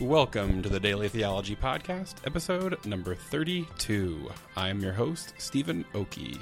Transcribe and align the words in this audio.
Welcome 0.00 0.62
to 0.62 0.68
the 0.68 0.78
Daily 0.78 1.08
Theology 1.08 1.56
Podcast, 1.56 2.16
episode 2.26 2.84
number 2.84 3.14
32. 3.14 4.30
I 4.54 4.68
am 4.68 4.80
your 4.80 4.92
host, 4.92 5.32
Stephen 5.38 5.86
Okey. 5.94 6.38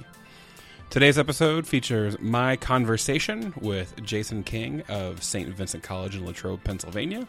Today's 0.91 1.21
episode 1.21 1.65
features 1.65 2.19
my 2.19 2.57
conversation 2.57 3.55
with 3.61 3.95
Jason 4.03 4.43
King 4.43 4.83
of 4.89 5.23
St. 5.23 5.51
Vincent 5.51 5.85
College 5.85 6.17
in 6.17 6.27
Latrobe, 6.27 6.65
Pennsylvania. 6.65 7.29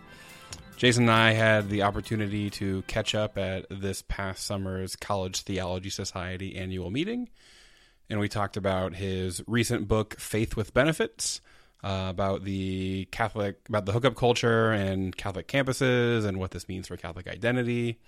Jason 0.77 1.03
and 1.03 1.11
I 1.11 1.33
had 1.33 1.69
the 1.69 1.83
opportunity 1.83 2.49
to 2.49 2.81
catch 2.87 3.13
up 3.13 3.37
at 3.37 3.67
this 3.69 4.01
past 4.01 4.45
summer's 4.45 4.95
College 4.95 5.41
Theology 5.41 5.91
Society 5.91 6.55
annual 6.55 6.89
meeting, 6.89 7.29
and 8.09 8.19
we 8.19 8.29
talked 8.29 8.57
about 8.57 8.95
his 8.95 9.43
recent 9.45 9.87
book, 9.87 10.19
Faith 10.19 10.55
with 10.55 10.73
Benefits, 10.73 11.39
uh, 11.83 12.07
about 12.09 12.43
the 12.43 13.07
Catholic, 13.11 13.59
about 13.69 13.85
the 13.85 13.91
hookup 13.91 14.15
culture 14.15 14.71
and 14.71 15.15
Catholic 15.15 15.47
campuses 15.47 16.25
and 16.25 16.39
what 16.39 16.51
this 16.51 16.67
means 16.67 16.87
for 16.87 16.97
Catholic 16.97 17.27
identity. 17.27 17.99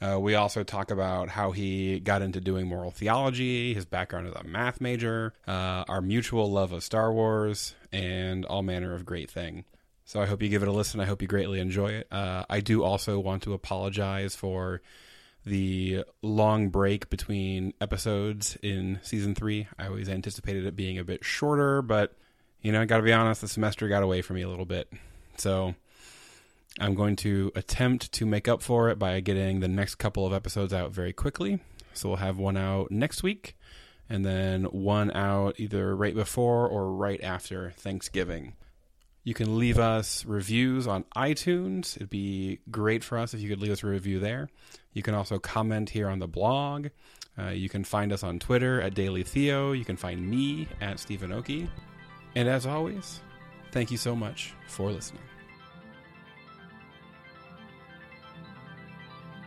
Uh, 0.00 0.18
we 0.18 0.34
also 0.34 0.62
talk 0.62 0.90
about 0.90 1.28
how 1.28 1.50
he 1.50 2.00
got 2.00 2.22
into 2.22 2.40
doing 2.40 2.66
moral 2.66 2.90
theology, 2.90 3.74
his 3.74 3.84
background 3.84 4.26
as 4.26 4.32
a 4.34 4.44
math 4.44 4.80
major, 4.80 5.34
uh, 5.46 5.84
our 5.88 6.00
mutual 6.00 6.50
love 6.50 6.72
of 6.72 6.82
Star 6.82 7.12
Wars, 7.12 7.74
and 7.92 8.46
all 8.46 8.62
manner 8.62 8.94
of 8.94 9.04
great 9.04 9.30
thing. 9.30 9.64
So 10.06 10.20
I 10.20 10.26
hope 10.26 10.42
you 10.42 10.48
give 10.48 10.62
it 10.62 10.68
a 10.68 10.72
listen. 10.72 11.00
I 11.00 11.04
hope 11.04 11.20
you 11.20 11.28
greatly 11.28 11.60
enjoy 11.60 11.90
it. 11.90 12.08
Uh, 12.10 12.44
I 12.48 12.60
do 12.60 12.82
also 12.82 13.20
want 13.20 13.42
to 13.42 13.52
apologize 13.52 14.34
for 14.34 14.80
the 15.44 16.04
long 16.22 16.68
break 16.70 17.10
between 17.10 17.74
episodes 17.80 18.56
in 18.62 19.00
season 19.02 19.34
three. 19.34 19.68
I 19.78 19.86
always 19.86 20.08
anticipated 20.08 20.66
it 20.66 20.76
being 20.76 20.98
a 20.98 21.04
bit 21.04 21.24
shorter, 21.24 21.82
but 21.82 22.16
you 22.62 22.72
know, 22.72 22.80
I 22.80 22.84
got 22.84 22.98
to 22.98 23.02
be 23.02 23.12
honest, 23.12 23.40
the 23.40 23.48
semester 23.48 23.88
got 23.88 24.02
away 24.02 24.22
from 24.22 24.36
me 24.36 24.42
a 24.42 24.48
little 24.48 24.66
bit. 24.66 24.92
So 25.36 25.74
I'm 26.78 26.94
going 26.94 27.16
to 27.16 27.50
attempt 27.54 28.12
to 28.12 28.26
make 28.26 28.48
up 28.48 28.62
for 28.62 28.90
it 28.90 28.98
by 28.98 29.20
getting 29.20 29.60
the 29.60 29.68
next 29.68 29.96
couple 29.96 30.26
of 30.26 30.32
episodes 30.32 30.72
out 30.72 30.92
very 30.92 31.12
quickly. 31.12 31.60
So 31.94 32.08
we'll 32.08 32.18
have 32.18 32.38
one 32.38 32.56
out 32.56 32.90
next 32.90 33.22
week 33.22 33.56
and 34.08 34.24
then 34.24 34.64
one 34.64 35.10
out 35.12 35.58
either 35.58 35.94
right 35.96 36.14
before 36.14 36.68
or 36.68 36.92
right 36.92 37.22
after 37.22 37.70
Thanksgiving. 37.70 38.54
You 39.22 39.34
can 39.34 39.58
leave 39.58 39.78
us 39.78 40.24
reviews 40.24 40.86
on 40.86 41.04
iTunes. 41.16 41.96
It'd 41.96 42.10
be 42.10 42.60
great 42.70 43.04
for 43.04 43.18
us 43.18 43.34
if 43.34 43.40
you 43.40 43.48
could 43.48 43.60
leave 43.60 43.72
us 43.72 43.82
a 43.82 43.86
review 43.86 44.18
there. 44.18 44.48
You 44.92 45.02
can 45.02 45.14
also 45.14 45.38
comment 45.38 45.90
here 45.90 46.08
on 46.08 46.18
the 46.18 46.26
blog. 46.26 46.88
Uh, 47.38 47.50
you 47.50 47.68
can 47.68 47.84
find 47.84 48.12
us 48.12 48.22
on 48.22 48.38
Twitter 48.38 48.80
at 48.80 48.94
Daily 48.94 49.22
Theo. 49.22 49.72
You 49.72 49.84
can 49.84 49.96
find 49.96 50.28
me 50.28 50.68
at 50.80 50.98
Stephen 50.98 51.32
Okey. 51.32 51.68
And 52.34 52.48
as 52.48 52.66
always, 52.66 53.20
thank 53.72 53.90
you 53.90 53.96
so 53.96 54.14
much 54.14 54.54
for 54.68 54.90
listening. 54.90 55.22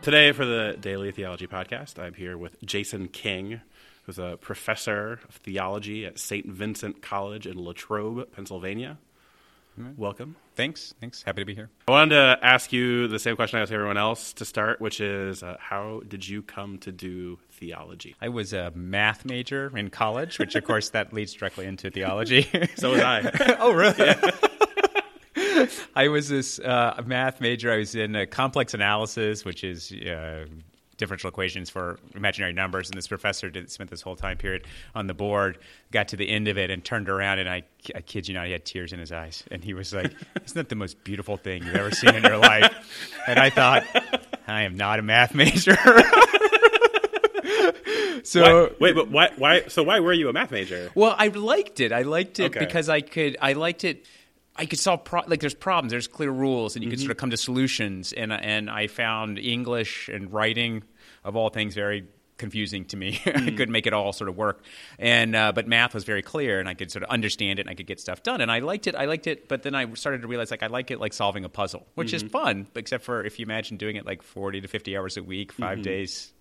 Today, 0.02 0.32
for 0.32 0.44
the 0.44 0.76
Daily 0.78 1.12
Theology 1.12 1.46
Podcast, 1.46 1.98
I'm 1.98 2.12
here 2.12 2.36
with 2.36 2.60
Jason 2.62 3.08
King, 3.08 3.62
who's 4.02 4.18
a 4.18 4.36
professor 4.38 5.20
of 5.26 5.36
theology 5.36 6.04
at 6.04 6.18
St. 6.18 6.46
Vincent 6.46 7.00
College 7.00 7.46
in 7.46 7.58
Latrobe, 7.58 8.30
Pennsylvania. 8.32 8.98
Welcome. 9.96 10.36
Thanks. 10.54 10.94
Thanks. 11.00 11.22
Happy 11.22 11.42
to 11.42 11.44
be 11.44 11.54
here. 11.54 11.68
I 11.88 11.90
wanted 11.90 12.14
to 12.14 12.38
ask 12.42 12.72
you 12.72 13.08
the 13.08 13.18
same 13.18 13.34
question 13.34 13.58
I 13.58 13.62
asked 13.62 13.72
everyone 13.72 13.96
else 13.96 14.32
to 14.34 14.44
start, 14.44 14.80
which 14.80 15.00
is 15.00 15.42
uh, 15.42 15.56
how 15.58 16.02
did 16.06 16.26
you 16.26 16.42
come 16.42 16.78
to 16.78 16.92
do 16.92 17.38
theology? 17.50 18.14
I 18.20 18.28
was 18.28 18.52
a 18.52 18.70
math 18.74 19.24
major 19.24 19.76
in 19.76 19.90
college, 19.90 20.38
which 20.38 20.54
of 20.54 20.64
course 20.64 20.90
that 20.90 21.12
leads 21.12 21.32
directly 21.32 21.66
into 21.66 21.90
theology. 21.90 22.48
So 22.76 22.92
was 22.92 23.00
I. 23.00 23.56
oh, 23.60 23.72
really? 23.72 24.14
I 25.96 26.08
was 26.08 26.28
this 26.28 26.58
uh, 26.58 27.00
math 27.06 27.40
major. 27.40 27.72
I 27.72 27.78
was 27.78 27.94
in 27.94 28.16
uh, 28.16 28.26
complex 28.30 28.74
analysis, 28.74 29.44
which 29.44 29.64
is 29.64 29.92
uh, 29.92 30.46
differential 30.96 31.28
equations 31.28 31.70
for 31.70 31.98
imaginary 32.14 32.52
numbers. 32.52 32.88
And 32.88 32.96
this 32.96 33.08
professor 33.08 33.50
did 33.50 33.70
spent 33.70 33.90
this 33.90 34.02
whole 34.02 34.16
time 34.16 34.36
period 34.36 34.66
on 34.94 35.06
the 35.06 35.14
board. 35.14 35.58
Got 35.90 36.08
to 36.08 36.16
the 36.16 36.28
end 36.28 36.48
of 36.48 36.58
it 36.58 36.70
and 36.70 36.84
turned 36.84 37.08
around, 37.08 37.38
and 37.40 37.48
I, 37.48 37.62
I 37.94 38.00
kid 38.00 38.28
you 38.28 38.34
not, 38.34 38.46
he 38.46 38.52
had 38.52 38.64
tears 38.64 38.92
in 38.92 39.00
his 39.00 39.12
eyes, 39.12 39.44
and 39.50 39.62
he 39.64 39.74
was 39.74 39.92
like, 39.92 40.06
"Isn't 40.44 40.54
that 40.54 40.68
the 40.68 40.76
most 40.76 41.02
beautiful 41.04 41.36
thing 41.36 41.64
you've 41.64 41.74
ever 41.76 41.90
seen 41.90 42.14
in 42.14 42.22
your 42.22 42.38
life?" 42.38 42.72
And 43.26 43.38
I 43.38 43.50
thought, 43.50 43.84
I 44.46 44.62
am 44.62 44.76
not 44.76 44.98
a 44.98 45.02
math 45.02 45.34
major. 45.44 45.76
so 48.22 48.66
Why- 48.66 48.70
wait, 48.80 48.94
but 48.94 49.10
why? 49.10 49.30
Why? 49.36 49.62
So 49.68 49.82
why 49.82 50.00
were 50.00 50.12
you 50.12 50.28
a 50.28 50.32
math 50.32 50.50
major? 50.50 50.90
Well, 50.94 51.14
I 51.18 51.28
liked 51.28 51.80
it. 51.80 51.92
I 51.92 52.02
liked 52.02 52.40
it 52.40 52.44
Okay. 52.56 52.60
because 52.60 52.88
I 52.88 53.00
could. 53.00 53.36
I 53.40 53.52
liked 53.54 53.84
it. 53.84 54.06
I 54.56 54.66
could 54.66 54.78
solve 54.78 55.04
pro- 55.04 55.22
like 55.26 55.40
there's 55.40 55.54
problems. 55.54 55.90
There's 55.90 56.06
clear 56.08 56.30
rules, 56.30 56.76
and 56.76 56.84
you 56.84 56.90
could 56.90 56.98
Mm-hmm. 56.98 57.04
sort 57.06 57.10
of 57.12 57.16
come 57.16 57.30
to 57.30 57.36
solutions. 57.36 58.12
And 58.12 58.32
and 58.32 58.70
I 58.70 58.86
found 58.86 59.38
English 59.38 60.08
and 60.08 60.32
writing, 60.32 60.82
of 61.24 61.34
all 61.36 61.48
things, 61.50 61.74
very 61.74 62.06
confusing 62.36 62.84
to 62.84 62.96
me. 62.96 63.20
I 63.26 63.30
Mm. 63.30 63.56
couldn't 63.56 63.70
make 63.72 63.86
it 63.86 63.92
all 63.92 64.12
sort 64.12 64.28
of 64.28 64.36
work. 64.36 64.64
And 64.98 65.34
uh, 65.36 65.52
but 65.52 65.66
math 65.68 65.94
was 65.94 66.04
very 66.04 66.22
clear, 66.22 66.60
and 66.60 66.68
I 66.68 66.74
could 66.74 66.90
sort 66.90 67.02
of 67.04 67.10
understand 67.10 67.58
it, 67.58 67.62
and 67.62 67.70
I 67.70 67.74
could 67.74 67.86
get 67.86 68.00
stuff 68.00 68.22
done. 68.22 68.40
And 68.40 68.50
I 68.50 68.60
liked 68.60 68.86
it. 68.86 68.94
I 68.94 69.04
liked 69.06 69.26
it. 69.26 69.48
But 69.48 69.62
then 69.64 69.74
I 69.74 69.92
started 69.94 70.22
to 70.22 70.28
realize 70.28 70.50
like 70.50 70.62
I 70.62 70.68
like 70.68 70.90
it 70.90 71.00
like 71.00 71.12
solving 71.12 71.44
a 71.44 71.48
puzzle, 71.48 71.86
which 71.94 72.12
Mm-hmm. 72.12 72.26
is 72.26 72.32
fun, 72.32 72.66
except 72.76 73.04
for 73.04 73.24
if 73.24 73.38
you 73.40 73.44
imagine 73.46 73.76
doing 73.76 73.96
it 73.96 74.06
like 74.06 74.22
40 74.22 74.60
to 74.60 74.68
50 74.68 74.96
hours 74.96 75.16
a 75.16 75.22
week, 75.22 75.52
5 75.52 75.78
Mm-hmm. 75.78 75.82
days. 75.82 76.32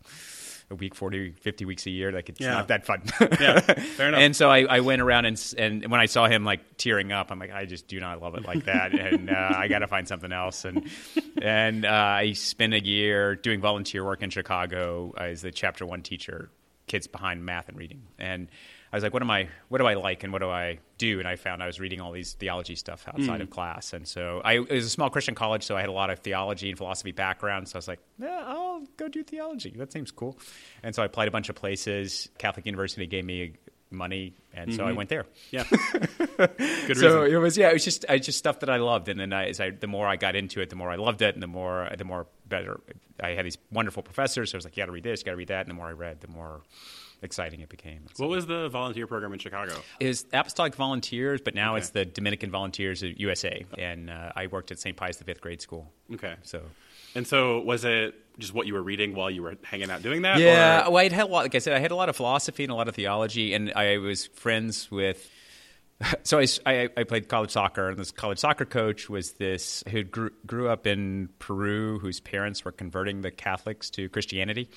A 0.73 0.75
week, 0.75 0.95
40, 0.95 1.33
50 1.39 1.65
weeks 1.65 1.85
a 1.85 1.91
year, 1.91 2.11
like 2.11 2.27
it's 2.29 2.41
Yeah. 2.41 2.53
not 2.53 2.67
that 2.69 2.85
fun. 2.85 3.03
Yeah, 3.39 3.59
fair 3.59 4.07
enough. 4.09 4.19
And 4.19 4.35
so 4.35 4.49
I, 4.49 4.61
I 4.63 4.79
went 4.79 5.01
around 5.01 5.25
and 5.25 5.53
and 5.57 5.85
when 5.91 5.99
I 6.01 6.07
saw 6.07 6.27
him 6.27 6.43
like 6.43 6.77
tearing 6.77 7.11
up, 7.11 7.31
I'm 7.31 7.37
like, 7.39 7.51
I 7.53 7.65
just 7.65 7.87
do 7.87 7.99
not 7.99 8.21
love 8.21 8.33
it 8.35 8.43
like 8.45 8.65
that, 8.65 8.91
and 8.99 9.29
uh, 9.29 9.53
I 9.55 9.67
got 9.67 9.79
to 9.79 9.87
find 9.87 10.07
something 10.07 10.31
else. 10.31 10.65
And 10.65 10.89
and 11.41 11.85
uh, 11.85 11.89
I 11.89 12.33
spent 12.33 12.73
a 12.73 12.83
year 12.83 13.35
doing 13.35 13.61
volunteer 13.61 14.03
work 14.03 14.23
in 14.23 14.31
Chicago 14.31 15.13
as 15.15 15.41
the 15.43 15.51
chapter 15.51 15.85
one 15.85 16.01
teacher, 16.01 16.49
kids 16.87 17.05
behind 17.07 17.45
math 17.45 17.69
and 17.69 17.77
reading. 17.77 18.01
And 18.17 18.47
I 18.93 18.97
was 18.97 19.03
like, 19.03 19.11
what 19.11 19.23
am 19.23 19.31
I? 19.31 19.47
What 19.69 19.79
do 19.79 19.87
I 19.87 19.95
like, 19.95 20.23
and 20.23 20.31
what 20.31 20.43
do 20.43 20.49
I 20.51 20.77
do? 20.99 21.17
And 21.17 21.27
I 21.27 21.35
found 21.35 21.63
I 21.63 21.65
was 21.65 21.79
reading 21.79 21.99
all 21.99 22.11
these 22.11 22.33
theology 22.33 22.75
stuff 22.75 23.07
outside 23.07 23.41
of 23.41 23.47
hmm. 23.47 23.53
class. 23.53 23.91
And 23.91 24.07
so 24.07 24.39
I 24.45 24.59
it 24.59 24.69
was 24.69 24.85
a 24.85 24.89
small 24.89 25.09
Christian 25.09 25.33
college, 25.33 25.63
so 25.63 25.75
I 25.75 25.79
had 25.79 25.89
a 25.89 25.93
lot 25.93 26.11
of 26.11 26.19
theology 26.19 26.69
and 26.69 26.77
philosophy 26.77 27.11
background. 27.11 27.67
So 27.67 27.75
I 27.75 27.79
was 27.79 27.87
like, 27.87 27.99
yeah, 28.19 28.43
I'll 28.45 28.83
go 28.97 29.07
do 29.07 29.23
theology. 29.23 29.73
That 29.75 29.91
seems 29.91 30.11
cool. 30.11 30.37
And 30.83 30.93
so 30.93 31.01
I 31.01 31.05
applied 31.05 31.27
a 31.27 31.31
bunch 31.31 31.49
of 31.49 31.55
places. 31.55 32.29
Catholic 32.37 32.67
University 32.67 33.07
gave 33.07 33.25
me 33.25 33.53
money, 33.93 34.33
and 34.53 34.73
so 34.73 34.83
I 34.85 34.91
went 34.91 35.09
there. 35.09 35.25
Yeah, 35.51 35.63
good 36.37 36.97
So 36.97 37.21
reason. 37.21 37.33
it 37.35 37.37
was 37.37 37.57
yeah, 37.57 37.69
it 37.69 37.73
was 37.73 37.83
just 37.83 38.05
I 38.09 38.17
just 38.17 38.37
stuff 38.37 38.59
that 38.61 38.69
I 38.69 38.77
loved, 38.77 39.09
and 39.09 39.19
then 39.19 39.33
I, 39.33 39.49
as 39.49 39.59
I 39.59 39.69
the 39.71 39.87
more 39.87 40.07
I 40.07 40.15
got 40.15 40.35
into 40.35 40.61
it, 40.61 40.69
the 40.69 40.75
more 40.75 40.89
I 40.91 40.95
loved 40.95 41.21
it, 41.21 41.33
and 41.35 41.43
the 41.43 41.47
more 41.47 41.89
the 41.97 42.03
more 42.05 42.27
better 42.47 42.79
I 43.21 43.29
had 43.29 43.45
these 43.45 43.57
wonderful 43.71 44.03
professors. 44.03 44.51
So 44.51 44.55
I 44.55 44.57
was 44.57 44.65
like, 44.65 44.75
you 44.75 44.81
got 44.81 44.87
to 44.87 44.91
read 44.91 45.03
this, 45.03 45.21
you 45.21 45.25
got 45.25 45.31
to 45.31 45.37
read 45.37 45.47
that, 45.49 45.61
and 45.61 45.69
the 45.69 45.73
more 45.75 45.87
I 45.87 45.91
read, 45.93 46.21
the 46.21 46.27
more 46.27 46.61
exciting 47.21 47.61
it 47.61 47.69
became. 47.69 48.01
What 48.17 48.29
was 48.29 48.45
the 48.47 48.67
volunteer 48.69 49.07
program 49.07 49.31
in 49.33 49.39
Chicago? 49.39 49.75
Was 50.01 50.25
Apostolic 50.33 50.75
Volunteers, 50.75 51.39
but 51.41 51.55
now 51.55 51.75
it's 51.75 51.91
the 51.91 52.03
Dominican 52.05 52.51
Volunteers 52.51 53.01
of 53.01 53.17
USA, 53.19 53.65
and 53.77 54.09
uh, 54.09 54.33
I 54.35 54.47
worked 54.47 54.71
at 54.71 54.79
St. 54.79 54.97
Pius 54.97 55.17
the 55.17 55.23
Fifth 55.23 55.39
Grade 55.41 55.61
School. 55.61 55.89
Okay, 56.13 56.35
So 56.43 56.61
and 57.15 57.27
so 57.27 57.59
was 57.61 57.85
it 57.85 58.15
just 58.39 58.53
what 58.53 58.65
you 58.67 58.73
were 58.73 58.81
reading 58.83 59.13
while 59.15 59.29
you 59.29 59.43
were 59.43 59.55
hanging 59.63 59.89
out 59.91 60.01
doing 60.01 60.23
that? 60.23 60.39
Yeah, 60.39 60.87
or- 60.87 60.91
well, 60.91 60.97
I 60.97 61.03
had 61.09 61.13
a 61.13 61.25
lot. 61.25 61.43
Like 61.43 61.55
I 61.55 61.59
said, 61.59 61.73
I 61.73 61.79
had 61.79 61.91
a 61.91 61.95
lot 61.95 62.09
of 62.09 62.15
philosophy 62.15 62.63
and 62.63 62.71
a 62.71 62.75
lot 62.75 62.87
of 62.87 62.95
theology, 62.95 63.53
and 63.53 63.71
I 63.75 63.97
was 63.97 64.27
friends 64.27 64.89
with. 64.91 65.29
So 66.23 66.39
I, 66.39 66.47
I, 66.65 66.89
I 66.97 67.03
played 67.03 67.27
college 67.27 67.51
soccer, 67.51 67.89
and 67.89 67.97
this 67.97 68.11
college 68.11 68.39
soccer 68.39 68.65
coach 68.65 69.09
was 69.09 69.33
this 69.33 69.83
who 69.89 70.03
grew, 70.03 70.31
grew 70.45 70.69
up 70.69 70.87
in 70.87 71.29
Peru, 71.39 71.99
whose 71.99 72.19
parents 72.19 72.63
were 72.63 72.71
converting 72.71 73.21
the 73.21 73.31
Catholics 73.31 73.89
to 73.91 74.09
Christianity. 74.09 74.69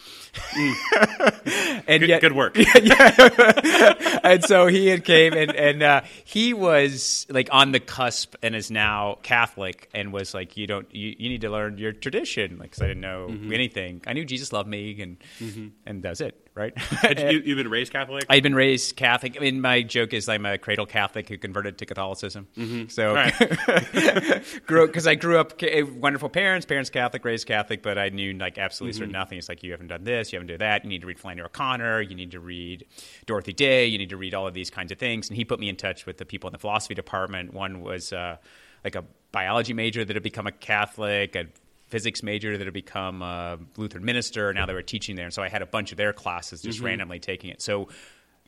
Mm. 0.50 1.84
and 1.86 2.00
Good, 2.00 2.08
yet, 2.08 2.20
good 2.20 2.32
work. 2.32 2.56
and 4.24 4.44
so 4.44 4.66
he 4.66 4.88
had 4.88 5.04
came 5.04 5.34
and 5.34 5.54
and 5.54 5.82
uh, 5.82 6.00
he 6.24 6.52
was 6.52 7.26
like 7.28 7.48
on 7.52 7.72
the 7.72 7.80
cusp 7.80 8.34
and 8.42 8.54
is 8.54 8.70
now 8.70 9.18
Catholic 9.22 9.88
and 9.94 10.12
was 10.12 10.34
like 10.34 10.56
you 10.56 10.66
don't 10.66 10.92
you, 10.94 11.14
you 11.18 11.28
need 11.28 11.42
to 11.42 11.50
learn 11.50 11.78
your 11.78 11.92
tradition. 11.92 12.58
Like 12.58 12.72
'cause 12.72 12.82
I 12.82 12.88
didn't 12.88 13.02
know 13.02 13.28
mm-hmm. 13.30 13.52
anything. 13.52 14.02
I 14.06 14.12
knew 14.12 14.24
Jesus 14.24 14.52
loved 14.52 14.68
me 14.68 15.00
and 15.00 15.16
mm-hmm. 15.40 15.68
and 15.86 16.02
that's 16.02 16.20
it 16.20 16.45
right 16.56 16.72
you, 17.32 17.42
you've 17.44 17.56
been 17.58 17.68
raised 17.68 17.92
Catholic. 17.92 18.24
I've 18.28 18.42
been 18.42 18.54
raised 18.54 18.96
Catholic 18.96 19.36
I 19.36 19.40
mean 19.40 19.60
my 19.60 19.82
joke 19.82 20.12
is 20.14 20.28
I'm 20.28 20.44
a 20.46 20.56
cradle 20.58 20.86
Catholic 20.86 21.28
who 21.28 21.36
converted 21.38 21.78
to 21.78 21.86
Catholicism 21.86 22.48
so 22.88 23.14
Right. 23.14 23.34
grew 24.66 24.86
because 24.86 25.06
I 25.06 25.14
grew 25.14 25.38
up 25.38 25.60
wonderful 25.96 26.28
parents, 26.28 26.66
parents 26.66 26.90
Catholic, 26.90 27.24
raised 27.24 27.46
Catholic, 27.46 27.82
but 27.82 27.98
I 27.98 28.08
knew 28.08 28.32
like 28.34 28.58
absolutely 28.58 28.86
Mm-hmm. 28.86 28.98
sort 28.98 29.08
of 29.08 29.12
nothing. 29.12 29.38
It's 29.38 29.48
like 29.48 29.62
you 29.62 29.72
haven't 29.72 29.88
done 29.88 30.04
this, 30.04 30.32
you 30.32 30.38
haven't 30.38 30.48
done 30.48 30.58
that. 30.58 30.84
You 30.84 30.88
need 30.90 31.00
to 31.02 31.06
read 31.06 31.18
Flannery 31.18 31.44
O'Connor, 31.44 32.00
you 32.02 32.14
need 32.14 32.30
to 32.32 32.40
read 32.40 32.86
Dorothy 33.26 33.52
Day, 33.52 33.86
you 33.86 33.98
need 33.98 34.10
to 34.10 34.16
read 34.16 34.32
all 34.34 34.46
of 34.46 34.54
these 34.54 34.70
kinds 34.70 34.90
of 34.92 34.98
things. 34.98 35.28
And 35.28 35.36
he 35.36 35.44
put 35.44 35.60
me 35.60 35.68
in 35.68 35.76
touch 35.76 36.06
with 36.06 36.16
the 36.18 36.24
people 36.24 36.48
in 36.48 36.52
the 36.52 36.58
philosophy 36.58 36.94
department. 36.94 37.52
One 37.52 37.80
was 37.80 38.12
uh, 38.12 38.36
like 38.84 38.94
a 38.94 39.04
biology 39.32 39.74
major 39.74 40.04
that 40.04 40.14
had 40.16 40.22
become 40.22 40.46
a 40.46 40.52
Catholic, 40.52 41.34
a 41.36 41.46
physics 41.88 42.22
major 42.22 42.56
that 42.58 42.64
had 42.66 42.74
become 42.74 43.22
a 43.22 43.58
Lutheran 43.76 44.04
minister. 44.04 44.52
Now 44.52 44.66
they 44.66 44.74
were 44.74 44.82
teaching 44.82 45.16
there, 45.16 45.24
and 45.26 45.34
so 45.34 45.42
I 45.42 45.48
had 45.48 45.62
a 45.62 45.66
bunch 45.66 45.92
of 45.92 45.98
their 45.98 46.12
classes 46.12 46.62
just 46.62 46.78
Mm-hmm. 46.78 46.86
randomly 46.86 47.18
taking 47.20 47.50
it. 47.50 47.62
So 47.62 47.88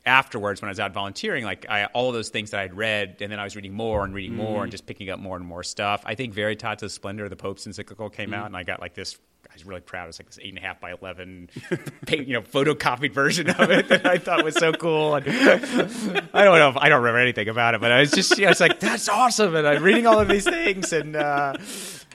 afterwards 0.07 0.63
when 0.63 0.69
I 0.69 0.71
was 0.71 0.81
out 0.81 0.93
volunteering, 0.95 1.45
like 1.45 1.67
I, 1.69 1.85
all 1.87 2.09
of 2.09 2.15
those 2.15 2.31
things 2.31 2.51
that 2.53 2.61
I'd 2.61 2.75
read, 2.75 3.17
and 3.21 3.31
then 3.31 3.39
I 3.39 3.45
was 3.45 3.55
reading 3.57 3.73
more 3.75 4.05
and 4.05 4.15
reading 4.15 4.35
more 4.37 4.63
and 4.63 4.71
just 4.71 4.87
picking 4.87 5.11
up 5.11 5.19
more 5.19 5.37
and 5.37 5.45
more 5.45 5.63
stuff. 5.63 6.03
I 6.07 6.15
think 6.15 6.35
Veritatis 6.35 6.91
Splendor, 6.93 7.25
of 7.25 7.31
the 7.31 7.37
Pope's 7.37 7.67
encyclical, 7.67 8.09
came 8.11 8.33
out, 8.33 8.47
and 8.47 8.57
I 8.57 8.63
got 8.65 8.81
like 8.81 8.95
this. 8.95 9.19
I 9.49 9.55
was 9.55 9.65
really 9.65 9.81
proud. 9.81 10.05
It 10.05 10.07
was 10.09 10.19
like 10.19 10.27
this 10.27 10.39
eight 10.43 10.49
and 10.51 10.59
a 10.59 10.61
half 10.61 10.81
by 10.81 10.93
eleven, 10.93 11.49
you 12.09 12.33
know, 12.33 12.43
photocopied 12.43 13.13
version 13.13 13.49
of 13.51 13.71
it 13.71 13.89
that 13.89 14.05
I 14.07 14.19
thought 14.19 14.45
was 14.45 14.57
so 14.57 14.73
cool. 14.73 15.15
And 15.15 15.27
I 15.29 16.45
don't 16.45 16.59
know. 16.59 16.71
If, 16.71 16.77
I 16.77 16.89
don't 16.89 16.99
remember 17.03 17.19
anything 17.21 17.49
about 17.49 17.75
it, 17.75 17.81
but 17.81 17.93
I 17.93 18.01
was 18.01 18.11
just, 18.11 18.37
you 18.37 18.45
know, 18.45 18.51
it's 18.51 18.61
like 18.61 18.81
that's 18.81 19.09
awesome. 19.09 19.55
And 19.55 19.67
I'm 19.67 19.83
reading 19.83 20.07
all 20.07 20.19
of 20.19 20.29
these 20.29 20.45
things, 20.45 20.93
and 20.93 21.17
uh, 21.17 21.55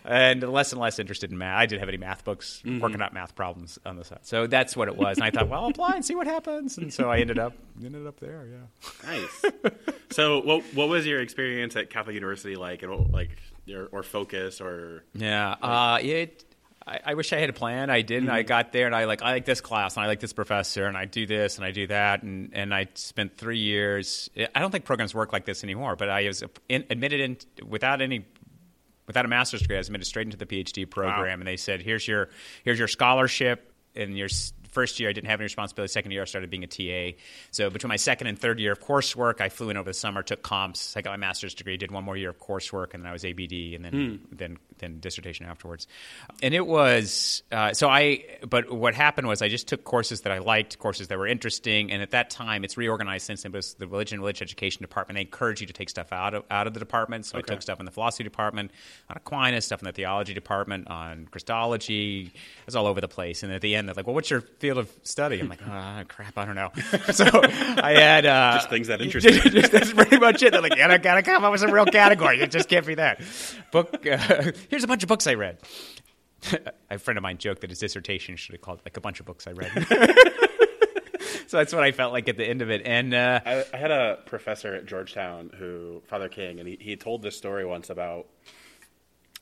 and 0.06 0.44
less 0.44 0.72
and 0.72 0.82
less 0.82 1.00
interested 1.00 1.32
in 1.32 1.38
math. 1.38 1.58
I 1.58 1.66
didn't 1.66 1.80
have 1.80 1.90
any 1.90 1.98
math 1.98 2.24
books, 2.24 2.62
working 2.66 3.02
out 3.02 3.14
math 3.14 3.36
problems 3.36 3.80
on 3.86 3.96
the 3.96 4.04
side. 4.04 4.20
So 4.24 4.48
that's 4.48 4.76
what 4.76 4.88
it 4.88 4.96
was. 4.96 5.18
And 5.18 5.24
I 5.24 5.32
thought, 5.32 5.50
well, 5.50 5.64
I'll 5.64 5.70
apply 5.70 5.94
and 5.96 6.06
see 6.06 6.16
what 6.16 6.28
happens. 6.28 6.78
And 6.78 6.94
so 6.94 7.10
I 7.10 7.20
ended 7.20 7.40
up 7.40 7.54
ended 7.84 8.06
up 8.08 8.20
there. 8.20 8.46
Yeah. 8.46 9.10
Nice. 9.10 9.46
so, 10.12 10.42
what 10.42 10.64
what 10.74 10.90
was 10.90 11.06
your 11.06 11.22
experience 11.22 11.76
at 11.76 11.90
Catholic 11.90 12.16
University 12.16 12.56
like, 12.56 12.84
and 12.84 13.12
like 13.12 13.30
your 13.66 13.88
or 13.92 14.04
focus 14.04 14.62
or 14.62 15.04
Yeah. 15.14 15.56
Uh, 15.62 16.00
it. 16.02 16.46
I, 16.86 17.00
I 17.06 17.14
wish 17.14 17.32
I 17.32 17.38
had 17.38 17.50
a 17.50 17.54
plan. 17.54 17.90
I 17.90 18.02
didn't. 18.02 18.30
I 18.30 18.44
got 18.44 18.74
there 18.74 18.88
and 18.88 18.96
I 18.96 19.06
like 19.06 19.22
I 19.22 19.32
like 19.32 19.46
this 19.46 19.62
class 19.62 19.96
and 19.96 20.04
I 20.04 20.08
like 20.08 20.20
this 20.20 20.34
professor 20.34 20.86
and 20.86 20.98
I 20.98 21.06
do 21.06 21.26
this 21.26 21.56
and 21.56 21.66
I 21.66 21.72
do 21.72 21.88
that 21.88 22.24
and 22.24 22.50
and 22.54 22.74
I 22.74 22.90
spent 22.96 23.38
three 23.38 23.60
years. 23.60 24.30
I 24.54 24.60
don't 24.60 24.72
think 24.72 24.84
programs 24.84 25.16
work 25.16 25.32
like 25.32 25.46
this 25.46 25.64
anymore. 25.64 25.96
But 25.96 26.10
I 26.10 26.28
was 26.28 26.44
in, 26.68 26.84
admitted 26.90 27.22
in 27.22 27.38
without 27.66 28.02
any 28.02 28.26
without 29.08 29.26
a 29.26 29.28
master's 29.28 29.62
degree. 29.62 29.78
I 29.78 29.80
was 29.80 29.88
admitted 29.88 30.06
straight 30.06 30.28
into 30.28 30.38
the 30.38 30.46
PhD 30.46 30.90
program, 30.90 31.42
and 31.42 31.48
they 31.48 31.58
said, 31.58 31.82
"Here's 31.82 32.08
your 32.08 32.30
here's 32.64 32.80
your 32.80 32.88
scholarship." 32.88 33.70
In 33.96 34.16
your 34.16 34.30
first 34.74 35.00
year, 35.00 35.10
I 35.10 35.14
didn't 35.14 35.30
have 35.30 35.40
any 35.40 35.46
responsibility. 35.46 35.92
Second 35.92 36.12
year, 36.12 36.24
I 36.24 36.26
started 36.26 36.50
being 36.50 36.64
a 36.64 36.68
TA. 36.68 37.18
So 37.52 37.70
between 37.70 37.90
my 37.90 37.96
second 37.96 38.28
and 38.28 38.38
third 38.38 38.60
year 38.60 38.72
of 38.72 38.82
coursework, 38.82 39.40
I 39.40 39.50
flew 39.50 39.70
in 39.70 39.78
over 39.78 39.90
the 39.90 39.94
summer, 39.94 40.24
took 40.24 40.42
comps. 40.42 40.98
I 40.98 41.02
got 41.02 41.12
my 41.12 41.18
master's 41.18 41.54
degree, 41.54 41.78
did 41.78 41.92
one 41.92 42.04
more 42.04 42.18
year 42.18 42.32
of 42.32 42.40
coursework, 42.40 42.94
and 42.94 43.04
then 43.04 43.10
I 43.10 43.14
was 43.14 43.24
ABD, 43.24 43.76
and 43.76 43.86
then 43.86 43.94
hmm. 43.94 44.36
then 44.36 44.58
then 44.84 45.00
dissertation 45.00 45.46
afterwards. 45.46 45.88
And 46.42 46.54
it 46.54 46.66
was 46.68 47.42
uh, 47.52 47.74
so 47.74 47.90
I. 47.90 48.24
But 48.48 48.72
what 48.72 48.94
happened 48.94 49.28
was 49.28 49.42
I 49.42 49.50
just 49.50 49.68
took 49.68 49.84
courses 49.84 50.22
that 50.22 50.32
I 50.32 50.40
liked, 50.40 50.78
courses 50.80 51.08
that 51.08 51.18
were 51.18 51.28
interesting, 51.28 51.92
and 51.92 52.02
at 52.02 52.12
that 52.12 52.30
time, 52.30 52.64
it's 52.64 52.78
reorganized 52.78 53.26
since 53.26 53.46
it 53.46 53.52
was 53.52 53.74
the 53.76 53.88
religion 53.88 54.16
and 54.18 54.22
religious 54.22 54.42
education 54.42 54.82
department. 54.82 55.16
They 55.16 55.22
encourage 55.22 55.62
you 55.62 55.68
to 55.68 55.74
take 55.74 55.90
stuff 55.90 56.12
out 56.12 56.34
of 56.34 56.44
out 56.52 56.68
of 56.68 56.74
the 56.74 56.80
department. 56.80 57.26
So 57.26 57.38
I 57.38 57.42
took 57.42 57.62
stuff 57.62 57.80
in 57.80 57.86
the 57.86 57.92
philosophy 57.92 58.24
department 58.24 58.72
on 59.10 59.18
Aquinas, 59.18 59.66
stuff 59.66 59.82
in 59.82 59.86
the 59.86 59.92
theology 59.92 60.34
department 60.34 60.88
on 60.90 61.28
Christology. 61.32 62.32
It 62.34 62.66
was 62.66 62.76
all 62.76 62.88
over 62.88 63.02
the 63.02 63.08
place. 63.08 63.44
And 63.44 63.52
at 63.52 63.62
the 63.62 63.76
end, 63.76 63.88
they're 63.88 63.96
like, 63.96 64.06
"Well, 64.08 64.16
what's 64.16 64.30
your 64.30 64.42
field 64.42 64.78
of 64.78 64.92
study?" 65.04 65.40
I'm 65.40 65.50
like, 65.50 65.62
"Ah, 65.68 66.04
crap, 66.08 66.38
I 66.38 66.46
don't 66.46 66.56
know." 66.56 66.72
so 67.12 67.26
I 67.34 67.94
had 67.98 68.26
uh, 68.26 68.54
Just 68.56 68.70
things 68.70 68.88
that 68.88 69.02
interest 69.02 69.28
just- 69.52 69.72
that's 69.72 69.94
pretty 69.94 70.18
much 70.20 70.42
it. 70.44 70.52
They're 70.52 70.62
like, 70.62 70.76
"Yeah, 70.76 70.90
I 70.92 70.98
gotta 70.98 71.22
come 71.24 71.44
up 71.44 71.52
with 71.52 71.62
some 71.62 71.72
real 71.72 71.86
category. 71.86 72.42
It 72.42 72.52
just 72.52 72.70
can't 72.70 72.86
be 72.86 72.96
that." 72.96 73.22
Book. 73.72 74.06
Uh, 74.06 74.52
here's 74.74 74.84
a 74.84 74.88
bunch 74.88 75.04
of 75.04 75.10
books 75.10 75.28
I 75.28 75.36
read. 75.36 75.60
a 76.90 76.98
friend 76.98 77.16
of 77.16 77.22
mine 77.22 77.38
joked 77.38 77.62
that 77.62 77.70
his 77.70 77.78
dissertation 77.78 78.36
should 78.36 78.54
have 78.56 78.62
called 78.62 78.82
like 78.84 78.98
a 78.98 79.02
bunch 79.02 79.20
of 79.20 79.28
books 79.28 79.46
I 79.46 79.52
read. 79.52 79.72
so 81.48 81.58
that's 81.58 81.72
what 81.72 81.84
I 81.84 81.92
felt 81.92 82.12
like 82.12 82.28
at 82.28 82.38
the 82.38 82.44
end 82.44 82.64
of 82.64 82.72
it. 82.72 82.82
And 82.84 83.14
uh, 83.14 83.40
I, 83.46 83.66
I 83.72 83.78
had 83.78 83.92
a 83.92 84.18
professor 84.26 84.74
at 84.74 84.88
Georgetown 84.88 85.52
who, 85.60 86.02
Father 86.08 86.28
King, 86.28 86.60
and 86.60 86.68
he, 86.68 86.80
he 86.82 86.96
told 86.96 87.22
this 87.22 87.38
story 87.38 87.64
once 87.64 87.92
about 87.92 88.26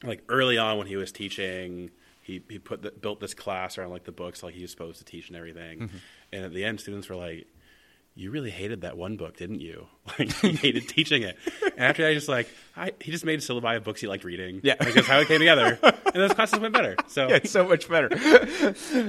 like 0.04 0.22
early 0.28 0.58
on 0.58 0.78
when 0.78 0.88
he 0.88 0.98
was 0.98 1.14
teaching, 1.14 1.92
he, 2.22 2.44
he 2.50 2.60
put 2.60 2.82
the, 2.82 2.92
built 2.92 3.22
this 3.22 3.34
class 3.34 3.78
around 3.78 3.92
like 3.92 4.04
the 4.04 4.12
books 4.12 4.44
like 4.44 4.54
he 4.54 4.64
was 4.64 4.72
supposed 4.72 5.00
to 5.00 5.06
teach 5.06 5.30
and 5.30 5.38
everything. 5.38 5.90
And 6.34 6.44
at 6.44 6.54
the 6.54 6.66
end, 6.66 6.82
students 6.82 7.08
were 7.08 7.16
like, 7.16 7.48
"You 8.16 8.32
really 8.32 8.50
hated 8.50 8.82
that 8.82 8.98
one 8.98 9.18
book, 9.18 9.38
didn't 9.38 9.60
you? 9.62 9.88
Like 10.20 10.32
he 10.34 10.52
hated 10.54 10.88
teaching 10.90 11.24
it." 11.24 11.38
And 11.64 11.80
after 11.80 12.02
that, 12.04 12.10
I 12.10 12.14
just 12.14 12.28
like 12.28 12.50
I, 12.76 12.92
he 13.00 13.12
just 13.12 13.26
made 13.26 13.40
a 13.40 13.42
syllabi 13.42 13.78
of 13.78 13.84
books 13.84 14.02
he 14.02 14.08
liked 14.08 14.24
reading. 14.24 14.62
Yeah. 14.64 14.76
like 14.80 14.94
that's 14.94 15.08
how 15.08 15.20
it 15.20 15.28
came 15.28 15.40
together, 15.40 15.80
and 15.84 16.14
those 16.16 16.34
classes 16.34 16.60
went 16.60 16.74
better. 16.74 16.96
So 17.08 17.28
yeah, 17.30 17.36
it's 17.36 17.52
so 17.52 17.68
much 17.68 17.88
better. 17.88 18.10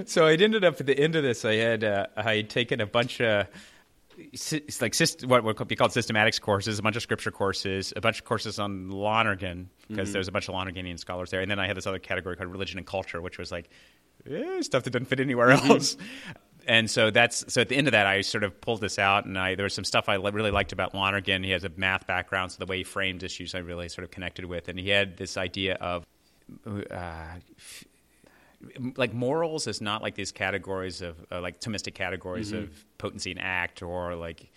so 0.06 0.26
it 0.26 0.40
ended 0.40 0.64
up 0.64 0.81
at 0.81 0.87
the 0.87 0.99
end 0.99 1.16
of 1.16 1.22
this. 1.22 1.44
I 1.44 1.54
had 1.54 1.84
uh, 1.84 2.06
I 2.16 2.37
had 2.37 2.50
taken 2.50 2.81
a 2.81 2.87
bunch 2.87 3.20
of 3.20 3.46
it's 4.19 4.82
like 4.82 4.94
what 5.25 5.44
would 5.44 5.69
be 5.69 5.76
called 5.76 5.90
systematics 5.90 6.40
courses, 6.40 6.78
a 6.78 6.82
bunch 6.82 6.96
of 6.96 7.02
scripture 7.02 7.31
courses, 7.31 7.93
a 7.96 8.00
bunch 8.00 8.19
of 8.19 8.25
courses 8.25 8.58
on 8.58 8.90
Lonergan 8.90 9.70
because 9.88 10.12
there's 10.12 10.28
a 10.28 10.32
bunch 10.32 10.48
of 10.48 10.55
Lonerganian 10.55 10.98
scholars 10.98 11.31
there, 11.31 11.40
and 11.40 11.50
then 11.50 11.58
I 11.58 11.66
had 11.66 11.76
this 11.76 11.87
other 11.87 11.98
category 11.98 12.37
called 12.37 12.50
religion 12.50 12.78
and 12.78 12.87
culture, 12.87 13.20
which 13.20 13.38
was 13.38 13.50
like 13.50 13.70
eh, 14.31 14.60
stuff 14.62 14.84
that 14.84 14.90
didn't 14.90 15.08
fit 15.08 15.20
anywhere 15.20 15.50
else. 15.50 15.96
And 16.66 16.90
so 16.90 17.10
that's 17.10 17.52
so 17.52 17.60
at 17.60 17.68
the 17.68 17.76
end 17.76 17.88
of 17.88 17.92
that, 17.92 18.06
I 18.06 18.20
sort 18.20 18.44
of 18.44 18.60
pulled 18.60 18.80
this 18.80 18.98
out, 18.98 19.24
and 19.24 19.38
I 19.38 19.54
there 19.54 19.64
was 19.64 19.74
some 19.74 19.84
stuff 19.84 20.08
I 20.08 20.16
li- 20.16 20.30
really 20.30 20.50
liked 20.50 20.72
about 20.72 20.94
Lonergan. 20.94 21.42
He 21.42 21.50
has 21.50 21.64
a 21.64 21.70
math 21.76 22.06
background, 22.06 22.52
so 22.52 22.58
the 22.58 22.66
way 22.66 22.78
he 22.78 22.84
framed 22.84 23.22
issues, 23.22 23.54
I 23.54 23.58
really 23.58 23.88
sort 23.88 24.04
of 24.04 24.10
connected 24.10 24.44
with, 24.44 24.68
and 24.68 24.78
he 24.78 24.88
had 24.90 25.16
this 25.16 25.36
idea 25.36 25.74
of 25.74 26.06
uh, 26.90 27.24
like 28.96 29.12
morals 29.12 29.66
is 29.66 29.80
not 29.80 30.02
like 30.02 30.14
these 30.14 30.32
categories 30.32 31.02
of 31.02 31.16
uh, 31.30 31.40
like 31.40 31.60
Thomistic 31.60 31.94
categories 31.94 32.52
of 32.52 32.84
potency 32.98 33.32
and 33.32 33.40
act 33.40 33.82
or 33.82 34.14
like 34.14 34.52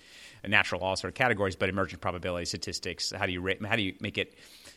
natural 0.48 0.82
law 0.82 0.96
sort 0.96 1.10
of 1.10 1.16
categories, 1.16 1.56
but 1.56 1.70
emergent 1.70 2.02
probability 2.02 2.46
statistics. 2.46 3.12
How 3.12 3.26
do 3.26 3.32
you 3.32 3.42
ra- 3.42 3.68
how 3.68 3.76
do 3.76 3.82
you 3.82 3.96
make 4.00 4.18
it? 4.18 4.36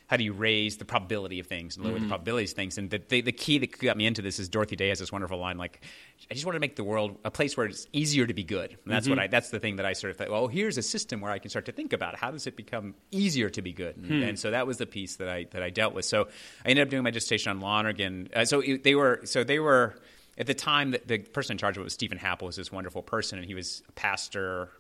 How 0.08 0.16
do 0.16 0.24
you 0.24 0.32
raise 0.32 0.78
the 0.78 0.86
probability 0.86 1.38
of 1.38 1.46
things 1.46 1.76
and 1.76 1.84
lower 1.84 1.94
the 1.94 2.00
mm-hmm. 2.00 2.08
probabilities 2.08 2.52
of 2.52 2.56
things? 2.56 2.78
And 2.78 2.90
the, 2.90 3.00
the 3.08 3.20
the 3.20 3.32
key 3.32 3.58
that 3.58 3.78
got 3.78 3.96
me 3.96 4.06
into 4.06 4.22
this 4.22 4.38
is 4.38 4.48
Dorothy 4.48 4.74
Day 4.74 4.88
has 4.88 4.98
this 4.98 5.12
wonderful 5.12 5.38
line 5.38 5.58
like, 5.58 5.82
"I 6.30 6.34
just 6.34 6.46
want 6.46 6.56
to 6.56 6.60
make 6.60 6.76
the 6.76 6.84
world 6.84 7.18
a 7.24 7.30
place 7.30 7.56
where 7.56 7.66
it's 7.66 7.86
easier 7.92 8.26
to 8.26 8.32
be 8.32 8.42
good." 8.42 8.70
And 8.70 8.92
that's 8.92 9.06
what 9.06 9.18
mm-hmm. 9.18 9.24
I 9.24 9.26
that's 9.28 9.50
the 9.50 9.60
thing 9.60 9.76
that 9.76 9.86
I 9.86 9.92
sort 9.92 10.10
of 10.10 10.16
thought. 10.16 10.30
Well, 10.30 10.48
here's 10.48 10.78
a 10.78 10.82
system 10.82 11.20
where 11.20 11.30
I 11.30 11.38
can 11.38 11.50
start 11.50 11.66
to 11.66 11.72
think 11.72 11.92
about 11.92 12.16
how 12.16 12.30
does 12.30 12.46
it 12.46 12.56
become 12.56 12.94
easier 13.10 13.50
to 13.50 13.60
be 13.60 13.72
good, 13.74 13.96
and, 13.96 14.24
and 14.24 14.38
so 14.38 14.50
that 14.50 14.66
was 14.66 14.78
the 14.78 14.86
piece 14.86 15.16
that 15.16 15.28
I 15.28 15.44
that 15.50 15.62
I 15.62 15.68
dealt 15.68 15.92
with. 15.92 16.06
So 16.06 16.28
I 16.64 16.70
ended 16.70 16.86
up 16.86 16.90
doing 16.90 17.02
my 17.02 17.10
dissertation 17.10 17.50
on 17.50 17.60
Lonergan. 17.60 18.30
Uh, 18.34 18.44
so 18.46 18.60
it- 18.60 18.84
they 18.84 18.94
were 18.94 19.20
so 19.24 19.44
they 19.44 19.58
were 19.58 19.94
at 20.38 20.46
the 20.46 20.54
time 20.54 20.92
the, 20.92 21.02
the 21.04 21.18
person 21.18 21.52
in 21.52 21.58
charge 21.58 21.76
of 21.76 21.82
it 21.82 21.84
was 21.84 21.92
Stephen 21.92 22.18
Happel 22.18 22.46
was 22.46 22.56
this 22.56 22.72
wonderful 22.72 23.02
person 23.02 23.38
and 23.38 23.46
he 23.46 23.54
was 23.54 23.82
a 23.88 23.92
pastor 23.92 24.70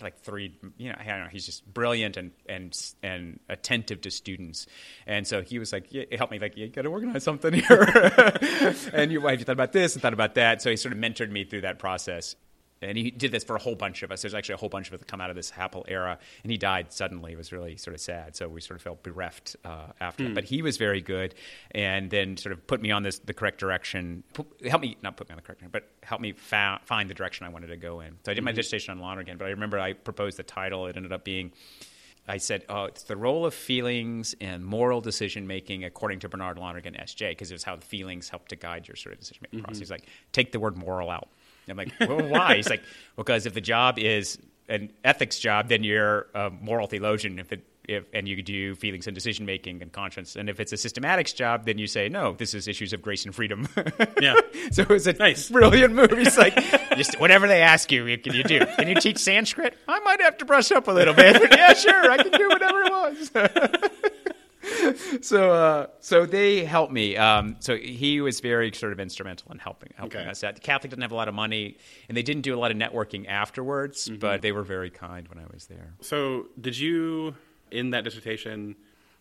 like 0.00 0.18
three 0.20 0.58
you 0.76 0.90
know 0.90 0.96
I 0.98 1.04
don't 1.04 1.20
know 1.20 1.28
he's 1.30 1.46
just 1.46 1.66
brilliant 1.72 2.16
and 2.16 2.32
and 2.48 2.76
and 3.02 3.40
attentive 3.48 4.00
to 4.02 4.10
students. 4.10 4.66
And 5.06 5.26
so 5.26 5.42
he 5.42 5.58
was 5.58 5.72
like 5.72 5.92
yeah, 5.92 6.04
help 6.16 6.30
me 6.30 6.38
like 6.38 6.56
you 6.56 6.68
got 6.68 6.82
to 6.82 6.88
organize 6.88 7.24
something 7.24 7.52
here. 7.54 8.12
And 8.92 9.12
you 9.12 9.20
have 9.20 9.38
you 9.38 9.44
thought 9.44 9.52
about 9.52 9.72
this 9.72 9.94
and 9.94 10.02
thought 10.02 10.12
about 10.12 10.34
that. 10.34 10.62
So 10.62 10.70
he 10.70 10.76
sort 10.76 10.92
of 10.92 10.98
mentored 10.98 11.30
me 11.30 11.44
through 11.44 11.62
that 11.62 11.78
process 11.78 12.36
and 12.86 12.96
he 12.96 13.10
did 13.10 13.32
this 13.32 13.44
for 13.44 13.56
a 13.56 13.58
whole 13.58 13.74
bunch 13.74 14.02
of 14.02 14.10
us. 14.10 14.22
There's 14.22 14.34
actually 14.34 14.54
a 14.54 14.58
whole 14.58 14.68
bunch 14.68 14.88
of 14.88 14.94
us 14.94 15.00
that 15.00 15.08
come 15.08 15.20
out 15.20 15.30
of 15.30 15.36
this 15.36 15.50
Happel 15.50 15.84
era, 15.88 16.18
and 16.42 16.50
he 16.50 16.58
died 16.58 16.92
suddenly. 16.92 17.32
It 17.32 17.38
was 17.38 17.52
really 17.52 17.76
sort 17.76 17.94
of 17.94 18.00
sad, 18.00 18.36
so 18.36 18.48
we 18.48 18.60
sort 18.60 18.76
of 18.76 18.82
felt 18.82 19.02
bereft 19.02 19.56
uh, 19.64 19.88
after. 20.00 20.22
that. 20.24 20.28
Hmm. 20.30 20.34
But 20.34 20.44
he 20.44 20.62
was 20.62 20.76
very 20.76 21.00
good, 21.00 21.34
and 21.72 22.10
then 22.10 22.36
sort 22.36 22.52
of 22.52 22.66
put 22.66 22.80
me 22.80 22.90
on 22.90 23.02
this 23.02 23.18
the 23.18 23.34
correct 23.34 23.58
direction. 23.58 24.22
Help 24.66 24.82
me 24.82 24.96
not 25.02 25.16
put 25.16 25.28
me 25.28 25.32
on 25.32 25.36
the 25.36 25.42
correct 25.42 25.60
direction, 25.60 25.70
but 25.72 25.88
help 26.02 26.20
me 26.20 26.32
fa- 26.32 26.80
find 26.84 27.10
the 27.10 27.14
direction 27.14 27.46
I 27.46 27.50
wanted 27.50 27.68
to 27.68 27.76
go 27.76 28.00
in. 28.00 28.16
So 28.24 28.30
I 28.30 28.34
did 28.34 28.44
my 28.44 28.52
hmm. 28.52 28.56
dissertation 28.56 28.92
on 28.92 29.00
Lonergan, 29.00 29.36
but 29.36 29.46
I 29.46 29.50
remember 29.50 29.78
I 29.78 29.92
proposed 29.92 30.36
the 30.36 30.44
title. 30.44 30.86
It 30.86 30.96
ended 30.96 31.12
up 31.12 31.24
being. 31.24 31.52
I 32.28 32.38
said, 32.38 32.64
oh, 32.68 32.86
it's 32.86 33.04
the 33.04 33.16
role 33.16 33.46
of 33.46 33.54
feelings 33.54 34.34
and 34.40 34.64
moral 34.64 35.00
decision 35.00 35.46
making 35.46 35.84
according 35.84 36.18
to 36.20 36.28
Bernard 36.28 36.58
Lonergan, 36.58 36.94
SJ, 36.94 37.30
because 37.30 37.52
it 37.52 37.54
was 37.54 37.62
how 37.62 37.76
the 37.76 37.86
feelings 37.86 38.28
help 38.28 38.48
to 38.48 38.56
guide 38.56 38.88
your 38.88 38.96
sort 38.96 39.12
of 39.12 39.20
decision 39.20 39.42
making 39.42 39.60
mm-hmm. 39.60 39.66
process. 39.66 39.78
He's 39.78 39.90
like, 39.92 40.06
take 40.32 40.50
the 40.50 40.58
word 40.58 40.76
moral 40.76 41.08
out. 41.08 41.28
I'm 41.68 41.76
like, 41.76 41.92
well, 42.00 42.28
why? 42.28 42.56
He's 42.56 42.68
like, 42.70 42.82
because 43.16 43.46
if 43.46 43.54
the 43.54 43.60
job 43.60 43.98
is 43.98 44.38
an 44.68 44.90
ethics 45.04 45.38
job, 45.38 45.68
then 45.68 45.84
you're 45.84 46.26
a 46.34 46.50
moral 46.50 46.86
theologian. 46.86 47.38
If 47.38 47.52
it 47.52 47.64
if, 47.88 48.04
and 48.12 48.26
you 48.26 48.42
do 48.42 48.74
feelings 48.74 49.06
and 49.06 49.14
decision 49.14 49.46
making 49.46 49.80
and 49.80 49.92
conscience. 49.92 50.34
And 50.34 50.48
if 50.50 50.58
it's 50.58 50.72
a 50.72 50.76
systematics 50.76 51.32
job, 51.34 51.66
then 51.66 51.78
you 51.78 51.86
say, 51.86 52.08
no, 52.08 52.32
this 52.32 52.52
is 52.52 52.66
issues 52.66 52.92
of 52.92 53.00
grace 53.00 53.24
and 53.24 53.32
freedom. 53.32 53.68
Yeah. 54.20 54.34
so 54.72 54.82
it 54.82 54.88
was 54.88 55.06
a 55.06 55.12
Nice. 55.12 55.48
brilliant 55.50 55.94
move. 55.94 56.10
He's 56.10 56.36
like, 56.36 56.54
just 56.96 57.20
whatever 57.20 57.46
they 57.46 57.62
ask 57.62 57.92
you, 57.92 58.18
can 58.18 58.34
you 58.34 58.42
do? 58.42 58.66
Can 58.76 58.88
you 58.88 58.96
teach 58.96 59.18
Sanskrit? 59.18 59.76
I 59.86 60.00
might 60.00 60.20
have 60.20 60.36
to 60.38 60.44
brush 60.44 60.72
up 60.72 60.88
a 60.88 60.90
little 60.90 61.14
bit. 61.14 61.40
But 61.40 61.52
yeah, 61.56 61.74
sure, 61.74 62.10
I 62.10 62.16
can 62.16 62.32
do 62.32 62.48
whatever 62.48 62.82
it 62.82 62.90
was. 62.92 63.30
so, 65.20 65.50
uh, 65.52 65.86
so 66.00 66.26
they 66.26 66.64
helped 66.64 66.92
me. 66.92 67.16
Um, 67.16 67.56
so 67.60 67.76
he 67.76 68.20
was 68.20 68.40
very 68.40 68.72
sort 68.72 68.92
of 68.92 69.00
instrumental 69.00 69.50
in 69.52 69.58
helping 69.58 69.92
helping 69.96 70.20
Okay. 70.20 70.30
us. 70.30 70.44
out. 70.44 70.54
The 70.54 70.60
Catholic 70.60 70.90
didn't 70.90 71.02
have 71.02 71.12
a 71.12 71.16
lot 71.16 71.28
of 71.28 71.34
money, 71.34 71.76
and 72.08 72.16
they 72.16 72.22
didn't 72.22 72.42
do 72.42 72.54
a 72.54 72.58
lot 72.60 72.70
of 72.70 72.76
networking 72.76 73.28
afterwards. 73.28 74.08
But 74.08 74.42
they 74.42 74.52
were 74.52 74.62
very 74.62 74.90
kind 74.90 75.28
when 75.28 75.38
I 75.38 75.46
was 75.52 75.66
there. 75.66 75.94
So, 76.00 76.46
did 76.60 76.78
you, 76.78 77.34
in 77.70 77.90
that 77.90 78.04
dissertation, 78.04 78.76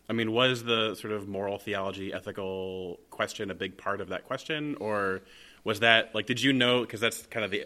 I 0.10 0.14
mean, 0.14 0.32
was 0.32 0.64
the 0.64 0.96
sort 0.96 1.14
of 1.14 1.28
moral 1.28 1.58
theology, 1.58 2.14
ethical 2.14 3.00
question 3.10 3.50
a 3.52 3.56
big 3.56 3.78
part 3.78 4.02
of 4.02 4.10
that 4.10 4.26
question, 4.26 4.76
or 4.80 5.22
was 5.66 5.82
that 5.82 6.14
like, 6.14 6.28
did 6.28 6.42
you 6.42 6.54
know? 6.54 6.82
Because 6.82 7.02
that's 7.02 7.26
kind 7.26 7.44
of 7.44 7.52
the 7.52 7.66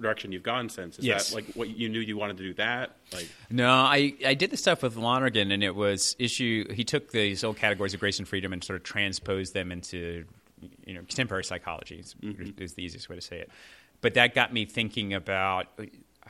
direction 0.00 0.32
you've 0.32 0.44
gone 0.44 0.68
since. 0.68 0.98
Is 0.98 1.04
Yes. 1.04 1.30
that 1.30 1.34
like 1.34 1.44
what 1.54 1.68
you 1.68 1.88
knew 1.88 1.98
you 1.98 2.16
wanted 2.16 2.38
to 2.38 2.44
do? 2.44 2.54
That 2.54 2.96
like, 3.12 3.28
No, 3.50 3.68
I, 3.68 4.14
I 4.24 4.34
did 4.34 4.50
the 4.50 4.56
stuff 4.56 4.82
with 4.82 4.96
Lonergan, 4.96 5.50
and 5.50 5.62
it 5.62 5.74
was 5.74 6.14
issue. 6.18 6.72
He 6.72 6.84
took 6.84 7.10
these 7.10 7.42
old 7.44 7.56
categories 7.56 7.92
of 7.92 8.00
grace 8.00 8.20
and 8.20 8.26
freedom 8.26 8.52
and 8.52 8.62
sort 8.62 8.76
of 8.76 8.84
transposed 8.84 9.52
them 9.52 9.72
into, 9.72 10.24
you 10.86 10.94
know, 10.94 11.00
contemporary 11.00 11.44
psychology. 11.44 11.96
Is, 11.96 12.14
mm-hmm. 12.22 12.62
is 12.62 12.74
the 12.74 12.84
easiest 12.84 13.08
way 13.08 13.16
to 13.16 13.22
say 13.22 13.40
it. 13.40 13.50
But 14.00 14.14
that 14.14 14.34
got 14.34 14.52
me 14.52 14.64
thinking 14.64 15.12
about 15.12 15.66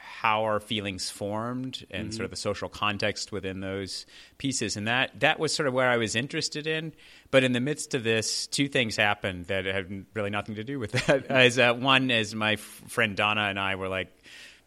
how 0.05 0.45
our 0.45 0.61
feelings 0.61 1.11
formed 1.11 1.87
and 1.91 2.15
sort 2.15 2.25
of 2.25 2.31
the 2.31 2.37
social 2.37 2.69
context 2.69 3.33
within 3.33 3.61
those 3.61 4.07
pieces. 4.39 4.77
And 4.77 4.87
that, 4.87 5.21
that 5.21 5.39
was 5.39 5.55
sort 5.55 5.67
of 5.67 5.75
where 5.75 5.89
I 5.89 5.97
was 5.97 6.15
interested 6.15 6.67
in. 6.67 6.93
But 7.31 7.45
in 7.45 7.53
the 7.53 7.61
midst 7.61 7.95
of 7.95 8.05
this, 8.05 8.47
two 8.47 8.69
things 8.69 8.97
happened 8.97 9.47
that 9.47 9.65
had 9.65 10.07
really 10.15 10.31
nothing 10.31 10.57
to 10.57 10.65
do 10.65 10.79
with 10.79 10.93
that. 10.93 11.27
As 11.27 11.59
uh, 11.59 11.73
one 11.75 12.11
is 12.11 12.35
my 12.35 12.53
f- 12.53 12.61
friend 12.61 13.17
Donna 13.17 13.43
and 13.43 13.59
I 13.59 13.75
were 13.77 13.89
like, 13.89 14.17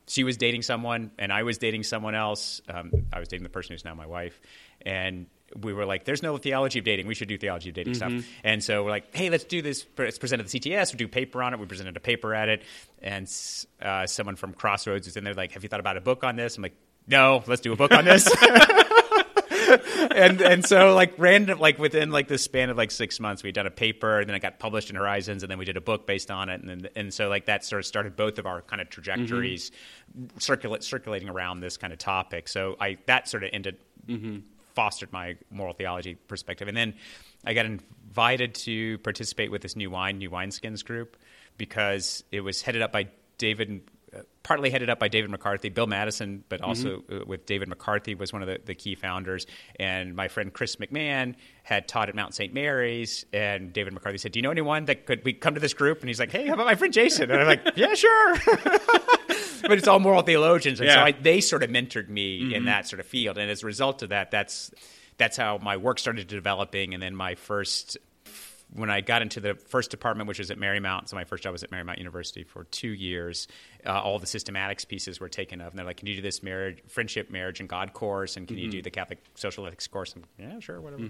she 0.08 0.24
was 0.24 0.38
dating 0.38 0.62
someone 0.62 1.12
and 1.20 1.32
I 1.32 1.44
was 1.44 1.58
dating 1.58 1.84
someone 1.84 2.16
else. 2.16 2.62
Um, 2.68 2.92
I 3.14 3.20
was 3.20 3.28
dating 3.28 3.44
the 3.44 3.50
person 3.50 3.74
who's 3.74 3.86
now 3.86 3.94
my 3.94 4.06
wife, 4.06 4.40
and 4.86 5.28
we 5.56 5.74
were 5.74 5.86
like, 5.86 6.06
"There's 6.06 6.24
no 6.24 6.38
theology 6.38 6.80
of 6.80 6.86
dating. 6.86 7.08
We 7.08 7.16
should 7.16 7.28
do 7.28 7.38
theology 7.38 7.70
of 7.70 7.76
dating 7.76 7.96
stuff." 7.96 8.12
Mm-hmm. 8.12 8.28
And 8.44 8.64
so 8.64 8.84
we're 8.84 8.90
like, 8.90 9.16
"Hey, 9.16 9.30
let's 9.30 9.44
do 9.44 9.62
this. 9.62 9.86
Let's 9.98 10.18
present 10.18 10.42
at 10.42 10.48
the 10.48 10.60
CTS. 10.60 10.94
We 10.94 10.98
do 10.98 11.08
paper 11.08 11.42
on 11.44 11.54
it. 11.54 11.60
We 11.60 11.66
presented 11.66 11.96
a 11.98 12.02
paper 12.02 12.34
at 12.34 12.50
it, 12.50 12.64
and 13.02 13.32
uh, 13.82 14.08
someone 14.08 14.36
from 14.36 14.54
Crossroads 14.54 15.08
was 15.08 15.18
in 15.18 15.24
there 15.24 15.34
like, 15.34 15.54
"Have 15.54 15.64
you 15.64 15.70
thought 15.70 15.80
about 15.80 15.98
a 15.98 16.02
book 16.02 16.24
on 16.24 16.36
this?" 16.36 16.58
I'm 16.58 16.64
like, 16.64 16.76
"No, 17.08 17.44
let's 17.48 17.62
do 17.62 17.74
a 17.74 17.76
book 17.76 17.92
on 17.92 18.06
this." 18.06 18.30
and 20.12 20.42
and 20.42 20.66
so 20.66 20.94
like 20.96 21.14
random 21.18 21.60
like 21.60 21.78
within 21.78 22.12
like 22.12 22.28
the 22.28 22.38
span 22.38 22.70
of 22.70 22.78
like 22.78 22.92
six 22.92 23.20
months 23.20 23.44
we 23.44 23.50
had 23.50 23.56
done 23.56 23.68
a 23.68 23.72
paper 23.72 24.20
and 24.20 24.30
then 24.30 24.36
it 24.36 24.40
got 24.40 24.60
published 24.60 24.90
in 24.90 24.96
Horizons 24.96 25.44
and 25.44 25.52
then 25.52 25.58
we 25.58 25.66
did 25.66 25.78
a 25.78 25.82
book 25.82 26.08
based 26.08 26.32
on 26.32 26.50
it 26.50 26.62
and 26.62 26.70
then, 26.70 26.90
and 26.96 27.14
so 27.14 27.28
like 27.28 27.46
that 27.46 27.66
sort 27.66 27.80
of 27.80 27.86
started 27.86 28.16
both 28.16 28.40
of 28.40 28.46
our 28.46 28.62
kind 28.62 28.82
of 28.82 28.90
trajectories 28.90 29.72
mm-hmm. 30.18 30.38
circulate 30.40 30.84
circulating 30.84 31.30
around 31.30 31.60
this 31.60 31.78
kind 31.78 31.92
of 31.92 32.00
topic. 32.00 32.48
So 32.48 32.76
I 32.80 32.98
that 33.08 33.28
sort 33.28 33.44
of 33.44 33.50
ended 33.54 33.78
mm-hmm. 34.08 34.40
Fostered 34.78 35.12
my 35.12 35.36
moral 35.50 35.74
theology 35.74 36.14
perspective. 36.14 36.68
And 36.68 36.78
then 36.78 36.94
I 37.44 37.56
got 37.56 37.66
invited 37.66 38.54
to 38.54 39.00
participate 39.00 39.50
with 39.50 39.64
this 39.64 39.76
new 39.76 39.90
wine 39.90 40.20
new 40.20 40.30
wineskins 40.30 40.86
group 40.86 41.18
because 41.58 42.24
it 42.32 42.42
was 42.42 42.62
headed 42.62 42.84
up 42.84 42.92
by 42.92 43.08
David 43.40 43.82
partly 44.44 44.70
headed 44.70 44.90
up 44.90 45.00
by 45.00 45.08
David 45.08 45.30
McCarthy, 45.30 45.70
Bill 45.70 45.88
Mattison, 45.88 46.44
but 46.48 46.62
also 46.62 47.04
uh, 47.12 47.26
with 47.26 47.46
David 47.46 47.68
McCarthy 47.68 48.16
was 48.16 48.32
one 48.32 48.42
of 48.42 48.48
the, 48.48 48.60
the 48.64 48.76
key 48.76 48.96
founders. 48.96 49.46
And 49.78 50.16
my 50.16 50.28
friend 50.28 50.54
Chris 50.54 50.78
McMahon 50.78 51.36
had 51.64 51.88
taught 51.88 52.08
at 52.10 52.16
Mount 52.16 52.34
St. 52.34 52.54
Mary's, 52.54 53.26
and 53.34 53.74
David 53.74 53.94
McCarthy 53.94 54.18
said, 54.18 54.32
"Do 54.32 54.40
you 54.40 54.44
know 54.44 54.52
anyone 54.52 54.86
that 54.86 55.06
could 55.06 55.24
we 55.26 55.34
come 55.34 55.54
to 55.56 55.60
this 55.60 55.74
group?" 55.74 56.00
And 56.00 56.10
he's 56.10 56.20
like, 56.20 56.32
"Hey, 56.32 56.48
how 56.48 56.54
about 56.54 56.66
my 56.66 56.76
friend 56.76 56.94
Jason?" 56.94 57.30
And 57.30 57.42
I'm 57.42 57.48
like, 57.48 57.76
"Yeah, 57.76 57.94
sure." 57.94 58.36
but 59.64 59.74
it's 59.74 59.88
all 59.88 60.00
moral 60.00 60.22
theologians, 60.22 60.80
and 60.80 60.90
so 60.90 61.00
I, 61.00 61.12
they 61.12 61.42
sort 61.42 61.64
of 61.64 61.70
mentored 61.70 62.08
me 62.08 62.54
in 62.54 62.66
that 62.66 62.88
sort 62.88 63.00
of 63.00 63.06
field. 63.06 63.38
And 63.38 63.52
as 63.52 63.64
a 63.64 63.66
result 63.66 64.02
of 64.04 64.10
that, 64.10 64.32
that's 64.32 64.72
that's 65.18 65.36
how 65.36 65.58
my 65.58 65.78
work 65.78 66.00
started 66.00 66.28
developing. 66.28 66.94
And 66.94 67.02
then 67.02 67.16
my 67.16 67.36
first 67.36 67.98
when 68.74 68.90
I 68.90 69.02
got 69.02 69.22
into 69.22 69.40
the 69.40 69.56
first 69.56 69.92
department, 69.92 70.28
which 70.28 70.40
was 70.40 70.52
at 70.52 70.58
Marymount, 70.58 71.08
so 71.08 71.16
my 71.16 71.24
first 71.24 71.44
job 71.44 71.54
was 71.54 71.64
at 71.64 71.72
Marymount 71.72 72.00
University 72.00 72.44
for 72.44 72.66
two 72.66 72.90
years, 72.90 73.48
uh, 73.86 74.02
all 74.02 74.20
the 74.20 74.26
systematics 74.26 74.86
pieces 74.86 75.20
were 75.20 75.30
taken 75.30 75.62
up. 75.62 75.70
And 75.70 75.80
they're 75.80 75.86
like, 75.86 75.98
can 75.98 76.08
you 76.08 76.16
do 76.16 76.22
this 76.22 76.44
marriage, 76.44 76.80
friendship, 76.88 77.32
marriage, 77.32 77.60
and 77.62 77.70
God 77.70 77.94
course? 77.94 78.36
And 78.36 78.48
can 78.48 78.58
you 78.58 78.70
do 78.70 78.82
the 78.82 78.92
Catholic 78.92 79.20
social 79.36 79.66
ethics 79.66 79.88
course? 79.88 80.14
I'm 80.16 80.22
like, 80.22 80.52
yeah, 80.52 80.60
sure, 80.60 80.82
whatever. 80.82 81.04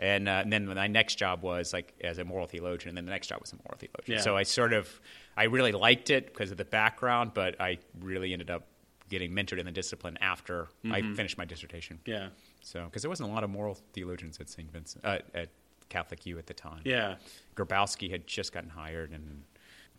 And, 0.00 0.28
uh, 0.28 0.40
and 0.42 0.52
then 0.52 0.66
my 0.66 0.88
next 0.88 1.14
job 1.14 1.42
was 1.42 1.72
like 1.72 1.94
as 2.02 2.18
a 2.18 2.24
moral 2.24 2.46
theologian, 2.46 2.88
and 2.88 2.98
then 2.98 3.04
the 3.06 3.12
next 3.12 3.28
job 3.28 3.40
was 3.40 3.52
a 3.52 3.56
moral 3.56 3.78
theologian. 3.78 4.18
Yeah. 4.18 4.24
So 4.24 4.36
I 4.36 4.42
sort 4.42 4.72
of, 4.72 5.00
I 5.36 5.44
really 5.44 5.72
liked 5.72 6.10
it 6.10 6.26
because 6.26 6.50
of 6.50 6.56
the 6.56 6.64
background, 6.64 7.32
but 7.34 7.60
I 7.60 7.78
really 8.00 8.32
ended 8.32 8.50
up 8.50 8.66
getting 9.08 9.30
mentored 9.30 9.58
in 9.58 9.66
the 9.66 9.72
discipline 9.72 10.18
after 10.20 10.66
I 10.90 11.02
finished 11.14 11.38
my 11.38 11.44
dissertation. 11.44 12.00
Yeah. 12.04 12.30
So, 12.62 12.84
because 12.86 13.02
there 13.02 13.08
wasn't 13.08 13.30
a 13.30 13.32
lot 13.32 13.44
of 13.44 13.50
moral 13.50 13.78
theologians 13.92 14.40
at 14.40 14.48
St. 14.50 14.68
Vincent, 14.72 15.04
uh, 15.04 15.18
at 15.32 15.50
Catholic 15.88 16.26
U 16.26 16.38
at 16.38 16.46
the 16.46 16.54
time. 16.54 16.80
Yeah. 16.84 17.16
Grabowski 17.56 18.10
had 18.10 18.26
just 18.26 18.52
gotten 18.52 18.70
hired, 18.70 19.12
and 19.12 19.42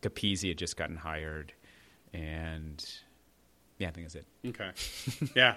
Capizzi 0.02 0.50
had 0.50 0.58
just 0.58 0.78
gotten 0.78 0.98
hired, 0.98 1.54
and 2.14 2.84
yeah, 3.78 3.90
I 3.90 3.92
think 3.92 4.08
that's 4.08 4.16
it. 4.16 4.26
Okay. 4.48 4.72
Yeah. 5.36 5.56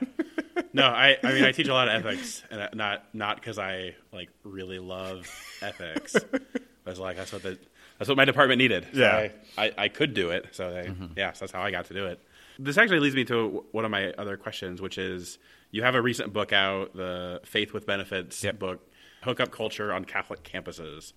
No, 0.73 0.85
I, 0.85 1.17
I 1.23 1.33
mean 1.33 1.45
I 1.45 1.53
teach 1.53 1.69
a 1.69 1.75
lot 1.75 1.89
of 1.89 2.05
ethics, 2.05 2.43
and 2.51 2.69
not 2.75 3.05
not 3.15 3.37
because 3.37 3.59
I 3.59 3.95
like 4.13 4.29
really 4.45 4.79
love 4.79 5.29
ethics. 5.63 6.15
but 6.31 6.43
it's 6.87 7.01
like 7.01 7.17
that's 7.17 7.33
what 7.33 7.43
the 7.43 7.59
that's 7.99 8.09
what 8.09 8.17
my 8.17 8.25
department 8.25 8.59
needed. 8.59 8.87
So 8.93 9.01
Yeah. 9.01 9.29
I, 9.59 9.65
I, 9.67 9.73
I 9.79 9.89
could 9.89 10.15
do 10.15 10.31
it. 10.31 10.49
So 10.53 10.73
they, 10.73 10.85
mm-hmm. 10.87 11.07
yeah, 11.17 11.33
so 11.33 11.41
that's 11.41 11.53
how 11.53 11.63
I 11.63 11.71
got 11.71 11.87
to 11.87 11.95
do 11.95 12.07
it. 12.07 12.21
This 12.59 12.79
actually 12.79 13.01
leads 13.01 13.15
me 13.15 13.25
to 13.27 13.65
one 13.73 13.85
of 13.85 13.91
my 13.91 14.13
other 14.13 14.37
questions, 14.37 14.81
which 14.81 14.97
is 14.97 15.39
you 15.71 15.83
have 15.83 15.95
a 15.95 16.01
recent 16.03 16.33
book 16.33 16.53
out, 16.53 16.95
the 16.95 17.41
Faith 17.45 17.73
with 17.73 17.87
Benefits 17.87 18.43
Yep. 18.43 18.59
book, 18.59 18.90
hookup 19.23 19.51
culture 19.51 19.93
on 19.93 20.05
Catholic 20.05 20.43
campuses, 20.43 21.13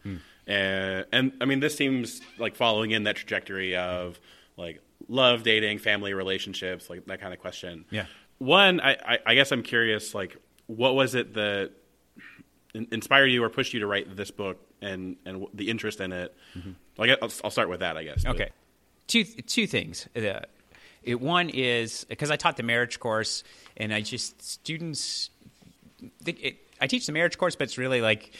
and 0.47 1.05
and 1.11 1.33
I 1.41 1.45
mean 1.45 1.59
this 1.59 1.75
seems 1.75 2.21
like 2.37 2.55
following 2.55 2.91
in 2.91 3.03
that 3.03 3.15
trajectory 3.15 3.75
of 3.75 4.19
like 4.57 4.81
love, 5.07 5.43
dating, 5.43 5.79
family 5.79 6.13
relationships, 6.13 6.89
like 6.89 7.05
that 7.05 7.19
kind 7.19 7.33
of 7.33 7.39
question. 7.39 7.85
Yeah. 7.89 8.05
One, 8.39 8.79
I, 8.81 8.93
I, 8.93 9.17
I 9.27 9.35
guess 9.35 9.51
I'm 9.51 9.63
curious, 9.63 10.13
like, 10.13 10.37
what 10.67 10.95
was 10.95 11.13
it 11.15 11.33
that 11.35 11.71
in- 12.73 12.87
inspired 12.91 13.27
you 13.27 13.43
or 13.43 13.49
pushed 13.49 13.73
you 13.73 13.79
to 13.81 13.87
write 13.87 14.15
this 14.15 14.31
book 14.31 14.59
and 14.81 15.15
and 15.25 15.45
the 15.53 15.69
interest 15.69 15.99
in 16.01 16.11
it? 16.11 16.35
Mm-hmm. 16.57 16.71
Like, 16.97 17.11
I'll, 17.21 17.31
I'll 17.43 17.51
start 17.51 17.69
with 17.69 17.79
that, 17.81 17.97
I 17.97 18.03
guess. 18.03 18.23
but- 18.23 18.35
Okay, 18.35 18.49
two 19.07 19.23
two 19.23 19.67
things. 19.67 20.07
Uh, 20.15 20.39
it, 21.03 21.19
one 21.19 21.49
is 21.49 22.05
because 22.05 22.31
I 22.31 22.35
taught 22.37 22.57
the 22.57 22.63
marriage 22.63 22.99
course, 22.99 23.43
and 23.77 23.93
I 23.93 24.01
just 24.01 24.41
students. 24.41 25.29
It, 26.25 26.57
I 26.83 26.87
teach 26.87 27.05
the 27.05 27.13
marriage 27.13 27.37
course, 27.37 27.55
but 27.55 27.63
it's 27.63 27.77
really 27.77 28.01
like 28.01 28.33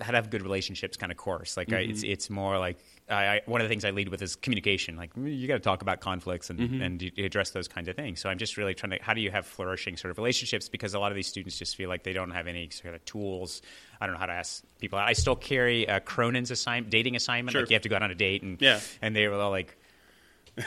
how 0.00 0.10
to 0.12 0.16
have 0.16 0.30
good 0.30 0.42
relationships 0.42 0.96
kind 0.96 1.12
of 1.12 1.18
course. 1.18 1.56
Like 1.58 1.72
I, 1.72 1.80
it's 1.80 2.02
it's 2.02 2.30
more 2.30 2.58
like 2.58 2.78
I, 3.10 3.24
I, 3.26 3.40
one 3.44 3.60
of 3.60 3.66
the 3.66 3.68
things 3.68 3.84
I 3.84 3.90
lead 3.90 4.08
with 4.08 4.22
is 4.22 4.34
communication. 4.34 4.96
Like 4.96 5.12
mm, 5.14 5.38
you 5.38 5.46
got 5.46 5.54
to 5.54 5.60
talk 5.60 5.82
about 5.82 6.00
conflicts 6.00 6.48
and 6.50 6.58
and 6.82 7.02
you 7.02 7.24
address 7.24 7.50
those 7.50 7.68
kinds 7.68 7.86
of 7.88 7.96
things. 7.96 8.18
So 8.20 8.30
I'm 8.30 8.38
just 8.38 8.56
really 8.56 8.72
trying 8.74 8.92
to 8.92 8.98
how 9.02 9.12
do 9.14 9.20
you 9.20 9.30
have 9.30 9.44
flourishing 9.46 9.96
sort 9.98 10.10
of 10.10 10.16
relationships 10.18 10.68
because 10.70 10.94
a 10.94 10.98
lot 10.98 11.12
of 11.12 11.16
these 11.16 11.26
students 11.26 11.58
just 11.58 11.76
feel 11.76 11.88
like 11.90 12.02
they 12.02 12.14
don't 12.14 12.30
have 12.30 12.46
any 12.46 12.70
sort 12.70 12.94
of 12.94 13.04
tools. 13.04 13.60
I 14.00 14.06
don't 14.06 14.14
know 14.14 14.20
how 14.20 14.26
to 14.26 14.32
ask 14.32 14.64
people. 14.80 14.98
I 14.98 15.12
still 15.12 15.36
carry 15.36 15.86
uh, 15.88 16.00
Cronin's 16.00 16.50
assignment, 16.50 16.90
dating 16.90 17.14
assignment. 17.14 17.52
Sure. 17.52 17.60
Like 17.62 17.70
you 17.70 17.74
have 17.74 17.82
to 17.82 17.88
go 17.90 17.96
out 17.96 18.02
on 18.02 18.10
a 18.10 18.14
date 18.14 18.42
and 18.42 18.60
Yeah. 18.60 18.80
and 19.02 19.14
they 19.14 19.28
were 19.28 19.34
all 19.34 19.50
like. 19.50 19.76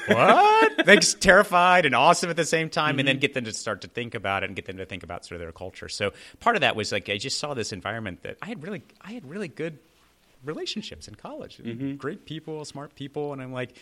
What? 0.07 0.73
They're 0.85 0.97
terrified 0.97 1.85
and 1.85 1.95
awesome 1.95 2.29
at 2.29 2.35
the 2.35 2.45
same 2.45 2.69
time, 2.69 2.99
and 2.99 3.07
then 3.07 3.15
mm-hmm. 3.15 3.21
get 3.21 3.33
them 3.33 3.45
to 3.45 3.53
start 3.53 3.81
to 3.81 3.87
think 3.87 4.15
about 4.15 4.43
it 4.43 4.47
and 4.47 4.55
get 4.55 4.65
them 4.65 4.77
to 4.77 4.85
think 4.85 5.03
about 5.03 5.25
sort 5.25 5.35
of 5.35 5.41
their 5.41 5.51
culture. 5.51 5.89
So 5.89 6.11
part 6.39 6.55
of 6.55 6.61
that 6.61 6.75
was 6.75 6.91
like 6.91 7.09
I 7.09 7.17
just 7.17 7.39
saw 7.39 7.53
this 7.53 7.71
environment 7.71 8.23
that 8.23 8.37
I 8.41 8.47
had 8.47 8.63
really, 8.63 8.83
I 9.01 9.13
had 9.13 9.29
really 9.29 9.47
good 9.47 9.79
relationships 10.43 11.07
in 11.07 11.15
college, 11.15 11.57
mm-hmm. 11.57 11.95
great 11.95 12.25
people, 12.25 12.63
smart 12.65 12.95
people, 12.95 13.33
and 13.33 13.41
I'm 13.41 13.53
like, 13.53 13.75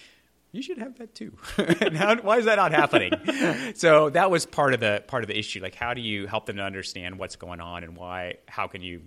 you 0.52 0.62
should 0.62 0.78
have 0.80 0.98
that 0.98 1.16
too. 1.16 1.34
and 1.58 1.96
how, 1.96 2.18
why 2.18 2.38
is 2.38 2.46
that 2.46 2.56
not 2.56 2.72
happening? 2.72 3.14
so 3.76 4.10
that 4.10 4.30
was 4.30 4.46
part 4.46 4.74
of 4.74 4.80
the 4.80 5.04
part 5.08 5.24
of 5.24 5.28
the 5.28 5.38
issue. 5.38 5.62
Like, 5.62 5.76
how 5.76 5.94
do 5.94 6.02
you 6.02 6.28
help 6.28 6.46
them 6.46 6.58
to 6.58 6.64
understand 6.64 7.18
what's 7.18 7.36
going 7.36 7.62
on 7.62 7.84
and 7.84 7.96
why? 7.96 8.36
How 8.48 8.68
can 8.68 8.82
you 8.82 9.02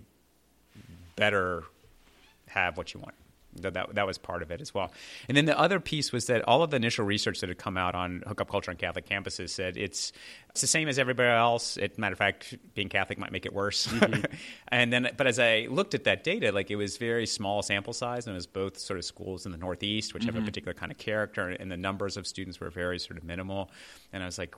better 1.15 1.63
have 2.47 2.77
what 2.77 2.93
you 2.93 2.99
want. 2.99 3.15
That, 3.61 3.73
that, 3.73 3.95
that 3.95 4.07
was 4.07 4.17
part 4.17 4.41
of 4.41 4.51
it 4.51 4.61
as 4.61 4.73
well. 4.73 4.91
And 5.27 5.35
then 5.35 5.45
the 5.45 5.57
other 5.57 5.79
piece 5.79 6.11
was 6.11 6.25
that 6.27 6.43
all 6.43 6.63
of 6.63 6.71
the 6.71 6.75
initial 6.75 7.05
research 7.05 7.39
that 7.39 7.49
had 7.49 7.57
come 7.57 7.77
out 7.77 7.95
on 7.95 8.23
hookup 8.27 8.49
culture 8.49 8.71
on 8.71 8.77
Catholic 8.77 9.07
campuses 9.07 9.49
said 9.49 9.77
it's 9.77 10.11
it's 10.55 10.61
the 10.61 10.67
same 10.67 10.87
as 10.87 10.97
everybody 10.97 11.27
else. 11.27 11.75
It, 11.75 11.99
matter 11.99 12.13
of 12.13 12.17
fact, 12.17 12.55
being 12.75 12.87
Catholic 12.87 13.17
might 13.19 13.33
make 13.33 13.45
it 13.45 13.53
worse. 13.53 13.87
Mm-hmm. 13.87 14.23
and 14.69 14.93
then, 14.93 15.09
but 15.17 15.27
as 15.27 15.37
I 15.37 15.67
looked 15.69 15.93
at 15.93 16.05
that 16.05 16.23
data, 16.23 16.53
like 16.53 16.71
it 16.71 16.77
was 16.77 16.95
very 16.95 17.25
small 17.25 17.61
sample 17.61 17.91
size, 17.91 18.25
and 18.25 18.33
it 18.33 18.37
was 18.37 18.47
both 18.47 18.77
sort 18.77 18.97
of 18.97 19.03
schools 19.03 19.45
in 19.45 19.51
the 19.51 19.57
Northeast, 19.57 20.13
which 20.13 20.23
have 20.23 20.35
a 20.35 20.37
mm-hmm. 20.37 20.45
particular 20.45 20.73
kind 20.73 20.93
of 20.93 20.97
character, 20.97 21.49
and 21.49 21.69
the 21.69 21.75
numbers 21.75 22.15
of 22.15 22.25
students 22.25 22.61
were 22.61 22.69
very 22.69 22.99
sort 22.99 23.17
of 23.17 23.25
minimal. 23.25 23.69
And 24.13 24.23
I 24.23 24.25
was 24.25 24.37
like, 24.37 24.55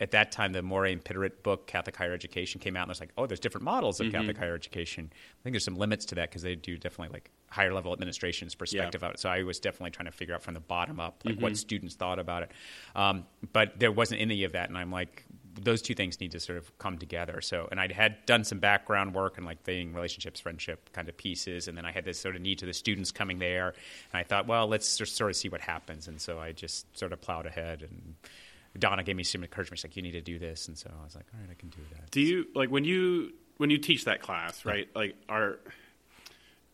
at 0.00 0.12
that 0.12 0.32
time, 0.32 0.52
the 0.52 0.62
Morey 0.62 0.92
and 0.92 1.04
Piderit 1.04 1.42
book, 1.42 1.66
Catholic 1.66 1.94
Higher 1.94 2.14
Education, 2.14 2.58
came 2.58 2.74
out, 2.74 2.82
and 2.82 2.88
there's 2.88 3.00
like, 3.00 3.12
oh, 3.18 3.26
there's 3.26 3.40
different 3.40 3.64
models 3.64 4.00
of 4.00 4.10
Catholic 4.10 4.38
higher 4.38 4.54
education. 4.54 5.10
I 5.12 5.42
think 5.42 5.52
there's 5.52 5.64
some 5.64 5.76
limits 5.76 6.06
to 6.06 6.14
that 6.16 6.30
because 6.30 6.40
they 6.40 6.54
do 6.54 6.78
definitely 6.78 7.12
like 7.12 7.30
higher 7.50 7.74
level 7.74 7.92
administration's 7.92 8.54
perspective 8.54 9.02
of 9.02 9.12
it. 9.12 9.20
So 9.20 9.28
I 9.28 9.42
was 9.42 9.60
definitely 9.60 9.90
trying 9.90 10.06
to 10.06 10.12
figure 10.12 10.34
out 10.34 10.42
from 10.42 10.54
the 10.54 10.60
bottom 10.60 11.00
up, 11.00 11.22
like 11.24 11.38
what 11.38 11.56
students 11.56 11.96
thought 11.96 12.18
about 12.18 12.44
it. 12.44 12.52
Um, 12.96 13.26
but 13.52 13.78
there 13.78 13.92
wasn't 13.92 14.22
any 14.22 14.44
of 14.44 14.52
that, 14.52 14.70
and 14.70 14.78
I'm 14.78 14.90
like, 14.90 15.24
those 15.60 15.82
two 15.82 15.94
things 15.94 16.18
need 16.20 16.32
to 16.32 16.40
sort 16.40 16.56
of 16.56 16.78
come 16.78 16.96
together. 16.96 17.42
So, 17.42 17.68
and 17.70 17.78
I 17.78 17.92
had 17.92 18.24
done 18.24 18.44
some 18.44 18.58
background 18.58 19.14
work 19.14 19.36
and 19.36 19.44
like 19.44 19.64
dating, 19.64 19.92
relationships, 19.92 20.40
friendship 20.40 20.90
kind 20.94 21.08
of 21.10 21.16
pieces, 21.18 21.68
and 21.68 21.76
then 21.76 21.84
I 21.84 21.92
had 21.92 22.06
this 22.06 22.18
sort 22.18 22.36
of 22.36 22.42
need 22.42 22.58
to 22.60 22.66
the 22.66 22.72
students 22.72 23.12
coming 23.12 23.38
there, 23.38 23.74
and 24.12 24.20
I 24.20 24.22
thought, 24.22 24.46
well, 24.46 24.66
let's 24.66 24.96
just 24.96 25.16
sort 25.16 25.30
of 25.30 25.36
see 25.36 25.50
what 25.50 25.60
happens. 25.60 26.08
And 26.08 26.18
so 26.20 26.38
I 26.38 26.52
just 26.52 26.96
sort 26.96 27.12
of 27.12 27.20
plowed 27.20 27.44
ahead 27.44 27.82
and. 27.82 28.14
Donna 28.78 29.02
gave 29.02 29.16
me 29.16 29.24
some 29.24 29.42
encouragement. 29.42 29.78
She's 29.78 29.84
like, 29.84 29.96
"You 29.96 30.02
need 30.02 30.12
to 30.12 30.20
do 30.20 30.38
this," 30.38 30.68
and 30.68 30.78
so 30.78 30.90
I 31.00 31.04
was 31.04 31.14
like, 31.14 31.26
"All 31.34 31.40
right, 31.40 31.50
I 31.50 31.54
can 31.54 31.70
do 31.70 31.80
that." 31.94 32.10
Do 32.10 32.20
you 32.20 32.46
like 32.54 32.70
when 32.70 32.84
you 32.84 33.32
when 33.56 33.70
you 33.70 33.78
teach 33.78 34.04
that 34.04 34.22
class, 34.22 34.64
right? 34.64 34.88
Like, 34.94 35.16
are 35.28 35.58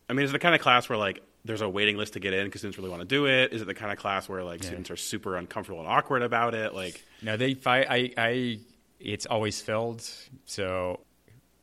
I 0.09 0.13
mean, 0.13 0.23
is 0.23 0.31
it 0.31 0.33
the 0.33 0.39
kind 0.39 0.55
of 0.55 0.61
class 0.61 0.87
where 0.89 0.97
like 0.97 1.21
there's 1.43 1.61
a 1.61 1.69
waiting 1.69 1.97
list 1.97 2.13
to 2.13 2.19
get 2.19 2.33
in 2.33 2.45
because 2.45 2.61
students 2.61 2.77
really 2.77 2.89
want 2.89 3.01
to 3.01 3.07
do 3.07 3.25
it? 3.25 3.53
Is 3.53 3.61
it 3.61 3.65
the 3.65 3.73
kind 3.73 3.91
of 3.91 3.97
class 3.97 4.29
where 4.29 4.43
like 4.43 4.63
students 4.63 4.91
are 4.91 4.95
super 4.95 5.37
uncomfortable 5.37 5.79
and 5.79 5.89
awkward 5.89 6.21
about 6.21 6.53
it? 6.53 6.73
Like, 6.73 7.03
No, 7.21 7.37
they. 7.37 7.57
I, 7.65 7.79
I, 7.83 8.11
I. 8.17 8.59
It's 8.99 9.25
always 9.25 9.61
filled. 9.61 10.03
So 10.45 11.01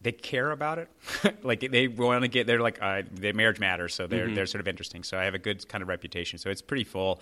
they 0.00 0.12
care 0.12 0.50
about 0.50 0.78
it. 0.78 0.88
like 1.42 1.60
they 1.60 1.88
want 1.88 2.22
to 2.22 2.28
get. 2.28 2.46
They're 2.46 2.60
like 2.60 2.82
uh, 2.82 3.02
their 3.10 3.34
marriage 3.34 3.60
matters, 3.60 3.94
so 3.94 4.06
they're 4.06 4.26
they're 4.34 4.46
sort 4.46 4.60
of 4.60 4.68
interesting. 4.68 5.02
So 5.04 5.18
I 5.18 5.24
have 5.24 5.34
a 5.34 5.38
good 5.38 5.66
kind 5.68 5.82
of 5.82 5.88
reputation. 5.88 6.38
So 6.38 6.50
it's 6.50 6.62
pretty 6.62 6.84
full 6.84 7.20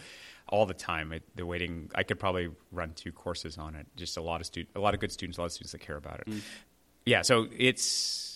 all 0.48 0.66
the 0.66 0.74
time. 0.74 1.12
It, 1.12 1.22
the 1.36 1.44
waiting. 1.46 1.90
I 1.94 2.02
could 2.02 2.18
probably 2.20 2.50
run 2.70 2.92
two 2.94 3.12
courses 3.12 3.58
on 3.58 3.74
it. 3.74 3.86
Just 3.96 4.16
a 4.16 4.22
lot 4.22 4.40
of 4.40 4.46
student, 4.46 4.74
a 4.76 4.80
lot 4.80 4.94
of 4.94 5.00
good 5.00 5.12
students, 5.12 5.38
a 5.38 5.40
lot 5.40 5.46
of 5.46 5.52
students 5.52 5.72
that 5.72 5.80
care 5.80 5.96
about 5.96 6.20
it. 6.26 6.34
Yeah. 7.06 7.22
So 7.22 7.46
it's. 7.56 8.28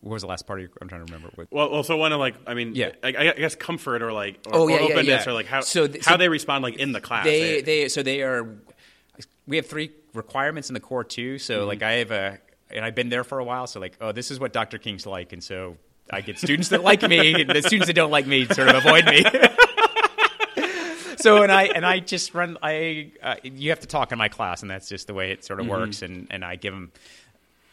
What 0.00 0.14
was 0.14 0.22
the 0.22 0.28
last 0.28 0.44
part? 0.44 0.58
Of 0.58 0.62
your, 0.64 0.70
I'm 0.82 0.88
trying 0.88 1.06
to 1.06 1.12
remember. 1.12 1.30
What, 1.36 1.46
Well, 1.52 1.68
also 1.68 1.96
one 1.96 2.12
of 2.12 2.18
like, 2.18 2.34
I 2.48 2.54
mean, 2.54 2.74
Yeah. 2.74 2.90
I, 3.04 3.08
I 3.08 3.32
guess 3.34 3.54
comfort 3.54 4.02
or 4.02 4.12
like, 4.12 4.40
or, 4.46 4.56
Oh, 4.56 4.66
yeah, 4.68 4.76
yeah, 4.80 4.82
openness 4.82 5.24
yeah. 5.24 5.30
or 5.30 5.34
like 5.34 5.46
how 5.46 5.60
So 5.60 5.86
th- 5.86 6.04
how 6.04 6.12
so 6.14 6.16
they 6.16 6.28
respond 6.28 6.64
like 6.64 6.74
in 6.76 6.90
the 6.90 7.00
class. 7.00 7.24
they 7.24 7.60
they 7.60 7.88
so 7.88 8.02
they 8.02 8.22
are 8.22 8.56
we 9.46 9.54
have 9.56 9.66
three 9.66 9.92
requirements 10.14 10.68
in 10.68 10.74
the 10.74 10.80
core 10.80 11.04
too 11.04 11.38
so 11.38 11.58
Mm-hmm. 11.60 11.68
like 11.68 11.82
i 11.84 11.92
have 11.92 12.10
a 12.10 12.38
and 12.70 12.84
i've 12.84 12.94
been 12.96 13.08
there 13.08 13.22
for 13.24 13.38
a 13.38 13.44
while 13.44 13.66
so 13.68 13.78
like 13.78 13.96
oh 14.00 14.10
this 14.10 14.30
is 14.32 14.40
what 14.40 14.52
dr 14.52 14.76
king's 14.78 15.06
like 15.06 15.32
and 15.32 15.44
so 15.44 15.76
i 16.10 16.20
get 16.22 16.38
students 16.38 16.70
that 16.70 16.82
like 16.82 17.02
me 17.02 17.42
and 17.42 17.48
the 17.50 17.62
students 17.62 17.86
that 17.86 17.94
don't 17.94 18.10
like 18.10 18.26
me 18.26 18.46
sort 18.46 18.68
of 18.68 18.74
avoid 18.84 19.04
me 19.06 19.22
so 21.18 21.42
and 21.42 21.52
i 21.52 21.64
and 21.64 21.84
i 21.84 21.98
just 21.98 22.34
run 22.34 22.56
i 22.62 23.10
uh, 23.22 23.36
you 23.42 23.70
have 23.70 23.80
to 23.80 23.86
talk 23.86 24.12
in 24.12 24.18
my 24.18 24.28
class 24.28 24.62
and 24.62 24.70
that's 24.70 24.88
just 24.88 25.06
the 25.06 25.14
way 25.14 25.30
it 25.32 25.44
sort 25.44 25.60
of 25.60 25.66
Mm-hmm. 25.66 25.80
works 25.80 26.02
and 26.02 26.26
and 26.30 26.44
i 26.44 26.56
give 26.56 26.72
them 26.72 26.92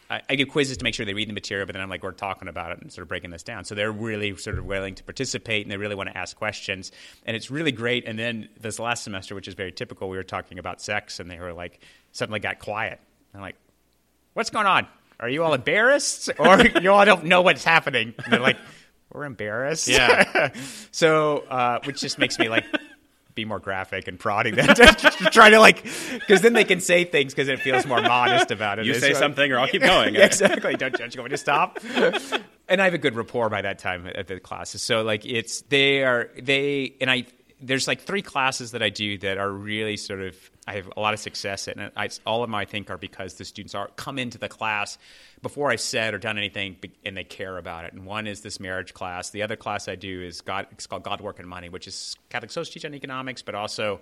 I, 0.08 0.22
I 0.28 0.34
give 0.36 0.48
quizzes 0.50 0.76
to 0.76 0.84
make 0.84 0.94
sure 0.94 1.04
they 1.04 1.14
read 1.14 1.28
the 1.28 1.32
material, 1.32 1.66
but 1.66 1.72
then 1.72 1.82
I'm 1.82 1.90
like, 1.90 2.04
we're 2.04 2.12
talking 2.12 2.46
about 2.46 2.70
it 2.70 2.80
and 2.80 2.92
sort 2.92 3.02
of 3.02 3.08
breaking 3.08 3.30
this 3.30 3.42
down. 3.42 3.64
So 3.64 3.74
they're 3.74 3.90
really 3.90 4.36
sort 4.36 4.56
of 4.56 4.64
willing 4.64 4.94
to 4.94 5.02
participate 5.02 5.64
and 5.64 5.72
they 5.72 5.76
really 5.76 5.96
want 5.96 6.08
to 6.10 6.16
ask 6.16 6.36
questions. 6.36 6.92
And 7.24 7.36
it's 7.36 7.50
really 7.50 7.72
great. 7.72 8.06
And 8.06 8.16
then 8.16 8.48
this 8.60 8.78
last 8.78 9.02
semester, 9.02 9.34
which 9.34 9.48
is 9.48 9.54
very 9.54 9.72
typical, 9.72 10.08
we 10.08 10.16
were 10.16 10.22
talking 10.22 10.60
about 10.60 10.80
sex 10.80 11.18
and 11.18 11.28
they 11.28 11.40
were 11.40 11.52
like, 11.52 11.80
suddenly 12.12 12.38
got 12.38 12.60
quiet. 12.60 13.00
I'm 13.34 13.40
like, 13.40 13.56
what's 14.34 14.50
going 14.50 14.66
on? 14.66 14.86
Are 15.18 15.28
you 15.28 15.42
all 15.42 15.54
embarrassed? 15.54 16.30
Or 16.38 16.60
you 16.80 16.92
all 16.92 17.04
don't 17.04 17.24
know 17.24 17.42
what's 17.42 17.64
happening? 17.64 18.14
And 18.22 18.32
they're 18.32 18.38
like, 18.38 18.58
we're 19.12 19.24
embarrassed. 19.24 19.88
Yeah. 19.88 20.52
so, 20.92 21.38
uh, 21.50 21.80
which 21.82 22.00
just 22.00 22.18
makes 22.18 22.38
me 22.38 22.48
like, 22.48 22.64
be 23.36 23.44
more 23.44 23.60
graphic 23.60 24.08
and 24.08 24.18
prodding 24.18 24.56
them 24.56 24.66
to 24.66 24.84
try 25.30 25.50
to 25.50 25.60
like, 25.60 25.84
because 25.84 26.40
then 26.42 26.54
they 26.54 26.64
can 26.64 26.80
say 26.80 27.04
things 27.04 27.32
because 27.32 27.46
it 27.48 27.60
feels 27.60 27.86
more 27.86 28.00
modest 28.02 28.50
about 28.50 28.80
it. 28.80 28.86
you 28.86 28.94
say 28.94 29.08
like- 29.10 29.16
something 29.16 29.52
or 29.52 29.60
I'll 29.60 29.68
keep 29.68 29.82
going. 29.94 30.14
yeah, 30.16 30.24
exactly. 30.26 30.74
Don't, 30.74 30.92
don't 30.96 31.14
you 31.14 31.20
want 31.20 31.30
me 31.30 31.34
to 31.36 31.38
stop? 31.40 31.78
and 32.68 32.80
I 32.80 32.84
have 32.84 32.94
a 32.94 32.98
good 32.98 33.14
rapport 33.14 33.48
by 33.48 33.62
that 33.62 33.78
time 33.78 34.10
at 34.12 34.26
the 34.26 34.40
classes. 34.40 34.82
So 34.82 35.02
like 35.02 35.24
it's 35.24 35.60
they 35.62 36.02
are 36.02 36.30
they 36.42 36.94
and 37.00 37.08
I 37.08 37.26
there's 37.60 37.86
like 37.86 38.00
three 38.00 38.22
classes 38.22 38.72
that 38.72 38.82
I 38.82 38.88
do 38.90 39.18
that 39.18 39.38
are 39.38 39.50
really 39.50 39.96
sort 39.96 40.20
of 40.20 40.34
I 40.66 40.74
have 40.74 40.90
a 40.96 41.00
lot 41.00 41.14
of 41.14 41.20
success 41.20 41.68
in. 41.68 41.78
And 41.78 41.92
I, 41.96 42.08
all 42.26 42.42
of 42.42 42.48
them 42.48 42.54
I 42.54 42.64
think 42.64 42.90
are 42.90 42.98
because 42.98 43.34
the 43.34 43.44
students 43.44 43.74
are 43.74 43.88
come 43.96 44.18
into 44.18 44.36
the 44.38 44.48
class 44.48 44.98
before 45.42 45.70
I've 45.70 45.80
said 45.80 46.12
or 46.12 46.18
done 46.18 46.38
anything, 46.38 46.76
and 47.04 47.16
they 47.16 47.24
care 47.24 47.56
about 47.56 47.84
it. 47.84 47.92
And 47.92 48.04
one 48.04 48.26
is 48.26 48.40
this 48.40 48.58
marriage 48.58 48.92
class. 48.92 49.30
The 49.30 49.42
other 49.42 49.56
class 49.56 49.88
I 49.88 49.94
do 49.94 50.22
is 50.22 50.40
God. 50.40 50.66
It's 50.72 50.86
called 50.86 51.04
God, 51.04 51.20
Work, 51.20 51.38
and 51.38 51.48
Money, 51.48 51.68
which 51.68 51.86
is 51.86 52.16
Catholic 52.30 52.50
social 52.50 52.72
teaching 52.72 52.88
and 52.88 52.94
economics, 52.96 53.42
but 53.42 53.54
also 53.54 54.00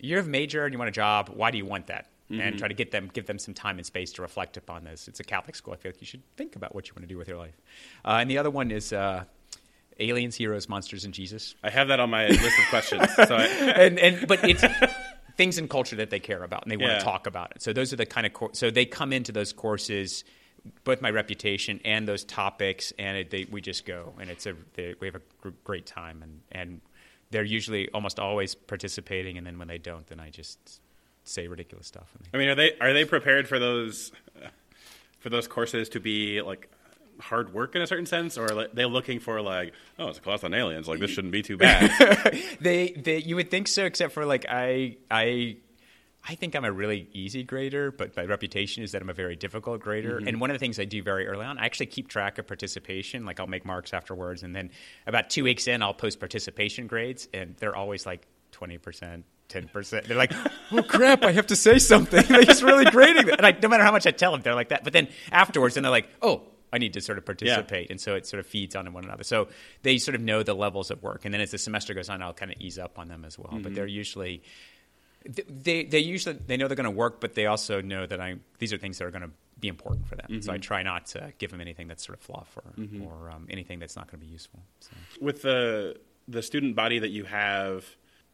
you 0.00 0.16
have 0.16 0.26
a 0.26 0.30
major 0.30 0.64
and 0.64 0.72
you 0.72 0.78
want 0.78 0.88
a 0.88 0.92
job. 0.92 1.30
Why 1.34 1.50
do 1.50 1.58
you 1.58 1.66
want 1.66 1.86
that? 1.88 2.08
And 2.30 2.58
try 2.58 2.66
to 2.66 2.72
get 2.72 2.90
them, 2.90 3.10
give 3.12 3.26
them 3.26 3.38
some 3.38 3.52
time 3.52 3.76
and 3.76 3.84
space 3.84 4.10
to 4.12 4.22
reflect 4.22 4.56
upon 4.56 4.84
this. 4.84 5.06
It's 5.06 5.20
a 5.20 5.22
Catholic 5.22 5.54
school. 5.54 5.74
I 5.74 5.76
feel 5.76 5.92
like 5.92 6.00
you 6.00 6.06
should 6.06 6.22
think 6.38 6.56
about 6.56 6.74
what 6.74 6.88
you 6.88 6.94
want 6.94 7.02
to 7.02 7.06
do 7.06 7.18
with 7.18 7.28
your 7.28 7.36
life. 7.36 7.60
Uh, 8.06 8.20
and 8.22 8.30
the 8.30 8.38
other 8.38 8.48
one 8.48 8.70
is 8.70 8.90
uh, 8.90 9.24
aliens, 10.00 10.36
heroes, 10.36 10.68
monsters, 10.68 11.04
and 11.04 11.12
Jesus. 11.12 11.54
I 11.62 11.70
have 11.70 11.88
that 11.88 12.00
on 12.00 12.10
my 12.10 12.28
list 12.28 12.58
of 12.58 12.66
questions. 12.70 13.02
So 13.14 13.36
I, 13.36 13.44
and 13.76 13.98
and 13.98 14.26
but 14.26 14.40
it's 14.44 14.62
things 15.42 15.58
in 15.58 15.66
culture 15.68 15.96
that 15.96 16.10
they 16.10 16.20
care 16.20 16.42
about 16.44 16.62
and 16.62 16.70
they 16.70 16.76
want 16.76 16.92
Yeah. 16.92 16.98
to 16.98 17.04
talk 17.04 17.26
about 17.26 17.50
it. 17.54 17.62
So 17.62 17.72
those 17.72 17.92
are 17.92 17.96
the 17.96 18.06
kind 18.06 18.26
of 18.26 18.32
cour- 18.32 18.50
so 18.52 18.70
they 18.70 18.84
come 18.86 19.12
into 19.12 19.32
those 19.32 19.52
courses 19.52 20.24
both 20.84 21.02
my 21.02 21.10
reputation 21.10 21.80
and 21.84 22.06
those 22.06 22.22
topics, 22.24 22.92
and 22.96 23.16
it, 23.18 23.30
they, 23.30 23.46
we 23.50 23.60
just 23.60 23.84
go, 23.84 24.14
and 24.20 24.30
it's 24.30 24.46
a 24.46 24.54
they, 24.74 24.94
we 25.00 25.08
have 25.08 25.16
a 25.16 25.22
gr- 25.40 25.48
great 25.64 25.86
time, 25.86 26.22
and 26.22 26.40
and 26.52 26.80
they're 27.32 27.42
usually 27.42 27.88
almost 27.90 28.20
always 28.20 28.54
participating, 28.54 29.36
and 29.38 29.44
then 29.44 29.58
when 29.58 29.66
they 29.66 29.78
don't, 29.78 30.06
then 30.06 30.20
I 30.20 30.30
just 30.30 30.80
say 31.24 31.48
ridiculous 31.48 31.88
stuff. 31.88 32.08
I 32.32 32.36
mean, 32.38 32.48
are 32.48 32.54
they 32.54 32.78
are 32.80 32.92
they 32.92 33.04
prepared 33.04 33.48
for 33.48 33.58
those 33.58 34.12
for 35.18 35.30
those 35.30 35.48
courses 35.48 35.88
to 35.88 35.98
be 36.00 36.40
like 36.42 36.70
hard 37.20 37.52
work 37.52 37.74
in 37.74 37.82
a 37.82 37.86
certain 37.86 38.06
sense, 38.06 38.36
or 38.36 38.52
are 38.52 38.68
they 38.72 38.84
looking 38.84 39.20
for 39.20 39.40
like, 39.40 39.72
oh, 39.98 40.08
it's 40.08 40.18
a 40.18 40.20
class 40.20 40.44
on 40.44 40.54
aliens, 40.54 40.88
like 40.88 41.00
this 41.00 41.10
shouldn't 41.10 41.32
be 41.32 41.42
too 41.42 41.56
bad? 41.56 41.90
they, 42.60 42.90
they 42.90 43.18
you 43.18 43.36
would 43.36 43.50
think 43.50 43.68
so, 43.68 43.84
except 43.84 44.12
for 44.12 44.24
like 44.24 44.46
I 44.48 44.96
I 45.10 45.56
I 46.24 46.36
think 46.36 46.54
I'm 46.54 46.64
a 46.64 46.70
really 46.70 47.08
easy 47.12 47.42
grader, 47.42 47.90
but 47.90 48.16
my 48.16 48.24
reputation 48.24 48.84
is 48.84 48.92
that 48.92 49.02
I'm 49.02 49.10
a 49.10 49.14
very 49.14 49.34
difficult 49.34 49.80
grader. 49.80 50.18
Mm-hmm. 50.18 50.28
And 50.28 50.40
one 50.40 50.50
of 50.50 50.54
the 50.54 50.60
things 50.60 50.78
I 50.78 50.84
do 50.84 51.02
very 51.02 51.26
early 51.26 51.44
on, 51.44 51.58
I 51.58 51.64
actually 51.64 51.86
keep 51.86 52.08
track 52.08 52.38
of 52.38 52.46
participation. 52.46 53.24
Like 53.24 53.40
I'll 53.40 53.48
make 53.48 53.64
marks 53.64 53.92
afterwards, 53.92 54.42
and 54.42 54.54
then 54.54 54.70
about 55.06 55.30
two 55.30 55.44
weeks 55.44 55.66
in, 55.66 55.82
I'll 55.82 55.94
post 55.94 56.20
participation 56.20 56.86
grades, 56.86 57.28
and 57.34 57.56
they're 57.58 57.74
always 57.74 58.06
like 58.06 58.26
twenty 58.52 58.78
percent. 58.78 59.24
Ten 59.48 59.68
percent. 59.68 60.06
They're 60.06 60.16
like, 60.16 60.32
"Oh 60.70 60.82
crap! 60.82 61.24
I 61.24 61.32
have 61.32 61.48
to 61.48 61.56
say 61.56 61.78
something." 61.78 62.24
Like, 62.30 62.46
just 62.46 62.62
really 62.62 62.86
grading 62.86 63.28
it, 63.28 63.34
and 63.36 63.44
I, 63.44 63.50
no 63.60 63.68
matter 63.68 63.82
how 63.82 63.92
much 63.92 64.06
I 64.06 64.12
tell 64.12 64.32
them, 64.32 64.40
they're 64.40 64.54
like 64.54 64.70
that. 64.70 64.84
But 64.84 64.92
then 64.92 65.08
afterwards, 65.30 65.76
and 65.76 65.84
they're 65.84 65.90
like, 65.90 66.08
"Oh, 66.22 66.42
I 66.72 66.78
need 66.78 66.94
to 66.94 67.00
sort 67.00 67.18
of 67.18 67.26
participate," 67.26 67.90
and 67.90 68.00
so 68.00 68.14
it 68.14 68.26
sort 68.26 68.40
of 68.40 68.46
feeds 68.46 68.74
on 68.74 68.92
one 68.92 69.04
another. 69.04 69.24
So 69.24 69.48
they 69.82 69.98
sort 69.98 70.14
of 70.14 70.20
know 70.20 70.42
the 70.42 70.54
levels 70.54 70.90
of 70.90 71.02
work, 71.02 71.24
and 71.24 71.32
then 71.32 71.40
as 71.40 71.50
the 71.50 71.58
semester 71.58 71.94
goes 71.94 72.08
on, 72.08 72.22
I'll 72.22 72.34
kind 72.34 72.50
of 72.50 72.60
ease 72.60 72.78
up 72.78 72.98
on 72.98 73.08
them 73.08 73.24
as 73.24 73.38
well. 73.38 73.58
But 73.62 73.74
they're 73.74 73.84
mm-hmm. 73.84 73.96
usually 73.96 74.42
they 75.48 75.84
they 75.84 75.98
usually 76.00 76.38
they 76.46 76.56
know 76.56 76.68
they're 76.68 76.76
going 76.76 76.84
to 76.84 76.90
work, 76.90 77.20
but 77.20 77.34
they 77.34 77.46
also 77.46 77.80
know 77.80 78.06
that 78.06 78.20
I 78.20 78.36
these 78.58 78.72
are 78.72 78.78
things 78.78 78.98
that 78.98 79.04
are 79.04 79.10
going 79.10 79.22
to 79.22 79.30
be 79.60 79.68
important 79.68 80.06
for 80.06 80.16
them. 80.16 80.42
So 80.42 80.52
I 80.52 80.56
mm-hmm. 80.56 80.62
try 80.62 80.82
not 80.82 81.06
to 81.06 81.32
give 81.38 81.50
them 81.50 81.60
anything 81.60 81.86
that's 81.88 82.04
sort 82.04 82.18
of 82.18 82.24
fluff 82.24 82.56
or 82.56 82.72
mm-hmm. 82.78 83.02
or 83.02 83.30
um, 83.30 83.46
anything 83.48 83.78
that's 83.78 83.96
not 83.96 84.10
going 84.10 84.20
to 84.20 84.26
be 84.26 84.32
useful. 84.32 84.60
So. 84.80 84.90
With 85.20 85.42
the 85.42 85.96
the 86.28 86.42
student 86.42 86.76
body 86.76 86.98
that 86.98 87.10
you 87.10 87.24
have, 87.24 87.84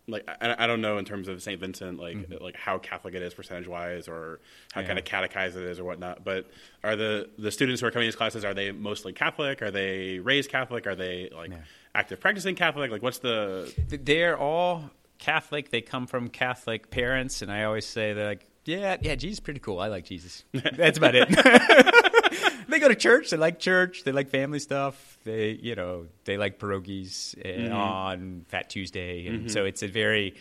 like 0.09 0.29
I, 0.41 0.65
I 0.65 0.67
don't 0.67 0.81
know 0.81 0.99
in 0.99 1.05
terms 1.05 1.29
of 1.29 1.43
St. 1.43 1.61
Vincent, 1.61 2.01
like 2.01 2.17
mm-hmm. 2.17 2.43
like 2.43 2.57
how 2.57 2.79
Catholic 2.79 3.15
it 3.15 3.23
is 3.23 3.35
percentage 3.35 3.69
wise, 3.69 4.09
or 4.09 4.41
how 4.73 4.81
Yeah. 4.81 4.87
kind 4.87 4.99
of 4.99 5.05
catechized 5.05 5.57
it 5.57 5.63
is, 5.65 5.79
or 5.79 5.85
whatnot. 5.85 6.25
But 6.25 6.47
are 6.83 6.97
the 6.97 7.29
the 7.39 7.51
students 7.51 7.81
who 7.81 7.87
are 7.87 7.91
coming 7.91 8.07
to 8.07 8.09
these 8.09 8.17
classes 8.17 8.45
are 8.45 8.55
they 8.55 8.73
mostly 8.73 9.13
Catholic? 9.13 9.63
Are 9.63 9.71
they 9.71 10.19
raised 10.19 10.51
Catholic? 10.51 10.87
Are 10.87 10.97
they 10.97 11.31
like 11.35 11.51
Yeah. 11.51 11.59
active 11.95 12.21
practicing 12.21 12.55
Catholic? 12.55 12.91
Like 12.91 13.03
what's 13.03 13.19
the 13.19 13.73
They're 13.89 14.39
all 14.39 14.91
Catholic. 15.19 15.71
They 15.71 15.81
come 15.83 16.07
from 16.07 16.29
Catholic 16.29 16.91
parents, 16.91 17.43
and 17.43 17.51
I 17.53 17.65
always 17.65 17.85
say 17.87 18.13
they're 18.13 18.27
like, 18.27 18.47
yeah, 18.65 18.97
yeah, 19.01 19.15
Jesus 19.15 19.37
is 19.37 19.41
pretty 19.41 19.61
cool. 19.61 19.81
I 19.81 19.89
like 19.89 20.05
Jesus. 20.05 20.45
That's 20.77 20.99
about 20.99 21.15
it. 21.15 21.29
they 22.79 22.83
go 22.83 22.89
to 22.89 22.95
church. 22.95 23.31
They 23.31 23.37
like 23.37 23.59
church. 23.59 24.05
They 24.05 24.13
like 24.13 24.29
family 24.31 24.59
stuff. 24.61 25.19
They, 25.25 25.51
you 25.51 25.75
know, 25.75 26.07
they 26.25 26.37
like 26.39 26.59
pierogies 26.59 27.35
uh, 27.45 27.75
on 27.75 28.45
Fat 28.49 28.71
Tuesday, 28.71 29.27
and 29.27 29.51
so 29.51 29.65
it's 29.65 29.83
a 29.83 29.89
very, 29.89 30.35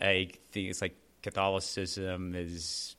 I 0.00 0.28
think 0.52 0.68
it's 0.70 0.82
like 0.82 0.94
Catholicism 1.22 2.34
is 2.34 2.94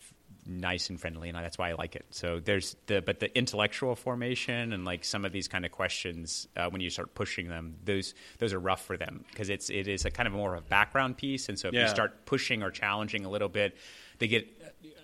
nice 0.47 0.89
and 0.89 0.99
friendly, 0.99 1.29
and 1.29 1.37
that's 1.37 1.57
why 1.57 1.69
I 1.69 1.73
like 1.73 1.95
it. 1.95 2.05
So 2.09 2.39
there's 2.39 2.75
the 2.87 3.01
but 3.01 3.19
the 3.19 3.35
intellectual 3.37 3.95
formation 3.95 4.73
and 4.73 4.83
like 4.85 5.05
some 5.05 5.23
of 5.23 5.31
these 5.31 5.47
kind 5.47 5.65
of 5.65 5.71
questions 5.71 6.47
uh, 6.57 6.69
when 6.69 6.81
you 6.81 6.89
start 6.89 7.13
pushing 7.13 7.47
them, 7.47 7.75
those 7.85 8.15
those 8.39 8.53
are 8.53 8.59
rough 8.59 8.83
for 8.83 8.97
them 8.97 9.23
because 9.29 9.49
it's 9.49 9.69
it 9.69 9.87
is 9.87 10.05
a 10.05 10.11
kind 10.11 10.27
of 10.27 10.33
more 10.33 10.55
of 10.55 10.63
a 10.63 10.67
background 10.67 11.17
piece, 11.17 11.47
and 11.49 11.59
so 11.59 11.67
if 11.67 11.73
Yeah. 11.75 11.83
you 11.83 11.87
start 11.89 12.25
pushing 12.25 12.63
or 12.63 12.71
challenging 12.71 13.25
a 13.25 13.29
little 13.29 13.49
bit, 13.49 13.77
they 14.17 14.27
get 14.27 14.47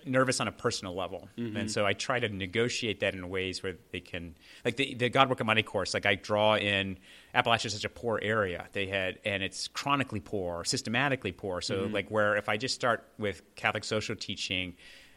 nervous 0.06 0.40
on 0.40 0.48
a 0.48 0.52
personal 0.52 0.94
level, 0.94 1.28
mm-hmm. 1.36 1.56
and 1.56 1.70
so 1.70 1.84
I 1.84 1.92
try 1.92 2.18
to 2.20 2.28
negotiate 2.28 3.00
that 3.00 3.14
in 3.14 3.28
ways 3.28 3.62
where 3.62 3.74
they 3.92 4.00
can 4.00 4.34
like 4.64 4.76
the 4.76 4.94
the 4.94 5.08
God 5.08 5.28
Work 5.28 5.40
of 5.40 5.46
Money 5.46 5.62
course. 5.62 5.94
Like 5.94 6.06
I 6.06 6.14
draw 6.14 6.56
in 6.56 6.98
Appalachia 7.34 7.66
is 7.66 7.74
such 7.74 7.84
a 7.84 7.88
poor 7.88 8.18
area. 8.22 8.66
They 8.72 8.86
had 8.86 9.18
and 9.24 9.42
it's 9.42 9.68
chronically 9.68 10.20
poor, 10.20 10.64
systematically 10.64 11.32
poor. 11.32 11.60
So 11.60 11.82
mm-hmm. 11.82 11.94
like 11.94 12.10
where 12.10 12.36
if 12.36 12.48
I 12.48 12.56
just 12.56 12.74
start 12.74 13.08
with 13.18 13.42
Catholic 13.56 13.84
social 13.84 14.16
teaching 14.16 14.74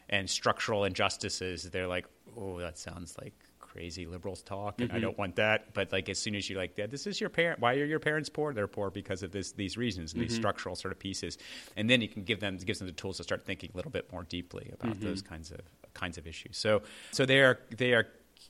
and 0.10 0.30
structural 0.30 0.86
injustices, 0.86 1.64
they're 1.64 1.88
like, 1.88 2.06
oh, 2.38 2.60
that 2.60 2.78
sounds 2.78 3.16
like 3.22 3.34
crazy 3.80 4.06
liberals 4.06 4.42
talk, 4.42 4.82
and 4.82 4.92
I 4.92 4.96
mm-hmm. 4.96 5.04
don't 5.04 5.18
want 5.18 5.38
that. 5.38 5.74
But 5.74 5.94
like 5.94 6.10
as 6.10 6.20
soon 6.20 6.36
as 6.36 6.50
you 6.50 6.58
like, 6.58 6.76
this 6.76 7.08
is 7.08 7.22
your 7.22 7.30
parent. 7.30 7.62
Why 7.62 7.76
are 7.76 7.86
your 7.86 8.00
parents 8.00 8.28
poor? 8.28 8.54
They're 8.54 8.68
poor 8.68 8.90
because 8.90 9.24
of 9.24 9.32
this 9.32 9.54
these 9.54 9.78
reasons, 9.78 10.12
and 10.12 10.22
these 10.22 10.32
mm-hmm. 10.32 10.42
structural 10.42 10.76
sort 10.76 10.92
of 10.92 11.00
pieces. 11.00 11.38
And 11.78 11.90
then 11.90 12.02
you 12.02 12.10
can 12.10 12.24
give 12.24 12.42
them 12.42 12.58
gives 12.58 12.80
them 12.80 12.90
the 12.90 12.94
tools 12.94 13.18
to 13.18 13.24
start 13.24 13.46
thinking 13.46 13.70
a 13.74 13.78
little 13.78 13.92
bit 13.92 14.12
more 14.12 14.24
deeply 14.24 14.70
about 14.74 14.96
mm-hmm. 14.96 15.06
those 15.08 15.22
kinds 15.22 15.52
of 15.52 15.62
kinds 15.94 16.18
of 16.18 16.28
issues. 16.28 16.58
So 16.58 16.82
so 17.12 17.26
they 17.26 17.40
are 17.40 17.60
they 17.78 17.94
are 17.94 18.08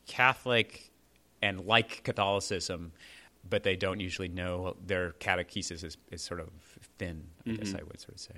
Catholic 0.07 0.91
and 1.43 1.61
like 1.61 2.03
Catholicism. 2.03 2.91
But 3.49 3.63
they 3.63 3.77
don't 3.77 4.01
usually 4.01 4.27
know 4.27 4.75
their 4.85 5.11
catechesis 5.13 5.83
is, 5.83 5.97
is 6.11 6.21
sort 6.21 6.41
of 6.41 6.49
thin. 6.97 7.23
I 7.47 7.51
guess 7.51 7.73
I 7.73 7.83
would 7.83 8.01
sort 8.01 8.15
of 8.15 8.19
say. 8.19 8.35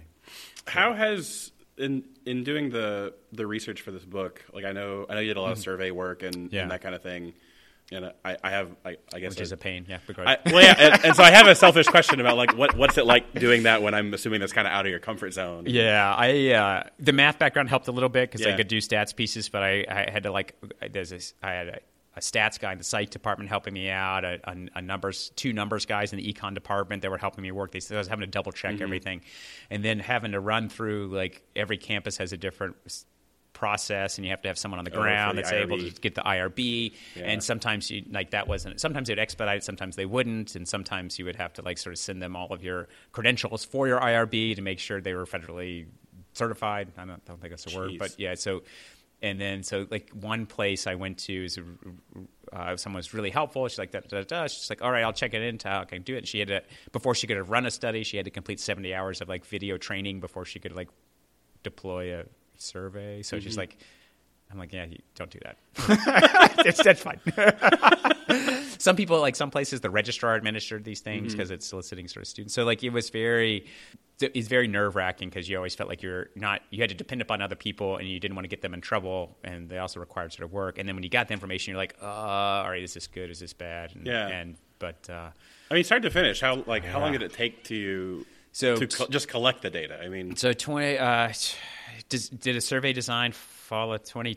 How 0.68 0.94
has 0.94 1.52
in 1.78 2.04
in 2.26 2.44
doing 2.44 2.70
the 2.70 3.14
the 3.32 3.46
research 3.48 3.82
for 3.82 3.92
this 3.92 4.06
book, 4.06 4.44
like 4.54 4.66
I 4.66 4.72
know 4.72 5.06
I 5.10 5.16
know 5.16 5.20
you 5.22 5.28
did 5.30 5.38
a 5.38 5.42
lot 5.42 5.52
of 5.54 5.58
survey 5.60 5.92
work 5.92 6.24
and, 6.24 6.36
Mm-hmm. 6.36 6.56
Yeah. 6.56 6.62
and 6.64 6.72
that 6.72 6.82
kind 6.82 6.96
of 6.96 7.02
thing. 7.02 7.34
and 7.92 8.06
I, 8.24 8.38
I 8.44 8.50
have 8.52 8.70
I, 8.86 8.98
I 9.14 9.20
guess 9.20 9.32
which 9.32 9.42
is 9.42 9.52
a 9.52 9.58
pain. 9.58 9.86
Yeah, 9.90 9.98
I, 10.20 10.38
well, 10.46 10.62
yeah, 10.64 10.76
and, 10.78 11.06
and 11.06 11.16
so 11.16 11.24
I 11.24 11.32
have 11.32 11.48
a 11.48 11.56
selfish 11.56 11.88
question 11.96 12.20
about 12.22 12.38
like 12.38 12.56
what 12.58 12.76
what's 12.78 12.98
it 12.98 13.06
like 13.06 13.34
doing 13.34 13.64
that 13.64 13.82
when 13.82 13.94
I'm 13.94 14.14
assuming 14.14 14.40
that's 14.40 14.54
kind 14.54 14.66
of 14.68 14.74
out 14.74 14.86
of 14.86 14.90
your 14.92 15.00
comfort 15.00 15.34
zone. 15.34 15.66
Yeah, 15.68 16.14
I 16.16 16.52
uh, 16.52 16.84
the 17.00 17.14
math 17.14 17.38
background 17.40 17.70
helped 17.70 17.88
a 17.88 17.92
little 17.92 18.10
bit 18.10 18.32
because 18.32 18.46
I 18.46 18.56
could 18.56 18.68
do 18.68 18.78
stats 18.78 19.16
pieces, 19.16 19.50
but 19.50 19.64
I, 19.64 19.86
I 19.90 20.10
had 20.12 20.24
to 20.24 20.32
like 20.32 20.56
there's 20.92 21.10
this 21.10 21.34
I 21.44 21.52
had 21.52 21.68
a, 21.68 21.80
a 22.16 22.20
stats 22.20 22.60
guy 22.60 22.72
in 22.74 22.78
the 22.78 22.84
psych 22.84 23.10
department 23.10 23.50
helping 23.50 23.74
me 23.74 23.90
out, 23.90 24.26
a, 24.26 24.40
a, 24.44 24.56
a 24.76 24.82
numbers 24.82 25.32
two 25.36 25.54
numbers 25.54 25.86
guys 25.86 26.12
in 26.12 26.18
the 26.18 26.34
econ 26.34 26.54
department 26.54 27.02
that 27.04 27.12
were 27.12 27.18
helping 27.18 27.42
me 27.42 27.52
work. 27.52 27.72
They 27.72 27.80
said 27.80 27.96
I 27.96 28.00
was 28.00 28.08
having 28.08 28.22
to 28.22 28.28
double 28.32 28.52
check 28.52 28.82
everything, 28.82 29.22
and 29.70 29.84
then 29.84 30.00
having 30.00 30.32
to 30.34 30.40
run 30.40 30.68
through 30.70 31.08
like 31.08 31.42
every 31.56 31.78
campus 31.78 32.18
has 32.18 32.34
a 32.34 32.38
different 32.38 32.76
process 33.54 34.18
and 34.18 34.26
you 34.26 34.32
have 34.32 34.42
to 34.42 34.48
have 34.48 34.58
someone 34.58 34.80
on 34.80 34.86
the 34.86 34.92
Oh, 34.92 35.02
ground 35.02 35.38
the 35.38 35.42
that's 35.44 35.52
able 35.54 35.78
to 35.78 35.90
get 35.92 36.16
the 36.16 36.22
IRB 36.22 36.94
Yeah. 37.16 37.24
and 37.26 37.44
sometimes 37.44 37.92
you 37.92 38.04
like 38.10 38.32
that 38.32 38.48
wasn't 38.48 38.80
sometimes 38.80 39.08
they'd 39.10 39.20
expedite 39.20 39.64
sometimes 39.64 39.96
they 39.96 40.06
wouldn't. 40.06 40.56
And 40.56 40.68
sometimes 40.68 41.20
you 41.20 41.26
would 41.26 41.36
have 41.36 41.54
to 41.54 41.62
like 41.62 41.78
sort 41.78 41.94
of 41.94 42.00
send 42.00 42.22
them 42.22 42.36
all 42.36 42.52
of 42.54 42.64
your 42.64 42.88
credentials 43.12 43.64
for 43.64 43.88
your 43.88 44.00
IRB 44.00 44.56
to 44.56 44.62
make 44.62 44.80
sure 44.80 45.00
they 45.02 45.14
were 45.14 45.26
federally 45.26 45.86
certified. 46.34 46.88
I 46.98 47.06
don't, 47.06 47.24
don't 47.26 47.40
think 47.40 47.52
that's 47.52 47.72
a 47.72 47.78
word 47.78 47.92
but 48.00 48.18
yeah 48.18 48.36
so 48.36 48.64
and 49.22 49.40
then 49.40 49.64
so 49.64 49.86
like 49.90 50.10
one 50.10 50.46
place 50.46 50.88
I 50.88 50.96
went 50.96 51.20
to 51.20 51.46
is 51.46 51.60
uh, 52.52 52.76
someone 52.76 52.98
was 52.98 53.14
really 53.14 53.30
helpful. 53.30 53.68
She's 53.68 53.78
like, 53.80 53.92
da, 53.92 54.00
da, 54.08 54.24
da. 54.24 54.48
she's 54.48 54.70
like, 54.70 54.82
all 54.82 54.92
right, 54.92 55.04
I'll 55.04 55.14
check 55.14 55.34
it 55.34 55.42
in. 55.42 55.58
how 55.64 55.82
I 55.82 55.86
can 55.86 56.02
do 56.02 56.16
it. 56.16 56.20
And 56.20 56.28
she 56.28 56.40
had 56.40 56.48
to 56.50 56.64
before 56.92 57.16
she 57.16 57.28
could 57.28 57.38
have 57.38 57.50
run 57.50 57.66
a 57.66 57.72
study, 57.72 58.04
she 58.04 58.18
had 58.18 58.26
to 58.26 58.32
complete 58.32 58.60
seventy 58.60 58.94
hours 58.94 59.22
of 59.22 59.30
like 59.30 59.46
video 59.46 59.78
training 59.78 60.20
before 60.20 60.46
she 60.46 60.60
could 60.60 60.76
like 60.76 60.90
deploy 61.64 62.20
a 62.20 62.24
survey. 62.58 63.22
So 63.22 63.40
she's 63.40 63.58
like, 63.58 63.78
I'm 64.52 64.60
like, 64.60 64.74
yeah, 64.74 64.86
you, 64.86 64.98
don't 65.16 65.30
do 65.30 65.40
that. 65.44 65.58
that's, 66.64 66.84
that's 66.84 67.02
fine. 67.02 67.20
some 68.78 68.96
people, 68.96 69.20
like 69.20 69.36
some 69.36 69.52
places, 69.52 69.82
the 69.82 69.90
registrar 69.90 70.36
administered 70.36 70.84
these 70.84 71.00
things 71.00 71.34
because 71.34 71.52
it's 71.52 71.66
soliciting 71.66 72.08
sort 72.08 72.24
of 72.24 72.28
students. 72.28 72.54
So 72.54 72.64
like 72.64 72.84
it 72.84 72.90
was 72.90 73.10
very, 73.10 73.66
it's 74.20 74.48
very 74.48 74.68
nerve 74.68 74.96
wracking 74.96 75.30
because 75.30 75.50
you 75.50 75.58
always 75.58 75.74
felt 75.74 75.90
like 75.90 76.04
you're 76.04 76.30
not, 76.36 76.62
you 76.70 76.82
had 76.82 76.90
to 76.90 76.96
depend 76.96 77.22
upon 77.22 77.42
other 77.42 77.56
people 77.56 77.98
and 77.98 78.08
you 78.08 78.20
didn't 78.20 78.36
want 78.36 78.44
to 78.44 78.50
get 78.50 78.62
them 78.62 78.74
in 78.74 78.82
trouble, 78.82 79.38
and 79.44 79.70
they 79.70 79.78
also 79.78 80.00
required 80.00 80.34
sort 80.34 80.44
of 80.44 80.52
work. 80.52 80.78
And 80.78 80.88
then 80.88 80.96
when 80.96 81.04
you 81.04 81.10
got 81.10 81.28
the 81.28 81.34
information, 81.34 81.72
you're 81.72 81.80
like, 81.80 81.96
uh, 82.02 82.06
all 82.06 82.70
right, 82.70 82.84
is 82.84 82.94
this 82.94 83.08
good? 83.08 83.30
Is 83.30 83.40
this 83.40 83.54
bad? 83.54 83.96
And, 83.96 84.06
Yeah. 84.06 84.28
And 84.28 84.58
but 84.80 85.10
uh, 85.10 85.30
I 85.70 85.74
mean, 85.74 85.84
start 85.84 86.02
to 86.02 86.10
finish, 86.10 86.42
how 86.42 86.64
like 86.66 86.84
how 86.84 87.00
long 87.00 87.12
did 87.12 87.22
it 87.22 87.34
take 87.34 87.64
to 87.66 88.26
So- 88.52 88.76
to 88.76 88.88
co- 88.88 89.08
just 89.08 89.28
collect 89.28 89.62
the 89.62 89.70
data? 89.70 90.00
I 90.02 90.10
mean, 90.10 90.36
So 90.36 90.54
twenty 90.54 90.98
uh, 90.98 91.32
does, 92.10 92.30
did 92.30 92.56
a 92.56 92.62
survey 92.62 92.94
design 92.94 93.32
fall 93.32 93.94
of 93.94 94.04
20, 94.04 94.36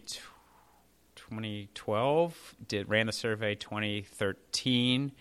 2012? 1.17 2.55
Did 2.69 2.89
ran 2.89 3.07
the 3.07 3.13
survey 3.13 3.55
twenty 3.55 4.03
thirteen? 4.03 5.13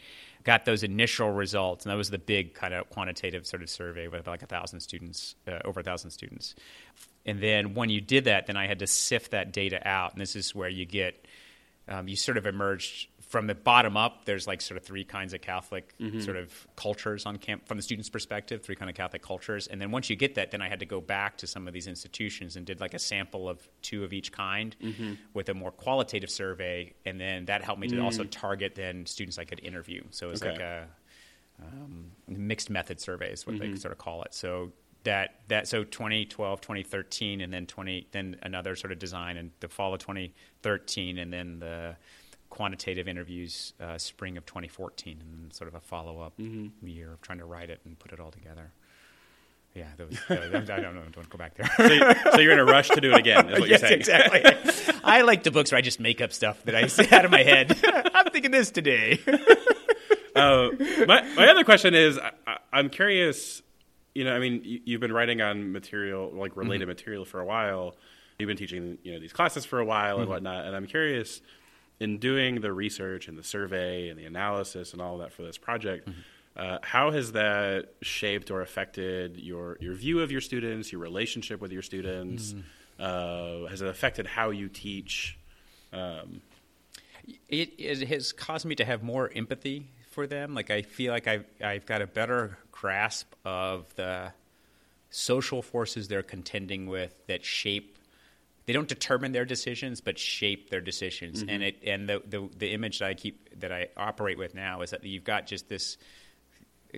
Got 0.43 0.65
those 0.65 0.83
initial 0.83 1.31
results, 1.31 1.85
and 1.85 1.91
that 1.91 1.95
was 1.95 2.09
the 2.09 2.17
big 2.17 2.53
kind 2.53 2.73
of 2.73 2.89
quantitative 2.89 3.47
sort 3.47 3.63
of 3.63 3.69
survey 3.69 4.09
with 4.09 4.19
about 4.19 4.31
like 4.31 4.43
a 4.43 4.47
thousand 4.47 4.81
students, 4.81 5.35
uh, 5.47 5.59
over 5.63 5.79
a 5.79 5.83
thousand 5.83 6.11
students. 6.11 6.53
And 7.25 7.39
then 7.39 7.75
when 7.75 7.89
you 7.89 8.01
did 8.01 8.25
that, 8.25 8.47
then 8.47 8.57
I 8.57 8.67
had 8.67 8.79
to 8.79 8.87
sift 8.87 9.31
that 9.31 9.53
data 9.53 9.79
out, 9.87 10.11
and 10.11 10.21
this 10.21 10.35
is 10.35 10.53
where 10.53 10.67
you 10.67 10.85
get 10.85 11.25
um, 11.87 12.07
you 12.09 12.17
sort 12.17 12.37
of 12.37 12.45
emerged 12.45 13.07
from 13.33 13.47
the 13.47 13.55
bottom 13.55 13.97
up. 13.97 14.25
There's 14.25 14.45
like 14.45 14.61
sort 14.61 14.77
of 14.77 14.83
three 14.83 15.03
kinds 15.03 15.33
of 15.33 15.41
Catholic 15.41 15.97
mm-hmm. 15.97 16.19
sort 16.19 16.37
of 16.37 16.67
cultures 16.75 17.25
on 17.25 17.37
camp 17.37 17.67
from 17.67 17.77
the 17.77 17.81
student's 17.81 18.07
perspective, 18.07 18.61
three 18.61 18.75
kind 18.75 18.91
of 18.91 18.95
Catholic 18.95 19.23
cultures. 19.23 19.65
And 19.65 19.81
then 19.81 19.89
once 19.89 20.07
you 20.07 20.15
get 20.15 20.35
that, 20.35 20.51
then 20.51 20.61
I 20.61 20.69
had 20.69 20.79
to 20.81 20.85
go 20.85 21.01
back 21.01 21.37
to 21.37 21.47
some 21.47 21.67
of 21.67 21.73
these 21.73 21.87
institutions 21.87 22.57
and 22.57 22.63
did 22.63 22.79
like 22.79 22.93
a 22.93 22.99
sample 22.99 23.49
of 23.49 23.67
two 23.81 24.03
of 24.03 24.13
each 24.13 24.31
kind 24.31 24.75
mm-hmm. 24.79 25.13
with 25.33 25.49
a 25.49 25.55
more 25.55 25.71
qualitative 25.71 26.29
survey, 26.29 26.93
and 27.07 27.19
then 27.19 27.45
that 27.45 27.63
helped 27.63 27.81
me 27.81 27.87
to 27.87 27.99
also 28.01 28.23
mm. 28.23 28.29
target 28.29 28.75
then 28.75 29.07
students 29.07 29.39
I 29.39 29.45
could 29.45 29.61
interview. 29.61 30.03
So 30.11 30.27
it 30.27 30.29
was 30.29 30.43
like 30.43 30.59
a 30.59 30.85
um, 31.59 32.11
mixed 32.27 32.69
method 32.69 33.01
survey 33.01 33.31
is 33.31 33.47
what 33.47 33.57
they 33.57 33.65
mm-hmm. 33.65 33.77
sort 33.77 33.93
of 33.93 33.97
call 33.97 34.21
it. 34.21 34.35
So 34.35 34.73
that 35.05 35.39
that 35.47 35.67
so 35.67 35.83
2012, 35.83 36.61
2013, 36.61 37.41
and 37.41 37.51
then 37.51 37.65
20 37.65 38.09
then 38.11 38.35
another 38.43 38.75
sort 38.75 38.91
of 38.91 38.99
design 38.99 39.37
in 39.37 39.49
the 39.59 39.69
fall 39.69 39.91
of 39.91 40.01
2013, 40.01 41.17
and 41.17 41.33
then 41.33 41.57
the 41.57 41.95
quantitative 42.53 43.07
interviews 43.07 43.73
uh, 43.81 43.97
spring 43.97 44.37
of 44.37 44.45
2014, 44.45 45.17
and 45.19 45.51
sort 45.51 45.67
of 45.67 45.73
a 45.73 45.79
follow 45.79 46.21
up 46.21 46.33
year 46.37 47.13
of 47.13 47.19
trying 47.21 47.39
to 47.39 47.45
write 47.45 47.71
it 47.71 47.79
and 47.83 47.97
put 47.97 48.11
it 48.11 48.19
all 48.19 48.29
together. 48.29 48.71
Yeah, 49.73 49.87
those, 49.97 50.15
uh, 50.29 50.35
I 50.35 50.79
don't 50.79 50.93
know. 50.93 51.01
Don't 51.11 51.27
go 51.31 51.39
back 51.39 51.55
there. 51.55 51.67
so, 51.75 52.31
so 52.33 52.39
you're 52.39 52.51
in 52.51 52.59
a 52.59 52.63
rush 52.65 52.89
to 52.89 53.01
do 53.01 53.11
it 53.11 53.17
again, 53.17 53.49
is 53.49 53.59
what 53.59 53.69
yes, 53.69 53.81
you're 53.81 53.89
saying. 53.89 53.99
exactly. 54.01 54.93
I 55.03 55.21
like 55.21 55.41
the 55.41 55.49
books 55.49 55.71
where 55.71 55.79
I 55.79 55.81
just 55.81 55.99
make 55.99 56.21
up 56.21 56.31
stuff 56.31 56.61
that 56.65 56.75
I 56.75 56.85
say 56.97 57.07
out 57.09 57.25
of 57.25 57.31
my 57.31 57.41
head. 57.41 57.75
I'm 58.13 58.25
thinking 58.27 58.51
this 58.51 58.69
today. 58.69 59.19
Uh, 60.35 60.69
my 61.07 61.21
my 61.35 61.47
other 61.49 61.63
question 61.63 61.95
is, 61.95 62.19
I, 62.19 62.57
I'm 62.71 62.89
curious. 62.89 63.63
You 64.13 64.25
know, 64.25 64.35
I 64.35 64.37
mean, 64.37 64.61
you, 64.63 64.79
you've 64.85 65.01
been 65.01 65.11
writing 65.11 65.41
on 65.41 65.71
material 65.71 66.31
like 66.35 66.55
related 66.55 66.87
material 66.87 67.25
for 67.25 67.39
a 67.39 67.45
while. 67.45 67.95
You've 68.37 68.47
been 68.47 68.57
teaching, 68.57 68.99
you 69.01 69.13
know, 69.13 69.19
these 69.19 69.33
classes 69.33 69.65
for 69.65 69.79
a 69.79 69.85
while 69.85 70.19
and 70.19 70.29
whatnot. 70.29 70.65
And 70.65 70.75
I'm 70.75 70.85
curious, 70.85 71.41
in 71.99 72.17
doing 72.17 72.61
the 72.61 72.71
research 72.73 73.27
and 73.27 73.37
the 73.37 73.43
survey 73.43 74.09
and 74.09 74.19
the 74.19 74.25
analysis 74.25 74.93
and 74.93 75.01
all 75.01 75.15
of 75.15 75.21
that 75.21 75.31
for 75.31 75.43
this 75.43 75.57
project, 75.57 76.09
uh, 76.55 76.77
how 76.83 77.11
has 77.11 77.31
that 77.31 77.89
shaped 78.01 78.51
or 78.51 78.61
affected 78.61 79.37
your 79.37 79.77
your 79.79 79.93
view 79.93 80.19
of 80.21 80.31
your 80.31 80.41
students, 80.41 80.91
your 80.91 81.01
relationship 81.01 81.61
with 81.61 81.71
your 81.71 81.81
students? 81.81 82.53
Uh, 82.99 83.65
has 83.67 83.81
it 83.81 83.87
affected 83.87 84.27
how 84.27 84.51
you 84.51 84.69
teach? 84.69 85.37
Um, 85.91 86.41
it, 87.49 87.73
it 87.77 88.07
has 88.07 88.31
caused 88.33 88.65
me 88.65 88.75
to 88.75 88.85
have 88.85 89.01
more 89.01 89.31
empathy 89.35 89.87
for 90.11 90.27
them. 90.27 90.53
Like 90.53 90.69
I 90.69 90.81
feel 90.83 91.11
like 91.11 91.27
I've 91.27 91.45
I've 91.63 91.85
got 91.85 92.01
a 92.01 92.07
better 92.07 92.57
grasp 92.71 93.33
of 93.45 93.93
the 93.95 94.33
social 95.09 95.61
forces 95.61 96.07
they're 96.07 96.23
contending 96.23 96.87
with 96.87 97.15
that 97.27 97.45
shape. 97.45 97.92
They 98.65 98.73
don't 98.73 98.87
determine 98.87 99.33
their 99.33 99.45
decisions, 99.45 99.99
but 99.99 100.17
shape 100.17 100.69
their 100.69 100.81
decisions. 100.81 101.41
Mm-hmm. 101.41 101.49
And 101.49 101.63
it 101.63 101.83
and 101.85 102.09
the, 102.09 102.21
the 102.25 102.49
the 102.57 102.73
image 102.73 102.99
that 102.99 103.09
I 103.09 103.13
keep 103.13 103.59
that 103.59 103.71
I 103.71 103.89
operate 103.97 104.37
with 104.37 104.55
now 104.55 104.81
is 104.81 104.91
that 104.91 105.03
you've 105.03 105.25
got 105.25 105.47
just 105.47 105.67
this 105.69 105.97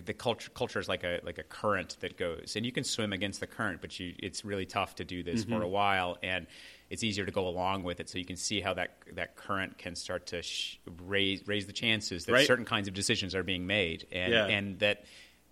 the 0.04 0.14
culture 0.14 0.52
culture 0.52 0.80
is 0.80 0.90
like 0.90 1.04
a 1.04 1.22
like 1.24 1.38
a 1.38 1.44
current 1.44 1.98
that 2.02 2.18
goes, 2.18 2.56
and 2.56 2.66
you 2.66 2.72
can 2.72 2.84
swim 2.84 3.14
against 3.14 3.40
the 3.40 3.48
current, 3.48 3.80
but 3.82 3.98
you 4.00 4.14
it's 4.20 4.44
really 4.44 4.66
tough 4.66 4.96
to 4.96 5.06
do 5.06 5.24
this 5.24 5.44
for 5.44 5.52
mm-hmm. 5.52 5.62
a 5.62 5.68
while, 5.68 6.18
and 6.22 6.48
it's 6.90 7.04
easier 7.04 7.26
to 7.26 7.32
go 7.32 7.48
along 7.48 7.84
with 7.84 8.00
it. 8.00 8.10
So 8.10 8.18
you 8.18 8.26
can 8.26 8.36
see 8.36 8.60
how 8.60 8.74
that 8.74 8.98
that 9.14 9.36
current 9.38 9.78
can 9.78 9.96
start 9.96 10.28
to 10.28 10.42
sh- 10.42 10.80
raise 11.04 11.48
raise 11.48 11.66
the 11.66 11.74
chances 11.74 12.26
that 12.26 12.34
Right. 12.34 12.48
certain 12.48 12.66
kinds 12.66 12.88
of 12.88 12.94
decisions 12.94 13.34
are 13.36 13.44
being 13.44 13.68
made, 13.68 14.06
and 14.12 14.34
Yeah. 14.34 14.48
and 14.48 14.80
that 14.80 15.06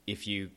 if 0.05 0.27
you 0.27 0.51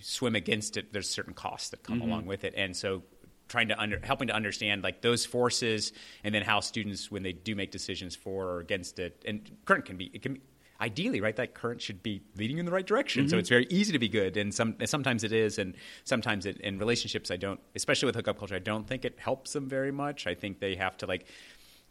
swim 0.00 0.36
against 0.36 0.76
it, 0.76 0.92
there's 0.92 1.08
certain 1.08 1.34
costs 1.34 1.70
that 1.70 1.82
come 1.82 1.98
mm-hmm. 2.00 2.08
along 2.08 2.26
with 2.26 2.44
it, 2.44 2.54
and 2.56 2.76
so 2.76 3.02
trying 3.48 3.68
to 3.68 3.80
under 3.80 4.00
helping 4.02 4.28
to 4.28 4.34
understand 4.34 4.82
like 4.82 5.00
those 5.00 5.24
forces 5.26 5.92
and 6.24 6.34
then 6.34 6.42
how 6.42 6.60
students 6.60 7.10
when 7.10 7.22
they 7.22 7.32
do 7.32 7.54
make 7.54 7.70
decisions 7.70 8.14
for 8.14 8.46
or 8.46 8.60
against 8.60 8.98
it 8.98 9.22
and 9.26 9.50
current 9.64 9.84
can 9.84 9.96
be 9.96 10.10
it 10.12 10.22
can 10.22 10.34
be 10.34 10.40
ideally 10.80 11.20
right 11.20 11.34
that 11.36 11.54
current 11.54 11.80
should 11.82 12.02
be 12.02 12.22
leading 12.36 12.58
in 12.58 12.64
the 12.64 12.70
right 12.70 12.86
direction. 12.86 13.28
So 13.28 13.32
mm-hmm. 13.32 13.40
it's 13.40 13.48
very 13.48 13.66
easy 13.68 13.92
to 13.92 13.98
be 13.98 14.08
good 14.08 14.36
and 14.36 14.54
some 14.54 14.76
and 14.78 14.88
sometimes 14.88 15.24
it 15.24 15.32
is 15.32 15.58
and 15.58 15.74
sometimes 16.04 16.46
it, 16.46 16.58
in 16.58 16.78
relationships 16.78 17.30
i 17.30 17.36
don't 17.36 17.58
especially 17.74 18.06
with 18.06 18.14
hookup 18.14 18.38
culture 18.38 18.54
i 18.54 18.60
don't 18.60 18.86
think 18.86 19.04
it 19.04 19.18
helps 19.18 19.52
them 19.52 19.68
very 19.68 19.90
much. 19.90 20.26
I 20.26 20.34
think 20.34 20.60
they 20.60 20.76
have 20.76 20.96
to 20.98 21.06
like 21.06 21.26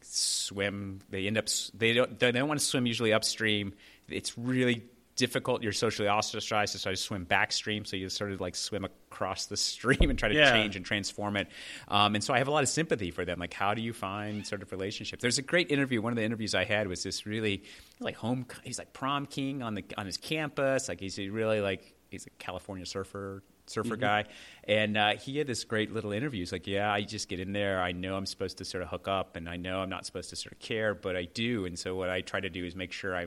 swim 0.01 0.99
they 1.09 1.27
end 1.27 1.37
up 1.37 1.47
they 1.73 1.93
don't 1.93 2.19
they 2.19 2.31
don't 2.31 2.47
want 2.47 2.59
to 2.59 2.65
swim 2.65 2.85
usually 2.85 3.13
upstream. 3.13 3.73
It's 4.07 4.37
really 4.37 4.85
difficult 5.17 5.61
you're 5.63 5.73
socially 5.73 6.07
ostracized 6.07 6.73
to 6.73 6.81
try 6.81 6.91
to 6.91 6.97
swim 6.97 7.25
backstream. 7.25 7.85
So 7.85 7.97
you 7.97 8.07
sort 8.07 8.31
of 8.31 8.39
like 8.39 8.55
swim 8.55 8.85
across 8.85 9.47
the 9.47 9.57
stream 9.57 9.97
and 10.09 10.17
try 10.17 10.29
to 10.29 10.35
Yeah. 10.35 10.51
change 10.51 10.75
and 10.77 10.85
transform 10.85 11.35
it. 11.35 11.47
Um, 11.89 12.15
and 12.15 12.23
so 12.23 12.33
i 12.33 12.37
have 12.37 12.47
a 12.47 12.51
lot 12.51 12.63
of 12.63 12.69
sympathy 12.69 13.11
for 13.11 13.25
them. 13.25 13.39
Like 13.39 13.53
how 13.53 13.73
do 13.73 13.81
you 13.81 13.91
find 13.93 14.47
sort 14.47 14.61
of 14.61 14.71
relationships? 14.71 15.21
There's 15.21 15.37
a 15.39 15.41
great 15.41 15.71
interview 15.71 16.01
one 16.01 16.13
of 16.13 16.17
the 16.17 16.23
interviews 16.23 16.55
i 16.55 16.63
had 16.63 16.87
was 16.87 17.03
this 17.03 17.25
really 17.25 17.63
like 17.99 18.15
home 18.15 18.45
he's 18.63 18.77
like 18.79 18.93
prom 18.93 19.25
king 19.25 19.61
on 19.61 19.73
the 19.75 19.83
on 19.97 20.05
his 20.05 20.17
campus. 20.17 20.87
Like 20.87 20.99
he's 20.99 21.17
really 21.17 21.59
like 21.61 21.93
he's 22.09 22.25
a 22.25 22.29
california 22.37 22.85
surfer 22.85 23.43
surfer 23.65 23.97
guy. 23.97 24.23
And 24.63 24.95
uh, 24.95 25.17
he 25.17 25.37
had 25.37 25.45
this 25.47 25.65
great 25.65 25.91
little 25.91 26.13
interview. 26.13 26.39
He's 26.41 26.51
like 26.53 26.67
yeah 26.67 26.91
i 26.93 27.01
just 27.01 27.27
get 27.27 27.39
in 27.39 27.51
there. 27.53 27.81
I 27.81 27.91
know 27.91 28.15
i'm 28.15 28.25
supposed 28.27 28.59
to 28.59 28.65
sort 28.65 28.83
of 28.83 28.89
hook 28.89 29.07
up 29.07 29.35
and 29.35 29.49
i 29.49 29.57
know 29.57 29.79
i'm 29.81 29.89
not 29.89 30.05
supposed 30.05 30.29
to 30.29 30.35
sort 30.35 30.53
of 30.53 30.59
care 30.59 30.93
but 30.93 31.15
i 31.15 31.23
do. 31.25 31.65
And 31.65 31.77
so 31.77 31.95
what 31.95 32.09
i 32.09 32.21
try 32.21 32.39
to 32.39 32.49
do 32.49 32.63
is 32.63 32.75
make 32.75 32.91
sure 32.91 33.15
i 33.15 33.25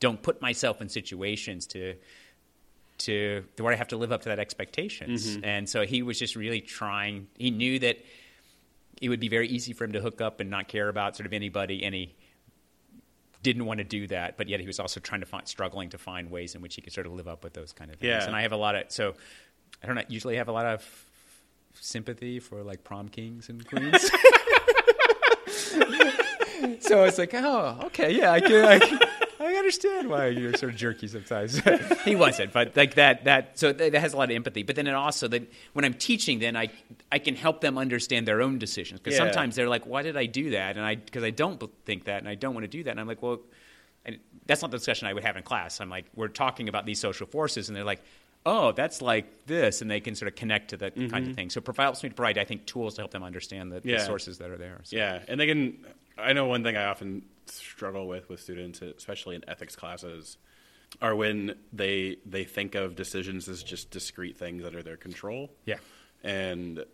don't 0.00 0.22
put 0.22 0.40
myself 0.40 0.80
in 0.80 0.88
situations 0.88 1.66
to 1.68 1.94
to 2.98 3.44
where 3.58 3.72
I 3.72 3.76
have 3.76 3.88
to 3.88 3.96
live 3.96 4.10
up 4.10 4.22
to 4.22 4.28
that 4.30 4.40
expectations. 4.40 5.36
Mm-hmm. 5.36 5.44
And 5.44 5.68
so 5.68 5.86
he 5.86 6.02
was 6.02 6.18
just 6.18 6.34
really 6.34 6.60
trying. 6.60 7.28
He 7.36 7.50
knew 7.50 7.78
that 7.78 7.98
it 9.00 9.08
would 9.08 9.20
be 9.20 9.28
very 9.28 9.48
easy 9.48 9.72
for 9.72 9.84
him 9.84 9.92
to 9.92 10.00
hook 10.00 10.20
up 10.20 10.40
and 10.40 10.50
not 10.50 10.66
care 10.66 10.88
about 10.88 11.16
sort 11.16 11.26
of 11.26 11.32
anybody, 11.32 11.84
and 11.84 11.94
he 11.94 12.16
didn't 13.44 13.66
want 13.66 13.78
to 13.78 13.84
do 13.84 14.08
that. 14.08 14.36
But 14.36 14.48
yet 14.48 14.58
he 14.58 14.66
was 14.66 14.80
also 14.80 14.98
trying 14.98 15.20
to 15.20 15.26
find, 15.26 15.46
struggling 15.46 15.90
to 15.90 15.98
find 15.98 16.30
ways 16.30 16.56
in 16.56 16.60
which 16.60 16.74
he 16.74 16.82
could 16.82 16.92
sort 16.92 17.06
of 17.06 17.12
live 17.12 17.28
up 17.28 17.44
with 17.44 17.52
those 17.52 17.72
kind 17.72 17.92
of 17.92 17.98
things. 17.98 18.08
Yeah. 18.08 18.24
And 18.24 18.34
I 18.34 18.42
have 18.42 18.52
a 18.52 18.56
lot 18.56 18.74
of 18.74 18.90
so 18.90 19.14
I 19.82 19.86
don't 19.86 19.94
know. 19.94 20.02
Usually 20.08 20.36
have 20.36 20.48
a 20.48 20.52
lot 20.52 20.66
of 20.66 21.04
sympathy 21.74 22.40
for 22.40 22.64
like 22.64 22.82
prom 22.82 23.08
kings 23.08 23.48
and 23.48 23.64
queens. 23.66 24.10
so 26.80 27.04
it's 27.04 27.18
like, 27.18 27.34
oh, 27.34 27.78
okay, 27.84 28.16
yeah, 28.16 28.32
I 28.32 28.40
can, 28.40 28.64
I, 28.64 28.78
can, 28.78 28.98
I 29.40 29.54
understand 29.54 30.08
why 30.10 30.26
you're 30.28 30.54
sort 30.54 30.72
of 30.72 30.78
jerky 30.78 31.06
sometimes. 31.08 31.60
he 32.04 32.16
wasn't, 32.16 32.52
but 32.52 32.76
like 32.76 32.94
that, 32.94 33.24
that, 33.24 33.58
so 33.58 33.72
that 33.72 33.94
has 33.94 34.12
a 34.12 34.16
lot 34.16 34.30
of 34.30 34.34
empathy. 34.36 34.62
But 34.64 34.74
then 34.76 34.86
it 34.86 34.94
also 34.94 35.28
that 35.28 35.42
when 35.74 35.84
I'm 35.84 35.94
teaching, 35.94 36.38
then 36.40 36.56
I, 36.56 36.68
I 37.12 37.18
can 37.20 37.36
help 37.36 37.60
them 37.60 37.78
understand 37.78 38.26
their 38.26 38.42
own 38.42 38.58
decisions 38.58 39.00
because 39.00 39.14
Yeah. 39.18 39.24
sometimes 39.26 39.54
they're 39.54 39.68
like, 39.68 39.86
why 39.86 40.02
did 40.02 40.16
I 40.16 40.26
do 40.26 40.50
that? 40.50 40.76
And 40.76 40.84
I, 40.84 40.96
because 40.96 41.22
I 41.22 41.30
don't 41.30 41.62
think 41.84 42.04
that, 42.04 42.18
and 42.18 42.28
I 42.28 42.34
don't 42.34 42.54
want 42.54 42.64
to 42.64 42.68
do 42.68 42.82
that. 42.84 42.90
And 42.90 43.00
I'm 43.00 43.06
like, 43.06 43.22
well, 43.22 43.40
and 44.04 44.18
that's 44.46 44.62
not 44.62 44.70
the 44.70 44.78
discussion 44.78 45.06
I 45.06 45.12
would 45.12 45.24
have 45.24 45.36
in 45.36 45.42
class. 45.42 45.80
I'm 45.80 45.90
like, 45.90 46.06
we're 46.16 46.28
talking 46.28 46.68
about 46.68 46.86
these 46.86 46.98
social 47.00 47.26
forces, 47.26 47.68
and 47.68 47.76
they're 47.76 47.84
like, 47.84 48.02
oh, 48.46 48.72
that's 48.72 49.02
like 49.02 49.46
this, 49.46 49.82
and 49.82 49.90
they 49.90 50.00
can 50.00 50.14
sort 50.14 50.28
of 50.28 50.36
connect 50.36 50.70
to 50.70 50.76
that 50.78 50.94
kind 50.96 51.28
of 51.28 51.34
thing. 51.36 51.50
So 51.50 51.60
provide 51.60 51.84
helps 51.84 52.02
me 52.02 52.08
to 52.08 52.14
provide, 52.14 52.38
I 52.38 52.44
think, 52.44 52.64
tools 52.66 52.94
to 52.94 53.02
help 53.02 53.10
them 53.10 53.22
understand 53.22 53.72
the, 53.72 53.76
Mm-hmm. 53.78 53.88
Yeah. 53.90 53.98
the 53.98 54.04
sources 54.06 54.38
that 54.38 54.50
are 54.50 54.56
there. 54.58 54.80
So. 54.84 54.96
Yeah, 54.96 55.22
and 55.28 55.38
they 55.38 55.46
can. 55.46 55.84
I 56.16 56.32
know 56.32 56.46
one 56.46 56.62
thing 56.62 56.76
I 56.76 56.86
often 56.86 57.22
struggle 57.46 58.08
with 58.08 58.28
with 58.28 58.40
students, 58.40 58.80
especially 58.82 59.36
in 59.36 59.44
ethics 59.48 59.76
classes, 59.76 60.36
are 61.02 61.14
when 61.14 61.54
they 61.72 62.16
they 62.26 62.44
think 62.44 62.74
of 62.74 62.96
decisions 62.96 63.48
as 63.48 63.62
just 63.62 63.90
discrete 63.90 64.36
things 64.38 64.64
under 64.64 64.82
their 64.82 64.96
control. 64.96 65.50
Yeah. 65.64 65.76
and 66.24 66.84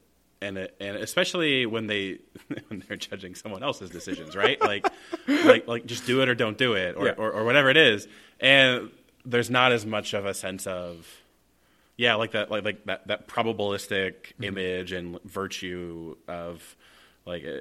and 0.43 0.59
and 0.81 0.97
especially 0.99 1.65
when 1.67 1.87
they 1.87 2.19
when 2.69 2.85
they're 2.87 2.97
judging 2.99 3.35
someone 3.35 3.63
else's 3.63 3.91
decisions, 3.91 4.35
right? 4.37 4.61
like 4.61 4.87
like 5.29 5.67
like 5.69 5.87
just 5.87 6.05
do 6.07 6.21
it 6.23 6.29
or 6.29 6.35
don't 6.35 6.59
do 6.59 6.75
it, 6.75 6.97
or, 6.97 7.07
Yeah. 7.07 7.13
or 7.17 7.31
or 7.33 7.45
whatever 7.45 7.71
it 7.71 7.77
is, 7.77 8.07
and 8.41 8.91
there's 9.25 9.49
not 9.51 9.73
as 9.73 9.87
much 9.87 10.13
of 10.13 10.27
a 10.27 10.35
sense 10.35 10.67
of 10.67 11.07
yeah, 11.97 12.15
like 12.17 12.33
that, 12.33 12.51
like 12.51 12.65
like 12.65 12.85
that 12.87 13.07
that 13.09 13.29
probabilistic 13.29 14.15
Mm-hmm. 14.35 14.45
image 14.45 14.93
and 14.93 15.23
virtue 15.25 16.17
of 16.29 16.77
like 17.27 17.45
uh, 17.45 17.61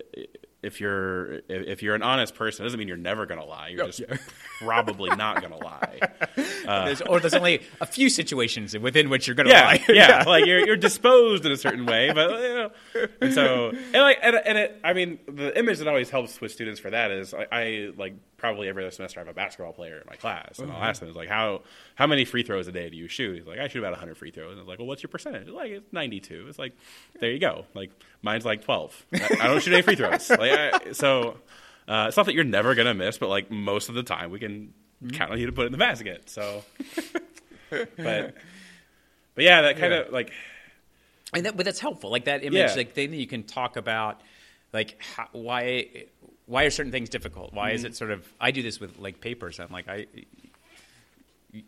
if 0.62 0.80
you're 0.82 1.41
if 1.50 1.84
you're 1.84 1.96
an 1.96 2.04
honest 2.04 2.36
person, 2.36 2.63
it 2.63 2.65
doesn't 2.67 2.80
mean 2.80 2.88
you're 2.88 2.98
never 2.98 3.26
gonna 3.26 3.46
lie. 3.46 3.67
You're 3.69 3.86
just 3.86 4.02
probably 4.60 5.13
not 5.15 5.41
gonna 5.41 5.58
lie. 5.58 6.00
there's, 6.65 7.02
or 7.02 7.19
there's 7.19 7.34
only 7.34 7.62
a 7.82 7.86
few 7.86 8.10
situations 8.10 8.78
within 8.78 9.10
which 9.10 9.28
you're 9.28 9.36
going 9.36 9.48
to 9.48 9.52
Yeah, 9.54 9.65
lie. 9.65 9.84
yeah, 9.89 10.24
like 10.28 10.46
you're 10.46 10.65
you're 10.65 10.78
disposed 10.78 11.46
in 11.46 11.52
a 11.52 11.58
certain 11.58 11.86
way, 11.86 12.12
but 12.13 12.32
you 12.41 12.50
know, 12.56 12.69
and 13.22 13.34
so 13.34 13.69
and 13.69 13.93
like 13.93 14.19
and, 14.22 14.36
and 14.38 14.58
it, 14.58 14.80
I 14.84 14.93
mean, 14.93 15.19
the 15.28 15.58
image 15.58 15.80
that 15.80 15.88
always 15.88 16.10
helps 16.10 16.39
with 16.41 16.52
students 16.54 16.80
for 16.80 16.89
that 16.89 17.12
is 17.12 17.34
I, 17.34 17.46
I 17.52 17.89
like 17.98 18.15
probably 18.43 18.67
every 18.67 18.84
other 18.84 18.91
semester 18.91 19.19
I 19.19 19.21
have 19.21 19.29
a 19.29 19.34
basketball 19.34 19.71
player 19.71 19.95
in 19.95 20.03
my 20.10 20.17
class, 20.17 20.60
and 20.60 20.69
I'll 20.69 20.84
ask 20.84 20.99
them, 20.99 21.13
like 21.13 21.29
how 21.29 21.62
how 21.95 22.08
many 22.08 22.25
free 22.25 22.43
throws 22.43 22.67
a 22.67 22.73
day 22.73 22.89
do 22.89 22.97
you 22.97 23.08
shoot? 23.08 23.38
He's 23.38 23.47
like, 23.47 23.58
I 23.58 23.69
shoot 23.69 23.79
about 23.79 23.93
100 23.93 24.17
free 24.17 24.32
throws. 24.32 24.51
And 24.51 24.60
I 24.60 24.62
was 24.63 24.67
like, 24.67 24.79
well, 24.79 24.88
what's 24.88 25.01
your 25.01 25.10
percentage? 25.10 25.47
Like 25.47 25.71
it's 25.71 25.93
92. 25.93 26.47
It's 26.49 26.60
like 26.60 26.73
there 27.21 27.32
you 27.32 27.39
go. 27.39 27.65
Like 27.73 27.91
mine's 28.21 28.43
like 28.43 28.65
12. 28.65 29.06
I, 29.13 29.38
I 29.39 29.47
don't 29.47 29.62
shoot 29.63 29.71
any 29.73 29.82
free 29.82 29.95
throws. 29.95 30.29
Like 30.29 30.51
I, 30.51 30.91
so. 30.91 31.38
Uh, 31.86 32.06
it's 32.08 32.15
not 32.15 32.25
that 32.27 32.34
you're 32.34 32.45
never 32.45 32.75
gonna 32.75 32.93
miss, 32.93 33.17
but 33.17 33.27
like 33.27 33.51
most 33.51 33.89
of 33.89 33.95
the 33.95 34.03
time, 34.03 34.32
we 34.32 34.39
can 34.39 34.73
count 35.12 35.32
on 35.32 35.39
you 35.39 35.45
to 35.47 35.51
put 35.51 35.63
it 35.63 35.65
in 35.65 35.71
the 35.73 35.77
basket. 35.77 36.29
So, 36.29 36.63
but 37.69 37.95
but 37.97 39.43
yeah, 39.43 39.62
that 39.63 39.77
kind 39.77 39.91
of 39.93 40.12
like 40.13 40.32
and 41.34 41.45
that, 41.45 41.58
but 41.58 41.65
that's 41.65 41.79
helpful. 41.79 42.10
Like 42.12 42.25
that 42.25 42.43
image, 42.43 42.53
Yeah. 42.58 42.73
like 42.75 42.93
then 42.93 43.13
you 43.13 43.27
can 43.27 43.43
talk 43.43 43.75
about 43.75 44.21
like 44.71 44.97
how, 45.01 45.27
why 45.34 46.06
why 46.45 46.63
are 46.63 46.69
certain 46.69 46.91
things 46.91 47.10
difficult? 47.10 47.53
Why 47.53 47.69
Mm-hmm. 47.69 47.75
is 47.75 47.84
it 47.86 47.95
sort 47.95 48.12
of? 48.12 48.27
I 48.39 48.51
do 48.51 48.62
this 48.62 48.79
with 48.79 48.99
like 48.99 49.21
papers. 49.21 49.60
I'm 49.60 49.71
like 49.71 49.88
I. 49.88 50.08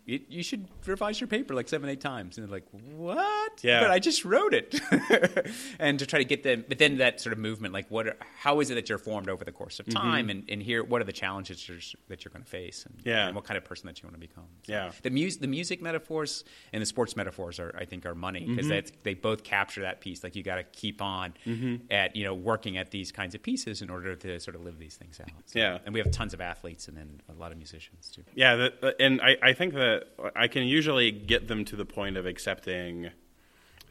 You, 0.05 0.19
you 0.29 0.41
should 0.43 0.67
revise 0.87 1.21
your 1.21 1.27
paper 1.27 1.53
like 1.53 1.69
seven, 1.69 1.87
eight 1.89 2.01
times, 2.01 2.37
and 2.39 2.47
they're 2.47 2.51
like, 2.51 2.65
"What?" 2.71 3.63
Yeah. 3.63 3.81
but 3.81 3.91
I 3.91 3.99
just 3.99 4.25
wrote 4.25 4.53
it, 4.55 4.81
and 5.79 5.99
to 5.99 6.07
try 6.07 6.17
to 6.19 6.25
get 6.25 6.41
them. 6.41 6.65
But 6.67 6.79
then 6.79 6.97
that 6.97 7.21
sort 7.21 7.33
of 7.33 7.39
movement, 7.39 7.71
like, 7.73 7.89
what? 7.91 8.07
Are, 8.07 8.17
how 8.35 8.61
is 8.61 8.71
it 8.71 8.75
that 8.75 8.89
you're 8.89 8.97
formed 8.97 9.29
over 9.29 9.43
the 9.45 9.51
course 9.51 9.79
of 9.79 9.87
time, 9.87 10.29
and, 10.31 10.43
and 10.49 10.61
here, 10.63 10.83
what 10.83 11.01
are 11.01 11.05
the 11.05 11.13
challenges 11.13 11.67
you're, 11.69 11.77
that 12.07 12.25
you're 12.25 12.31
going 12.31 12.43
to 12.43 12.49
face, 12.49 12.85
and, 12.85 12.95
Mm-hmm. 12.97 13.09
Yeah. 13.09 13.27
and 13.27 13.35
what 13.35 13.43
kind 13.45 13.57
of 13.59 13.63
person 13.63 13.85
that 13.85 14.01
you 14.01 14.07
want 14.07 14.15
to 14.15 14.27
become? 14.27 14.45
So 14.63 14.71
Yeah. 14.71 14.91
the 15.03 15.09
music, 15.11 15.41
the 15.41 15.47
music 15.47 15.81
metaphors 15.83 16.43
and 16.73 16.81
the 16.81 16.85
sports 16.87 17.15
metaphors 17.15 17.59
are, 17.59 17.75
I 17.77 17.85
think, 17.85 18.07
are 18.07 18.15
money 18.15 18.41
Mm-hmm. 18.41 18.55
because 18.55 18.67
that's 18.69 18.91
they 19.03 19.13
both 19.13 19.43
capture 19.43 19.81
that 19.81 20.01
piece. 20.01 20.23
Like 20.23 20.35
you 20.35 20.41
got 20.41 20.55
to 20.55 20.63
keep 20.63 20.99
on 21.01 21.33
Mm-hmm. 21.45 21.91
at 21.91 22.15
you 22.15 22.23
know 22.23 22.33
working 22.33 22.77
at 22.77 22.89
these 22.89 23.11
kinds 23.11 23.35
of 23.35 23.43
pieces 23.43 23.83
in 23.83 23.89
order 23.91 24.15
to 24.15 24.39
sort 24.39 24.55
of 24.55 24.63
live 24.63 24.79
these 24.79 24.95
things 24.95 25.19
out. 25.19 25.29
So- 25.45 25.59
Yeah. 25.59 25.77
and 25.85 25.93
we 25.93 25.99
have 25.99 26.09
tons 26.11 26.33
of 26.33 26.41
athletes 26.41 26.87
and 26.87 26.97
then 26.97 27.21
a 27.29 27.33
lot 27.39 27.51
of 27.51 27.57
musicians 27.59 28.09
too. 28.09 28.23
Yeah, 28.33 28.55
that, 28.55 28.95
and 28.99 29.21
I, 29.21 29.37
I 29.43 29.53
think 29.53 29.74
that 29.75 30.05
I 30.35 30.47
can 30.47 30.63
usually 30.63 31.11
get 31.11 31.47
them 31.47 31.63
to 31.65 31.75
the 31.75 31.85
point 31.85 32.17
of 32.17 32.25
accepting 32.25 33.09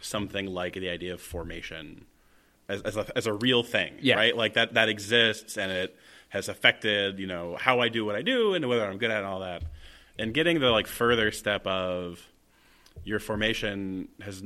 something 0.01 0.47
like 0.47 0.75
the 0.75 0.88
idea 0.88 1.14
of 1.14 1.20
formation 1.20 2.05
as, 2.68 2.83
as, 2.83 2.97
a, 2.97 3.07
as 3.16 3.27
a 3.27 3.33
real 3.33 3.62
thing, 3.62 3.94
Yeah. 4.01 4.16
right? 4.16 4.37
Like 4.37 4.55
that 4.55 4.75
that 4.75 4.88
exists 4.88 5.57
and 5.57 5.70
it 5.70 5.97
has 6.31 6.49
affected 6.49 7.18
you 7.18 7.27
know 7.27 7.57
how 7.59 7.81
I 7.81 7.88
do 7.88 8.05
what 8.05 8.16
I 8.16 8.23
do 8.23 8.55
and 8.55 8.68
whether 8.68 8.85
I'm 8.85 8.99
good 8.99 9.11
at 9.11 9.16
it 9.16 9.18
and 9.18 9.27
all 9.27 9.40
that. 9.40 9.62
And 10.18 10.33
getting 10.35 10.61
the 10.61 10.70
like 10.70 10.87
further 10.87 11.31
step 11.33 11.66
of 11.66 12.20
your 13.05 13.18
formation 13.18 14.09
has 14.20 14.42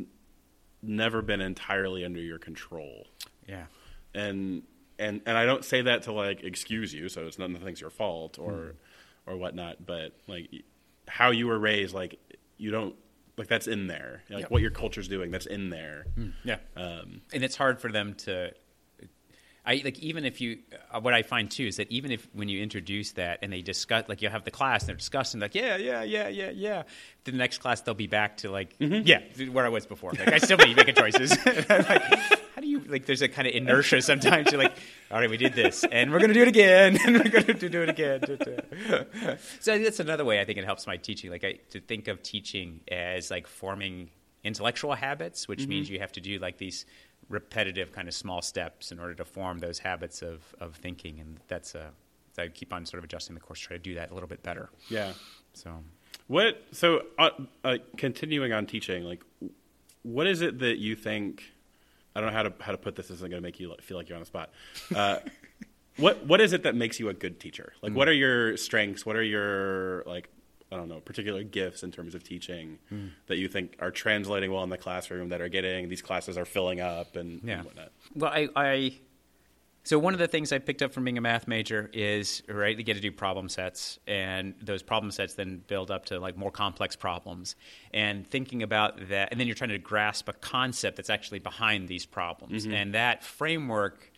never 0.83 1.23
been 1.23 1.41
entirely 1.41 2.05
under 2.05 2.21
your 2.21 2.39
control 2.39 3.07
Yeah, 3.49 3.67
and 4.15 4.63
and 4.99 5.21
and 5.27 5.37
I 5.39 5.45
don't 5.45 5.65
say 5.65 5.83
that 5.83 6.03
to 6.05 6.13
like 6.13 6.43
excuse 6.45 6.93
you, 6.95 7.09
so 7.09 7.27
it's 7.27 7.39
none 7.39 7.55
of 7.55 7.61
the 7.61 7.65
things 7.67 7.81
your 7.81 7.91
fault 7.91 8.39
or 8.39 8.53
Hmm. 9.27 9.31
or 9.31 9.37
whatnot, 9.37 9.85
but 9.85 10.13
like 10.27 10.49
how 11.09 11.31
you 11.31 11.47
were 11.47 11.59
raised, 11.59 11.95
like 11.95 12.19
you 12.57 12.71
don't 12.71 12.95
like 13.37 13.49
that's 13.49 13.67
in 13.69 13.87
there, 13.87 14.23
like 14.31 14.43
Yep. 14.43 14.51
what 14.51 14.63
your 14.63 14.71
culture's 14.71 15.09
doing, 15.09 15.31
that's 15.31 15.47
in 15.47 15.71
there. 15.71 16.07
yeah, 16.45 16.59
Um, 16.77 17.21
and 17.33 17.43
it's 17.45 17.57
hard 17.57 17.81
for 17.81 17.91
them 17.91 18.15
to. 18.27 18.53
I 19.67 19.83
like 19.85 19.99
even 19.99 20.25
if 20.25 20.41
you 20.41 20.61
uh, 20.91 20.99
what 21.01 21.13
I 21.13 21.23
find 21.23 21.51
too 21.51 21.67
is 21.67 21.77
that 21.77 21.91
even 21.91 22.11
if 22.11 22.27
when 22.33 22.49
you 22.49 22.63
introduce 22.63 23.13
that 23.13 23.41
and 23.43 23.53
they 23.53 23.61
discuss 23.61 24.05
like 24.09 24.23
you 24.23 24.31
have 24.31 24.45
the 24.45 24.51
class 24.51 24.83
and 24.83 24.89
they're 24.89 24.97
discussing 24.97 25.41
like 25.41 25.55
yeah 25.55 25.77
yeah 25.77 26.03
yeah 26.05 26.29
yeah 26.29 26.49
yeah 26.51 26.83
the 27.25 27.33
next 27.33 27.59
class 27.59 27.83
they'll 27.83 27.93
be 27.95 28.07
back 28.07 28.39
to 28.39 28.51
like 28.51 28.79
Mm-hmm. 28.79 29.07
yeah 29.07 29.21
where 29.53 29.67
I 29.67 29.69
was 29.69 29.85
before 29.85 30.13
like 30.13 30.29
I 30.33 30.39
still 30.39 30.57
be 30.57 30.73
making 30.75 30.95
choices 30.95 31.37
like, 31.69 31.69
how 32.55 32.63
do 32.63 32.67
you 32.67 32.81
like 32.89 33.05
there's 33.05 33.21
a 33.21 33.29
kind 33.29 33.47
of 33.47 33.53
inertia 33.55 34.01
sometimes 34.01 34.51
you're 34.53 34.63
like 34.63 34.77
all 35.11 35.19
right 35.21 35.31
we 35.31 35.37
did 35.37 35.55
this 35.55 35.85
and 35.91 36.11
we're 36.13 36.21
gonna 36.21 36.35
do 36.35 36.43
it 36.43 36.49
again 36.49 36.99
and 37.05 37.17
we're 37.17 37.31
gonna 37.31 37.55
do 37.55 37.69
do 37.69 37.83
it 37.83 37.89
again 37.89 38.21
so 39.61 39.79
that's 39.79 40.01
another 40.01 40.25
way 40.25 40.41
I 40.41 40.45
think 40.45 40.59
it 40.59 40.65
helps 40.65 40.87
my 40.87 40.97
teaching 40.97 41.31
like 41.31 41.45
I, 41.45 41.59
to 41.71 41.81
think 41.81 42.09
of 42.09 42.23
teaching 42.23 42.81
as 42.89 43.31
like 43.31 43.47
forming 43.47 44.11
intellectual 44.45 44.95
habits 44.95 45.49
which 45.49 45.67
means 45.67 45.91
you 45.91 45.99
have 46.01 46.13
to 46.13 46.21
do 46.21 46.39
like 46.39 46.59
these 46.59 46.87
repetitive 47.29 47.93
kind 47.93 48.09
of 48.09 48.15
small 48.15 48.41
steps 48.41 48.93
in 48.93 48.99
order 48.99 49.15
to 49.15 49.25
form 49.25 49.59
those 49.59 49.79
habits 49.79 50.23
of, 50.23 50.55
of 50.61 50.77
thinking 50.77 51.21
and 51.21 51.39
that's 51.49 51.75
a 51.75 51.91
I 52.39 52.47
keep 52.49 52.73
on 52.73 52.87
sort 52.87 52.99
of 52.99 53.05
adjusting 53.05 53.35
the 53.35 53.41
course 53.41 53.61
to 53.63 53.67
try 53.67 53.77
to 53.77 53.83
do 53.83 53.95
that 53.97 54.11
a 54.13 54.15
little 54.15 54.29
bit 54.29 54.43
better 54.45 54.71
yeah. 54.89 55.13
so 55.55 55.83
What 56.29 56.63
so 56.73 57.03
uh, 57.19 57.31
uh, 57.65 57.79
continuing 57.97 58.53
on 58.53 58.67
teaching, 58.67 59.03
like 59.05 59.25
what 60.03 60.27
is 60.27 60.41
it 60.41 60.59
that 60.61 60.79
you 60.79 60.95
think? 60.95 61.43
I 62.15 62.21
don't 62.21 62.31
know 62.31 62.37
how 62.37 62.43
to 62.45 62.53
how 62.61 62.73
to 62.73 62.79
put 62.79 62.97
this. 62.97 63.09
This 63.09 63.17
isn't 63.19 63.31
going 63.31 63.41
to 63.43 63.47
make 63.47 63.61
you 63.61 63.75
feel 63.81 63.97
like 63.97 64.09
you're 64.09 64.17
on 64.17 64.23
the 64.23 64.27
spot. 64.27 64.51
Uh, 64.95 65.19
what 65.97 66.25
what 66.27 66.41
is 66.41 66.53
it 66.53 66.63
that 66.65 66.75
makes 66.75 66.99
you 67.01 67.09
a 67.09 67.15
good 67.15 67.39
teacher? 67.41 67.73
Like, 67.83 67.93
what 67.93 68.09
are 68.09 68.13
your 68.13 68.57
strengths? 68.57 69.05
What 69.07 69.17
are 69.17 69.23
your 69.23 70.03
like 70.05 70.29
I 70.71 70.77
don't 70.77 70.89
know 70.89 71.01
particular 71.01 71.43
gifts 71.45 71.83
in 71.83 71.91
terms 71.93 72.15
of 72.15 72.23
teaching 72.25 72.79
that 73.27 73.37
you 73.39 73.49
think 73.49 73.77
are 73.79 73.91
translating 73.91 74.53
well 74.53 74.65
in 74.65 74.71
the 74.71 74.79
classroom? 74.79 75.29
That 75.31 75.41
are 75.41 75.49
getting 75.49 75.89
these 75.89 76.03
classes 76.03 76.37
are 76.37 76.45
filling 76.45 76.81
up 76.81 77.17
and, 77.17 77.41
Yeah. 77.45 77.57
and 77.59 77.65
whatnot. 77.65 77.93
Well, 78.15 78.31
I, 78.33 78.49
I 78.57 78.93
so 79.85 79.99
one 79.99 80.13
of 80.13 80.19
the 80.19 80.29
things 80.29 80.53
I 80.53 80.59
picked 80.59 80.83
up 80.83 80.93
from 80.93 81.05
being 81.05 81.17
a 81.17 81.21
math 81.21 81.49
major 81.49 81.89
is 81.93 82.43
right 82.49 82.77
you 82.77 82.85
get 82.85 82.95
to 82.95 83.01
do 83.01 83.11
problem 83.11 83.49
sets, 83.49 83.99
and 84.07 84.55
those 84.61 84.83
problem 84.83 85.11
sets 85.11 85.35
then 85.35 85.63
build 85.67 85.91
up 85.91 86.07
to 86.07 86.21
like 86.21 86.37
more 86.37 86.51
complex 86.51 86.97
problems, 86.97 87.57
and 87.95 88.27
thinking 88.27 88.63
about 88.63 89.09
that, 89.09 89.29
and 89.31 89.41
then 89.41 89.47
you're 89.47 89.57
trying 89.57 89.71
to 89.71 89.79
grasp 89.79 90.29
a 90.29 90.35
concept 90.35 90.97
that's 90.97 91.11
actually 91.11 91.39
behind 91.39 91.89
these 91.89 92.05
problems, 92.05 92.65
mm-hmm. 92.65 92.75
and 92.75 92.95
that 92.95 93.25
framework. 93.25 94.13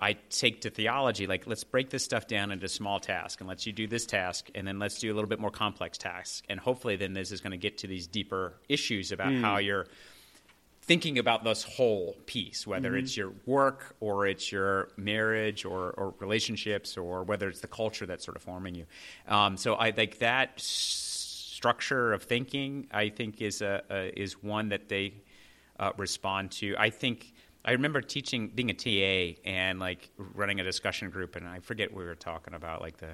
I 0.00 0.18
take 0.28 0.62
to 0.62 0.70
theology, 0.70 1.26
like 1.26 1.46
let's 1.46 1.64
break 1.64 1.88
this 1.88 2.04
stuff 2.04 2.26
down 2.26 2.50
into 2.50 2.68
small 2.68 3.00
tasks 3.00 3.40
and 3.40 3.48
let's 3.48 3.64
you 3.64 3.72
do 3.72 3.86
this 3.86 4.04
task 4.04 4.50
and 4.54 4.66
then 4.66 4.78
let's 4.78 4.98
do 4.98 5.10
a 5.10 5.14
little 5.14 5.28
bit 5.28 5.40
more 5.40 5.52
complex 5.52 5.96
tasks. 5.96 6.42
And 6.48 6.60
hopefully 6.60 6.96
then 6.96 7.14
this 7.14 7.32
is 7.32 7.40
going 7.40 7.52
to 7.52 7.56
get 7.56 7.78
to 7.78 7.86
these 7.86 8.06
deeper 8.06 8.54
issues 8.68 9.12
about 9.12 9.28
mm. 9.28 9.40
how 9.40 9.58
you're 9.58 9.86
thinking 10.86 11.18
about 11.18 11.44
this 11.44 11.62
whole 11.62 12.14
piece, 12.26 12.66
whether 12.66 12.94
it's 12.94 13.16
your 13.16 13.32
work 13.46 13.96
or 14.00 14.26
it's 14.26 14.52
your 14.52 14.90
marriage 14.98 15.64
or, 15.64 15.92
or 15.92 16.14
relationships 16.18 16.98
or 16.98 17.24
whether 17.24 17.48
it's 17.48 17.60
the 17.60 17.68
culture 17.68 18.04
that's 18.04 18.24
sort 18.24 18.36
of 18.36 18.42
forming 18.42 18.74
you. 18.74 18.84
Um, 19.26 19.56
so 19.56 19.74
I 19.74 19.94
like 19.96 20.18
that 20.18 20.52
s- 20.56 20.62
structure 20.62 22.12
of 22.12 22.24
thinking, 22.24 22.86
I 22.92 23.08
think, 23.08 23.40
is 23.40 23.62
a, 23.62 23.82
a 23.90 24.20
is 24.20 24.42
one 24.42 24.68
that 24.68 24.90
they 24.90 25.14
uh, 25.78 25.92
respond 25.96 26.50
to. 26.52 26.74
I 26.78 26.90
think. 26.90 27.32
I 27.66 27.72
remember 27.72 28.02
teaching, 28.02 28.48
being 28.54 28.68
a 28.68 28.74
TA, 28.74 29.40
and 29.48 29.80
like 29.80 30.10
running 30.18 30.60
a 30.60 30.64
discussion 30.64 31.08
group, 31.08 31.34
and 31.34 31.48
I 31.48 31.60
forget 31.60 31.90
what 31.90 32.00
we 32.00 32.04
were 32.04 32.14
talking 32.14 32.52
about, 32.52 32.82
like 32.82 32.98
the 32.98 33.12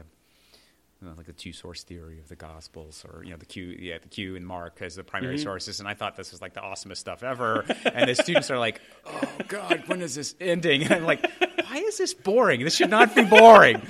you 1.02 1.08
know, 1.08 1.14
like 1.16 1.26
the 1.26 1.32
two 1.32 1.52
source 1.52 1.82
theory 1.82 2.18
of 2.18 2.28
the 2.28 2.36
Gospels, 2.36 3.04
or 3.08 3.24
you 3.24 3.30
know 3.30 3.36
the 3.36 3.46
Q, 3.46 3.64
yeah, 3.78 3.98
the 3.98 4.08
Q 4.08 4.36
and 4.36 4.46
Mark 4.46 4.82
as 4.82 4.96
the 4.96 5.04
primary 5.04 5.38
sources, 5.38 5.80
and 5.80 5.88
I 5.88 5.94
thought 5.94 6.16
this 6.16 6.30
was 6.30 6.42
like 6.42 6.52
the 6.54 6.60
awesomest 6.60 6.98
stuff 6.98 7.22
ever. 7.22 7.64
and 7.84 8.08
the 8.10 8.14
students 8.14 8.50
are 8.50 8.58
like, 8.58 8.80
"Oh 9.06 9.22
God, 9.48 9.84
when 9.86 10.02
is 10.02 10.14
this 10.14 10.34
ending?" 10.40 10.82
And 10.84 10.92
I'm 10.92 11.04
like, 11.04 11.24
"Why 11.66 11.76
is 11.78 11.96
this 11.98 12.12
boring? 12.14 12.62
This 12.64 12.74
should 12.74 12.90
not 12.90 13.14
be 13.14 13.24
boring." 13.24 13.80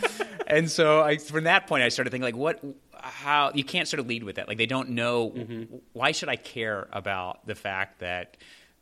and 0.46 0.70
so 0.70 1.00
I, 1.00 1.16
from 1.18 1.44
that 1.44 1.66
point, 1.66 1.82
I 1.82 1.88
started 1.88 2.10
thinking 2.10 2.24
like, 2.24 2.36
what, 2.36 2.62
how 2.94 3.50
you 3.54 3.64
can't 3.64 3.88
sort 3.88 4.00
of 4.00 4.06
lead 4.06 4.22
with 4.24 4.36
that. 4.36 4.46
Like 4.48 4.58
they 4.58 4.66
don't 4.66 4.90
know 4.90 5.30
Mm-hmm. 5.30 5.76
why 5.92 6.12
should 6.12 6.28
I 6.28 6.36
care 6.36 6.88
about 6.92 7.46
the 7.46 7.54
fact 7.54 8.00
that 8.00 8.36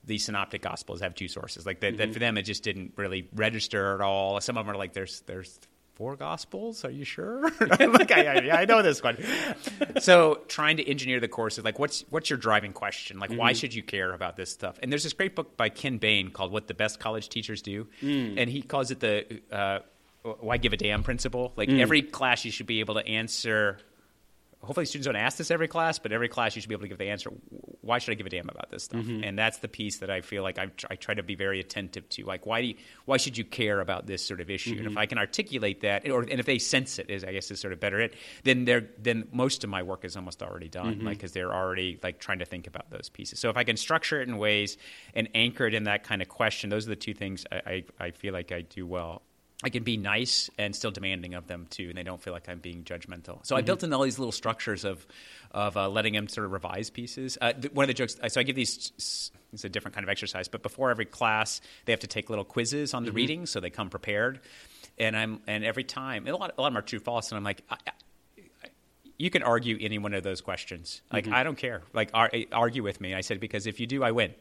the 0.05 0.17
synoptic 0.19 0.63
gospels 0.63 1.01
have 1.03 1.15
two 1.15 1.29
sources. 1.29 1.67
Like 1.67 1.81
that, 1.81 1.89
Mm-hmm. 1.95 1.97
that 1.99 2.13
for 2.15 2.19
them, 2.19 2.39
it 2.39 2.43
just 2.43 2.63
didn't 2.63 2.93
really 2.97 3.29
register 3.35 3.95
at 3.95 4.01
all. 4.01 4.41
Some 4.41 4.57
of 4.57 4.65
them 4.67 4.75
are 4.75 4.79
like, 4.79 4.93
there's 4.95 5.21
there's 5.27 5.59
four 5.99 6.17
gospels. 6.17 6.85
Are 6.85 6.91
you 6.91 7.05
sure? 7.05 7.51
Like, 7.61 8.11
I, 8.13 8.49
I, 8.49 8.61
I 8.63 8.65
know 8.65 8.81
this 8.83 9.03
one. 9.03 9.19
so 10.01 10.41
trying 10.49 10.77
to 10.79 10.89
engineer 10.89 11.21
the 11.21 11.29
course 11.29 11.59
is 11.59 11.65
like, 11.65 11.79
what's 11.79 12.05
what's 12.11 12.31
your 12.31 12.39
driving 12.39 12.73
question? 12.73 13.19
Like, 13.19 13.31
Mm-hmm. 13.31 13.39
why 13.39 13.53
should 13.53 13.75
you 13.75 13.83
care 13.83 14.13
about 14.13 14.37
this 14.37 14.51
stuff? 14.51 14.79
And 14.83 14.91
there's 14.91 15.03
this 15.03 15.13
great 15.13 15.35
book 15.35 15.57
by 15.57 15.69
Ken 15.69 15.99
Bain 15.99 16.31
called 16.31 16.53
"What 16.53 16.67
the 16.69 16.75
Best 16.75 16.99
College 17.01 17.29
Teachers 17.29 17.61
Do," 17.63 17.89
Mm. 18.03 18.35
and 18.39 18.49
he 18.51 18.63
calls 18.63 18.91
it 18.91 19.01
the 19.01 19.41
uh, 19.53 19.81
"Why 20.41 20.57
Give 20.57 20.73
a 20.73 20.77
Damn" 20.77 21.03
principle. 21.03 21.53
Like 21.57 21.69
Mm. 21.69 21.81
every 21.81 22.03
class, 22.03 22.45
you 22.45 22.51
should 22.51 22.67
be 22.67 22.81
able 22.81 22.95
to 22.95 23.07
answer 23.07 23.79
hopefully 24.61 24.87
students 24.87 25.07
don't 25.07 25.17
ask 25.17 25.39
this 25.39 25.51
every 25.51 25.69
class, 25.69 25.99
but 25.99 26.13
every 26.13 26.29
class 26.29 26.57
you 26.57 26.61
should 26.61 26.69
be 26.69 26.75
able 26.75 26.83
to 26.83 26.89
give 26.89 26.99
the 26.99 27.09
answer. 27.09 27.31
Why 27.81 27.99
should 27.99 28.13
I 28.13 28.15
give 28.17 28.27
a 28.27 28.31
damn 28.31 28.49
about 28.49 28.71
this 28.71 28.85
stuff? 28.85 29.01
Mm-hmm. 29.01 29.25
And 29.25 29.39
that's 29.39 29.59
the 29.59 29.69
piece 29.69 29.99
that 29.99 30.11
I 30.11 30.21
feel 30.21 30.43
like 30.43 30.59
I, 30.59 30.71
I 30.91 30.97
try 30.97 31.15
to 31.15 31.23
be 31.23 31.37
very 31.37 31.61
attentive 31.61 32.09
to. 32.11 32.25
Like, 32.25 32.45
why 32.45 32.61
do 32.61 32.67
you, 32.69 32.75
why 33.05 33.17
should 33.19 33.39
you 33.39 33.45
care 33.45 33.81
about 33.81 34.07
this 34.07 34.25
sort 34.25 34.41
of 34.41 34.51
issue? 34.51 34.71
And 34.73 34.81
Mm-hmm. 34.81 34.89
if 34.91 34.97
I 34.99 35.07
can 35.07 35.19
articulate 35.19 35.83
that, 35.83 36.09
or 36.11 36.23
and 36.23 36.41
if 36.41 36.47
they 36.47 36.59
sense 36.59 36.99
it, 36.99 37.09
is 37.09 37.25
I 37.25 37.33
guess 37.33 37.51
is 37.51 37.61
sort 37.61 37.73
of 37.73 37.81
better 37.81 38.01
it. 38.01 38.15
Then 38.45 38.65
they're 38.65 38.89
then 38.99 39.29
most 39.33 39.65
of 39.65 39.71
my 39.71 39.83
work 39.83 40.05
is 40.05 40.17
almost 40.17 40.43
already 40.43 40.69
done, 40.69 40.97
Mm-hmm. 40.97 41.07
like 41.07 41.19
because 41.19 41.33
they're 41.33 41.55
already 41.55 41.99
like 42.03 42.19
trying 42.19 42.41
to 42.41 42.45
think 42.45 42.67
about 42.67 42.91
those 42.91 43.09
pieces. 43.09 43.39
So 43.39 43.51
if 43.51 43.57
I 43.57 43.65
can 43.65 43.77
structure 43.77 44.21
it 44.21 44.29
in 44.29 44.39
ways 44.39 44.77
and 45.15 45.29
anchor 45.35 45.67
it 45.67 45.75
in 45.75 45.85
that 45.85 46.03
kind 46.05 46.21
of 46.21 46.29
question, 46.29 46.69
those 46.71 46.87
are 46.87 46.91
the 46.91 46.97
two 46.97 47.15
things 47.15 47.47
I, 47.53 47.57
I, 48.01 48.07
I 48.07 48.11
feel 48.11 48.33
like 48.33 48.51
I 48.53 48.63
do 48.63 48.87
well. 48.87 49.23
I 49.63 49.71
can 49.71 49.83
be 49.83 49.97
nice 49.97 50.51
and 50.57 50.75
still 50.75 50.93
demanding 50.93 51.35
of 51.35 51.49
them 51.49 51.67
too, 51.69 51.87
and 51.89 51.99
they 51.99 52.05
don't 52.05 52.23
feel 52.23 52.33
like 52.33 52.49
I'm 52.49 52.61
being 52.61 52.85
judgmental. 52.85 53.45
So 53.45 53.57
I 53.57 53.63
built 53.63 53.83
in 53.83 53.93
all 53.93 54.03
these 54.03 54.19
little 54.19 54.33
structures 54.33 54.85
of 54.85 55.05
of 55.51 55.77
uh, 55.77 55.89
letting 55.89 56.15
them 56.15 56.29
sort 56.29 56.45
of 56.45 56.53
revise 56.53 56.91
pieces. 56.91 57.37
Uh, 57.41 57.53
th- 57.53 57.73
one 57.73 57.83
of 57.83 57.89
the 57.89 57.95
jokes, 57.95 58.17
so 58.29 58.41
I 58.41 58.45
give 58.45 58.55
these. 58.55 59.33
It's 59.53 59.65
a 59.65 59.69
different 59.69 59.95
kind 59.97 60.05
of 60.05 60.11
exercise, 60.11 60.47
but 60.47 60.63
before 60.63 60.91
every 60.91 61.07
class, 61.07 61.61
they 61.87 61.93
have 61.93 62.01
to 62.01 62.07
take 62.07 62.31
little 62.31 62.45
quizzes 62.45 62.95
on 62.95 63.05
the 63.05 63.11
reading, 63.13 63.47
so 63.47 63.59
they 63.59 63.71
come 63.71 63.91
prepared. 63.91 64.41
And 64.97 65.17
I'm 65.17 65.41
and 65.49 65.65
every 65.65 65.85
time, 65.85 66.27
and 66.27 66.35
a 66.35 66.39
lot, 66.39 66.53
a 66.57 66.61
lot 66.61 66.69
of 66.69 66.75
them 66.75 66.79
are 66.79 66.83
true 66.83 67.01
false, 67.01 67.31
and 67.33 67.37
I'm 67.37 67.45
like. 67.45 67.63
I, 67.69 67.77
I, 67.87 67.93
you 69.21 69.31
can 69.31 69.43
argue 69.43 69.77
any 69.81 69.99
one 69.99 70.15
of 70.15 70.23
those 70.23 70.41
questions. 70.41 71.03
Like 71.13 71.27
I 71.27 71.43
don't 71.43 71.59
care. 71.59 71.83
Like 71.93 72.11
ar- 72.15 72.31
argue 72.53 72.85
with 72.85 73.01
me. 73.01 73.15
I 73.15 73.23
said 73.23 73.41
because 73.41 73.67
if 73.67 73.81
you 73.81 73.89
do, 73.89 74.05
I 74.05 74.13
win. 74.13 74.33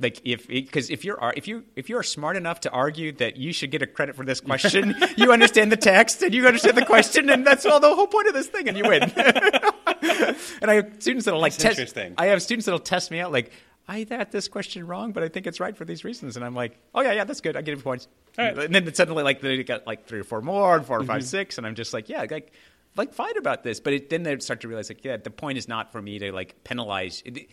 Like 0.00 0.20
if 0.24 0.48
because 0.48 0.90
if 0.90 1.04
you're 1.04 1.18
if 1.36 1.46
you 1.46 1.64
if 1.76 1.88
you 1.88 1.96
are 1.98 2.02
smart 2.02 2.36
enough 2.36 2.60
to 2.60 2.70
argue 2.70 3.12
that 3.12 3.36
you 3.36 3.52
should 3.52 3.70
get 3.70 3.82
a 3.82 3.86
credit 3.86 4.16
for 4.16 4.24
this 4.24 4.40
question, 4.40 4.94
you 5.16 5.32
understand 5.32 5.70
the 5.70 5.76
text 5.76 6.22
and 6.22 6.34
you 6.34 6.46
understand 6.46 6.76
the 6.76 6.86
question, 6.86 7.28
and 7.30 7.46
that's 7.46 7.66
all 7.66 7.80
the 7.80 7.94
whole 7.94 8.06
point 8.06 8.28
of 8.28 8.34
this 8.34 8.46
thing, 8.48 8.68
and 8.68 8.76
you 8.76 8.84
win. 8.84 9.02
and 10.62 10.70
I 10.70 10.74
have 10.74 10.92
students 10.98 11.24
that'll 11.24 11.40
like 11.40 11.54
That's 11.56 11.76
test. 11.76 11.98
I 12.18 12.26
have 12.26 12.42
students 12.42 12.66
that'll 12.66 12.78
test 12.80 13.10
me 13.10 13.20
out 13.20 13.32
like. 13.32 13.52
I 13.88 14.04
got 14.04 14.30
this 14.30 14.46
question 14.46 14.86
wrong, 14.86 15.10
but 15.10 15.24
I 15.24 15.28
think 15.28 15.48
it's 15.48 15.58
right 15.58 15.76
for 15.76 15.84
these 15.84 16.04
reasons, 16.04 16.36
and 16.36 16.44
I'm 16.44 16.54
like, 16.54 16.78
"Oh 16.94 17.00
yeah, 17.00 17.12
yeah, 17.12 17.24
that's 17.24 17.40
good. 17.40 17.56
I 17.56 17.62
give 17.62 17.76
you 17.76 17.82
points." 17.82 18.06
Right. 18.38 18.56
And 18.56 18.72
then 18.72 18.94
suddenly, 18.94 19.24
like, 19.24 19.40
they 19.40 19.64
got 19.64 19.84
like 19.84 20.06
three 20.06 20.20
or 20.20 20.24
four 20.24 20.42
more, 20.42 20.76
and 20.76 20.86
4 20.86 20.98
or 20.98 21.00
Mm-hmm. 21.00 21.08
five, 21.08 21.24
six, 21.24 21.58
and 21.58 21.66
I'm 21.66 21.74
just 21.74 21.92
like, 21.92 22.08
"Yeah, 22.08 22.24
like, 22.30 22.52
like 22.96 23.12
fight 23.14 23.36
about 23.36 23.64
this." 23.64 23.80
But 23.80 23.94
it, 23.94 24.08
then 24.10 24.22
they 24.22 24.38
start 24.38 24.60
to 24.60 24.68
realize, 24.68 24.90
like, 24.90 25.04
yeah, 25.04 25.16
the 25.16 25.30
point 25.30 25.58
is 25.58 25.66
not 25.66 25.90
for 25.90 26.00
me 26.00 26.20
to 26.20 26.30
like 26.30 26.62
penalize. 26.62 27.20
It, 27.24 27.48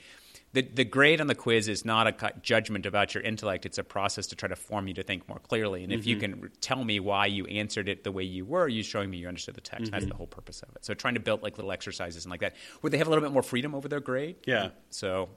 the, 0.54 0.62
the 0.62 0.86
grade 0.86 1.22
on 1.22 1.28
the 1.28 1.36
quiz 1.36 1.68
is 1.68 1.84
not 1.86 2.08
a 2.08 2.34
judgment 2.42 2.86
about 2.86 3.14
your 3.14 3.24
intellect. 3.24 3.66
It's 3.66 3.78
a 3.78 3.84
process 3.84 4.28
to 4.28 4.36
try 4.36 4.48
to 4.50 4.56
form 4.56 4.88
you 4.88 4.94
to 4.96 5.04
think 5.04 5.28
more 5.28 5.40
clearly. 5.40 5.84
And 5.84 5.92
if 5.92 6.02
Mm-hmm. 6.02 6.10
you 6.10 6.16
can 6.18 6.52
tell 6.62 6.84
me 6.84 7.00
why 7.00 7.26
you 7.26 7.46
answered 7.48 7.90
it 7.90 8.04
the 8.04 8.12
way 8.12 8.24
you 8.24 8.46
were, 8.46 8.68
you're 8.68 8.84
showing 8.84 9.10
me 9.10 9.18
you 9.18 9.28
understood 9.28 9.56
the 9.56 9.62
text. 9.62 9.86
Mm-hmm. 9.86 9.92
That's 9.92 10.06
the 10.06 10.16
whole 10.16 10.28
purpose 10.28 10.62
of 10.62 10.70
it. 10.76 10.86
So 10.86 10.94
trying 10.94 11.16
to 11.16 11.20
build 11.20 11.44
like 11.44 11.58
little 11.58 11.72
exercises 11.72 12.24
and 12.26 12.32
like 12.32 12.40
that, 12.40 12.56
where 12.82 12.90
they 12.90 12.98
have 12.98 13.08
a 13.08 13.10
little 13.10 13.24
bit 13.24 13.34
more 13.34 13.44
freedom 13.44 13.76
over 13.76 13.88
their 13.88 14.00
grade. 14.00 14.38
Yeah. 14.46 14.70
So, 14.90 15.30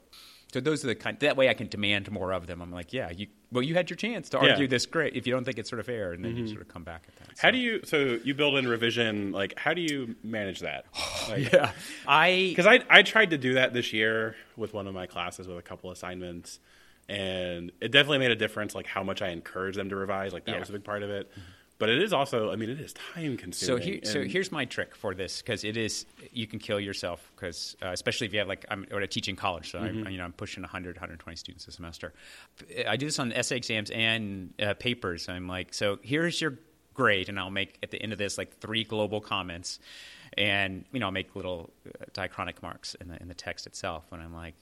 so 0.51 0.59
those 0.59 0.83
are 0.83 0.87
the 0.87 0.95
kind. 0.95 1.17
That 1.19 1.37
way, 1.37 1.49
I 1.49 1.53
can 1.53 1.67
demand 1.67 2.11
more 2.11 2.31
of 2.31 2.47
them. 2.47 2.61
I'm 2.61 2.71
like, 2.71 2.93
yeah, 2.93 3.09
you. 3.11 3.27
Well, 3.51 3.61
you 3.63 3.73
had 3.75 3.89
your 3.89 3.97
chance 3.97 4.29
to 4.29 4.37
Yeah. 4.37 4.43
Mm-hmm. 4.43 4.51
argue 4.51 4.67
this 4.67 4.85
great. 4.85 5.15
If 5.15 5.27
you 5.27 5.33
don't 5.33 5.43
think 5.43 5.57
it's 5.59 5.69
sort 5.69 5.79
of 5.79 5.85
fair, 5.85 6.13
and 6.13 6.23
then 6.23 6.37
you 6.37 6.47
sort 6.47 6.61
of 6.61 6.67
come 6.67 6.83
back 6.83 7.03
at 7.07 7.15
that. 7.17 7.37
How 7.39 7.51
do 7.51 7.57
you? 7.57 7.81
So 7.85 8.17
you 8.23 8.33
build 8.33 8.55
in 8.57 8.67
revision. 8.67 9.31
Like, 9.31 9.57
how 9.59 9.73
do 9.73 9.81
you 9.81 10.15
manage 10.23 10.59
that? 10.61 10.85
Like, 11.29 11.51
Yeah, 11.53 11.71
I. 12.07 12.47
Because 12.55 12.65
I 12.65 12.79
I 12.89 13.03
tried 13.03 13.29
to 13.31 13.37
do 13.37 13.53
that 13.55 13.73
this 13.73 13.93
year 13.93 14.35
with 14.57 14.73
one 14.73 14.87
of 14.87 14.93
my 14.93 15.05
classes 15.07 15.47
with 15.47 15.57
a 15.57 15.61
couple 15.61 15.91
assignments, 15.91 16.59
and 17.09 17.71
it 17.81 17.91
definitely 17.91 18.19
made 18.19 18.31
a 18.31 18.35
difference. 18.35 18.73
Like 18.75 18.87
how 18.87 19.03
much 19.03 19.21
I 19.21 19.29
encourage 19.29 19.75
them 19.75 19.89
to 19.89 19.95
revise. 19.95 20.33
Like 20.33 20.45
that 20.45 20.53
Yeah. 20.53 20.59
was 20.59 20.69
a 20.69 20.73
big 20.73 20.83
part 20.83 21.03
of 21.03 21.09
it. 21.09 21.31
But 21.81 21.89
it 21.89 21.99
is 22.03 22.13
also. 22.13 22.51
I 22.51 22.55
mean, 22.57 22.69
it 22.69 22.79
is 22.79 22.93
time 22.93 23.35
So, 23.53 23.77
consuming. 23.79 24.05
so 24.05 24.23
here's 24.23 24.51
my 24.51 24.65
trick 24.65 24.95
for 24.95 25.15
this 25.15 25.41
because 25.41 25.63
it 25.63 25.77
is 25.77 26.05
you 26.31 26.45
can 26.45 26.59
kill 26.59 26.79
yourself 26.79 27.31
because 27.35 27.75
uh, 27.81 27.87
especially 27.87 28.27
if 28.27 28.33
you 28.33 28.39
have 28.39 28.47
like 28.47 28.67
I'm 28.69 28.85
or 28.91 29.01
I 29.01 29.07
teach 29.07 29.27
in 29.27 29.35
college 29.35 29.71
so 29.71 29.79
Mm-hmm. 29.79 30.05
I'm, 30.05 30.11
you 30.11 30.19
know 30.19 30.25
I'm 30.25 30.31
pushing 30.33 30.61
100 30.61 30.95
120 30.97 31.35
students 31.35 31.67
a 31.67 31.71
semester. 31.71 32.13
I 32.87 32.97
do 32.97 33.07
this 33.07 33.17
on 33.17 33.33
essay 33.33 33.57
exams 33.57 33.89
and 33.89 34.53
uh, 34.61 34.75
papers. 34.75 35.27
I'm 35.27 35.47
like 35.47 35.73
so 35.73 35.97
here's 36.03 36.39
your 36.39 36.59
grade 36.93 37.29
and 37.29 37.39
I'll 37.39 37.49
make 37.49 37.79
at 37.81 37.89
the 37.89 37.99
end 37.99 38.13
of 38.13 38.19
this 38.19 38.37
like 38.37 38.59
three 38.59 38.83
global 38.83 39.19
comments 39.19 39.79
and 40.37 40.85
you 40.91 40.99
know 40.99 41.07
I'll 41.07 41.11
make 41.11 41.35
little 41.35 41.71
uh, 41.87 42.05
diachronic 42.13 42.61
marks 42.61 42.95
in 43.01 43.07
the 43.07 43.19
in 43.19 43.27
the 43.27 43.33
text 43.33 43.65
itself 43.65 44.05
and 44.11 44.21
I'm 44.21 44.35
like 44.35 44.53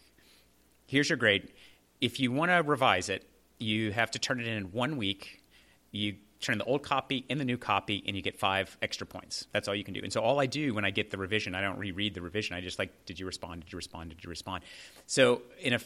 here's 0.87 1.09
your 1.09 1.17
grade. 1.17 1.51
If 1.99 2.21
you 2.21 2.31
want 2.31 2.49
to 2.51 2.63
revise 2.63 3.09
it, 3.09 3.27
you 3.59 3.91
have 3.91 4.09
to 4.11 4.19
turn 4.19 4.39
it 4.39 4.47
in 4.47 4.53
in 4.55 4.63
one 4.71 4.95
week. 4.95 5.43
You 5.91 6.15
turn 6.39 6.53
in 6.53 6.59
the 6.59 6.65
old 6.65 6.83
copy 6.83 7.25
and 7.29 7.39
the 7.39 7.45
new 7.45 7.57
copy, 7.57 8.03
and 8.07 8.15
you 8.15 8.21
get 8.21 8.39
five 8.39 8.77
extra 8.81 9.05
points. 9.05 9.47
That's 9.51 9.67
all 9.67 9.75
you 9.75 9.83
can 9.83 9.93
do. 9.93 10.01
And 10.03 10.11
so 10.11 10.21
all 10.21 10.39
I 10.39 10.45
do 10.45 10.73
when 10.73 10.85
I 10.85 10.91
get 10.91 11.11
the 11.11 11.17
revision, 11.17 11.55
I 11.55 11.61
don't 11.61 11.77
reread 11.77 12.13
the 12.13 12.21
revision. 12.21 12.55
I 12.55 12.61
just 12.61 12.79
like, 12.79 13.05
did 13.05 13.19
you 13.19 13.25
respond? 13.25 13.63
Did 13.65 13.73
you 13.73 13.77
respond? 13.77 14.09
Did 14.09 14.23
you 14.23 14.29
respond? 14.29 14.63
So 15.05 15.41
in 15.59 15.73
a 15.73 15.79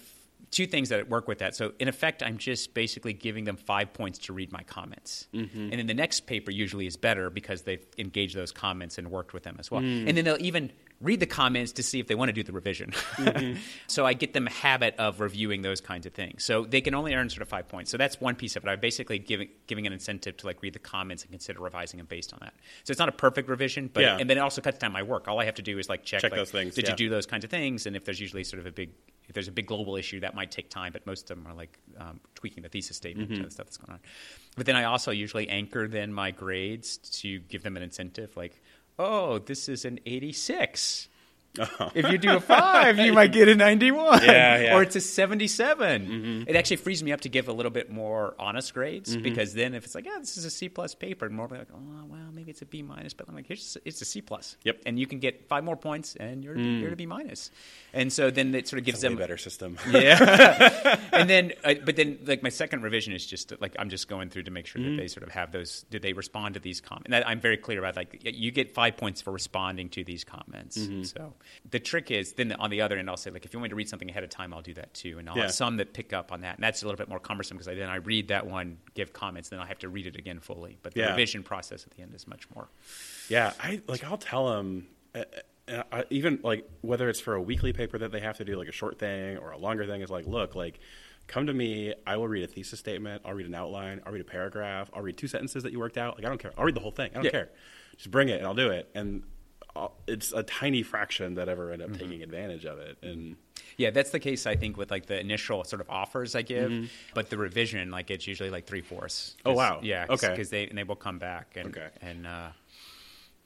two 0.52 0.68
things 0.68 0.90
that 0.90 1.10
work 1.10 1.28
with 1.28 1.40
that. 1.40 1.56
So 1.56 1.74
in 1.80 1.88
effect, 1.88 2.22
I'm 2.22 2.38
just 2.38 2.74
basically 2.74 3.14
giving 3.14 3.46
them 3.46 3.56
five 3.56 3.94
points 3.94 4.20
to 4.20 4.34
read 4.34 4.52
my 4.52 4.64
comments, 4.64 5.28
mm-hmm. 5.34 5.70
and 5.72 5.74
then 5.74 5.88
the 5.88 5.94
next 5.94 6.28
paper 6.28 6.52
usually 6.52 6.86
is 6.86 6.98
better 6.98 7.30
because 7.30 7.64
they've 7.64 7.86
engaged 7.98 8.36
those 8.36 8.52
comments 8.52 8.98
and 8.98 9.10
worked 9.10 9.34
with 9.34 9.44
them 9.44 9.56
as 9.60 9.72
well. 9.72 9.82
Mm. 9.82 10.08
And 10.08 10.18
then 10.18 10.26
they'll 10.26 10.46
even 10.46 10.72
read 11.04 11.20
the 11.20 11.26
comments 11.28 11.74
to 11.74 11.84
see 11.84 12.00
if 12.00 12.08
they 12.08 12.16
want 12.16 12.30
to 12.30 12.34
do 12.34 12.42
the 12.44 12.52
revision. 12.54 12.94
so 13.88 14.06
I 14.06 14.14
get 14.14 14.34
them 14.34 14.48
a 14.48 14.52
habit 14.52 14.96
of 14.98 15.20
reviewing 15.20 15.62
those 15.62 15.82
kinds 15.82 16.06
of 16.06 16.14
things. 16.14 16.44
So 16.44 16.64
they 16.66 16.82
can 16.82 16.96
only 16.96 17.14
earn 17.14 17.30
sort 17.30 17.42
of 17.42 17.50
five 17.50 17.68
points. 17.68 17.92
So 17.92 17.98
that's 17.98 18.20
one 18.22 18.36
piece 18.36 18.56
of 18.56 18.64
it. 18.66 18.70
I'm 18.70 18.80
basically 18.80 19.20
giving 19.20 19.50
giving 19.68 19.86
an 19.86 19.94
incentive 19.94 20.38
to 20.38 20.48
like 20.48 20.62
read 20.62 20.74
the 20.74 20.80
comments 20.80 21.24
and 21.24 21.32
consider 21.32 21.60
revising 21.62 21.98
them 21.98 22.08
based 22.08 22.34
on 22.34 22.40
that. 22.42 22.54
So 22.86 22.92
it's 22.92 23.00
not 23.00 23.10
a 23.10 23.14
perfect 23.14 23.50
revision, 23.50 23.90
but 23.94 24.02
Yeah. 24.02 24.18
and 24.20 24.30
then 24.30 24.38
it 24.38 24.42
also 24.42 24.62
cuts 24.62 24.80
down 24.80 24.92
my 24.92 25.04
work. 25.04 25.28
All 25.28 25.40
I 25.40 25.46
have 25.46 25.56
to 25.56 25.62
do 25.62 25.78
is 25.78 25.90
like 25.90 26.04
check, 26.04 26.22
Check 26.22 26.32
like, 26.32 26.40
those 26.40 26.52
things, 26.52 26.76
Did 26.76 26.86
yeah. 26.86 26.92
you 26.92 26.96
do 26.98 27.10
those 27.10 27.26
kinds 27.26 27.44
of 27.44 27.50
things? 27.52 27.86
And 27.86 27.96
if 27.96 28.06
there's 28.06 28.20
usually 28.20 28.44
sort 28.44 28.60
of 28.62 28.66
a 28.66 28.72
big 28.72 28.92
if 29.28 29.34
there's 29.34 29.48
a 29.48 29.54
big 29.54 29.68
global 29.68 29.96
issue 29.96 30.20
that 30.20 30.36
might 30.36 30.52
take 30.52 30.70
time, 30.70 30.92
but 30.92 31.06
most 31.06 31.32
of 31.32 31.38
them 31.38 31.48
are 31.48 31.54
like 31.56 31.78
um, 31.98 32.20
tweaking 32.36 32.62
the 32.64 32.70
thesis 32.70 32.98
statement 32.98 33.30
Mm-hmm. 33.32 33.44
and 33.44 33.52
stuff 33.54 33.68
that's 33.68 33.78
going 33.78 33.94
on. 33.94 34.00
But 34.58 34.66
then 34.66 34.76
I 34.76 34.84
also 34.84 35.12
usually 35.12 35.48
anchor 35.48 35.88
then 35.88 36.14
my 36.14 36.32
grades 36.32 36.98
to 37.22 37.40
give 37.40 37.64
them 37.64 37.78
an 37.78 37.84
incentive, 37.84 38.36
like, 38.36 38.62
oh, 39.00 39.40
this 39.40 39.68
is 39.70 39.86
an 39.86 40.00
86. 40.06 41.10
Oh. 41.60 41.92
If 41.94 42.10
you 42.12 42.18
do 42.18 42.36
a 42.36 42.40
five, 42.40 42.98
you 42.98 43.14
might 43.14 43.32
get 43.32 43.48
a 43.48 43.56
91. 43.56 44.24
Yeah, 44.24 44.58
yeah. 44.58 44.76
Or 44.76 44.82
it's 44.82 44.96
a 44.96 45.02
77. 45.02 46.06
Mm-hmm. 46.06 46.50
It 46.50 46.56
actually 46.56 46.78
frees 46.78 47.04
me 47.04 47.12
up 47.12 47.22
to 47.22 47.30
give 47.30 47.48
a 47.48 47.54
little 47.54 47.72
bit 47.72 47.92
more 47.92 48.34
honest 48.40 48.74
grades 48.74 49.14
mm-hmm. 49.14 49.22
because 49.22 49.54
then 49.54 49.76
if 49.76 49.86
it's 49.86 49.94
like, 49.94 50.06
yeah, 50.06 50.18
this 50.20 50.36
is 50.38 50.46
a 50.46 50.50
C 50.50 50.68
plus 50.68 50.96
paper, 50.96 51.28
and 51.28 51.36
more 51.36 51.48
like, 51.48 51.68
oh, 51.74 52.06
well, 52.08 52.32
maybe 52.34 52.50
it's 52.50 52.64
a 52.64 52.66
B 52.66 52.82
minus, 52.82 53.14
but 53.14 53.30
I'm 53.30 53.36
like, 53.36 53.46
here's 53.46 53.78
it's 53.86 54.02
a 54.02 54.06
C 54.06 54.22
plus. 54.22 54.58
Yep. 54.64 54.82
And 54.86 54.98
you 54.98 55.06
can 55.06 55.20
get 55.20 55.48
five 55.48 55.64
more 55.64 55.76
points, 55.76 56.16
and 56.16 56.44
you're 56.44 56.56
mm. 56.56 56.82
you're 56.82 56.90
to 56.90 56.96
B 56.96 57.06
minus. 57.06 57.52
And 57.94 58.12
so 58.12 58.32
then 58.32 58.56
it 58.56 58.68
sort 58.68 58.80
of 58.80 58.86
gives 58.86 58.98
It's 58.98 59.04
a 59.04 59.10
them 59.10 59.18
better 59.18 59.38
system. 59.38 59.78
yeah. 59.92 61.00
and 61.12 61.30
then, 61.30 61.54
uh, 61.64 61.76
but 61.86 61.96
then, 61.96 62.18
like 62.26 62.42
my 62.42 62.50
second 62.50 62.82
revision 62.82 63.14
is 63.14 63.26
just 63.26 63.54
like 63.62 63.76
I'm 63.78 63.90
just 63.90 64.08
going 64.08 64.30
through 64.30 64.44
to 64.44 64.52
make 64.52 64.66
sure 64.66 64.82
that 64.82 64.88
mm-hmm. 64.88 64.98
they 64.98 65.08
sort 65.08 65.24
of 65.24 65.32
have 65.34 65.52
those. 65.52 65.86
Did 65.92 66.02
they 66.02 66.14
respond 66.14 66.56
to 66.56 66.60
these 66.60 66.82
comments? 66.82 67.12
And 67.12 67.24
I'm 67.24 67.40
very 67.40 67.58
clear 67.58 67.78
about 67.80 67.96
like 67.96 68.22
you 68.24 68.50
get 68.50 68.74
five 68.74 68.98
points 68.98 69.22
for 69.22 69.32
responding 69.32 69.90
to 69.90 70.04
these 70.04 70.24
comments. 70.24 70.80
So 71.04 71.34
the 71.70 71.80
trick 71.80 72.12
is 72.12 72.34
then 72.34 72.52
on 72.54 72.70
the 72.70 72.82
other 72.82 72.98
end, 72.98 73.10
I'll 73.10 73.18
say 73.18 73.32
like 73.32 73.46
if 73.46 73.54
you 73.54 73.60
want 73.60 73.64
me 73.66 73.70
to 73.70 73.76
read 73.76 73.90
something 73.90 74.10
ahead 74.10 74.24
of 74.24 74.30
time, 74.30 74.54
I'll 74.54 74.62
do 74.62 74.74
that 74.76 74.94
too, 74.94 75.20
and 75.20 75.30
I'll 75.30 75.36
Yeah. 75.38 75.44
have 75.44 75.52
some 75.54 75.78
that 75.78 75.94
pick 75.94 76.14
up 76.14 76.32
on 76.32 76.42
that, 76.42 76.56
and 76.56 76.64
that's 76.64 76.82
a 76.84 76.86
little 76.86 76.98
bit 76.98 77.10
more 77.10 77.20
cumbersome 77.20 77.58
because 77.58 77.68
I, 77.68 77.76
then 77.76 77.90
I 77.90 77.96
read 77.96 78.30
that 78.30 78.46
one, 78.46 78.78
give 78.94 79.14
comments, 79.14 79.50
then 79.50 79.60
I 79.60 79.66
have 79.66 79.80
to 79.80 79.90
read 79.90 80.06
it 80.08 80.16
again 80.16 80.40
fully. 80.40 80.78
But 80.84 80.94
the 80.94 81.02
Yeah. 81.02 81.10
revision 81.12 81.44
process 81.44 81.84
at 81.86 81.92
the 81.92 82.02
end 82.02 82.14
is 82.14 82.28
much 82.28 82.50
more. 82.54 82.70
Yeah, 83.30 83.54
I 83.60 83.82
like. 83.88 84.04
I'll 84.04 84.18
tell 84.18 84.54
them. 84.54 84.88
Uh, 85.16 85.24
uh, 85.68 85.84
I, 85.92 86.04
even 86.10 86.40
like 86.44 86.68
whether 86.82 87.08
it's 87.08 87.22
for 87.22 87.36
a 87.36 87.42
weekly 87.42 87.72
paper 87.72 87.98
that 87.98 88.12
they 88.12 88.20
have 88.20 88.38
to 88.38 88.44
do, 88.46 88.58
like 88.58 88.68
a 88.68 88.72
short 88.74 89.00
thing 89.00 89.38
or 89.38 89.52
a 89.52 89.58
longer 89.58 89.86
thing, 89.86 90.02
is 90.02 90.10
like, 90.10 90.28
look, 90.28 90.56
like, 90.56 90.80
come 91.28 91.46
to 91.48 91.54
me. 91.54 91.94
I 92.06 92.18
will 92.18 92.28
read 92.28 92.44
a 92.44 92.48
thesis 92.48 92.80
statement. 92.80 93.22
I'll 93.24 93.34
read 93.34 93.46
an 93.46 93.56
outline. 93.56 94.02
I'll 94.06 94.12
read 94.12 94.22
a 94.22 94.26
paragraph. 94.26 94.90
I'll 94.94 95.02
read 95.02 95.16
two 95.18 95.28
sentences 95.30 95.64
that 95.64 95.72
you 95.72 95.80
worked 95.80 95.98
out. 95.98 96.16
Like, 96.18 96.26
I 96.26 96.30
don't 96.30 96.38
care. 96.38 96.52
I'll 96.58 96.66
read 96.66 96.76
the 96.76 96.82
whole 96.82 96.92
thing. 96.92 97.12
I 97.12 97.16
don't 97.16 97.24
Yeah. 97.26 97.32
care. 97.32 97.50
Just 97.96 98.12
bring 98.12 98.28
it, 98.28 98.40
and 98.40 98.46
I'll 98.46 98.54
do 98.56 98.72
it. 98.72 98.90
And 98.94 99.24
it's 100.08 100.32
a 100.34 100.44
tiny 100.44 100.84
fraction 100.84 101.36
that 101.36 101.50
ever 101.50 101.72
end 101.72 101.82
up 101.82 101.94
taking 101.98 102.22
advantage 102.22 102.66
of 102.66 102.78
it. 102.80 102.98
And 103.02 103.36
Yeah, 103.78 103.90
that's 103.90 104.12
the 104.12 104.20
case. 104.20 104.46
I 104.46 104.56
think 104.56 104.78
with 104.78 104.92
like 104.92 105.08
the 105.08 105.20
initial 105.20 105.64
sort 105.64 105.82
of 105.82 105.90
offers 105.90 106.36
I 106.36 106.42
give, 106.44 106.70
Mm-hmm. 106.70 106.86
but 107.16 107.30
the 107.30 107.38
revision, 107.38 107.90
like 107.90 108.12
it's 108.12 108.28
usually 108.28 108.50
like 108.52 108.66
three 108.68 108.82
fourths. 108.82 109.36
Oh, 109.46 109.54
wow. 109.54 109.80
Yeah. 109.82 110.06
Okay. 110.10 110.30
Because 110.30 110.50
they 110.50 110.68
and 110.68 110.78
they 110.78 110.84
will 110.84 110.96
come 110.96 111.18
back 111.20 111.54
and 111.56 111.68
Okay. 111.76 111.88
and 112.02 112.28
uh, 112.28 112.50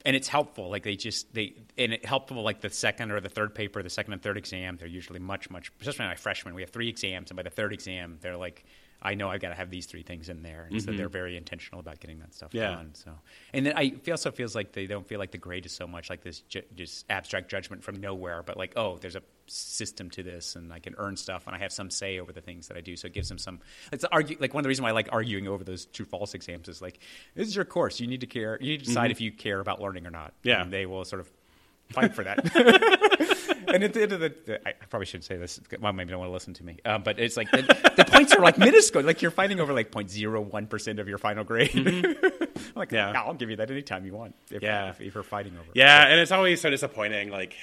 and 0.05 0.15
it's 0.15 0.27
helpful. 0.27 0.69
Like 0.69 0.83
they 0.83 0.95
just 0.95 1.33
they 1.33 1.53
and 1.77 1.93
it 1.93 2.05
helpful 2.05 2.41
like 2.43 2.59
the 2.61 2.69
second 2.69 3.11
or 3.11 3.19
the 3.21 3.29
third 3.29 3.55
paper, 3.55 3.81
the 3.81 3.89
second 3.89 4.13
and 4.13 4.21
third 4.21 4.37
exam. 4.37 4.75
They're 4.77 4.87
usually 4.87 5.19
much 5.19 5.49
much. 5.49 5.71
Especially 5.79 6.05
my 6.05 6.15
freshmen, 6.15 6.53
we 6.55 6.61
have 6.61 6.71
three 6.71 6.89
exams, 6.89 7.29
and 7.31 7.37
by 7.37 7.43
the 7.43 7.49
third 7.49 7.71
exam, 7.73 8.17
they're 8.21 8.37
like. 8.37 8.65
I 9.01 9.13
know 9.13 9.29
I've 9.29 9.41
got 9.41 9.49
to 9.49 9.55
have 9.55 9.69
these 9.69 9.85
three 9.85 10.01
things 10.01 10.27
in 10.27 10.41
there, 10.41 10.67
and 10.69 10.81
so 10.81 10.91
they're 10.91 11.05
mm-hmm. 11.05 11.13
very 11.13 11.37
intentional 11.37 11.79
about 11.79 11.99
getting 11.99 12.19
that 12.19 12.33
stuff 12.33 12.53
Yeah. 12.53 12.71
done. 12.71 12.91
So, 12.93 13.11
and 13.53 13.65
then 13.65 13.73
I 13.75 13.93
it 14.03 14.09
also 14.09 14.31
feels 14.31 14.55
like 14.55 14.71
they 14.71 14.87
don't 14.87 15.07
feel 15.07 15.19
like 15.19 15.31
the 15.31 15.37
grade 15.37 15.65
is 15.65 15.71
so 15.71 15.85
much 15.85 16.09
like 16.09 16.23
this 16.23 16.41
ju- 16.41 16.63
just 16.75 17.05
abstract 17.09 17.49
judgment 17.49 17.83
from 17.83 18.01
nowhere, 18.01 18.41
but 18.43 18.57
like 18.57 18.73
oh, 18.75 18.97
there's 18.97 19.15
a 19.15 19.21
system 19.45 20.09
to 20.11 20.23
this, 20.23 20.55
and 20.55 20.73
I 20.73 20.79
can 20.79 20.95
earn 20.97 21.15
stuff, 21.15 21.45
and 21.45 21.55
I 21.55 21.59
have 21.59 21.71
some 21.71 21.91
say 21.91 22.19
over 22.19 22.31
the 22.31 22.41
things 22.41 22.69
that 22.69 22.77
I 22.77 22.81
do. 22.81 22.95
So 22.95 23.05
it 23.05 23.13
gives 23.13 23.29
them 23.29 23.37
some. 23.37 23.59
It's 23.91 24.03
argue 24.05 24.37
like 24.39 24.53
one 24.53 24.61
of 24.61 24.63
the 24.63 24.69
reasons 24.69 24.83
why 24.83 24.89
I 24.89 24.93
like 24.93 25.09
arguing 25.11 25.47
over 25.47 25.63
those 25.63 25.85
true 25.85 26.05
false 26.05 26.33
exams 26.33 26.67
is 26.67 26.81
like 26.81 26.99
this 27.35 27.47
is 27.47 27.55
your 27.55 27.65
course. 27.65 27.99
You 27.99 28.07
need 28.07 28.21
to 28.21 28.27
care. 28.27 28.57
You 28.59 28.71
need 28.71 28.79
to 28.79 28.85
decide 28.85 29.05
mm-hmm. 29.05 29.11
if 29.11 29.21
you 29.21 29.31
care 29.31 29.59
about 29.59 29.79
learning 29.79 30.07
or 30.07 30.11
not. 30.11 30.33
Yeah. 30.43 30.61
and 30.61 30.73
they 30.73 30.85
will 30.85 31.05
sort 31.05 31.19
of 31.19 31.29
fight 31.89 32.13
for 32.13 32.23
that. 32.23 32.39
and 33.67 33.83
at 33.83 33.93
the 33.93 34.01
end 34.03 34.11
of 34.13 34.19
the, 34.19 34.59
I 34.67 34.71
I 34.71 34.85
probably 34.89 35.05
shouldn't 35.05 35.25
say 35.25 35.37
this. 35.37 35.59
Well, 35.79 35.93
maybe 35.93 36.11
don't 36.11 36.19
want 36.19 36.29
to 36.29 36.33
listen 36.33 36.53
to 36.55 36.63
me. 36.63 36.77
Um, 36.85 37.03
but 37.03 37.19
it's 37.19 37.37
like 37.37 37.49
the, 37.51 37.61
the 37.97 38.05
points 38.05 38.33
are 38.33 38.41
like 38.41 38.57
minuscule. 38.57 39.03
Like 39.03 39.21
you're 39.21 39.31
fighting 39.31 39.59
over 39.59 39.73
like 39.73 39.91
0.01 39.91 40.69
percent 40.69 40.99
of 40.99 41.07
your 41.07 41.17
final 41.17 41.43
grade. 41.43 41.71
I'm 41.75 42.63
like, 42.75 42.91
Yeah. 42.91 43.11
I'll 43.15 43.33
give 43.33 43.49
you 43.49 43.55
that 43.57 43.69
anytime 43.71 44.05
you 44.05 44.13
want. 44.13 44.35
If, 44.51 44.61
Yeah. 44.63 44.89
if, 44.89 45.01
if 45.01 45.13
you're 45.13 45.23
fighting 45.23 45.53
over. 45.53 45.63
it. 45.63 45.75
Yeah, 45.75 46.07
and 46.07 46.19
it's 46.19 46.31
always 46.31 46.61
so 46.61 46.69
disappointing. 46.69 47.29
Like 47.29 47.55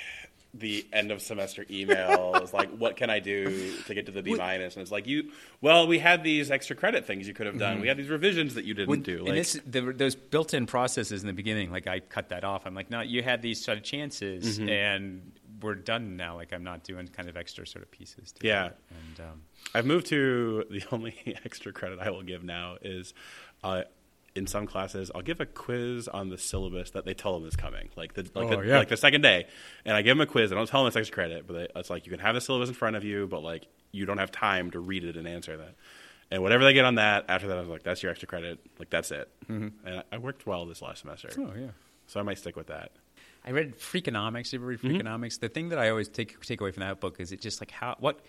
the 0.56 0.86
end 0.92 1.10
of 1.10 1.20
semester 1.20 1.64
emails, 1.64 2.52
like 2.52 2.70
what 2.76 2.94
can 2.96 3.10
I 3.10 3.18
do 3.18 3.76
to 3.86 3.94
get 3.94 4.06
to 4.06 4.12
the 4.12 4.22
B 4.22 4.36
minus? 4.36 4.74
And 4.76 4.82
it's 4.82 4.92
like 4.92 5.08
you, 5.08 5.32
well, 5.60 5.88
we 5.88 5.98
had 5.98 6.22
these 6.22 6.48
extra 6.50 6.76
credit 6.76 7.06
things 7.06 7.26
you 7.26 7.34
could 7.34 7.46
have 7.46 7.58
done. 7.58 7.80
We 7.80 7.88
had 7.88 7.96
these 7.96 8.08
revisions 8.08 8.54
that 8.54 8.64
you 8.64 8.72
didn't 8.72 8.88
When- 8.88 9.02
do. 9.02 9.26
and 9.26 9.36
this, 9.36 9.58
the, 9.66 9.80
those 9.80 10.14
built-in 10.14 10.66
processes 10.66 11.22
in 11.22 11.26
the 11.26 11.32
beginning, 11.32 11.72
like 11.72 11.88
I 11.88 11.98
cut 11.98 12.28
that 12.28 12.44
off. 12.44 12.66
I'm 12.66 12.74
like, 12.76 12.88
no, 12.88 13.00
you 13.00 13.20
had 13.20 13.42
these 13.42 13.64
sort 13.64 13.78
of 13.78 13.84
chances, 13.84 14.60
Mm-hmm. 14.60 14.68
and 14.68 15.32
we're 15.64 15.74
done 15.74 16.16
now. 16.16 16.36
Like 16.36 16.52
I'm 16.52 16.62
not 16.64 16.84
doing 16.84 17.08
kind 17.08 17.28
of 17.28 17.36
extra 17.36 17.66
sort 17.66 17.82
of 17.84 17.90
pieces. 17.90 18.32
To 18.32 18.46
Yeah. 18.46 18.66
it. 18.66 18.76
and 18.90 19.26
um, 19.26 19.42
I've 19.74 19.86
moved 19.86 20.06
to 20.08 20.64
the 20.70 20.82
only 20.92 21.14
extra 21.44 21.72
credit 21.72 21.98
I 22.00 22.10
will 22.10 22.22
give 22.22 22.44
now 22.44 22.76
is 22.82 23.12
uh, 23.64 23.82
in 24.36 24.46
some 24.46 24.66
classes 24.66 25.10
I'll 25.14 25.22
give 25.22 25.40
a 25.40 25.46
quiz 25.46 26.06
on 26.08 26.28
the 26.28 26.38
syllabus 26.38 26.90
that 26.90 27.04
they 27.04 27.14
tell 27.14 27.38
them 27.38 27.48
is 27.48 27.56
coming, 27.56 27.88
like 27.96 28.14
the 28.14 28.22
like, 28.34 28.46
Oh, 28.52 28.60
the, 28.60 28.66
yeah. 28.68 28.78
like 28.78 28.88
the 28.88 28.96
second 28.96 29.22
day, 29.22 29.46
and 29.84 29.96
I 29.96 30.02
give 30.02 30.16
them 30.16 30.20
a 30.22 30.30
quiz. 30.30 30.52
I 30.52 30.54
don't 30.54 30.68
tell 30.68 30.82
them 30.82 30.88
it's 30.88 30.96
extra 30.96 31.14
credit, 31.14 31.46
but 31.46 31.52
they, 31.54 31.68
it's 31.76 31.90
like 31.90 32.06
you 32.06 32.10
can 32.10 32.20
have 32.20 32.34
the 32.34 32.40
syllabus 32.40 32.68
in 32.68 32.74
front 32.74 32.94
of 32.96 33.02
you, 33.04 33.26
but 33.26 33.42
like 33.42 33.66
you 33.92 34.06
don't 34.06 34.18
have 34.18 34.30
time 34.32 34.70
to 34.72 34.80
read 34.80 35.04
it 35.04 35.16
and 35.16 35.26
answer 35.26 35.56
that. 35.56 35.74
And 36.30 36.42
whatever 36.42 36.64
they 36.64 36.72
get 36.72 36.84
on 36.84 36.96
that, 36.96 37.26
after 37.28 37.46
that, 37.48 37.56
I 37.58 37.60
was 37.60 37.68
like, 37.68 37.84
"That's 37.84 38.02
your 38.02 38.10
extra 38.10 38.26
credit. 38.26 38.58
Like 38.78 38.90
that's 38.90 39.10
it." 39.12 39.28
And 39.48 39.72
I, 39.86 40.02
I 40.10 40.18
worked 40.18 40.46
well 40.46 40.66
this 40.66 40.82
last 40.82 41.02
semester, 41.02 41.28
Mm-hmm. 41.28 41.42
oh 41.42 41.52
yeah. 41.60 41.70
so 42.08 42.18
I 42.18 42.22
might 42.24 42.38
stick 42.38 42.56
with 42.56 42.66
that. 42.68 42.90
I 43.44 43.50
read 43.50 43.76
Freakonomics. 43.78 44.52
You 44.52 44.58
ever 44.58 44.66
read 44.66 44.80
Mm-hmm. 44.80 45.06
Freakonomics? 45.06 45.38
The 45.40 45.48
thing 45.48 45.68
that 45.70 45.78
I 45.78 45.90
always 45.90 46.08
take 46.08 46.40
take 46.40 46.60
away 46.60 46.70
from 46.70 46.80
that 46.82 47.00
book 47.00 47.16
is 47.20 47.32
it 47.32 47.40
just 47.40 47.60
like 47.60 47.70
how 47.70 47.96
what 48.00 48.20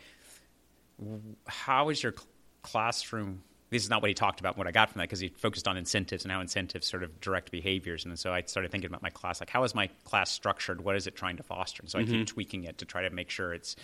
how 1.48 1.90
is 1.90 2.02
your 2.02 2.14
cl- 2.14 2.28
classroom? 2.62 3.44
This 3.72 3.84
is 3.84 3.90
not 3.90 4.02
what 4.02 4.10
he 4.10 4.14
talked 4.14 4.40
about. 4.40 4.58
What 4.58 4.68
I 4.68 4.72
got 4.72 4.90
from 4.92 5.00
that 5.00 5.06
because 5.06 5.20
he 5.20 5.30
focused 5.30 5.68
on 5.68 5.76
incentives 5.76 6.24
and 6.24 6.32
how 6.32 6.40
incentives 6.40 6.88
sort 6.88 7.04
of 7.04 7.20
direct 7.20 7.52
behaviors. 7.52 8.06
And 8.06 8.18
so 8.18 8.32
I 8.32 8.44
started 8.44 8.72
thinking 8.72 8.90
about 8.90 9.02
my 9.02 9.10
class, 9.10 9.40
like 9.42 9.50
how 9.50 9.64
is 9.64 9.74
my 9.74 9.88
class 10.04 10.32
structured? 10.32 10.82
What 10.82 10.96
is 10.96 11.08
it 11.08 11.16
trying 11.16 11.38
to 11.38 11.44
foster? 11.44 11.82
And 11.82 11.90
so 11.90 11.98
I 12.00 12.04
Mm-hmm. 12.04 12.12
keep 12.14 12.28
tweaking 12.28 12.64
it 12.66 12.78
to 12.78 12.86
try 12.86 13.02
to 13.02 13.10
make 13.10 13.30
sure 13.30 13.54
it's 13.54 13.76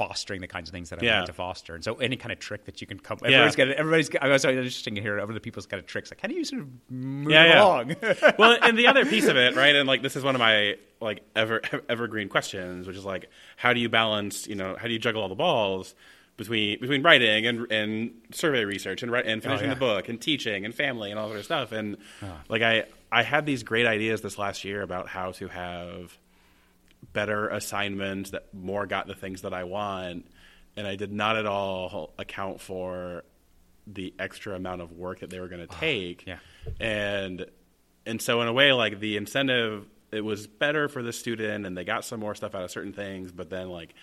fostering 0.00 0.40
the 0.40 0.46
kinds 0.46 0.66
of 0.70 0.72
things 0.72 0.88
that 0.88 1.02
I 1.02 1.04
Yeah. 1.04 1.16
want 1.16 1.26
to 1.26 1.32
foster. 1.34 1.74
And 1.74 1.84
so 1.84 1.96
any 1.96 2.16
kind 2.16 2.32
of 2.32 2.38
trick 2.38 2.64
that 2.64 2.80
you 2.80 2.86
can 2.86 2.98
come, 2.98 3.18
Yeah. 3.22 3.44
everybody's 3.44 3.56
got. 3.56 3.68
Everybody's. 3.68 4.08
Got, 4.08 4.22
I 4.22 4.28
was 4.28 4.44
interesting 4.46 4.94
to 4.94 5.02
hear 5.02 5.20
other 5.20 5.38
people's 5.40 5.66
kind 5.66 5.78
of 5.78 5.86
tricks. 5.86 6.10
Like 6.10 6.22
how 6.22 6.28
do 6.28 6.34
you 6.34 6.44
sort 6.44 6.62
of 6.62 6.68
move 6.88 7.30
Yeah, 7.30 7.44
yeah. 7.44 7.62
along? 7.62 7.96
well, 8.38 8.56
and 8.62 8.78
the 8.78 8.86
other 8.86 9.04
piece 9.04 9.26
of 9.28 9.36
it, 9.36 9.56
right? 9.56 9.76
And 9.76 9.86
like 9.86 10.00
this 10.00 10.16
is 10.16 10.24
one 10.24 10.34
of 10.34 10.38
my 10.38 10.76
like 11.02 11.20
ever 11.36 11.60
evergreen 11.90 12.30
questions, 12.30 12.86
which 12.86 12.96
is 12.96 13.04
like, 13.04 13.28
how 13.58 13.74
do 13.74 13.80
you 13.80 13.90
balance? 13.90 14.46
You 14.48 14.54
know, 14.54 14.74
how 14.80 14.86
do 14.86 14.92
you 14.94 14.98
juggle 14.98 15.20
all 15.20 15.28
the 15.28 15.34
balls 15.34 15.94
between 16.38 16.80
between 16.80 17.02
writing 17.02 17.46
and 17.46 17.70
and 17.70 18.12
survey 18.32 18.64
research 18.64 19.02
and 19.02 19.14
and 19.14 19.40
oh, 19.40 19.42
finishing 19.42 19.68
yeah. 19.68 19.74
the 19.74 19.80
book 19.80 20.08
and 20.08 20.18
teaching 20.18 20.64
and 20.64 20.74
family 20.74 21.10
and 21.10 21.20
all 21.20 21.26
that 21.28 21.32
sort 21.32 21.40
of 21.40 21.44
stuff? 21.44 21.72
And 21.72 21.98
like 22.48 22.62
I 22.62 22.84
I 23.12 23.22
had 23.22 23.44
these 23.44 23.62
great 23.62 23.86
ideas 23.86 24.22
this 24.22 24.38
last 24.38 24.64
year 24.64 24.80
about 24.80 25.08
how 25.08 25.32
to 25.32 25.48
have 25.48 26.16
better 27.12 27.48
assignments 27.48 28.30
that 28.30 28.52
more 28.54 28.86
got 28.86 29.06
the 29.06 29.14
things 29.14 29.42
that 29.42 29.54
I 29.54 29.64
want, 29.64 30.26
and 30.76 30.86
I 30.86 30.96
did 30.96 31.12
not 31.12 31.36
at 31.36 31.46
all 31.46 32.14
account 32.18 32.60
for 32.60 33.24
the 33.86 34.14
extra 34.18 34.54
amount 34.54 34.82
of 34.82 34.92
work 34.92 35.20
that 35.20 35.30
they 35.30 35.40
were 35.40 35.48
going 35.48 35.66
to 35.68 35.76
take. 35.76 36.26
yeah. 36.26 36.38
And 36.78 37.46
and 38.06 38.20
so 38.20 38.40
in 38.40 38.48
a 38.48 38.52
way, 38.52 38.72
like 38.72 38.98
the 38.98 39.16
incentive, 39.16 39.86
it 40.10 40.22
was 40.22 40.46
better 40.46 40.88
for 40.88 41.02
the 41.02 41.12
student, 41.12 41.66
and 41.66 41.76
they 41.76 41.84
got 41.84 42.04
some 42.04 42.20
more 42.20 42.34
stuff 42.34 42.54
out 42.54 42.64
of 42.64 42.70
certain 42.70 42.92
things. 42.92 43.32
But 43.32 43.50
then 43.50 43.68
like 43.68 43.94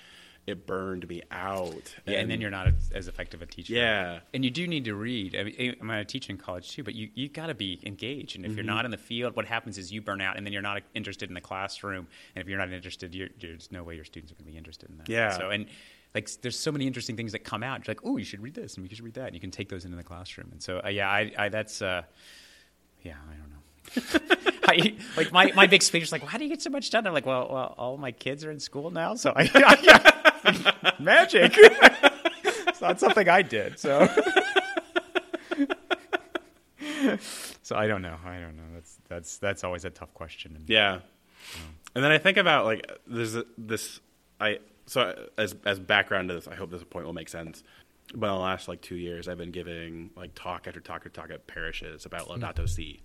it 0.48 0.66
burned 0.66 1.08
me 1.10 1.22
out. 1.30 1.94
Yeah, 2.06 2.20
and 2.20 2.32
then 2.32 2.40
you're 2.42 2.50
not 2.50 2.68
as- 2.68 2.90
as 2.96 3.08
effective 3.08 3.42
a 3.42 3.46
teacher. 3.46 3.74
Yeah. 3.74 4.20
and 4.34 4.44
you 4.46 4.50
do 4.50 4.66
need 4.66 4.86
to 4.86 4.96
read. 4.96 5.36
I 5.36 5.44
mean, 5.44 5.76
I'm 5.82 5.88
going 5.88 6.00
to 6.00 6.06
teach 6.06 6.30
in 6.30 6.38
college 6.38 6.72
too, 6.72 6.84
but 6.84 6.96
you 6.96 7.10
you 7.14 7.28
got 7.30 7.48
to 7.48 7.54
be 7.54 7.80
engaged. 7.86 8.36
And 8.38 8.46
if 8.46 8.52
Mm-hmm. 8.52 8.58
you're 8.58 8.66
not 8.66 8.86
in 8.86 8.92
the 8.92 8.98
field, 8.98 9.36
what 9.36 9.46
happens 9.46 9.78
is 9.78 9.92
you 9.92 10.02
burn 10.02 10.22
out, 10.22 10.38
and 10.38 10.46
then 10.46 10.54
you're 10.54 10.62
not 10.62 10.82
interested 10.96 11.30
in 11.30 11.36
the 11.36 11.42
classroom. 11.42 12.08
And 12.36 12.42
if 12.42 12.48
you're 12.50 12.58
not 12.58 12.72
interested, 12.72 13.14
you're, 13.14 13.30
there's 13.42 13.72
no 13.72 13.84
way 13.84 13.96
your 13.96 14.06
students 14.06 14.32
are 14.32 14.36
going 14.36 14.46
to 14.46 14.52
be 14.52 14.58
interested 14.58 14.90
in 14.90 14.98
that. 14.98 15.10
Yeah. 15.10 15.38
So 15.38 15.50
and 15.50 15.66
like, 16.16 16.30
there's 16.42 16.58
so 16.58 16.72
many 16.72 16.88
interesting 16.88 17.18
things 17.18 17.34
that 17.34 17.44
come 17.44 17.62
out. 17.62 17.86
You're 17.86 17.92
like, 17.94 18.02
oh, 18.06 18.16
you 18.18 18.24
should 18.24 18.42
read 18.42 18.56
this, 18.56 18.76
and 18.78 18.90
you 18.90 18.96
should 18.96 19.04
read 19.04 19.16
that. 19.16 19.26
And 19.26 19.36
you 19.36 19.42
can 19.42 19.52
take 19.52 19.68
those 19.70 19.84
into 19.86 19.98
the 19.98 20.04
classroom. 20.04 20.48
And 20.54 20.64
so, 20.64 20.80
uh, 20.84 20.88
yeah, 20.88 21.10
I, 21.10 21.32
I 21.38 21.50
that's 21.50 21.82
uh, 21.82 22.04
yeah, 23.04 23.16
I 23.30 23.36
don't 23.36 23.50
know. 23.52 24.54
I, 24.70 24.96
like 25.16 25.32
my, 25.32 25.52
my 25.56 25.68
big 25.68 25.82
speech 25.82 26.04
is 26.04 26.12
like, 26.12 26.22
well, 26.22 26.30
how 26.32 26.38
do 26.38 26.44
you 26.44 26.50
get 26.50 26.62
so 26.62 26.70
much 26.70 26.90
done? 26.90 27.08
I'm 27.08 27.14
like, 27.14 27.26
well, 27.26 27.48
well, 27.50 27.76
all 27.78 27.98
my 27.98 28.12
kids 28.12 28.44
are 28.44 28.52
in 28.52 28.60
school 28.60 28.92
now, 28.92 29.16
so 29.16 29.32
I, 29.36 29.44
magic. 31.00 31.54
it's 31.58 32.82
not 32.82 33.00
something 33.00 33.28
I 33.28 33.42
did, 33.42 33.80
so. 33.80 34.08
so 37.62 37.76
I 37.76 37.88
don't 37.88 38.02
know. 38.02 38.18
I 38.26 38.40
don't 38.40 38.56
know. 38.58 38.64
That's 38.74 38.98
that's 39.08 39.38
that's 39.38 39.64
always 39.64 39.86
a 39.86 39.90
tough 39.90 40.14
question. 40.14 40.56
And 40.56 40.70
Yeah. 40.70 41.00
And 41.96 42.04
then 42.04 42.12
I 42.12 42.18
think 42.18 42.38
about 42.38 42.66
like 42.66 42.90
there's 43.08 43.36
a- 43.36 43.46
this 43.58 44.00
I 44.40 44.60
so 44.86 45.28
as 45.38 45.56
as 45.66 45.80
background 45.80 46.30
to 46.30 46.36
this, 46.36 46.48
I 46.48 46.56
hope 46.56 46.72
this 46.72 46.84
point 46.84 47.06
will 47.06 47.14
make 47.14 47.30
sense. 47.30 47.64
But 48.16 48.28
in 48.28 48.34
the 48.34 48.40
last 48.40 48.68
like 48.68 48.82
two 48.82 48.96
years, 48.96 49.28
I've 49.28 49.38
been 49.38 49.52
giving 49.52 50.12
like 50.16 50.34
talk 50.34 50.68
after 50.68 50.80
talk 50.80 50.98
after 50.98 51.10
talk 51.10 51.30
at 51.32 51.48
parishes 51.48 52.06
about 52.06 52.28
hmm. 52.28 52.34
Laudato 52.42 52.68
Si 52.68 53.02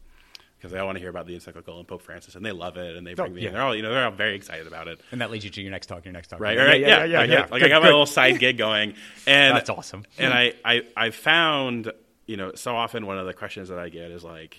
because 0.62 0.72
they 0.72 0.78
all 0.78 0.86
want 0.86 0.94
to 0.94 1.00
hear 1.00 1.10
about 1.10 1.26
the 1.26 1.34
encyclical 1.34 1.80
and 1.80 1.88
Pope 1.88 2.02
Francis, 2.02 2.36
and 2.36 2.46
they 2.46 2.52
love 2.52 2.76
it, 2.76 2.94
and 2.96 3.04
they 3.04 3.14
bring 3.14 3.34
me. 3.34 3.42
yeah. 3.42 3.48
in. 3.48 3.54
They're 3.54 3.62
all 3.62 3.74
you 3.74 3.82
know 3.82 3.90
they're 3.92 4.04
all 4.04 4.12
very 4.12 4.36
excited 4.36 4.68
about 4.68 4.86
it. 4.86 5.00
And 5.10 5.20
that 5.20 5.30
leads 5.32 5.44
you 5.44 5.50
to 5.50 5.60
your 5.60 5.72
next 5.72 5.86
talk. 5.86 6.04
Your 6.04 6.12
next 6.12 6.28
talk. 6.28 6.38
Right, 6.38 6.56
Yeah, 6.56 6.62
right, 6.62 6.80
yeah, 6.80 7.04
yeah, 7.04 7.04
yeah. 7.04 7.18
Like, 7.18 7.30
yeah. 7.30 7.36
I- 7.36 7.40
like 7.40 7.52
I 7.52 7.58
Good, 7.58 7.68
got 7.70 7.82
my 7.82 7.88
good. 7.88 7.92
little 7.94 8.06
side 8.06 8.38
gig 8.38 8.56
going, 8.58 8.94
and 9.26 9.56
That's 9.56 9.68
awesome. 9.70 10.04
And 10.18 10.32
I, 10.32 10.52
I, 10.64 10.82
I 10.96 11.10
found, 11.10 11.90
you 12.26 12.36
know, 12.36 12.52
so 12.54 12.76
often 12.76 13.06
one 13.06 13.18
of 13.18 13.26
the 13.26 13.34
questions 13.34 13.68
that 13.70 13.78
I 13.80 13.88
get 13.88 14.12
is 14.12 14.22
like, 14.22 14.56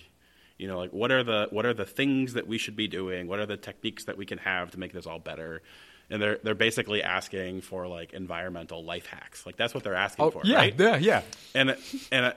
you 0.58 0.68
know, 0.68 0.78
like 0.78 0.91
what 0.91 1.12
are 1.12 1.24
the 1.24 1.47
what 1.51 1.66
are 1.66 1.74
the 1.74 1.86
things 1.86 2.34
that 2.34 2.47
we 2.47 2.58
should 2.58 2.76
be 2.76 2.88
doing? 2.89 3.28
What 3.28 3.39
are 3.39 3.45
the 3.45 3.58
techniques 3.58 4.04
that 4.06 4.18
we 4.18 4.26
can 4.26 4.39
have 4.39 4.72
to 4.72 4.80
make 4.80 4.91
this 4.91 5.06
all 5.08 5.20
better? 5.20 5.62
And 6.10 6.22
they're 6.22 6.38
they're 6.43 6.54
basically 6.54 7.01
asking 7.01 7.62
for 7.62 7.88
like 7.88 8.12
environmental 8.14 8.84
life 8.84 9.06
hacks. 9.06 9.45
Like 9.45 9.56
that's 9.56 9.74
what 9.74 9.84
they're 9.86 9.95
asking 9.95 10.32
for, 10.32 10.39
Oh, 10.39 10.47
yeah, 10.47 10.58
right? 10.58 10.76
yeah, 10.78 10.97
yeah. 10.97 11.22
and 11.56 11.78
and 12.12 12.34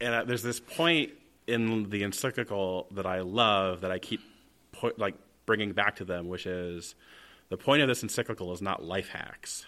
and 0.00 0.14
uh, 0.14 0.24
there's 0.24 0.42
this 0.42 0.60
point 0.60 1.10
in 1.48 1.88
the 1.90 2.02
encyclical 2.02 2.86
that 2.92 3.06
I 3.06 3.20
love 3.20 3.80
that 3.80 3.90
I 3.90 3.98
keep 3.98 4.20
po- 4.72 4.92
like 4.96 5.14
bringing 5.46 5.72
back 5.72 5.96
to 5.96 6.04
them, 6.04 6.28
which 6.28 6.46
is 6.46 6.94
the 7.48 7.56
point 7.56 7.82
of 7.82 7.88
this 7.88 8.02
encyclical 8.02 8.52
is 8.52 8.62
not 8.62 8.84
life 8.84 9.08
hacks, 9.08 9.66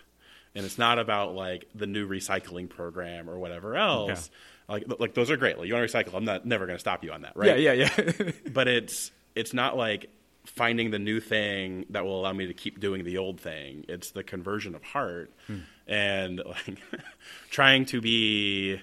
and 0.54 0.64
it's 0.64 0.78
not 0.78 0.98
about 0.98 1.34
like 1.34 1.66
the 1.74 1.86
new 1.86 2.08
recycling 2.08 2.68
program 2.68 3.28
or 3.28 3.38
whatever 3.38 3.76
else. 3.76 4.30
Like 4.68 4.84
like 4.98 5.14
those 5.14 5.30
are 5.30 5.36
great. 5.36 5.58
Like 5.58 5.66
you 5.66 5.74
want 5.74 5.90
to 5.90 5.98
recycle, 5.98 6.14
I'm 6.14 6.24
not 6.24 6.46
never 6.46 6.66
going 6.66 6.76
to 6.76 6.80
stop 6.80 7.02
you 7.02 7.12
on 7.12 7.22
that, 7.22 7.32
right? 7.34 7.58
Yeah, 7.58 7.72
yeah, 7.72 7.88
yeah. 7.96 8.30
but 8.52 8.68
it's 8.68 9.10
it's 9.34 9.54
not 9.54 9.76
like 9.76 10.10
finding 10.46 10.90
the 10.90 10.98
new 10.98 11.20
thing 11.20 11.86
that 11.90 12.04
will 12.04 12.20
allow 12.20 12.32
me 12.32 12.46
to 12.46 12.54
keep 12.54 12.80
doing 12.80 13.04
the 13.04 13.18
old 13.18 13.40
thing. 13.40 13.84
It's 13.88 14.10
the 14.10 14.22
conversion 14.22 14.74
of 14.74 14.82
heart 14.82 15.32
hmm. 15.46 15.58
and 15.86 16.42
like 16.44 16.78
trying 17.50 17.86
to 17.86 18.00
be 18.00 18.80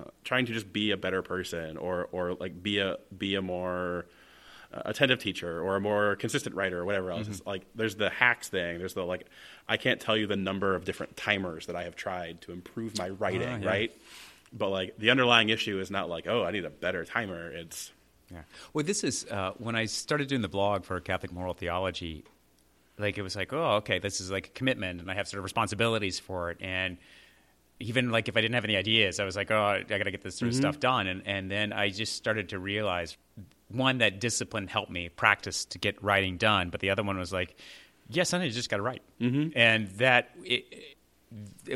uh, 0.00 0.10
trying 0.24 0.46
to 0.46 0.52
just 0.52 0.72
be 0.72 0.90
a 0.90 0.96
better 0.96 1.22
person 1.22 1.76
or 1.76 2.08
or 2.12 2.34
like 2.34 2.62
be 2.62 2.78
a 2.78 2.96
be 3.16 3.34
a 3.34 3.42
more 3.42 4.06
uh, 4.72 4.82
attentive 4.86 5.18
teacher 5.18 5.60
or 5.60 5.76
a 5.76 5.80
more 5.80 6.16
consistent 6.16 6.54
writer 6.56 6.80
or 6.80 6.84
whatever 6.84 7.10
else. 7.10 7.28
It's 7.28 7.42
like 7.46 7.62
there's 7.74 7.96
the 7.96 8.10
hacks 8.10 8.48
thing. 8.48 8.78
There's 8.78 8.94
the 8.94 9.04
like 9.04 9.26
I 9.68 9.76
can't 9.76 10.00
tell 10.00 10.16
you 10.16 10.26
the 10.26 10.36
number 10.36 10.74
of 10.74 10.84
different 10.84 11.16
timers 11.16 11.66
that 11.66 11.76
I 11.76 11.84
have 11.84 11.96
tried 11.96 12.40
to 12.42 12.52
improve 12.52 12.96
my 12.98 13.08
writing, 13.10 13.48
Ah, 13.48 13.56
yeah. 13.62 13.68
right? 13.68 13.92
But 14.52 14.68
like 14.70 14.98
the 14.98 15.10
underlying 15.10 15.48
issue 15.48 15.80
is 15.80 15.90
not 15.90 16.08
like, 16.08 16.26
oh, 16.26 16.44
I 16.44 16.50
need 16.50 16.64
a 16.64 16.70
better 16.70 17.04
timer. 17.04 17.50
It's 17.50 17.92
Yeah. 18.30 18.42
Well, 18.72 18.84
this 18.84 19.04
is 19.04 19.26
uh, 19.30 19.52
when 19.58 19.74
I 19.76 19.86
started 19.86 20.28
doing 20.28 20.42
the 20.42 20.48
blog 20.48 20.84
for 20.84 21.00
Catholic 21.00 21.32
Moral 21.32 21.54
Theology. 21.54 22.24
Like 22.96 23.18
it 23.18 23.22
was 23.22 23.34
like, 23.34 23.52
oh, 23.52 23.76
okay, 23.78 23.98
this 23.98 24.20
is 24.20 24.30
like 24.30 24.46
a 24.46 24.50
commitment, 24.50 25.00
and 25.00 25.10
I 25.10 25.14
have 25.14 25.26
sort 25.26 25.38
of 25.38 25.44
responsibilities 25.44 26.20
for 26.20 26.52
it. 26.52 26.58
And 26.60 26.96
even 27.80 28.10
like 28.10 28.28
if 28.28 28.36
I 28.36 28.40
didn't 28.40 28.54
have 28.54 28.64
any 28.64 28.76
ideas, 28.76 29.20
I 29.20 29.24
was 29.24 29.36
like, 29.36 29.50
oh, 29.50 29.62
I 29.64 29.82
got 29.82 30.02
to 30.02 30.10
get 30.10 30.22
this 30.22 30.36
sort 30.36 30.48
of 30.48 30.54
stuff 30.54 30.80
done. 30.80 31.06
And 31.06 31.22
and 31.26 31.50
then 31.50 31.72
I 31.72 31.90
just 31.90 32.14
started 32.14 32.50
to 32.50 32.58
realize 32.58 33.16
one 33.68 33.98
that 33.98 34.20
discipline 34.20 34.68
helped 34.68 34.90
me 34.90 35.08
practice 35.08 35.64
to 35.66 35.78
get 35.78 36.02
writing 36.02 36.36
done, 36.36 36.70
but 36.70 36.80
the 36.80 36.90
other 36.90 37.02
one 37.02 37.18
was 37.18 37.32
like, 37.32 37.56
yes, 38.08 38.32
you 38.32 38.50
just 38.50 38.70
got 38.70 38.76
to 38.76 38.82
write, 38.82 39.02
mm-hmm. 39.20 39.56
and 39.56 39.88
that. 39.98 40.30
It, 40.44 40.93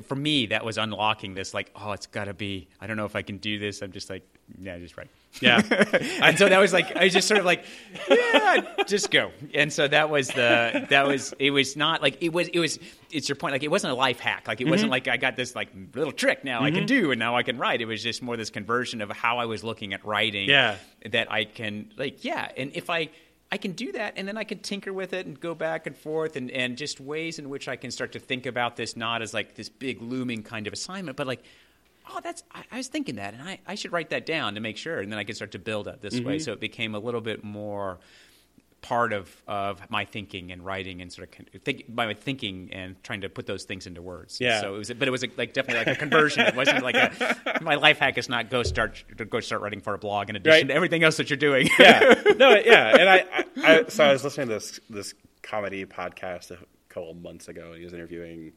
for 0.03 0.15
me, 0.15 0.47
that 0.47 0.65
was 0.65 0.79
unlocking 0.79 1.35
this. 1.35 1.55
Like, 1.55 1.71
oh, 1.75 1.93
it's 1.93 2.07
got 2.07 2.25
to 2.25 2.35
be. 2.35 2.69
I 2.81 2.87
don't 2.87 2.97
know 2.97 3.07
if 3.07 3.17
I 3.17 3.23
can 3.23 3.39
do 3.39 3.59
this. 3.59 3.83
I'm 3.83 3.93
just 3.93 4.11
like, 4.11 4.23
yeah, 4.61 4.79
just 4.79 4.97
write. 4.97 5.09
Yeah. 5.41 5.61
and 6.23 6.39
so 6.39 6.49
that 6.49 6.59
was 6.59 6.73
like 6.73 6.97
I 6.97 7.05
was 7.05 7.13
just 7.13 7.29
sort 7.29 7.39
of 7.39 7.47
like, 7.47 7.65
yeah, 8.09 8.85
just 8.87 9.11
go. 9.11 9.31
And 9.55 9.73
so 9.73 9.87
that 9.87 10.11
was 10.11 10.29
the 10.29 10.87
that 10.89 11.07
was 11.07 11.35
it 11.39 11.51
was 11.51 11.77
not 11.77 12.03
like 12.03 12.23
it 12.23 12.31
was 12.31 12.49
it 12.49 12.59
was 12.59 12.79
it's 13.11 13.29
your 13.29 13.37
point 13.37 13.53
like 13.53 13.63
it 13.63 13.71
wasn't 13.71 13.93
a 13.93 13.97
life 13.97 14.21
hack 14.21 14.49
like 14.49 14.61
it 14.61 14.65
mm-hmm. 14.65 14.71
wasn't 14.71 14.91
like 14.91 15.07
I 15.07 15.17
got 15.17 15.37
this 15.37 15.55
like 15.55 15.69
little 15.95 16.13
trick 16.13 16.45
now 16.45 16.59
mm-hmm. 16.59 16.65
I 16.65 16.71
can 16.71 16.81
mm-hmm. 16.81 16.87
do 16.87 17.11
and 17.11 17.19
now 17.19 17.37
I 17.37 17.43
can 17.43 17.59
write. 17.59 17.81
It 17.81 17.87
was 17.87 18.03
just 18.03 18.23
more 18.23 18.37
this 18.37 18.51
conversion 18.51 19.01
of 19.01 19.11
how 19.11 19.39
I 19.39 19.45
was 19.45 19.63
looking 19.63 19.93
at 19.93 20.05
writing. 20.05 20.49
Yeah. 20.49 20.77
That 21.11 21.31
I 21.31 21.45
can 21.45 21.93
like 21.97 22.25
yeah, 22.25 22.51
and 22.57 22.73
if 22.75 22.91
I 22.91 23.11
I 23.51 23.57
can 23.57 23.73
do 23.73 23.93
that, 23.93 24.15
and 24.17 24.29
then 24.29 24.37
I 24.37 24.45
can 24.45 24.59
tinker 24.59 24.93
with 24.93 25.15
it 25.15 25.25
and 25.27 25.41
go 25.41 25.55
back 25.55 25.87
and 25.87 25.97
forth, 25.97 26.37
and, 26.37 26.51
and 26.51 26.77
just 26.77 27.01
ways 27.01 27.39
in 27.39 27.49
which 27.49 27.67
I 27.67 27.77
can 27.77 27.91
start 27.91 28.13
to 28.13 28.19
think 28.19 28.45
about 28.45 28.77
this 28.77 28.97
not 28.97 29.23
as 29.23 29.33
like 29.33 29.55
this 29.55 29.69
big 29.69 30.03
looming 30.03 30.43
kind 30.43 30.67
of 30.67 30.73
assignment, 30.73 31.17
but 31.17 31.27
like 31.27 31.43
oh, 32.11 32.21
that's 32.23 32.43
I, 32.55 32.65
I, 32.73 32.77
was 32.79 32.89
thinking 32.89 33.17
that, 33.17 33.35
and 33.35 33.43
I, 33.43 33.59
I 33.67 33.75
should 33.75 33.93
write 33.93 34.11
that 34.11 34.27
down 34.27 34.55
to 34.55 34.61
make 34.61 34.77
sure, 34.77 35.01
and 35.01 35.11
then 35.11 35.19
I 35.19 35.25
could 35.25 35.37
start 35.37 35.53
to 35.53 35.59
build 35.59 35.89
up 35.89 36.01
this 36.01 36.15
mm-hmm. 36.15 36.27
way. 36.27 36.39
So 36.39 36.53
it 36.53 36.61
became 36.61 36.95
a 36.95 36.99
little 36.99 37.21
bit 37.21 37.45
more 37.45 37.99
part 38.81 39.13
of, 39.13 39.43
of 39.47 39.81
my 39.91 40.05
thinking 40.05 40.53
and 40.53 40.65
writing 40.65 41.03
and 41.03 41.13
sort 41.13 41.29
of 41.29 41.63
think, 41.63 41.89
my 41.89 42.15
thinking 42.15 42.71
and 42.73 43.03
trying 43.03 43.21
to 43.23 43.29
put 43.29 43.47
those 43.47 43.65
things 43.65 43.87
into 43.87 44.01
words. 44.01 44.39
Yeah. 44.41 44.61
So 44.61 44.75
it 44.75 44.79
was, 44.79 44.93
but 44.93 45.09
it 45.09 45.11
was 45.11 45.25
a, 45.25 45.29
like 45.37 45.53
definitely 45.53 45.85
like 45.85 45.97
a 45.97 45.99
conversion. 45.99 46.47
it 46.47 46.55
wasn't 46.55 46.83
like 46.83 46.95
a, 46.95 47.61
my 47.63 47.75
life 47.75 47.99
hack 47.99 48.19
is 48.19 48.29
not 48.29 48.51
go 48.51 48.63
start 48.63 49.05
go 49.31 49.41
start 49.41 49.63
writing 49.63 49.81
for 49.81 49.95
a 49.95 49.99
blog 49.99 50.31
in 50.31 50.37
addition 50.37 50.61
right. 50.61 50.69
to 50.69 50.75
everything 50.75 51.03
else 51.03 51.17
that 51.17 51.31
you're 51.31 51.37
doing. 51.37 51.69
yeah. 51.79 52.15
No. 52.37 52.49
Yeah. 52.69 52.97
And 52.97 53.09
I, 53.09 53.17
I, 53.33 53.45
I, 53.63 53.85
so 53.89 54.05
I 54.05 54.13
was 54.13 54.25
listening 54.25 54.49
to 54.49 54.55
this 54.55 54.81
this 54.91 55.15
comedy 55.43 55.87
podcast 55.87 56.51
a 56.51 56.59
couple 56.89 57.15
months 57.15 57.49
ago, 57.49 57.69
and 57.69 57.79
he 57.79 57.85
was 57.85 57.95
interviewing 57.95 58.53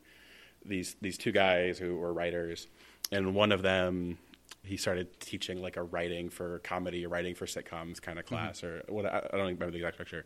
these 0.65 0.95
these 1.01 1.17
two 1.17 1.31
guys 1.31 1.77
who 1.77 1.95
were 1.97 2.11
writers 2.11 2.67
and 3.11 3.35
one 3.35 3.51
of 3.51 3.61
them 3.61 4.17
he 4.63 4.77
started 4.77 5.19
teaching 5.19 5.61
like 5.61 5.77
a 5.77 5.83
writing 5.83 6.29
for 6.29 6.59
comedy 6.59 7.05
writing 7.07 7.35
for 7.35 7.45
sitcoms 7.45 8.01
kind 8.01 8.19
of 8.19 8.25
mm-hmm. 8.25 8.35
class 8.35 8.61
mm-hmm. 8.61 8.91
or 8.91 8.93
what 8.93 9.05
I 9.05 9.21
don't 9.31 9.41
remember 9.41 9.71
the 9.71 9.77
exact 9.77 9.95
structure. 9.95 10.25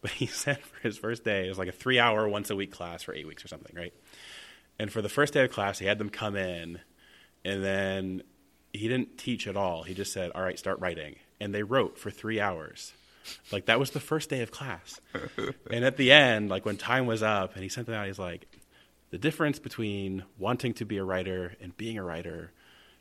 But 0.00 0.12
he 0.12 0.26
said 0.26 0.60
for 0.60 0.80
his 0.80 0.98
first 0.98 1.24
day 1.24 1.46
it 1.46 1.48
was 1.48 1.58
like 1.58 1.68
a 1.68 1.72
three 1.72 1.98
hour 1.98 2.28
once 2.28 2.50
a 2.50 2.56
week 2.56 2.72
class 2.72 3.02
for 3.02 3.14
eight 3.14 3.26
weeks 3.26 3.44
or 3.44 3.48
something, 3.48 3.74
right? 3.74 3.94
And 4.78 4.92
for 4.92 5.02
the 5.02 5.08
first 5.08 5.34
day 5.34 5.44
of 5.44 5.50
class, 5.50 5.78
he 5.78 5.86
had 5.86 5.98
them 5.98 6.08
come 6.08 6.36
in, 6.36 6.78
and 7.44 7.64
then 7.64 8.22
he 8.72 8.86
didn't 8.86 9.18
teach 9.18 9.48
at 9.48 9.56
all. 9.56 9.82
He 9.82 9.92
just 9.92 10.12
said, 10.12 10.30
"All 10.34 10.42
right, 10.42 10.56
start 10.56 10.78
writing," 10.78 11.16
and 11.40 11.52
they 11.52 11.64
wrote 11.64 11.98
for 11.98 12.10
three 12.10 12.40
hours. 12.40 12.92
Like 13.50 13.66
that 13.66 13.80
was 13.80 13.90
the 13.90 14.00
first 14.00 14.30
day 14.30 14.40
of 14.40 14.52
class. 14.52 15.00
and 15.70 15.84
at 15.84 15.96
the 15.96 16.12
end, 16.12 16.48
like 16.48 16.64
when 16.64 16.76
time 16.76 17.06
was 17.06 17.24
up, 17.24 17.54
and 17.54 17.62
he 17.64 17.68
sent 17.68 17.86
them 17.86 17.96
out, 17.96 18.06
he's 18.06 18.20
like, 18.20 18.46
the 19.10 19.18
difference 19.18 19.58
between 19.58 20.24
wanting 20.38 20.74
to 20.74 20.84
be 20.84 20.98
a 20.98 21.04
writer 21.04 21.54
and 21.60 21.76
being 21.76 21.98
a 21.98 22.04
writer 22.04 22.52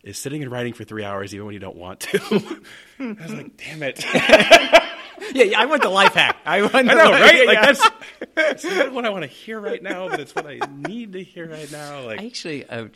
is 0.08 0.18
sitting 0.18 0.42
and 0.42 0.52
writing 0.52 0.74
for 0.74 0.84
three 0.84 1.04
hours 1.04 1.34
even 1.34 1.46
when 1.46 1.54
you 1.54 1.60
don't 1.60 1.76
want 1.76 2.02
to. 2.02 2.18
I 3.00 3.16
was 3.22 3.34
like, 3.34 3.58
damn 3.58 3.84
it. 3.84 4.04
yeah, 4.14 4.90
yeah, 5.34 5.60
I 5.60 5.66
want 5.66 5.82
the 5.82 5.90
life 5.90 6.14
hack. 6.14 6.38
I, 6.46 6.62
want 6.62 6.76
I 6.76 6.82
know, 6.82 7.12
right? 7.12 7.46
Like 7.46 7.56
yeah. 7.56 7.66
that's, 7.66 7.90
that's 8.36 8.64
not 8.64 8.94
what 8.94 9.06
I 9.06 9.10
want 9.10 9.24
to 9.24 9.30
hear 9.30 9.60
right 9.60 9.82
now, 9.82 10.10
but 10.10 10.20
it's 10.20 10.34
what 10.34 10.48
I 10.48 10.60
need 10.88 11.14
to 11.14 11.24
hear 11.24 11.50
right 11.50 11.72
now. 11.72 12.06
Like, 12.06 12.22
I 12.22 12.26
actually, 12.26 12.68
uh, 12.70 12.88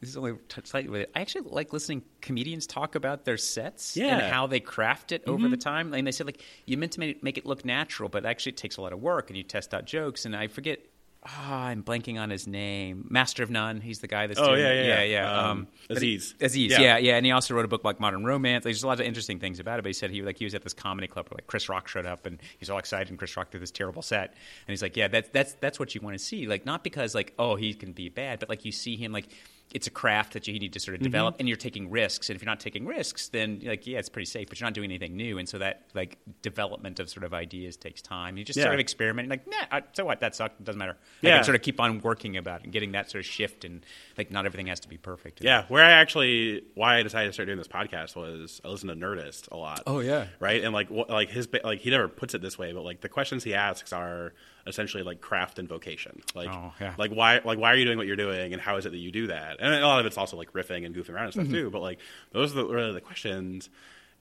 this 0.00 0.10
is 0.10 0.16
only 0.16 0.34
slightly 0.64 0.90
with 0.90 1.02
it. 1.02 1.10
I 1.14 1.20
actually 1.20 1.50
like 1.50 1.72
listening 1.72 2.02
comedians 2.22 2.66
talk 2.66 2.94
about 2.94 3.24
their 3.24 3.36
sets 3.36 3.96
yeah. 3.96 4.16
and 4.16 4.32
how 4.32 4.46
they 4.46 4.60
craft 4.60 5.12
it 5.12 5.22
mm-hmm. 5.22 5.32
over 5.32 5.48
the 5.48 5.58
time. 5.58 5.92
And 5.92 6.06
they 6.06 6.12
said 6.12 6.26
like 6.26 6.42
you 6.64 6.78
meant 6.78 6.92
to 6.92 7.00
make 7.00 7.36
it 7.36 7.44
look 7.44 7.64
natural, 7.64 8.08
but 8.08 8.24
actually 8.24 8.52
it 8.52 8.56
takes 8.58 8.78
a 8.78 8.82
lot 8.82 8.92
of 8.92 9.00
work, 9.00 9.28
and 9.28 9.36
you 9.36 9.42
test 9.42 9.74
out 9.74 9.84
jokes. 9.84 10.24
And 10.24 10.34
I 10.34 10.46
forget 10.46 10.80
oh, 11.26 11.52
I'm 11.52 11.82
blanking 11.82 12.18
on 12.18 12.30
his 12.30 12.46
name. 12.46 13.06
Master 13.10 13.42
of 13.42 13.50
None. 13.50 13.80
He's 13.80 13.98
the 13.98 14.06
guy 14.06 14.26
that's 14.26 14.40
oh 14.40 14.48
doing, 14.48 14.60
yeah 14.60 14.72
yeah 14.72 14.84
yeah, 14.84 15.02
yeah. 15.02 15.38
Um, 15.38 15.50
um, 15.50 15.68
Aziz 15.90 16.34
he, 16.38 16.44
Aziz 16.44 16.72
yeah. 16.72 16.80
yeah. 16.80 16.98
yeah 16.98 17.16
and 17.16 17.26
he 17.26 17.32
also 17.32 17.54
wrote 17.54 17.64
a 17.64 17.68
book 17.68 17.84
like 17.84 18.00
Modern 18.00 18.24
Romance. 18.24 18.64
There's 18.64 18.82
a 18.82 18.86
lot 18.86 19.00
of 19.00 19.06
interesting 19.06 19.38
things 19.38 19.60
about 19.60 19.78
it. 19.78 19.82
But 19.82 19.88
he 19.90 19.92
said 19.92 20.10
he 20.10 20.22
like 20.22 20.38
he 20.38 20.44
was 20.44 20.54
at 20.54 20.62
this 20.62 20.74
comedy 20.74 21.06
club 21.06 21.28
where 21.28 21.36
like 21.36 21.46
Chris 21.46 21.68
Rock 21.68 21.88
showed 21.88 22.06
up 22.06 22.26
and 22.26 22.38
he's 22.58 22.70
all 22.70 22.78
excited 22.78 23.10
and 23.10 23.18
Chris 23.18 23.36
Rock 23.36 23.50
did 23.50 23.60
this 23.60 23.70
terrible 23.70 24.02
set 24.02 24.30
and 24.30 24.68
he's 24.68 24.82
like 24.82 24.96
yeah 24.96 25.08
that's 25.08 25.28
that's 25.30 25.52
that's 25.54 25.78
what 25.78 25.94
you 25.94 26.00
want 26.00 26.16
to 26.16 26.24
see 26.24 26.46
like 26.46 26.64
not 26.64 26.82
because 26.82 27.14
like 27.14 27.34
oh 27.38 27.56
he 27.56 27.74
can 27.74 27.92
be 27.92 28.08
bad 28.08 28.38
but 28.40 28.48
like 28.48 28.64
you 28.64 28.72
see 28.72 28.96
him 28.96 29.12
like 29.12 29.28
it's 29.72 29.86
a 29.86 29.90
craft 29.90 30.32
that 30.32 30.48
you 30.48 30.58
need 30.58 30.72
to 30.72 30.80
sort 30.80 30.96
of 30.96 31.02
develop 31.02 31.34
mm-hmm. 31.34 31.42
and 31.42 31.48
you're 31.48 31.56
taking 31.56 31.90
risks 31.90 32.28
and 32.28 32.36
if 32.36 32.42
you're 32.42 32.50
not 32.50 32.60
taking 32.60 32.86
risks 32.86 33.28
then 33.28 33.60
like 33.64 33.86
yeah 33.86 33.98
it's 33.98 34.08
pretty 34.08 34.26
safe 34.26 34.48
but 34.48 34.58
you're 34.58 34.66
not 34.66 34.74
doing 34.74 34.90
anything 34.90 35.16
new 35.16 35.38
and 35.38 35.48
so 35.48 35.58
that 35.58 35.84
like 35.94 36.18
development 36.42 36.98
of 36.98 37.08
sort 37.08 37.24
of 37.24 37.32
ideas 37.32 37.76
takes 37.76 38.02
time 38.02 38.36
you 38.36 38.44
just 38.44 38.56
yeah. 38.56 38.64
sort 38.64 38.74
of 38.74 38.80
experiment 38.80 39.28
like 39.28 39.46
nah 39.46 39.56
I, 39.70 39.82
so 39.92 40.04
what 40.04 40.20
that 40.20 40.34
sucked 40.34 40.60
it 40.60 40.64
doesn't 40.64 40.78
matter 40.78 40.96
yeah. 41.20 41.34
I 41.34 41.36
can 41.36 41.44
sort 41.44 41.54
of 41.54 41.62
keep 41.62 41.80
on 41.80 42.00
working 42.00 42.36
about 42.36 42.60
it 42.60 42.64
and 42.64 42.72
getting 42.72 42.92
that 42.92 43.10
sort 43.10 43.24
of 43.24 43.26
shift 43.26 43.64
and 43.64 43.84
like 44.18 44.30
not 44.30 44.46
everything 44.46 44.66
has 44.66 44.80
to 44.80 44.88
be 44.88 44.96
perfect 44.96 45.42
yeah 45.42 45.64
where 45.68 45.84
I 45.84 45.92
actually 45.92 46.62
why 46.74 46.98
I 46.98 47.02
decided 47.02 47.28
to 47.28 47.32
start 47.32 47.46
doing 47.46 47.58
this 47.58 47.68
podcast 47.68 48.16
was 48.16 48.60
I 48.64 48.68
listen 48.68 48.88
to 48.88 48.96
Nerdist 48.96 49.50
a 49.52 49.56
lot 49.56 49.82
oh 49.86 50.00
yeah 50.00 50.26
right 50.40 50.64
and 50.64 50.74
like 50.74 50.90
like 50.90 51.30
his 51.30 51.48
like 51.62 51.80
he 51.80 51.90
never 51.90 52.08
puts 52.08 52.34
it 52.34 52.42
this 52.42 52.58
way 52.58 52.72
but 52.72 52.82
like 52.82 53.00
the 53.00 53.08
questions 53.08 53.44
he 53.44 53.54
asks 53.54 53.92
are 53.92 54.34
essentially 54.70 55.02
like 55.02 55.20
craft 55.20 55.58
and 55.58 55.68
vocation. 55.68 56.22
Like, 56.34 56.48
oh, 56.48 56.72
yeah. 56.80 56.94
like 56.96 57.10
why, 57.10 57.40
like 57.44 57.58
why 57.58 57.72
are 57.72 57.76
you 57.76 57.84
doing 57.84 57.98
what 57.98 58.06
you're 58.06 58.16
doing, 58.16 58.54
and 58.54 58.62
how 58.62 58.76
is 58.76 58.86
it 58.86 58.90
that 58.90 58.98
you 58.98 59.12
do 59.12 59.26
that? 59.26 59.58
And 59.60 59.74
a 59.74 59.86
lot 59.86 60.00
of 60.00 60.06
it's 60.06 60.16
also 60.16 60.36
like 60.36 60.52
riffing 60.52 60.86
and 60.86 60.94
goofing 60.94 61.10
around 61.10 61.24
and 61.24 61.32
stuff 61.32 61.44
mm-hmm. 61.44 61.54
too. 61.54 61.70
But 61.70 61.82
like 61.82 61.98
those 62.32 62.52
are 62.52 62.62
the, 62.62 62.66
really 62.66 62.92
the 62.92 63.00
questions, 63.00 63.68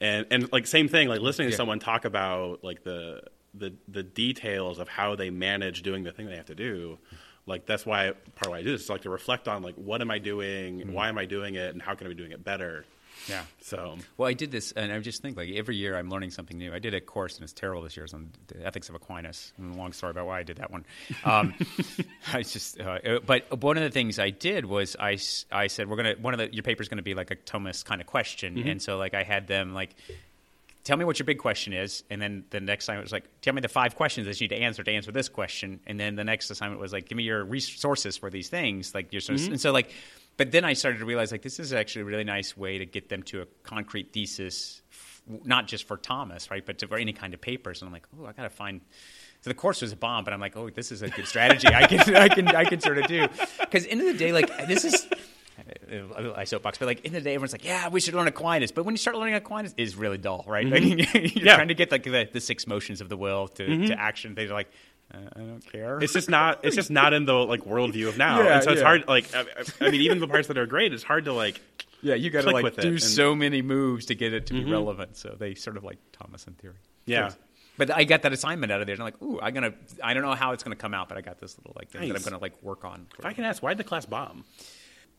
and 0.01 0.25
and 0.29 0.51
like 0.51 0.67
same 0.67 0.89
thing, 0.89 1.07
like 1.07 1.21
listening 1.21 1.49
to 1.49 1.55
someone 1.55 1.79
talk 1.79 2.03
about 2.03 2.63
like 2.63 2.83
the 2.83 3.21
the 3.53 3.73
the 3.87 4.03
details 4.03 4.79
of 4.79 4.87
how 4.87 5.15
they 5.15 5.29
manage 5.29 5.81
doing 5.81 6.03
the 6.03 6.11
thing 6.11 6.27
they 6.27 6.35
have 6.35 6.47
to 6.47 6.55
do. 6.55 6.97
Like 7.45 7.65
that's 7.65 7.85
why 7.85 8.11
part 8.35 8.47
of 8.47 8.51
why 8.51 8.57
I 8.59 8.61
do 8.63 8.71
this 8.71 8.83
is 8.83 8.89
like 8.89 9.01
to 9.01 9.09
reflect 9.09 9.47
on 9.47 9.63
like 9.63 9.75
what 9.75 10.01
am 10.01 10.11
I 10.11 10.19
doing, 10.19 10.79
mm-hmm. 10.79 10.93
why 10.93 11.09
am 11.09 11.17
I 11.17 11.25
doing 11.25 11.55
it, 11.55 11.73
and 11.73 11.81
how 11.81 11.95
can 11.95 12.07
I 12.07 12.09
be 12.09 12.15
doing 12.15 12.31
it 12.31 12.43
better. 12.43 12.85
Yeah. 13.27 13.43
So 13.61 13.97
well, 14.17 14.29
I 14.29 14.33
did 14.33 14.51
this, 14.51 14.71
and 14.71 14.91
I 14.91 14.99
just 14.99 15.21
think 15.21 15.37
like 15.37 15.49
every 15.49 15.75
year 15.75 15.97
I'm 15.97 16.09
learning 16.09 16.31
something 16.31 16.57
new. 16.57 16.73
I 16.73 16.79
did 16.79 16.93
a 16.93 17.01
course, 17.01 17.35
and 17.35 17.43
it's 17.43 17.53
terrible 17.53 17.81
this 17.81 17.97
year. 17.97 18.05
It's 18.05 18.13
on 18.13 18.31
the 18.47 18.65
ethics 18.65 18.89
of 18.89 18.95
Aquinas. 18.95 19.53
And 19.57 19.75
a 19.75 19.77
long 19.77 19.93
story 19.93 20.11
about 20.11 20.27
why 20.27 20.39
I 20.39 20.43
did 20.43 20.57
that 20.57 20.71
one. 20.71 20.85
Um, 21.23 21.53
I 22.33 22.43
just, 22.43 22.79
uh, 22.79 22.83
uh, 22.83 23.19
but 23.25 23.61
one 23.61 23.77
of 23.77 23.83
the 23.83 23.89
things 23.89 24.19
I 24.19 24.29
did 24.29 24.65
was 24.65 24.95
I, 24.99 25.17
I 25.51 25.67
said 25.67 25.89
we're 25.89 25.97
gonna 25.97 26.15
one 26.21 26.33
of 26.33 26.39
the 26.39 26.53
your 26.53 26.63
paper's 26.63 26.87
gonna 26.87 27.01
be 27.01 27.13
like 27.13 27.31
a 27.31 27.35
Thomas 27.35 27.83
kind 27.83 28.01
of 28.01 28.07
question, 28.07 28.55
mm-hmm. 28.55 28.69
and 28.69 28.81
so 28.81 28.97
like 28.97 29.13
I 29.13 29.23
had 29.23 29.47
them 29.47 29.73
like 29.73 29.95
tell 30.83 30.97
me 30.97 31.05
what 31.05 31.19
your 31.19 31.25
big 31.25 31.37
question 31.37 31.73
is. 31.73 32.03
And 32.09 32.21
then 32.21 32.45
the 32.49 32.59
next 32.59 32.85
assignment 32.85 33.05
was 33.05 33.11
like, 33.11 33.25
tell 33.41 33.53
me 33.53 33.61
the 33.61 33.67
five 33.67 33.95
questions 33.95 34.25
that 34.25 34.41
you 34.41 34.47
need 34.47 34.55
to 34.55 34.61
answer 34.61 34.83
to 34.83 34.91
answer 34.91 35.11
this 35.11 35.29
question. 35.29 35.79
And 35.85 35.99
then 35.99 36.15
the 36.15 36.23
next 36.23 36.49
assignment 36.49 36.81
was 36.81 36.93
like, 36.93 37.07
give 37.07 37.15
me 37.15 37.23
your 37.23 37.43
resources 37.43 38.17
for 38.17 38.29
these 38.29 38.49
things. 38.49 38.95
Like 38.95 39.13
your, 39.13 39.21
mm-hmm. 39.21 39.51
and 39.51 39.61
so 39.61 39.71
like 39.71 39.91
but 40.39 40.53
then 40.53 40.63
I 40.63 40.71
started 40.71 40.99
to 40.99 41.05
realize 41.05 41.33
like 41.33 41.41
this 41.41 41.59
is 41.59 41.73
actually 41.73 42.03
a 42.03 42.05
really 42.05 42.23
nice 42.23 42.55
way 42.55 42.77
to 42.77 42.85
get 42.85 43.09
them 43.09 43.23
to 43.23 43.41
a 43.41 43.45
concrete 43.63 44.13
thesis, 44.13 44.81
f- 44.89 45.21
not 45.43 45.67
just 45.67 45.83
for 45.85 45.97
Thomas, 45.97 46.49
right, 46.49 46.65
but 46.65 46.77
to, 46.77 46.87
for 46.87 46.97
any 46.97 47.11
kind 47.11 47.33
of 47.33 47.41
papers. 47.41 47.81
And 47.81 47.87
I'm 47.87 47.93
like, 47.93 48.07
oh, 48.17 48.25
I 48.25 48.31
got 48.31 48.43
to 48.43 48.49
find. 48.49 48.79
So 49.41 49.49
the 49.49 49.53
course 49.53 49.81
was 49.81 49.91
a 49.91 49.97
bomb, 49.97 50.23
but 50.23 50.31
I'm 50.31 50.39
like, 50.39 50.55
oh, 50.55 50.69
this 50.69 50.93
is 50.93 51.01
a 51.01 51.09
good 51.09 51.27
strategy. 51.27 51.67
I 51.67 51.85
can, 51.87 51.99
I 52.15 52.29
can, 52.29 52.47
I 52.47 52.63
can 52.63 52.79
sort 52.79 52.99
of 52.99 53.07
do. 53.07 53.27
Because 53.59 53.85
end 53.85 53.99
of 53.99 54.07
the 54.07 54.13
day, 54.13 54.31
like 54.31 54.47
this 54.65 54.85
is. 54.85 55.07
I 56.37 56.45
soapbox, 56.45 56.77
but 56.77 56.85
like 56.85 57.05
in 57.05 57.11
the 57.11 57.19
day, 57.19 57.33
everyone's 57.33 57.51
like, 57.51 57.65
"Yeah, 57.65 57.89
we 57.89 57.99
should 57.99 58.13
learn 58.13 58.27
Aquinas." 58.27 58.71
But 58.71 58.85
when 58.85 58.93
you 58.93 58.97
start 58.97 59.17
learning 59.17 59.35
Aquinas, 59.35 59.73
it's 59.75 59.95
really 59.95 60.17
dull, 60.17 60.45
right? 60.47 60.65
Mm-hmm. 60.65 60.99
Like, 60.99 61.13
you're 61.35 61.45
yeah. 61.45 61.55
trying 61.55 61.67
to 61.67 61.73
get 61.73 61.91
like 61.91 62.03
the, 62.03 62.29
the, 62.31 62.39
six 62.39 62.65
motions 62.65 63.01
of 63.01 63.09
the 63.09 63.17
will 63.17 63.49
to, 63.49 63.67
mm-hmm. 63.67 63.87
to 63.87 63.99
action. 63.99 64.35
They're 64.35 64.47
like, 64.47 64.71
I 65.13 65.39
don't 65.39 65.71
care. 65.71 65.99
It's 65.99 66.13
just 66.13 66.29
not. 66.29 66.59
It's 66.63 66.75
just 66.75 66.91
not 66.91 67.13
in 67.13 67.25
the 67.25 67.33
like 67.33 67.61
worldview 67.65 68.07
of 68.07 68.17
now, 68.17 68.41
yeah, 68.41 68.55
and 68.55 68.63
so 68.63 68.71
it's 68.71 68.81
yeah. 68.81 68.85
hard. 68.85 69.07
Like, 69.07 69.33
I, 69.33 69.45
I, 69.81 69.89
mean, 69.89 70.01
even 70.01 70.19
the 70.19 70.27
parts 70.27 70.47
that 70.49 70.57
are 70.57 70.67
great, 70.67 70.93
it's 70.93 71.03
hard 71.03 71.25
to 71.25 71.33
like. 71.33 71.59
Yeah, 72.01 72.15
you 72.15 72.29
got 72.29 72.43
to 72.43 72.51
like 72.51 72.75
do 72.77 72.89
and, 72.89 73.01
so 73.01 73.35
many 73.35 73.61
moves 73.61 74.05
to 74.05 74.15
get 74.15 74.33
it 74.33 74.45
to 74.47 74.53
mm-hmm. 74.53 74.65
be 74.65 74.71
relevant. 74.71 75.17
So 75.17 75.35
they 75.37 75.55
sort 75.55 75.77
of 75.77 75.83
like 75.83 75.97
Thomas 76.13 76.45
in 76.47 76.53
theory. 76.53 76.75
Yeah. 77.05 77.31
But 77.77 77.91
I 77.91 78.03
got 78.03 78.21
that 78.21 78.33
assignment 78.33 78.71
out 78.71 78.81
of 78.81 78.87
there, 78.87 78.93
and 78.93 79.01
I'm 79.01 79.05
like, 79.05 79.21
ooh, 79.21 79.39
I'm 79.41 79.53
gonna. 79.53 79.73
I 80.03 80.13
don't 80.13 80.23
know 80.23 80.33
how 80.33 80.51
it's 80.51 80.63
gonna 80.63 80.75
come 80.75 80.93
out, 80.93 81.09
but 81.09 81.17
I 81.17 81.21
got 81.21 81.39
this 81.39 81.57
little 81.57 81.73
like 81.75 81.89
thing 81.89 82.01
nice. 82.01 82.11
that 82.11 82.17
I'm 82.17 82.23
gonna 82.23 82.41
like 82.41 82.61
work 82.61 82.85
on. 82.85 83.07
If 83.17 83.25
I 83.25 83.33
can 83.33 83.45
ask, 83.45 83.63
why 83.63 83.71
did 83.71 83.79
the 83.79 83.83
class 83.83 84.05
bomb? 84.05 84.45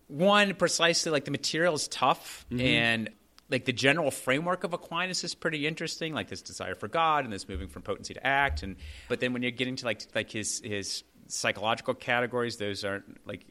One, 0.07 0.55
precisely 0.55 1.11
like 1.11 1.25
the 1.25 1.31
material 1.31 1.75
is 1.75 1.89
tough, 1.89 2.47
mm-hmm. 2.51 2.61
and 2.61 3.11
like 3.51 3.65
the 3.65 3.73
general 3.73 4.11
framework 4.11 4.65
of 4.65 4.73
Aquinas 4.73 5.25
is 5.25 5.35
pretty 5.35 5.67
interesting, 5.67 6.15
like 6.15 6.29
this 6.29 6.43
desire 6.43 6.75
for 6.75 6.89
God 6.89 7.25
and 7.25 7.33
this 7.33 7.49
moving 7.49 7.69
from 7.69 7.83
potency 7.83 8.15
to 8.15 8.27
act. 8.27 8.63
And 8.63 8.77
but 9.09 9.21
then 9.21 9.33
when 9.33 9.43
you're 9.43 9.51
getting 9.51 9.77
to 9.77 9.85
like 9.85 10.03
like 10.15 10.31
his 10.31 10.61
his 10.65 11.03
psychological 11.27 11.95
categories, 11.95 12.57
those 12.57 12.85
aren't 12.85 13.27
like 13.27 13.45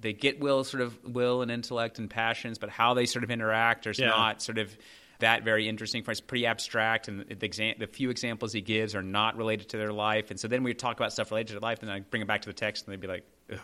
they 0.00 0.12
get 0.12 0.40
will 0.40 0.64
sort 0.64 0.82
of 0.82 0.98
will 1.04 1.42
and 1.42 1.50
intellect 1.50 1.98
and 1.98 2.10
passions, 2.10 2.58
but 2.58 2.70
how 2.70 2.94
they 2.94 3.06
sort 3.06 3.24
of 3.24 3.30
interact 3.30 3.86
is 3.86 3.98
yeah. 3.98 4.08
not 4.08 4.42
sort 4.42 4.58
of 4.58 4.76
that 5.20 5.42
very 5.42 5.68
interesting 5.68 6.02
for 6.02 6.10
us. 6.10 6.20
Pretty 6.20 6.46
abstract, 6.46 7.08
and 7.08 7.20
the, 7.20 7.44
exam- 7.44 7.74
the 7.78 7.86
few 7.86 8.10
examples 8.10 8.52
he 8.52 8.60
gives 8.60 8.94
are 8.94 9.02
not 9.02 9.36
related 9.36 9.68
to 9.70 9.76
their 9.76 9.92
life. 9.92 10.30
And 10.30 10.38
so 10.38 10.48
then 10.48 10.62
we 10.62 10.74
talk 10.74 10.96
about 10.96 11.12
stuff 11.12 11.30
related 11.30 11.54
to 11.54 11.60
life, 11.60 11.80
and 11.80 11.88
then 11.88 11.96
I 11.96 12.00
bring 12.00 12.22
it 12.22 12.28
back 12.28 12.42
to 12.42 12.48
the 12.48 12.54
text, 12.54 12.86
and 12.86 12.92
they'd 12.92 13.00
be 13.00 13.08
like, 13.08 13.24
Ugh. 13.52 13.58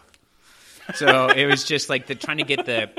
so 0.95 1.29
it 1.29 1.47
was 1.47 1.65
just 1.65 1.89
like 1.89 2.07
the 2.07 2.15
trying 2.15 2.39
to 2.39 2.45
get 2.45 2.67
the 2.67 2.91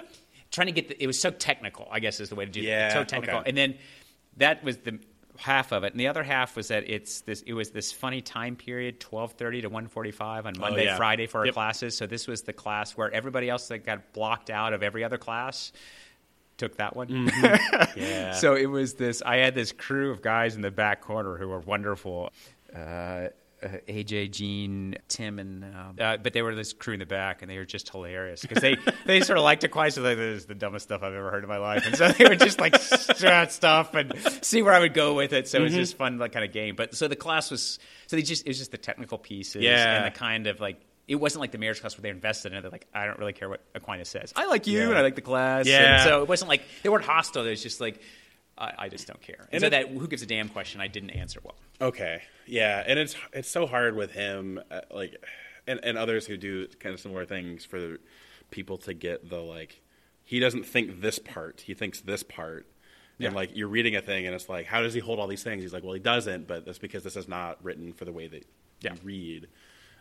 trying 0.52 0.68
to 0.68 0.74
get 0.74 0.88
the, 0.90 1.04
it 1.04 1.08
was 1.08 1.20
so 1.20 1.32
technical. 1.32 1.88
I 1.92 2.00
guess 2.00 2.20
is 2.20 2.30
the 2.30 2.36
way 2.36 2.46
to 2.46 2.52
do 2.52 2.60
it. 2.62 2.66
yeah, 2.66 2.90
it. 2.90 2.94
So 2.94 3.04
technical, 3.04 3.40
okay. 3.40 3.50
and 3.50 3.58
then 3.58 3.76
that 4.38 4.64
was 4.64 4.78
the 4.78 5.00
half 5.38 5.74
of 5.74 5.84
it, 5.84 5.92
and 5.92 6.00
the 6.00 6.08
other 6.08 6.24
half 6.24 6.56
was 6.56 6.70
that 6.70 6.90
it's 6.90 7.22
this. 7.22 7.42
It 7.42 7.54
was 7.54 7.72
this 7.72 7.92
funny 7.92 8.22
time 8.22 8.56
period, 8.56 9.00
twelve 9.00 9.34
thirty 9.34 9.62
to 9.62 9.68
one 9.70 9.88
forty 9.88 10.12
five 10.12 10.46
on 10.46 10.54
Monday, 10.58 10.82
Oh, 10.82 10.92
yeah. 10.92 10.98
Friday 10.98 11.28
for 11.28 11.40
our 11.40 11.46
Yep. 11.48 11.54
classes. 11.56 11.98
So 11.98 12.08
this 12.08 12.28
was 12.28 12.44
the 12.44 12.54
class 12.54 12.92
where 12.96 13.12
everybody 13.14 13.50
else 13.50 13.68
that 13.70 13.80
got 13.86 14.14
blocked 14.14 14.50
out 14.50 14.74
of 14.74 14.82
every 14.84 15.04
other 15.04 15.18
class 15.18 15.72
took 16.58 16.78
that 16.78 16.96
one. 16.96 17.08
Mm-hmm. 17.08 18.00
Yeah. 18.00 18.32
so 18.34 18.56
it 18.56 18.68
was 18.68 18.94
this. 18.94 19.22
I 19.26 19.38
had 19.38 19.56
this 19.56 19.72
crew 19.74 20.12
of 20.12 20.22
guys 20.22 20.56
in 20.56 20.62
the 20.62 20.72
back 20.72 21.02
corner 21.02 21.36
who 21.38 21.50
were 21.50 21.60
wonderful. 21.60 22.30
Uh, 22.74 23.28
uh, 23.64 23.68
AJ, 23.88 24.32
Gene, 24.32 24.96
Tim, 25.08 25.40
and 25.40 25.64
um, 25.64 25.96
uh, 26.00 26.18
but 26.18 26.34
they 26.34 26.42
were 26.42 26.54
this 26.56 26.74
crew 26.74 26.94
in 26.94 27.00
the 27.00 27.06
back, 27.06 27.42
and 27.42 27.50
they 27.50 27.58
were 27.58 27.66
just 27.66 27.90
hilarious 27.90 28.42
because 28.42 28.62
they 28.62 28.76
they 29.06 29.22
sort 29.22 29.38
of 29.38 29.44
liked 29.44 29.64
it 29.64 29.70
quite. 29.70 29.94
So 29.94 30.02
like, 30.02 30.18
this 30.18 30.42
is 30.42 30.46
the 30.46 30.56
dumbest 30.56 30.84
stuff 30.86 31.04
I've 31.04 31.14
ever 31.14 31.32
heard 31.32 31.44
in 31.44 31.50
my 31.50 31.58
life, 31.58 31.86
and 31.86 31.96
so 31.96 32.10
they 32.10 32.26
would 32.26 32.40
just 32.40 32.60
like 32.60 32.76
start 32.78 33.52
stuff 33.52 33.94
and 33.94 34.14
see 34.42 34.62
where 34.62 34.74
I 34.74 34.80
would 34.80 34.94
go 34.94 35.14
with 35.14 35.34
it. 35.34 35.48
So 35.48 35.60
it 35.60 35.62
was 35.62 35.74
just 35.74 35.98
fun, 35.98 36.18
like 36.18 36.32
kind 36.34 36.46
of 36.46 36.52
game. 36.52 36.76
But 36.76 36.96
so 36.96 37.08
the 37.08 37.16
class 37.16 37.52
was 37.52 37.80
so 38.08 38.16
they 38.16 38.22
just 38.22 38.46
it 38.46 38.50
was 38.50 38.58
just 38.58 38.72
the 38.72 38.78
technical 38.78 39.18
pieces 39.18 39.64
Yeah. 39.64 39.98
and 40.04 40.14
the 40.14 40.18
kind 40.18 40.48
of 40.48 40.60
like. 40.60 40.80
It 41.08 41.18
wasn't 41.18 41.42
like 41.42 41.52
the 41.52 41.60
marriage 41.60 41.82
class 41.82 41.96
where 41.96 42.02
they 42.02 42.10
invested 42.10 42.52
in 42.52 42.58
it. 42.58 42.62
They're 42.64 42.72
like, 42.72 42.88
I 42.92 43.06
don't 43.06 43.20
really 43.20 43.34
care 43.34 43.48
what 43.48 43.62
Aquinas 43.76 44.10
says. 44.10 44.34
I 44.36 44.48
like 44.48 44.66
you, 44.66 44.80
Yeah. 44.80 44.90
and 44.90 44.98
I 44.98 45.02
like 45.02 45.14
the 45.14 45.22
class. 45.22 45.68
Yeah. 45.68 45.98
And 45.98 46.02
so 46.04 46.24
it 46.24 46.28
wasn't 46.28 46.50
like 46.50 46.64
they 46.82 46.90
weren't 46.90 47.06
hostile. 47.06 47.46
It 47.46 47.52
was 47.52 47.62
just 47.62 47.80
like, 47.80 48.02
I, 48.58 48.74
I 48.78 48.90
just 48.90 49.06
don't 49.08 49.22
care. 49.22 49.36
And, 49.40 49.50
And 49.54 49.62
so 49.62 49.68
it- 49.68 49.70
that 49.72 49.88
who 49.90 50.08
gives 50.08 50.22
a 50.22 50.26
damn 50.26 50.50
question 50.50 50.80
I 50.82 50.88
didn't 50.88 51.12
answer 51.12 51.40
well. 51.44 51.56
Okay, 51.82 52.22
yeah, 52.46 52.84
and 52.88 52.98
it's 52.98 53.16
it's 53.34 53.50
so 53.50 53.66
hard 53.68 53.96
with 53.96 54.12
him, 54.12 54.60
uh, 54.72 54.82
like, 54.92 55.16
and 55.68 55.80
and 55.84 55.98
others 55.98 56.26
who 56.26 56.38
do 56.38 56.68
kind 56.80 56.94
of 56.94 57.00
similar 57.02 57.26
things 57.26 57.66
for 57.66 57.98
people 58.52 58.78
to 58.78 58.94
get 58.94 59.30
the 59.30 59.40
like, 59.42 59.82
he 60.24 60.40
doesn't 60.40 60.66
think 60.66 61.02
this 61.02 61.20
part, 61.20 61.62
he 61.62 61.74
thinks 61.74 62.00
this 62.02 62.24
part, 62.24 62.66
Yeah. 63.18 63.28
and 63.28 63.36
like 63.36 63.52
you're 63.56 63.68
reading 63.68 63.96
a 63.98 64.02
thing 64.02 64.26
and 64.26 64.34
it's 64.34 64.48
like, 64.48 64.68
how 64.68 64.82
does 64.82 64.94
he 64.94 65.00
hold 65.02 65.20
all 65.20 65.28
these 65.28 65.44
things? 65.44 65.62
He's 65.64 65.74
like, 65.74 65.84
well, 65.84 65.94
he 65.94 66.00
doesn't, 66.00 66.48
but 66.48 66.66
that's 66.66 66.78
because 66.80 67.04
this 67.04 67.16
is 67.18 67.28
not 67.28 67.62
written 67.64 67.92
for 67.92 68.06
the 68.06 68.12
way 68.14 68.28
that 68.28 68.46
Yeah. 68.82 68.94
you 68.94 69.00
read. 69.04 69.48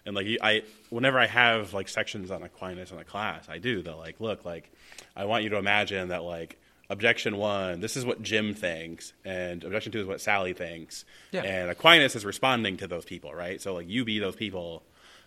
And 0.06 0.14
like 0.14 0.26
I, 0.42 0.62
whenever 0.90 1.18
I 1.18 1.26
have 1.26 1.72
like 1.74 1.88
sections 1.88 2.30
on 2.30 2.42
Aquinas 2.42 2.92
in 2.92 2.98
a 2.98 3.04
class, 3.04 3.48
I 3.48 3.58
do. 3.58 3.82
They're 3.82 3.94
like, 3.94 4.20
look, 4.20 4.44
like 4.44 4.70
I 5.16 5.24
want 5.24 5.42
you 5.42 5.50
to 5.50 5.56
imagine 5.56 6.08
that 6.08 6.22
like 6.22 6.60
objection 6.94 7.36
one, 7.36 7.80
this 7.80 7.96
is 7.96 8.06
what 8.06 8.22
Jim 8.22 8.54
thinks, 8.54 9.12
and 9.24 9.62
objection 9.64 9.92
two 9.92 10.00
is 10.00 10.06
what 10.06 10.20
Sally 10.22 10.54
thinks, 10.54 11.04
Yeah. 11.32 11.42
and 11.42 11.70
Aquinas 11.70 12.16
is 12.16 12.24
responding 12.24 12.78
to 12.78 12.86
those 12.86 13.04
people, 13.04 13.34
right? 13.34 13.60
So 13.60 13.74
like 13.74 13.88
you 13.88 14.04
be 14.06 14.18
those 14.18 14.36
people, 14.36 14.82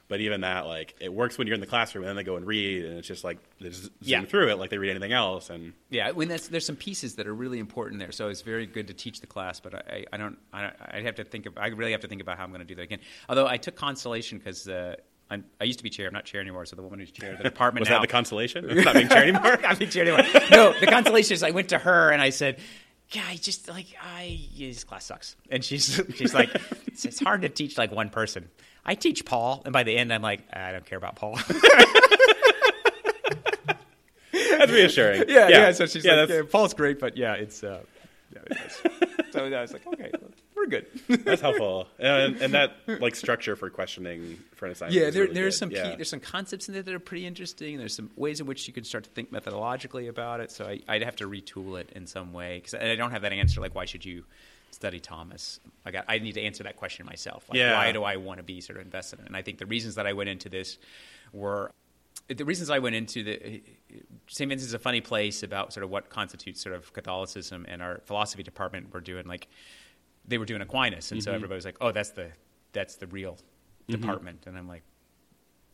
but 0.08 0.22
even 0.22 0.40
that 0.42 0.66
like 0.66 0.96
it 1.02 1.12
works 1.14 1.38
when 1.38 1.46
you're 1.48 1.54
in 1.56 1.60
the 1.60 1.68
classroom, 1.68 2.04
and 2.06 2.10
then 2.10 2.16
they 2.16 2.24
go 2.24 2.38
and 2.38 2.46
read, 2.48 2.86
and 2.86 2.98
it's 2.98 3.08
just 3.08 3.24
like 3.26 3.38
they 3.60 3.68
just 3.70 3.84
zoom 3.84 3.92
Yeah. 4.02 4.22
through 4.24 4.50
it 4.50 4.58
like 4.58 4.70
they 4.70 4.78
read 4.78 4.90
anything 4.90 5.12
else, 5.12 5.50
and 5.50 5.74
Yeah, 5.90 6.12
when 6.12 6.30
that's, 6.30 6.48
there's 6.48 6.66
some 6.66 6.78
pieces 6.78 7.16
that 7.16 7.28
are 7.28 7.36
really 7.36 7.60
important 7.60 8.00
there. 8.00 8.12
So 8.14 8.30
it's 8.30 8.42
very 8.42 8.66
good 8.66 8.88
to 8.88 8.94
teach 8.94 9.20
the 9.20 9.28
class, 9.28 9.60
but 9.60 9.76
I, 9.76 10.06
I 10.14 10.18
don't. 10.18 10.38
I, 10.54 10.62
don't- 10.62 10.76
I 10.80 11.02
have 11.02 11.16
to 11.16 11.26
think. 11.26 11.46
Of, 11.46 11.58
I 11.58 11.68
really 11.68 11.92
have 11.92 12.02
to 12.02 12.08
think 12.08 12.22
about 12.22 12.38
how 12.38 12.46
I'm 12.46 12.52
going 12.52 12.60
to 12.62 12.66
do 12.66 12.76
that 12.76 12.84
again. 12.84 13.00
Although 13.28 13.48
I 13.48 13.58
took 13.58 13.76
consolation 13.76 14.38
because 14.38 14.68
uh, 14.70 14.96
I'm, 15.30 15.46
I 15.60 15.66
used 15.66 15.80
to 15.80 15.84
be 15.84 15.90
chair. 15.90 16.08
I'm 16.08 16.14
not 16.14 16.26
chair 16.26 16.40
anymore. 16.42 16.66
So 16.66 16.76
the 16.76 16.82
woman 16.82 17.00
who's 17.00 17.12
chair 17.12 17.34
of 17.34 17.38
the 17.38 17.44
department 17.44 17.82
was 17.82 17.90
now. 17.90 17.96
that 17.96 18.02
the 18.02 18.12
consolation? 18.12 18.70
It's 18.70 18.86
not 18.86 18.94
being 18.96 19.10
chair 19.10 19.24
anymore. 19.24 19.58
not 19.62 19.78
being 19.80 19.92
chair 19.92 20.04
anymore. 20.04 20.26
No, 20.50 20.74
the 20.80 20.88
consolation 20.88 21.34
is 21.34 21.44
I 21.44 21.52
went 21.52 21.70
to 21.70 21.78
her 21.78 22.10
and 22.12 22.22
I 22.22 22.30
said, 22.30 22.60
"Yeah, 23.12 23.24
I 23.28 23.36
just 23.36 23.68
like 23.68 23.88
I 24.02 24.40
this 24.58 24.84
class 24.84 25.06
sucks." 25.06 25.36
And 25.50 25.64
she's 25.64 26.02
she's 26.16 26.34
like, 26.34 26.50
"It's, 26.88 27.06
it's 27.06 27.20
hard 27.20 27.42
to 27.42 27.50
teach 27.50 27.78
like 27.78 27.92
one 27.92 28.10
person." 28.10 28.50
I 28.86 28.96
teach 28.96 29.26
Paul, 29.26 29.62
and 29.66 29.74
by 29.74 29.84
the 29.84 29.98
end, 29.98 30.14
I'm 30.14 30.22
like, 30.22 30.44
I 30.54 30.72
don't 30.72 30.86
care 30.86 30.98
about 30.98 31.18
Paul. 31.18 31.38
That's 34.32 34.72
reassuring. 34.72 35.26
yeah, 35.28 35.50
yeah. 35.50 35.72
So 35.74 35.86
she's 35.88 36.06
yeah, 36.06 36.22
like, 36.22 36.30
yeah, 36.30 36.42
Paul's 36.50 36.74
great, 36.74 37.00
but 37.00 37.18
yeah, 37.18 37.34
it's. 37.34 37.64
Uh, 37.64 37.82
yeah, 38.34 38.40
it 38.50 39.34
so 39.34 39.46
I 39.46 39.62
was 39.62 39.74
like, 39.74 39.86
okay, 39.88 40.12
we're 40.58 40.66
good. 40.68 40.88
that's 41.26 41.42
helpful, 41.42 41.88
and, 42.00 42.36
and 42.42 42.54
that 42.54 42.76
like 42.88 43.16
structure 43.16 43.56
for 43.56 43.70
questioning 43.70 44.40
for 44.56 44.66
an 44.66 44.72
assignment. 44.74 44.96
Yeah, 45.00 45.10
there, 45.10 45.24
really 45.24 45.34
there's 45.34 45.56
good. 45.56 45.60
some 45.60 45.72
yeah. 45.72 45.90
key, 45.92 45.96
there's 45.96 46.10
some 46.10 46.20
concepts 46.20 46.68
in 46.68 46.74
there 46.74 46.84
that 46.84 46.94
are 46.94 47.00
pretty 47.00 47.26
interesting. 47.26 47.78
There's 47.78 47.96
some 47.96 48.10
ways 48.16 48.40
in 48.40 48.48
which 48.48 48.68
you 48.68 48.74
can 48.74 48.84
start 48.84 49.04
to 49.06 49.10
think 49.12 49.32
methodologically 49.32 50.10
about 50.10 50.40
it. 50.40 50.52
So 50.52 50.66
I, 50.66 50.82
I'd 50.88 51.04
have 51.04 51.16
to 51.18 51.30
retool 51.30 51.80
it 51.80 51.92
in 51.96 52.08
some 52.08 52.34
way 52.34 52.58
because 52.58 52.74
I 52.74 52.96
don't 52.96 53.12
have 53.12 53.22
that 53.22 53.34
answer. 53.34 53.62
Like, 53.62 53.76
why 53.76 53.86
should 53.86 54.04
you 54.04 54.26
study 54.72 55.00
Thomas? 55.00 55.60
I 55.86 55.92
got, 55.92 56.06
I 56.08 56.20
need 56.20 56.34
to 56.34 56.42
answer 56.42 56.64
that 56.64 56.76
question 56.76 57.06
myself. 57.06 57.46
Like, 57.50 57.58
Yeah. 57.58 57.78
why 57.78 57.92
do 57.92 58.04
I 58.04 58.18
want 58.18 58.38
to 58.40 58.44
be 58.44 58.62
sort 58.62 58.80
of 58.80 58.86
invested 58.86 59.20
in? 59.20 59.26
it? 59.26 59.28
And 59.30 59.38
I 59.38 59.42
think 59.42 59.60
the 59.60 59.66
reasons 59.66 59.96
that 59.96 60.08
I 60.08 60.14
went 60.14 60.30
into 60.30 60.50
this 60.50 60.78
were 61.34 61.72
the 62.28 62.44
reasons 62.46 62.70
I 62.70 62.80
went 62.80 62.96
into 62.96 63.24
the 63.24 63.62
St. 64.28 64.50
Vincent's 64.50 64.66
is 64.66 64.74
a 64.74 64.80
funny 64.80 65.02
place 65.02 65.44
about 65.44 65.72
sort 65.72 65.84
of 65.84 65.90
what 65.90 66.10
constitutes 66.10 66.62
sort 66.62 66.76
of 66.76 66.92
Catholicism, 66.92 67.66
and 67.70 67.82
our 67.82 68.02
philosophy 68.06 68.44
department 68.44 68.94
were 68.94 69.00
doing 69.00 69.28
like 69.28 69.48
they 70.28 70.38
were 70.38 70.46
doing 70.46 70.62
Aquinas, 70.62 71.12
and 71.12 71.24
so 71.24 71.30
mm-hmm. 71.30 71.36
everybody 71.36 71.58
was 71.58 71.66
like, 71.66 71.78
"Oh, 71.82 71.92
that's 71.92 72.12
the 72.12 72.32
that's 72.74 72.96
the 72.96 73.08
real 73.08 73.34
mm-hmm. 73.34 74.00
department," 74.00 74.44
and 74.46 74.58
I'm 74.58 74.68
like, 74.68 74.84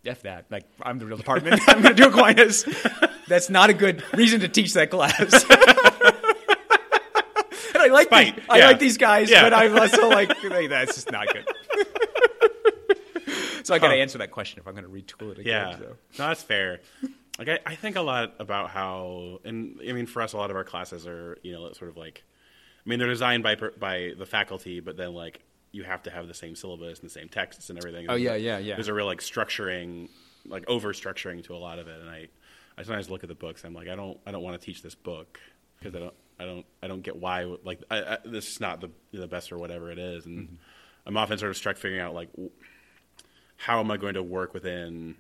"F 0.06 0.22
that! 0.24 0.46
Like 0.50 0.66
I'm 0.82 1.00
the 1.00 1.06
real 1.06 1.18
department. 1.24 1.62
I'm 1.68 1.82
going 1.82 1.96
to 1.96 2.04
do 2.04 2.10
Aquinas. 2.10 2.66
That's 3.28 3.50
not 3.50 3.70
a 3.70 3.74
good 3.74 4.04
reason 4.14 4.42
to 4.42 4.48
teach 4.48 4.74
that 4.74 4.90
class." 4.90 5.46
and 7.74 7.82
I 7.82 7.88
like 7.88 8.08
Spite, 8.08 8.36
these, 8.36 8.46
I 8.50 8.60
like 8.60 8.80
these 8.80 8.98
guys, 8.98 9.30
Yeah. 9.30 9.44
but 9.44 9.54
I'm 9.54 9.78
also 9.78 10.10
like, 10.10 10.30
like, 10.44 10.70
that's 10.70 10.96
just 10.96 11.12
not 11.12 11.28
good. 11.28 11.46
so 13.64 13.74
I 13.74 13.80
got 13.80 13.90
to 13.90 13.96
Huh. 13.96 14.02
answer 14.02 14.18
that 14.20 14.32
question 14.32 14.60
if 14.60 14.68
I'm 14.68 14.76
going 14.76 14.86
to 14.86 14.92
retool 14.92 15.32
it 15.32 15.40
again. 15.40 15.70
Yeah, 15.70 15.78
so. 15.78 15.84
no, 15.84 16.28
that's 16.28 16.44
fair. 16.44 16.82
Like 17.40 17.50
I, 17.50 17.60
I 17.66 17.76
think 17.76 17.96
a 17.96 18.02
lot 18.02 18.36
about 18.40 18.70
how, 18.70 19.40
and 19.44 19.80
I 19.88 19.94
mean, 19.94 20.06
for 20.06 20.22
us, 20.22 20.34
a 20.34 20.38
lot 20.38 20.52
of 20.52 20.56
our 20.56 20.64
classes 20.64 21.08
are, 21.08 21.38
you 21.42 21.54
know, 21.54 21.72
sort 21.74 21.90
of 21.90 21.98
like, 21.98 22.24
I 22.86 22.90
mean, 22.90 23.00
they're 23.00 23.08
designed 23.08 23.44
by 23.44 23.56
by 23.56 24.12
the 24.18 24.26
faculty, 24.26 24.80
but 24.80 24.98
then 24.98 25.14
like 25.14 25.42
you 25.72 25.84
have 25.84 26.04
to 26.04 26.12
have 26.12 26.28
the 26.28 26.34
same 26.34 26.56
syllabus 26.56 27.00
and 27.00 27.10
the 27.10 27.14
same 27.14 27.30
texts 27.30 27.70
and 27.70 27.80
everything. 27.80 28.06
Oh, 28.10 28.16
yeah, 28.16 28.36
yeah, 28.36 28.60
yeah. 28.60 28.76
There's 28.76 28.90
a 28.90 28.94
real 28.94 29.06
like 29.08 29.22
structuring, 29.22 30.10
like 30.46 30.66
over 30.68 30.94
structuring 30.94 31.44
to 31.46 31.56
a 31.56 31.58
lot 31.58 31.80
of 31.80 31.88
it, 31.88 32.00
and 32.00 32.10
I, 32.10 32.28
I 32.78 32.84
sometimes 32.84 33.10
look 33.10 33.24
at 33.24 33.30
the 33.30 33.36
books. 33.36 33.64
I'm 33.64 33.74
like, 33.74 33.88
I 33.88 33.96
don't, 33.96 34.20
I 34.28 34.32
don't 34.32 34.44
want 34.44 34.60
to 34.60 34.64
teach 34.64 34.82
this 34.84 34.94
book 34.94 35.40
because 35.80 35.96
I 35.96 36.00
don't, 36.00 36.14
I 36.40 36.46
don't, 36.46 36.66
I 36.84 36.88
don't 36.88 37.02
get 37.02 37.16
why. 37.16 37.46
Like, 37.64 37.82
I, 37.90 37.98
I, 38.04 38.18
this 38.26 38.50
is 38.52 38.60
not 38.60 38.82
the 38.82 38.92
the 39.12 39.28
best 39.28 39.52
or 39.52 39.58
whatever 39.58 39.92
it 39.92 39.98
is, 40.00 40.26
and 40.26 40.40
Mm-hmm. 40.40 40.56
I'm 41.06 41.18
often 41.18 41.38
sort 41.38 41.50
of 41.50 41.58
struck 41.58 41.76
figuring 41.78 42.02
out 42.02 42.14
like, 42.14 42.32
w- 42.34 42.52
how 43.58 43.80
am 43.80 43.92
I 43.92 43.98
going 43.98 44.14
to 44.14 44.24
work 44.24 44.54
within 44.54 45.16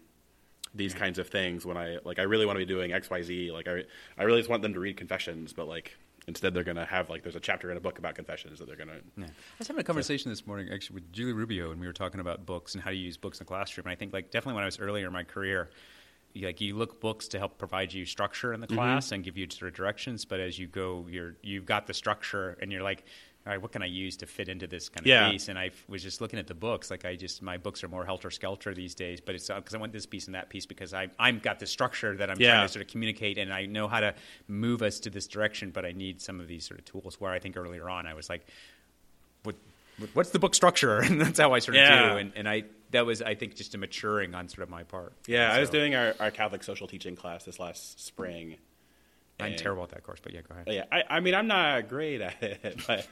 these 0.75 0.93
kinds 0.93 1.19
of 1.19 1.27
things 1.29 1.65
when 1.65 1.77
I 1.77 1.97
like 2.03 2.19
I 2.19 2.23
really 2.23 2.45
want 2.45 2.57
to 2.57 2.65
be 2.65 2.71
doing 2.71 2.93
X 2.93 3.09
Y 3.09 3.21
Z 3.21 3.51
like 3.51 3.67
I 3.67 3.83
I 4.17 4.23
really 4.23 4.39
just 4.39 4.49
want 4.49 4.61
them 4.63 4.73
to 4.73 4.79
read 4.79 4.97
confessions 4.97 5.53
but 5.53 5.67
like 5.67 5.95
instead 6.27 6.53
they're 6.53 6.63
gonna 6.63 6.85
have 6.85 7.09
like 7.09 7.23
there's 7.23 7.35
a 7.35 7.39
chapter 7.39 7.71
in 7.71 7.77
a 7.77 7.79
book 7.79 7.99
about 7.99 8.15
confessions 8.15 8.59
that 8.59 8.67
they're 8.67 8.75
gonna 8.75 8.99
Yeah. 9.17 9.25
I 9.25 9.29
was 9.59 9.67
having 9.67 9.81
a 9.81 9.83
conversation 9.83 10.31
this 10.31 10.45
morning 10.45 10.69
actually 10.71 10.95
with 10.95 11.11
Julie 11.11 11.33
Rubio, 11.33 11.71
and 11.71 11.79
we 11.79 11.87
were 11.87 11.93
talking 11.93 12.19
about 12.19 12.45
books 12.45 12.73
and 12.73 12.83
how 12.83 12.89
to 12.89 12.95
use 12.95 13.17
books 13.17 13.39
in 13.39 13.45
the 13.45 13.47
classroom. 13.47 13.87
And 13.87 13.91
I 13.91 13.95
think 13.95 14.13
like 14.13 14.31
definitely 14.31 14.55
when 14.55 14.63
I 14.63 14.67
was 14.67 14.79
earlier 14.79 15.07
in 15.07 15.13
my 15.13 15.23
career, 15.23 15.69
you, 16.33 16.47
like 16.47 16.61
you 16.61 16.75
look 16.75 16.99
books 16.99 17.27
to 17.29 17.39
help 17.39 17.57
provide 17.57 17.93
you 17.93 18.05
structure 18.05 18.53
in 18.53 18.61
the 18.61 18.67
mm-hmm. 18.67 18.75
class 18.75 19.11
and 19.11 19.23
give 19.23 19.37
you 19.37 19.47
sort 19.49 19.69
of 19.69 19.75
directions. 19.75 20.25
But 20.25 20.39
as 20.39 20.57
you 20.57 20.67
go, 20.67 21.05
you're 21.09 21.35
you've 21.41 21.65
got 21.65 21.87
the 21.87 21.93
structure, 21.93 22.57
and 22.61 22.71
you're 22.71 22.83
like. 22.83 23.05
All 23.45 23.51
right, 23.51 23.61
what 23.61 23.73
can 23.73 23.81
I 23.83 23.87
use 23.87 24.15
to 24.17 24.25
fit 24.25 24.47
into 24.47 24.67
this 24.67 24.87
kind 24.87 25.05
of 25.05 25.07
Yeah. 25.09 25.29
piece? 25.29 25.49
And 25.49 25.59
I 25.59 25.71
was 25.89 26.01
just 26.01 26.21
looking 26.21 26.39
at 26.39 26.47
the 26.47 26.53
books. 26.53 26.89
Like 26.89 27.03
I 27.03 27.17
just, 27.17 27.41
my 27.41 27.57
books 27.57 27.83
are 27.83 27.89
more 27.89 28.05
helter 28.05 28.31
skelter 28.31 28.73
these 28.73 28.95
days. 28.95 29.19
But 29.19 29.35
it's 29.35 29.49
uh, 29.49 29.55
because 29.55 29.75
I 29.75 29.79
want 29.79 29.91
this 29.91 30.05
piece 30.05 30.27
and 30.27 30.35
that 30.35 30.47
piece 30.49 30.65
because 30.65 30.93
I, 30.93 31.09
I'm 31.19 31.39
got 31.39 31.59
the 31.59 31.67
structure 31.67 32.15
that 32.15 32.29
I'm 32.29 32.39
Yeah. 32.39 32.51
trying 32.53 32.67
to 32.67 32.71
sort 32.71 32.85
of 32.85 32.89
communicate, 32.91 33.37
and 33.37 33.53
I 33.53 33.65
know 33.65 33.89
how 33.89 33.99
to 33.99 34.15
move 34.47 34.81
us 34.81 34.99
to 35.01 35.09
this 35.09 35.27
direction. 35.27 35.71
But 35.71 35.85
I 35.85 35.91
need 35.91 36.21
some 36.21 36.39
of 36.39 36.47
these 36.47 36.65
sort 36.65 36.79
of 36.79 36.85
tools. 36.85 37.19
Where 37.19 37.31
I 37.33 37.39
think 37.39 37.57
earlier 37.57 37.89
on 37.89 38.07
I 38.07 38.13
was 38.13 38.29
like, 38.29 38.47
what, 39.43 39.55
what's 40.13 40.29
the 40.29 40.39
book 40.39 40.55
structure? 40.55 40.99
And 41.03 41.19
that's 41.19 41.39
how 41.39 41.53
I 41.53 41.59
sort 41.59 41.75
of 41.75 41.81
Yeah. 41.81 42.11
do. 42.13 42.17
And, 42.19 42.31
and 42.37 42.47
I 42.47 42.63
that 42.91 43.05
was 43.05 43.21
I 43.21 43.35
think 43.35 43.55
just 43.55 43.75
a 43.75 43.77
maturing 43.77 44.35
on 44.35 44.47
sort 44.47 44.63
of 44.63 44.69
my 44.69 44.83
part. 44.83 45.13
yeah 45.27 45.51
I 45.51 45.59
was 45.59 45.69
doing 45.69 45.95
our, 45.95 46.13
our 46.19 46.31
Catholic 46.31 46.63
social 46.63 46.87
teaching 46.87 47.15
class 47.17 47.43
this 47.43 47.59
last 47.59 47.99
spring 48.05 48.55
I'm 49.39 49.55
terrible 49.55 49.83
at 49.83 49.89
that 49.89 50.03
course, 50.03 50.19
but 50.23 50.33
yeah, 50.33 50.41
go 50.47 50.53
ahead. 50.55 50.67
yeah 50.69 50.85
I, 50.91 51.17
I 51.17 51.19
mean 51.19 51.33
I'm 51.35 51.47
not 51.47 51.89
great 51.89 52.21
at 52.21 52.41
it 52.41 52.81
but 52.87 53.07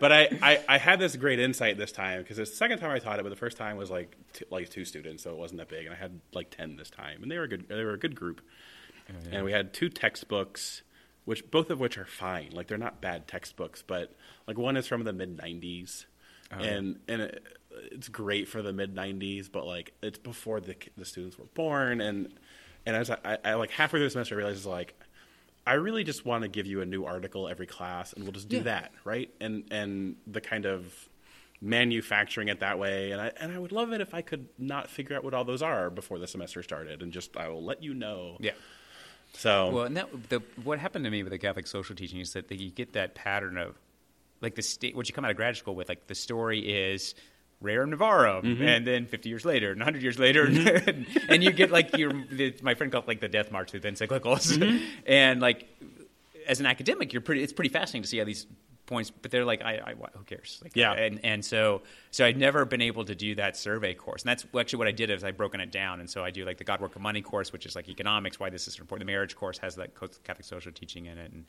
but 0.00 0.10
I, 0.12 0.28
I, 0.42 0.60
I 0.68 0.78
had 0.78 0.98
this 0.98 1.14
great 1.16 1.38
insight 1.38 1.76
this 1.78 1.92
time 1.92 2.22
because 2.22 2.38
it's 2.38 2.50
the 2.50 2.56
second 2.56 2.78
time 2.78 2.90
I 2.90 2.98
taught 2.98 3.18
it 3.18 3.22
but 3.22 3.28
the 3.28 3.36
first 3.36 3.56
time 3.56 3.76
was 3.76 3.90
like 3.90 4.16
t- 4.32 4.46
like 4.50 4.68
two 4.70 4.84
students 4.84 5.22
so 5.22 5.30
it 5.30 5.36
wasn't 5.36 5.58
that 5.58 5.68
big 5.68 5.86
and 5.86 5.94
I 5.94 5.98
had 5.98 6.20
like 6.32 6.50
ten 6.50 6.76
this 6.76 6.90
time 6.90 7.22
and 7.22 7.30
they 7.30 7.36
were 7.38 7.44
a 7.44 7.48
good 7.48 7.68
they 7.68 7.84
were 7.84 7.92
a 7.92 7.98
good 7.98 8.16
group 8.16 8.40
oh, 9.10 9.12
yeah. 9.30 9.36
and 9.36 9.44
we 9.44 9.52
had 9.52 9.72
two 9.72 9.88
textbooks 9.88 10.82
which 11.24 11.48
both 11.50 11.70
of 11.70 11.78
which 11.78 11.98
are 11.98 12.06
fine 12.06 12.50
like 12.52 12.66
they're 12.66 12.78
not 12.78 13.00
bad 13.00 13.28
textbooks 13.28 13.82
but 13.86 14.12
like 14.48 14.58
one 14.58 14.76
is 14.76 14.86
from 14.86 15.04
the 15.04 15.12
mid 15.12 15.36
90s 15.38 16.06
Oh. 16.52 16.58
and 16.62 16.98
and 17.08 17.22
it, 17.22 17.42
it's 17.90 18.08
great 18.08 18.48
for 18.48 18.60
the 18.60 18.72
mid 18.72 18.94
90s 18.94 19.50
but 19.50 19.66
like 19.66 19.92
it's 20.02 20.18
before 20.18 20.60
the 20.60 20.76
the 20.96 21.04
students 21.04 21.38
were 21.38 21.46
born 21.54 22.00
and 22.02 22.34
and 22.86 22.94
as 22.94 23.10
I, 23.10 23.16
I, 23.24 23.38
I 23.44 23.54
like 23.54 23.70
halfway 23.70 23.98
through 23.98 24.06
the 24.06 24.10
semester 24.10 24.34
I 24.34 24.38
realized 24.38 24.66
like 24.66 24.94
I 25.66 25.74
really 25.74 26.04
just 26.04 26.26
want 26.26 26.42
to 26.42 26.48
give 26.48 26.66
you 26.66 26.80
a 26.82 26.86
new 26.86 27.04
article 27.04 27.48
every 27.48 27.66
class 27.66 28.12
and 28.12 28.22
we'll 28.24 28.32
just 28.32 28.48
do 28.48 28.58
Yeah. 28.58 28.62
that 28.64 28.92
right 29.04 29.30
and 29.40 29.64
and 29.70 30.16
the 30.26 30.40
kind 30.40 30.66
of 30.66 31.08
manufacturing 31.60 32.48
it 32.48 32.60
that 32.60 32.78
way 32.78 33.12
and 33.12 33.20
I 33.20 33.32
and 33.40 33.50
I 33.52 33.58
would 33.58 33.72
love 33.72 33.92
it 33.92 34.00
if 34.00 34.12
I 34.14 34.20
could 34.22 34.48
not 34.58 34.90
figure 34.90 35.16
out 35.16 35.24
what 35.24 35.32
all 35.34 35.44
those 35.44 35.62
are 35.62 35.88
before 35.88 36.18
the 36.18 36.26
semester 36.26 36.62
started 36.62 37.02
and 37.02 37.12
just 37.12 37.36
I 37.36 37.48
will 37.48 37.62
let 37.64 37.82
you 37.82 37.94
know 37.94 38.36
Yeah. 38.40 38.52
so 39.32 39.70
Well, 39.70 39.84
and 39.84 39.96
that 39.96 40.28
the 40.28 40.42
what 40.62 40.78
happened 40.78 41.04
to 41.06 41.10
me 41.10 41.22
with 41.22 41.32
the 41.32 41.38
Catholic 41.38 41.66
social 41.66 41.96
teaching 41.96 42.20
is 42.20 42.32
that 42.34 42.50
you 42.52 42.70
get 42.70 42.92
that 42.92 43.14
pattern 43.14 43.56
of 43.56 43.76
like 44.42 44.54
the 44.56 44.62
state 44.62 44.94
what 44.94 45.08
you 45.08 45.14
come 45.14 45.24
out 45.24 45.30
of 45.30 45.36
grad 45.38 45.56
school 45.56 45.74
with 45.74 45.88
like 45.88 46.06
the 46.06 46.14
story 46.14 46.58
is 46.60 47.14
Rerum 47.64 47.94
Novarum, 47.94 48.42
Mm-hmm. 48.44 48.62
and 48.62 48.86
then 48.86 49.06
50 49.06 49.28
years 49.28 49.44
later, 49.44 49.70
and 49.72 49.80
100 49.80 50.02
years 50.02 50.18
later, 50.18 50.44
and, 50.86 51.06
and 51.28 51.42
you 51.42 51.50
get 51.50 51.70
like 51.70 51.96
your 51.96 52.12
the, 52.30 52.54
my 52.62 52.74
friend 52.74 52.92
called 52.92 53.08
like 53.08 53.20
the 53.20 53.28
death 53.28 53.50
march 53.50 53.70
through 53.70 53.80
the 53.80 53.88
encyclicals, 53.90 54.56
Mm-hmm. 54.58 54.84
and 55.06 55.40
like 55.40 55.66
as 56.46 56.60
an 56.60 56.66
academic, 56.66 57.12
you're 57.12 57.22
pretty. 57.22 57.42
It's 57.42 57.52
pretty 57.54 57.70
fascinating 57.70 58.02
to 58.02 58.08
see 58.08 58.18
how 58.18 58.24
these 58.24 58.46
points, 58.86 59.10
but 59.10 59.30
they're 59.30 59.46
like, 59.46 59.62
I, 59.62 59.76
I 59.78 59.94
who 60.14 60.24
cares? 60.24 60.60
Like, 60.62 60.76
Yeah. 60.76 60.92
and 60.92 61.18
and 61.24 61.42
so 61.42 61.80
so 62.10 62.26
I'd 62.26 62.36
never 62.36 62.66
been 62.66 62.82
able 62.82 63.02
to 63.06 63.14
do 63.14 63.34
that 63.36 63.56
survey 63.56 63.94
course, 63.94 64.20
and 64.24 64.28
that's 64.28 64.44
actually 64.54 64.76
what 64.80 64.88
I 64.88 64.92
did 64.92 65.08
is 65.08 65.24
I 65.24 65.30
broken 65.30 65.60
it 65.62 65.72
down, 65.72 66.00
and 66.00 66.10
so 66.10 66.22
I 66.22 66.30
do 66.30 66.44
like 66.44 66.58
the 66.58 66.64
God 66.64 66.82
Work 66.82 66.94
of 66.94 67.00
Money 67.00 67.22
course, 67.22 67.50
which 67.50 67.64
is 67.64 67.74
like 67.74 67.88
economics, 67.88 68.38
why 68.38 68.50
this 68.50 68.68
is 68.68 68.78
important. 68.78 69.06
The 69.06 69.10
marriage 69.12 69.34
course 69.36 69.56
has 69.56 69.78
like 69.78 69.94
Catholic 70.24 70.44
social 70.44 70.70
teaching 70.70 71.06
in 71.06 71.16
it, 71.16 71.32
and 71.32 71.46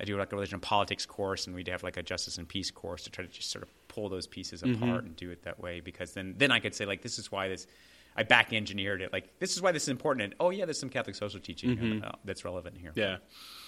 I 0.00 0.04
do 0.04 0.16
like 0.16 0.32
a 0.32 0.36
religion 0.36 0.54
and 0.54 0.62
politics 0.62 1.04
course, 1.06 1.48
and 1.48 1.56
we'd 1.56 1.66
have 1.66 1.82
like 1.82 1.96
a 1.96 2.04
justice 2.04 2.38
and 2.38 2.46
peace 2.48 2.70
course 2.70 3.02
to 3.02 3.10
try 3.10 3.24
to 3.24 3.30
just 3.32 3.50
sort 3.50 3.64
of 3.64 3.85
pull 3.96 4.08
those 4.10 4.26
pieces 4.26 4.62
apart 4.62 5.04
and 5.04 5.16
do 5.16 5.30
it 5.30 5.42
that 5.42 5.58
way, 5.58 5.80
because 5.80 6.12
then 6.12 6.34
then 6.38 6.52
I 6.52 6.60
could 6.60 6.74
say 6.74 6.84
like 6.86 7.02
this 7.02 7.18
is 7.18 7.32
why 7.32 7.48
this. 7.48 7.66
I 8.18 8.22
back 8.22 8.54
engineered 8.54 9.02
it. 9.02 9.12
Like 9.12 9.38
this 9.40 9.54
is 9.56 9.60
why 9.60 9.72
this 9.72 9.82
is 9.82 9.88
important. 9.90 10.24
And 10.24 10.34
oh 10.40 10.48
yeah, 10.48 10.64
there's 10.64 10.80
some 10.80 10.88
Catholic 10.88 11.14
social 11.14 11.38
teaching 11.38 12.02
uh, 12.02 12.12
that's 12.24 12.46
relevant 12.46 12.78
here. 12.78 12.92
Yeah, 12.94 13.18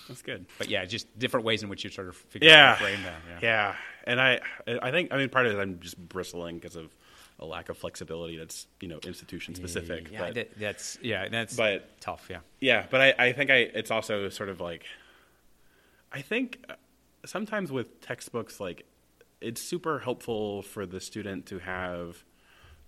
that's 0.09 0.23
good. 0.23 0.47
But 0.57 0.71
yeah, 0.71 0.87
just 0.87 1.07
different 1.19 1.45
ways 1.45 1.63
in 1.63 1.69
which 1.69 1.85
you 1.85 1.91
sort 1.91 2.09
of 2.09 2.17
figure 2.17 2.49
Yeah, 2.49 2.71
out 2.73 2.79
frame 2.79 3.03
that. 3.03 3.21
Yeah. 3.29 3.39
yeah. 3.43 3.75
And 4.05 4.19
I, 4.19 4.41
I 4.81 4.91
think, 4.91 5.13
I 5.13 5.19
mean, 5.19 5.29
part 5.29 5.45
of 5.45 5.53
it 5.53 5.59
I'm 5.61 5.81
just 5.81 5.99
bristling 5.99 6.57
because 6.57 6.77
of 6.77 6.97
a 7.39 7.45
lack 7.45 7.69
of 7.69 7.77
flexibility. 7.77 8.39
That's 8.39 8.67
you 8.81 8.89
know 8.89 8.99
institution 9.05 9.55
specific. 9.55 10.11
Yeah, 10.11 10.19
but, 10.21 10.35
that, 10.35 10.59
that's 10.59 10.99
yeah, 11.03 11.29
that's 11.29 11.55
but- 11.55 12.01
tough. 12.01 12.29
Yeah. 12.31 12.41
Yeah, 12.59 12.87
but 12.89 13.03
I, 13.03 13.27
I 13.27 13.33
think 13.33 13.51
I 13.51 13.57
it's 13.57 13.91
also 13.91 14.31
sort 14.31 14.49
of 14.49 14.63
like 14.63 14.85
I 16.11 16.23
think 16.23 16.65
uh, 16.71 16.75
sometimes 17.27 17.71
with 17.71 18.01
textbooks 18.01 18.61
like 18.61 18.87
it's 19.41 19.61
super 19.61 20.01
helpful 20.01 20.63
for 20.63 20.87
the 20.87 21.01
student 21.01 21.47
to 21.47 21.59
have 21.61 22.25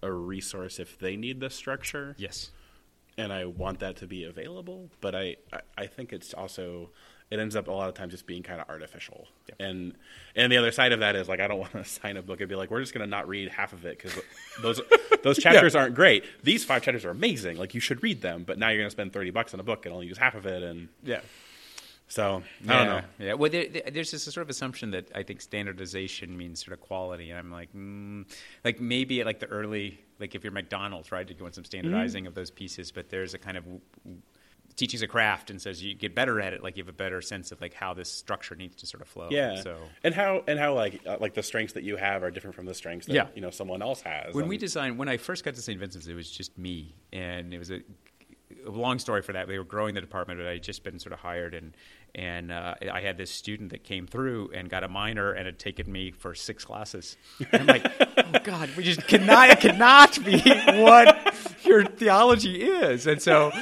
a 0.02 0.10
resource 0.10 0.78
if 0.78 0.98
they 0.98 1.16
need 1.16 1.40
the 1.40 1.50
structure 1.50 2.14
Yes. 2.18 2.50
and 3.18 3.32
I 3.32 3.44
want 3.44 3.80
that 3.80 3.96
to 3.98 4.06
be 4.06 4.24
available, 4.24 4.88
but 5.00 5.14
I, 5.14 5.36
I, 5.52 5.60
I 5.76 5.86
think 5.86 6.12
it's 6.12 6.32
also 6.34 6.90
it 7.30 7.38
ends 7.38 7.54
up 7.54 7.68
a 7.68 7.70
lot 7.70 7.88
of 7.88 7.94
times 7.94 8.10
just 8.12 8.26
being 8.26 8.42
kind 8.42 8.60
of 8.60 8.68
artificial. 8.68 9.28
Yeah. 9.48 9.66
And 9.68 9.94
and 10.34 10.50
the 10.50 10.56
other 10.56 10.72
side 10.72 10.90
of 10.92 10.98
that 11.00 11.14
is 11.14 11.28
like 11.28 11.38
I 11.38 11.46
don't 11.46 11.58
want 11.66 11.72
to 11.72 11.84
sign 11.84 12.16
a 12.16 12.22
book 12.22 12.40
and 12.40 12.48
be 12.48 12.56
like 12.56 12.70
we're 12.70 12.80
just 12.80 12.92
going 12.94 13.06
to 13.06 13.10
not 13.10 13.28
read 13.28 13.50
half 13.50 13.72
of 13.72 13.84
it 13.84 13.98
cuz 14.00 14.18
those 14.62 14.80
those 15.22 15.38
chapters 15.38 15.74
aren't 15.76 15.94
great. 15.94 16.24
These 16.42 16.64
five 16.64 16.82
chapters 16.82 17.04
are 17.04 17.10
amazing. 17.10 17.56
Like 17.58 17.74
you 17.74 17.80
should 17.80 18.02
read 18.02 18.20
them, 18.22 18.42
but 18.44 18.58
now 18.58 18.68
you're 18.70 18.78
going 18.78 18.86
to 18.88 18.90
spend 18.90 19.12
30 19.12 19.30
bucks 19.30 19.54
on 19.54 19.60
a 19.60 19.62
book 19.62 19.84
and 19.86 19.94
only 19.94 20.06
use 20.06 20.18
half 20.18 20.34
of 20.34 20.46
it 20.46 20.62
and 20.64 20.88
Yeah. 21.04 21.20
So 22.10 22.42
I 22.68 22.72
yeah. 22.72 22.84
don't 22.84 22.86
know. 22.86 23.02
Yeah. 23.26 23.32
Well, 23.34 23.50
there, 23.50 23.66
there- 23.68 23.90
there's 23.90 24.10
this 24.10 24.24
sort 24.24 24.42
of 24.42 24.50
assumption 24.50 24.90
that 24.90 25.08
I 25.14 25.22
think 25.22 25.40
standardization 25.40 26.36
means 26.36 26.62
sort 26.62 26.74
of 26.74 26.80
quality, 26.80 27.30
and 27.30 27.38
I'm 27.38 27.50
like, 27.50 27.72
mm, 27.74 28.26
like 28.64 28.80
maybe 28.80 29.20
at 29.20 29.26
like 29.26 29.40
the 29.40 29.46
early, 29.46 29.98
like 30.18 30.34
if 30.34 30.44
you're 30.44 30.52
McDonald's, 30.52 31.10
right, 31.12 31.26
to 31.26 31.32
go 31.34 31.46
in 31.46 31.52
some 31.52 31.64
standardizing 31.64 32.24
Mm-hmm. 32.24 32.28
of 32.28 32.34
those 32.34 32.50
pieces, 32.50 32.92
but 32.92 33.08
there's 33.08 33.32
a 33.32 33.38
kind 33.38 33.56
of 33.56 33.64
teaching's 34.76 35.02
a 35.02 35.06
craft, 35.06 35.50
and 35.50 35.60
says 35.60 35.82
you 35.82 35.94
get 35.94 36.14
better 36.14 36.40
at 36.40 36.52
it, 36.52 36.62
like 36.62 36.76
you 36.76 36.82
have 36.82 36.88
a 36.88 36.92
better 36.92 37.20
sense 37.20 37.52
of 37.52 37.60
like 37.60 37.74
how 37.74 37.92
this 37.92 38.10
structure 38.10 38.54
needs 38.54 38.76
to 38.76 38.86
sort 38.86 39.02
of 39.02 39.08
flow. 39.08 39.28
Yeah. 39.30 39.56
So 39.62 39.76
And 40.02 40.14
how 40.14 40.42
and 40.46 40.58
how 40.58 40.74
like 40.74 41.00
uh, 41.06 41.16
like 41.20 41.34
the 41.34 41.42
strengths 41.42 41.74
that 41.74 41.82
you 41.84 41.96
have 41.96 42.22
are 42.22 42.30
different 42.30 42.56
from 42.56 42.66
the 42.66 42.74
strengths 42.74 43.06
that 43.06 43.14
Yeah. 43.14 43.26
you 43.34 43.40
know 43.42 43.50
someone 43.50 43.82
else 43.82 44.00
has. 44.02 44.34
When 44.34 44.48
we 44.48 44.54
And- 44.56 44.60
designed, 44.60 44.96
when 44.98 45.08
I 45.08 45.16
first 45.16 45.44
got 45.44 45.54
to 45.54 45.62
St. 45.62 45.78
Vincent's, 45.78 46.06
it 46.06 46.14
was 46.14 46.30
just 46.30 46.56
me, 46.56 46.94
and 47.12 47.52
it 47.52 47.58
was 47.58 47.70
a, 47.70 47.80
a 48.66 48.70
long 48.70 48.98
story 48.98 49.22
for 49.22 49.32
that. 49.34 49.48
They 49.48 49.58
were 49.58 49.64
growing 49.64 49.94
the 49.94 50.00
department, 50.00 50.38
but 50.40 50.46
I 50.46 50.52
had 50.54 50.62
just 50.62 50.82
been 50.82 50.98
sort 50.98 51.12
of 51.12 51.18
hired, 51.18 51.52
and 51.54 51.74
and 52.14 52.52
uh, 52.52 52.74
I 52.92 53.00
had 53.00 53.16
this 53.16 53.30
student 53.30 53.70
that 53.70 53.84
came 53.84 54.06
through 54.06 54.50
and 54.54 54.68
got 54.68 54.84
a 54.84 54.88
minor 54.88 55.32
and 55.32 55.46
had 55.46 55.58
taken 55.58 55.90
me 55.90 56.10
for 56.10 56.34
six 56.34 56.64
classes. 56.64 57.16
And 57.52 57.62
I'm 57.62 57.66
like, 57.66 57.92
oh 58.00 58.38
God, 58.44 58.70
we 58.76 58.84
just 58.84 59.06
cannot, 59.06 59.50
it 59.50 59.60
cannot 59.60 60.24
be 60.24 60.40
what 60.40 61.34
your 61.64 61.84
theology 61.84 62.62
is, 62.62 63.06
and 63.06 63.20
so. 63.20 63.52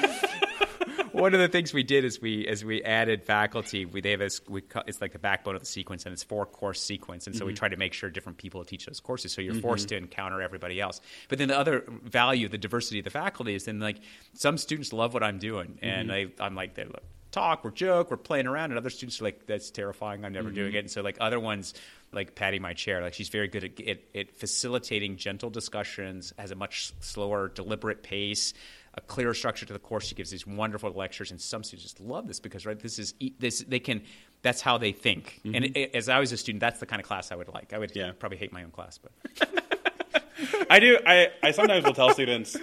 One 1.12 1.34
of 1.34 1.40
the 1.40 1.48
things 1.48 1.74
we 1.74 1.82
did 1.82 2.04
is 2.04 2.20
we, 2.20 2.46
as 2.46 2.64
we 2.64 2.80
added 2.84 3.24
faculty, 3.24 3.84
we 3.84 4.00
they 4.00 4.12
have 4.12 4.20
this. 4.20 4.40
We, 4.48 4.62
it's 4.86 5.00
like 5.00 5.12
the 5.12 5.18
backbone 5.18 5.56
of 5.56 5.60
the 5.60 5.66
sequence, 5.66 6.06
and 6.06 6.12
it's 6.12 6.22
four 6.22 6.46
course 6.46 6.80
sequence, 6.80 7.26
and 7.26 7.34
so 7.34 7.44
we 7.44 7.52
mm-hmm. 7.52 7.58
try 7.58 7.68
to 7.70 7.76
make 7.76 7.92
sure 7.92 8.08
different 8.08 8.38
people 8.38 8.64
teach 8.64 8.86
those 8.86 9.00
courses. 9.00 9.32
So 9.32 9.40
you're 9.40 9.54
mm-hmm. 9.54 9.62
forced 9.62 9.88
to 9.88 9.96
encounter 9.96 10.40
everybody 10.40 10.80
else. 10.80 11.00
But 11.28 11.38
then 11.38 11.48
the 11.48 11.58
other 11.58 11.84
value, 12.04 12.48
the 12.48 12.58
diversity 12.58 13.00
of 13.00 13.04
the 13.04 13.10
faculty, 13.10 13.56
is 13.56 13.64
then 13.64 13.80
like 13.80 13.96
some 14.34 14.58
students 14.58 14.92
love 14.92 15.12
what 15.12 15.24
I'm 15.24 15.38
doing, 15.38 15.80
and 15.82 16.08
mm-hmm. 16.08 16.40
I, 16.40 16.46
I'm 16.46 16.54
like 16.54 16.74
they 16.74 16.84
look, 16.84 17.02
talk, 17.38 17.64
we're 17.64 17.70
joke, 17.70 18.10
we're 18.10 18.16
playing 18.16 18.46
around, 18.46 18.70
and 18.70 18.78
other 18.78 18.90
students 18.90 19.20
are 19.20 19.24
like 19.24 19.46
that's 19.46 19.70
terrifying. 19.70 20.24
I'm 20.24 20.32
never 20.32 20.50
doing 20.50 20.68
mm-hmm. 20.68 20.76
it. 20.76 20.80
And 20.80 20.90
so 20.90 21.02
like 21.02 21.16
other 21.20 21.40
ones. 21.40 21.74
Like 22.10 22.34
Patty, 22.34 22.58
my 22.58 22.72
chair, 22.72 23.02
like 23.02 23.12
she's 23.12 23.28
very 23.28 23.48
good 23.48 23.64
at, 23.64 23.80
at, 23.86 23.98
at 24.14 24.30
facilitating 24.34 25.16
gentle 25.18 25.50
discussions, 25.50 26.32
has 26.38 26.50
a 26.50 26.54
much 26.54 26.94
slower, 27.00 27.48
deliberate 27.48 28.02
pace, 28.02 28.54
a 28.94 29.02
clearer 29.02 29.34
structure 29.34 29.66
to 29.66 29.74
the 29.74 29.78
course. 29.78 30.06
She 30.06 30.14
gives 30.14 30.30
these 30.30 30.46
wonderful 30.46 30.90
lectures, 30.90 31.30
and 31.30 31.38
some 31.38 31.62
students 31.62 31.82
just 31.82 32.00
love 32.00 32.26
this 32.26 32.40
because 32.40 32.64
right, 32.64 32.78
this 32.78 32.98
is 32.98 33.12
this 33.38 33.60
they 33.60 33.78
can. 33.78 34.00
That's 34.40 34.62
how 34.62 34.78
they 34.78 34.92
think. 34.92 35.42
And 35.44 35.54
mm-hmm. 35.56 35.64
it, 35.64 35.76
it- 35.76 35.94
as 35.94 36.08
I 36.08 36.18
was 36.18 36.32
a 36.32 36.38
student, 36.38 36.60
that's 36.60 36.80
the 36.80 36.86
kind 36.86 36.98
of 36.98 37.06
class 37.06 37.30
I 37.30 37.36
would 37.36 37.48
like. 37.48 37.74
I 37.74 37.78
would 37.78 37.94
Yeah. 37.94 38.12
probably 38.18 38.38
hate 38.38 38.54
my 38.54 38.64
own 38.64 38.70
class, 38.70 38.98
but 38.98 39.12
I 40.70 40.78
do. 40.80 40.98
I, 41.06 41.28
I 41.42 41.50
sometimes 41.50 41.84
will 41.84 41.92
tell 41.92 42.14
students 42.14 42.56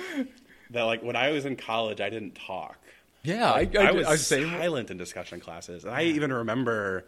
that 0.71 0.83
like 0.83 1.03
when 1.03 1.15
I 1.15 1.29
was 1.29 1.45
in 1.45 1.55
college, 1.55 2.01
I 2.01 2.09
didn't 2.09 2.33
talk. 2.33 2.79
Yeah, 3.25 3.51
I, 3.51 3.69
I, 3.79 3.91
was 3.91 4.25
silent 4.25 4.91
in 4.91 4.97
discussion 4.97 5.39
classes, 5.39 5.83
and 5.83 5.93
I 5.93 6.03
even 6.03 6.31
remember 6.31 7.05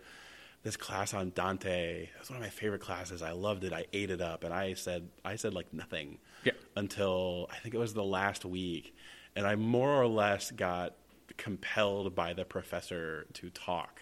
this 0.64 0.76
class 0.78 1.14
on 1.14 1.32
Dante. 1.36 2.04
It 2.04 2.10
was 2.20 2.30
one 2.30 2.38
of 2.38 2.44
my 2.44 2.50
favorite 2.50 2.82
classes. 2.82 3.22
I 3.22 3.32
loved 3.32 3.64
it. 3.64 3.74
I 3.74 3.86
ate 3.94 4.10
it 4.10 4.22
up, 4.22 4.44
and 4.44 4.54
I 4.54 4.74
said 4.74 5.10
I 5.24 5.36
said 5.36 5.54
like 5.54 5.74
nothing 5.74 6.20
Yeah. 6.44 6.54
until 6.76 7.48
I 7.52 7.58
think 7.58 7.76
it 7.76 7.78
was 7.78 7.94
the 7.94 8.04
last 8.04 8.44
week, 8.46 8.96
and 9.36 9.46
I 9.48 9.56
more 9.56 10.02
or 10.02 10.08
less 10.08 10.52
got 10.52 10.96
compelled 11.38 12.16
by 12.16 12.34
the 12.34 12.46
professor 12.46 13.28
to 13.34 13.50
talk. 13.50 14.02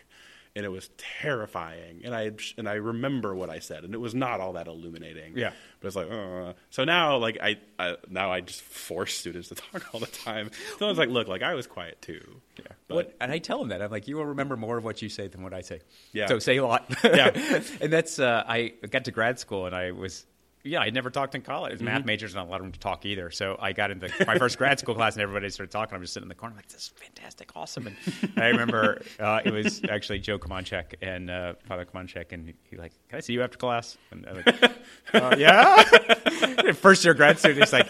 And 0.57 0.63
it 0.65 0.69
was 0.69 0.89
terrifying, 0.97 2.01
and 2.05 2.15
I 2.15 2.31
and 2.57 2.69
I 2.69 2.75
remember 2.75 3.35
what 3.35 3.49
I 3.49 3.59
said, 3.59 3.83
and 3.83 3.93
it 3.93 3.97
was 3.97 4.15
not 4.15 4.39
all 4.39 4.53
that 4.53 4.67
illuminating. 4.67 5.37
Yeah. 5.37 5.51
but 5.81 5.87
it's 5.87 5.95
like, 5.97 6.09
uh. 6.09 6.53
so 6.69 6.85
now, 6.85 7.17
like 7.17 7.37
I, 7.43 7.57
I 7.77 7.97
now 8.09 8.31
I 8.31 8.39
just 8.39 8.61
force 8.61 9.13
students 9.13 9.49
to 9.49 9.55
talk 9.71 9.83
all 9.93 9.99
the 9.99 10.05
time. 10.07 10.51
So 10.79 10.85
I 10.85 10.89
was 10.89 10.97
like, 10.97 11.09
look, 11.09 11.27
like 11.27 11.41
I 11.43 11.55
was 11.55 11.67
quiet 11.67 12.01
too. 12.01 12.41
Yeah. 12.57 12.65
But- 12.87 12.95
What, 12.95 13.15
and 13.19 13.33
I 13.33 13.39
tell 13.39 13.59
them 13.59 13.67
that 13.67 13.81
I'm 13.81 13.91
like, 13.91 14.07
you 14.07 14.15
will 14.15 14.27
remember 14.27 14.55
more 14.55 14.77
of 14.77 14.85
what 14.85 15.01
you 15.01 15.09
say 15.09 15.27
than 15.27 15.43
what 15.43 15.53
I 15.53 15.59
say. 15.59 15.81
Yeah. 16.13 16.27
So 16.27 16.39
say 16.39 16.55
a 16.55 16.65
lot. 16.65 16.89
Yeah. 17.03 17.31
and 17.81 17.91
that's 17.91 18.17
uh, 18.19 18.43
I 18.47 18.73
got 18.89 19.03
to 19.05 19.11
grad 19.11 19.39
school 19.39 19.65
and 19.65 19.75
I 19.75 19.91
was. 19.91 20.25
Yeah, 20.65 20.79
I 20.79 20.89
never 20.89 21.11
talked 21.11 21.35
in 21.35 21.41
college. 21.41 21.75
Mm-hmm. 21.75 21.85
Math 21.85 22.05
majors 22.05 22.33
not 22.33 22.47
allowed 22.47 22.61
them 22.61 22.71
to 22.71 22.79
talk 22.79 23.05
either. 23.05 23.29
So 23.29 23.55
I 23.59 23.71
got 23.71 23.91
into 23.91 24.09
my 24.25 24.39
first 24.39 24.57
grad 24.57 24.79
school 24.79 24.95
class, 24.95 25.13
and 25.13 25.21
everybody 25.21 25.47
started 25.51 25.71
talking. 25.71 25.95
I'm 25.95 26.01
just 26.01 26.13
sitting 26.13 26.25
in 26.25 26.29
the 26.29 26.35
corner, 26.35 26.55
like, 26.55 26.67
"This 26.67 26.81
is 26.81 26.87
fantastic, 26.95 27.51
awesome!" 27.55 27.85
And 27.87 27.95
I 28.35 28.47
remember 28.47 29.03
uh, 29.19 29.41
it 29.45 29.51
was 29.51 29.81
actually 29.87 30.19
Joe 30.19 30.39
Komonchak 30.39 30.95
and 31.03 31.29
uh, 31.29 31.53
Father 31.67 31.85
Komonchak, 31.85 32.31
and 32.31 32.51
he 32.63 32.77
like, 32.77 32.93
"Can 33.09 33.17
I 33.17 33.19
see 33.21 33.33
you 33.33 33.43
after 33.43 33.57
class?" 33.57 33.95
And 34.09 34.25
I'm 34.25 34.35
like, 34.37 34.63
uh, 35.13 35.35
"Yeah." 35.37 35.83
first 36.73 37.05
year 37.05 37.13
grad 37.13 37.37
student, 37.37 37.61
he's 37.61 37.71
like, 37.73 37.87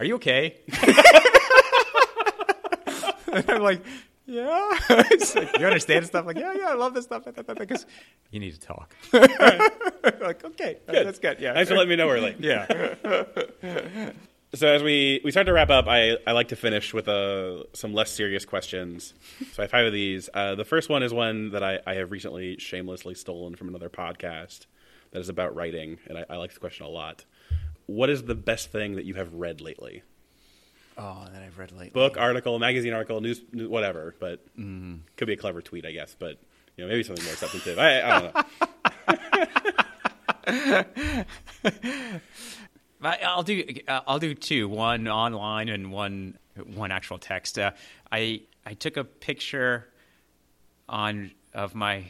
"Are 0.00 0.06
you 0.06 0.14
okay?" 0.14 0.56
And 3.30 3.50
I'm 3.50 3.62
like, 3.62 3.84
yeah. 4.28 4.78
Like, 4.90 5.58
you 5.58 5.66
understand 5.66 6.06
stuff? 6.06 6.26
Like, 6.26 6.36
yeah, 6.36 6.52
yeah, 6.52 6.68
I 6.68 6.74
love 6.74 6.94
this 6.94 7.04
stuff. 7.04 7.24
Because 7.24 7.86
you 8.30 8.40
need 8.40 8.52
to 8.52 8.60
talk. 8.60 8.94
like, 9.12 10.44
okay, 10.44 10.78
that's 10.86 11.18
good. 11.18 11.40
Yeah. 11.40 11.54
Thanks 11.54 11.70
for 11.70 11.76
letting 11.76 11.88
me 11.88 11.96
know 11.96 12.10
early. 12.10 12.36
yeah. 12.40 14.12
So 14.54 14.66
as 14.66 14.82
we, 14.82 15.20
we 15.24 15.30
start 15.30 15.46
to 15.46 15.52
wrap 15.52 15.70
up, 15.70 15.86
I, 15.88 16.16
I 16.26 16.32
like 16.32 16.48
to 16.48 16.56
finish 16.56 16.94
with 16.94 17.08
uh, 17.08 17.64
some 17.74 17.92
less 17.92 18.10
serious 18.10 18.44
questions. 18.44 19.12
So 19.52 19.62
I 19.62 19.64
have 19.64 19.70
five 19.70 19.86
of 19.86 19.92
these. 19.92 20.30
Uh, 20.32 20.54
the 20.54 20.64
first 20.64 20.88
one 20.88 21.02
is 21.02 21.12
one 21.12 21.50
that 21.50 21.62
I, 21.62 21.80
I 21.86 21.94
have 21.94 22.10
recently 22.10 22.58
shamelessly 22.58 23.14
stolen 23.14 23.56
from 23.56 23.68
another 23.68 23.90
podcast 23.90 24.66
that 25.10 25.20
is 25.20 25.28
about 25.28 25.54
writing, 25.54 25.98
and 26.06 26.18
I, 26.18 26.24
I 26.30 26.36
like 26.36 26.50
this 26.50 26.58
question 26.58 26.86
a 26.86 26.88
lot. 26.88 27.24
What 27.86 28.10
is 28.10 28.24
the 28.24 28.34
best 28.34 28.72
thing 28.72 28.96
that 28.96 29.04
you 29.04 29.14
have 29.14 29.32
read 29.34 29.60
lately? 29.60 30.02
Oh, 31.00 31.24
that 31.32 31.42
I've 31.42 31.56
read 31.58 31.70
lately. 31.72 31.90
Book, 31.90 32.16
article, 32.18 32.58
magazine 32.58 32.92
article, 32.92 33.20
news, 33.20 33.40
news 33.52 33.68
whatever. 33.68 34.14
But 34.18 34.44
Mm-hmm. 34.58 34.96
could 35.16 35.26
be 35.28 35.34
a 35.34 35.36
clever 35.36 35.62
tweet, 35.62 35.86
I 35.86 35.92
guess. 35.92 36.16
But 36.18 36.38
you 36.76 36.84
know, 36.84 36.88
maybe 36.88 37.02
something 37.04 37.24
more 37.24 37.34
substantive. 37.34 37.78
I, 37.78 38.00
I 38.02 38.20
don't 38.20 38.34
know. 38.34 38.44
I- 43.02 43.18
I'll 43.24 43.42
do. 43.44 43.64
uh, 43.86 44.00
I'll 44.06 44.18
do 44.18 44.34
two. 44.34 44.68
One 44.68 45.06
online 45.08 45.68
and 45.68 45.92
one 45.92 46.36
one 46.74 46.90
actual 46.90 47.18
text. 47.18 47.58
Uh, 47.58 47.70
I 48.10 48.42
I 48.66 48.74
took 48.74 48.96
a 48.96 49.04
picture 49.04 49.88
on 50.88 51.30
of 51.54 51.74
my 51.74 52.04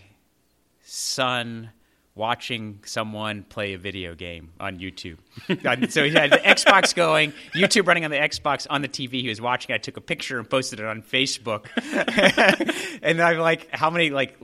son 0.82 1.70
watching 2.18 2.80
someone 2.84 3.44
play 3.44 3.74
a 3.74 3.78
video 3.78 4.14
game 4.14 4.50
on 4.60 4.78
YouTube. 4.78 5.16
So 5.90 6.02
he 6.02 6.10
had 6.10 6.32
the 6.32 6.38
Xbox 6.38 6.94
going, 6.94 7.32
YouTube 7.54 7.86
running 7.86 8.04
on 8.04 8.10
the 8.10 8.16
Xbox 8.16 8.66
on 8.68 8.82
the 8.82 8.88
TV. 8.88 9.22
He 9.22 9.28
was 9.28 9.40
watching. 9.40 9.72
I 9.74 9.78
took 9.78 9.96
a 9.96 10.00
picture 10.00 10.38
and 10.38 10.48
posted 10.48 10.80
it 10.80 10.86
on 10.86 11.02
Facebook. 11.02 11.66
and 13.02 13.20
I'm 13.20 13.38
like, 13.38 13.68
how 13.70 13.90
many 13.90 14.10
like 14.10 14.36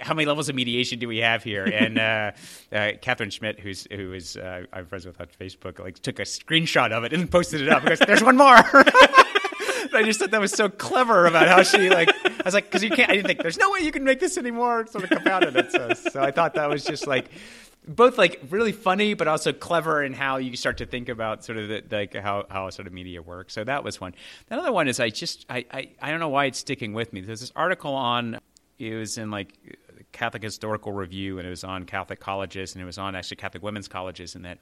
how 0.00 0.14
many 0.14 0.26
levels 0.26 0.48
of 0.48 0.54
mediation 0.54 0.98
do 0.98 1.08
we 1.08 1.18
have 1.18 1.42
here? 1.42 1.64
And 1.64 1.98
uh, 1.98 2.32
uh, 2.72 2.92
Catherine 3.00 3.30
Schmidt, 3.30 3.58
who's 3.58 3.86
who 3.90 4.12
is 4.12 4.36
uh, 4.36 4.64
I'm 4.72 4.86
friends 4.86 5.06
with 5.06 5.20
on 5.20 5.28
Facebook, 5.40 5.78
like 5.78 5.98
took 6.00 6.18
a 6.18 6.22
screenshot 6.22 6.92
of 6.92 7.04
it 7.04 7.12
and 7.12 7.30
posted 7.30 7.62
it 7.62 7.68
up 7.68 7.82
because 7.82 8.00
there's 8.00 8.22
one 8.22 8.36
more. 8.36 8.56
I 9.96 10.02
just 10.02 10.20
thought 10.20 10.30
that 10.30 10.40
was 10.40 10.52
so 10.52 10.68
clever 10.68 11.26
about 11.26 11.48
how 11.48 11.62
she 11.62 11.90
like. 11.90 12.10
I 12.24 12.42
was 12.44 12.54
like, 12.54 12.64
because 12.64 12.82
you 12.82 12.90
can't. 12.90 13.10
I 13.10 13.14
didn't 13.14 13.26
think 13.26 13.40
there's 13.40 13.58
no 13.58 13.70
way 13.70 13.80
you 13.80 13.92
can 13.92 14.04
make 14.04 14.20
this 14.20 14.38
anymore. 14.38 14.86
Sort 14.86 15.04
of 15.04 15.10
compounded 15.10 15.56
it. 15.56 15.72
So, 15.72 15.92
so 15.94 16.22
I 16.22 16.30
thought 16.30 16.54
that 16.54 16.68
was 16.68 16.84
just 16.84 17.06
like 17.06 17.30
both 17.86 18.16
like 18.18 18.40
really 18.50 18.72
funny, 18.72 19.14
but 19.14 19.28
also 19.28 19.52
clever 19.52 20.02
in 20.02 20.12
how 20.12 20.36
you 20.36 20.56
start 20.56 20.78
to 20.78 20.86
think 20.86 21.08
about 21.08 21.44
sort 21.44 21.58
of 21.58 21.68
the, 21.68 21.82
like 21.90 22.14
how 22.14 22.46
how 22.48 22.70
sort 22.70 22.86
of 22.86 22.92
media 22.92 23.22
works. 23.22 23.54
So 23.54 23.64
that 23.64 23.84
was 23.84 24.00
one. 24.00 24.14
Another 24.50 24.72
one 24.72 24.88
is 24.88 25.00
I 25.00 25.10
just 25.10 25.46
I, 25.50 25.64
I 25.70 25.90
I 26.00 26.10
don't 26.10 26.20
know 26.20 26.28
why 26.28 26.46
it's 26.46 26.58
sticking 26.58 26.94
with 26.94 27.12
me. 27.12 27.20
There's 27.20 27.40
this 27.40 27.52
article 27.54 27.94
on. 27.94 28.40
It 28.78 28.94
was 28.94 29.18
in 29.18 29.30
like 29.30 29.54
Catholic 30.12 30.42
Historical 30.42 30.92
Review, 30.92 31.38
and 31.38 31.46
it 31.46 31.50
was 31.50 31.64
on 31.64 31.84
Catholic 31.84 32.20
colleges, 32.20 32.74
and 32.74 32.82
it 32.82 32.86
was 32.86 32.98
on 32.98 33.14
actually 33.14 33.36
Catholic 33.36 33.62
women's 33.62 33.88
colleges, 33.88 34.34
and 34.34 34.44
that 34.44 34.58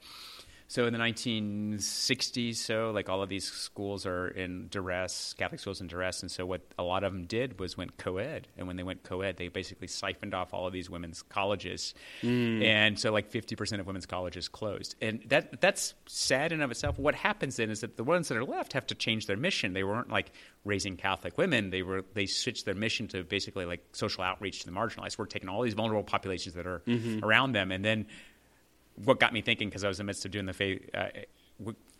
so 0.73 0.87
in 0.87 0.93
the 0.93 0.97
1960s, 0.97 2.55
so 2.55 2.89
like 2.89 3.07
all 3.07 3.21
of 3.21 3.29
these 3.29 3.45
schools 3.45 4.07
are 4.07 4.29
in 4.29 4.69
duress, 4.69 5.35
Catholic 5.37 5.61
schools 5.61 5.81
in 5.81 5.85
duress, 5.85 6.23
and 6.23 6.31
so 6.31 6.47
what 6.47 6.61
a 6.79 6.83
lot 6.83 7.03
of 7.03 7.13
them 7.13 7.25
did 7.25 7.59
was 7.59 7.77
went 7.77 7.95
co-ed, 7.97 8.47
and 8.57 8.65
when 8.65 8.75
they 8.75 8.81
went 8.81 9.03
co-ed, 9.03 9.37
they 9.37 9.49
basically 9.49 9.85
siphoned 9.85 10.33
off 10.33 10.51
all 10.51 10.65
of 10.65 10.73
these 10.73 10.89
women's 10.89 11.21
colleges, 11.21 11.93
mm. 12.23 12.63
and 12.63 12.97
so 12.97 13.11
like 13.11 13.31
50% 13.31 13.81
of 13.81 13.85
women's 13.85 14.07
colleges 14.07 14.47
closed, 14.47 14.95
and 14.99 15.21
that 15.27 15.61
that's 15.61 15.93
sad 16.07 16.51
in 16.51 16.59
of 16.59 16.71
itself. 16.71 16.97
What 16.97 17.13
happens 17.13 17.57
then 17.57 17.69
is 17.69 17.81
that 17.81 17.95
the 17.95 18.03
ones 18.03 18.29
that 18.29 18.37
are 18.39 18.43
left 18.43 18.73
have 18.73 18.87
to 18.87 18.95
change 18.95 19.27
their 19.27 19.37
mission. 19.37 19.73
They 19.73 19.83
weren't 19.83 20.09
like 20.09 20.31
raising 20.65 20.97
Catholic 20.97 21.37
women; 21.37 21.69
they 21.69 21.83
were 21.83 22.03
they 22.15 22.25
switched 22.25 22.65
their 22.65 22.73
mission 22.73 23.07
to 23.09 23.23
basically 23.23 23.65
like 23.65 23.85
social 23.91 24.23
outreach 24.23 24.61
to 24.61 24.65
the 24.65 24.71
marginalized. 24.71 25.19
We're 25.19 25.27
taking 25.27 25.49
all 25.49 25.61
these 25.61 25.75
vulnerable 25.75 26.03
populations 26.03 26.55
that 26.55 26.65
are 26.65 26.79
mm-hmm. 26.87 27.23
around 27.23 27.51
them, 27.51 27.71
and 27.71 27.85
then 27.85 28.07
what 28.95 29.19
got 29.19 29.33
me 29.33 29.41
thinking 29.41 29.69
because 29.69 29.83
I 29.83 29.87
was 29.87 29.99
in 29.99 30.05
the 30.05 30.09
midst 30.09 30.25
of 30.25 30.31
doing 30.31 30.45
the 30.45 30.53
faith. 30.53 30.89
Uh, 30.93 31.07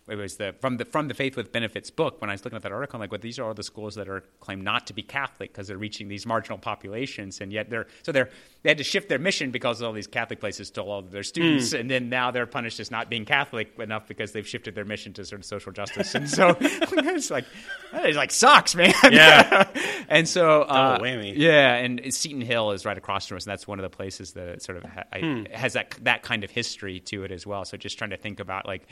it 0.08 0.16
was 0.16 0.36
the 0.36 0.54
from 0.60 0.78
the 0.78 0.86
from 0.86 1.08
the 1.08 1.14
Faith 1.14 1.38
with 1.38 1.54
Benefits 1.54 1.90
book. 1.90 2.20
When 2.20 2.30
I 2.30 2.34
was 2.34 2.44
looking 2.44 2.58
at 2.58 2.64
that 2.64 2.74
article, 2.74 2.98
I'm 2.98 3.02
like, 3.02 3.12
well, 3.12 3.22
these 3.22 3.40
are 3.40 3.46
all 3.46 3.54
the 3.54 3.64
schools 3.64 3.96
that 3.96 4.10
are 4.10 4.22
claimed 4.42 4.62
not 4.62 4.88
to 4.88 4.94
be 4.94 5.02
Catholic 5.02 5.54
because 5.54 5.68
they're 5.68 5.78
reaching 5.78 6.10
these 6.10 6.26
marginal 6.26 6.58
populations, 6.58 7.40
and 7.40 7.54
yet 7.54 7.70
they're 7.70 7.88
so 8.02 8.12
they're 8.12 8.30
they 8.64 8.70
had 8.70 8.78
to 8.80 8.84
shift 8.84 9.08
their 9.08 9.20
mission 9.20 9.52
because 9.52 9.82
all 9.82 9.94
these 9.94 10.08
Catholic 10.08 10.42
places 10.42 10.68
stole 10.68 10.92
all 10.92 11.00
of 11.00 11.12
their 11.12 11.24
students, 11.24 11.74
mm. 11.74 11.80
and 11.80 11.90
then 11.90 12.10
now 12.10 12.32
they're 12.32 12.46
punished 12.46 12.82
as 12.82 12.92
not 12.92 13.10
being 13.10 13.24
Catholic 13.24 13.80
enough 13.80 14.06
because 14.06 14.34
they've 14.34 14.48
shifted 14.48 14.76
their 14.76 14.84
mission 14.84 15.14
to 15.14 15.24
sort 15.24 15.40
of 15.40 15.46
social 15.46 15.72
justice, 15.72 16.14
and 16.16 16.30
so 16.30 16.58
it's 16.60 17.32
like 17.32 17.46
it 17.94 18.16
like 18.16 18.32
sucks, 18.32 18.76
man. 18.76 18.94
Yeah, 19.10 19.70
and 20.10 20.28
so 20.28 20.64
uh, 20.64 21.00
whammy. 21.00 21.34
Yeah, 21.38 21.76
and 21.76 22.14
Seton 22.14 22.42
Hill 22.42 22.72
is 22.72 22.86
right 22.86 22.98
across 22.98 23.26
from 23.26 23.38
us, 23.38 23.46
and 23.46 23.52
that's 23.52 23.68
one 23.68 23.80
of 23.80 23.84
the 23.84 23.96
places 23.96 24.34
that 24.34 24.62
sort 24.62 24.80
of 24.80 24.84
ha- 24.84 25.04
hmm. 25.18 25.44
has 25.54 25.74
that 25.74 25.92
that 26.02 26.24
kind 26.24 26.44
of 26.44 26.52
history 26.52 27.00
to 27.02 27.24
it 27.24 27.32
as 27.32 27.48
well. 27.48 27.64
So 27.64 27.78
just 27.78 27.98
trying 27.98 28.10
to 28.10 28.18
think 28.18 28.42
about 28.42 28.66
like 28.66 28.86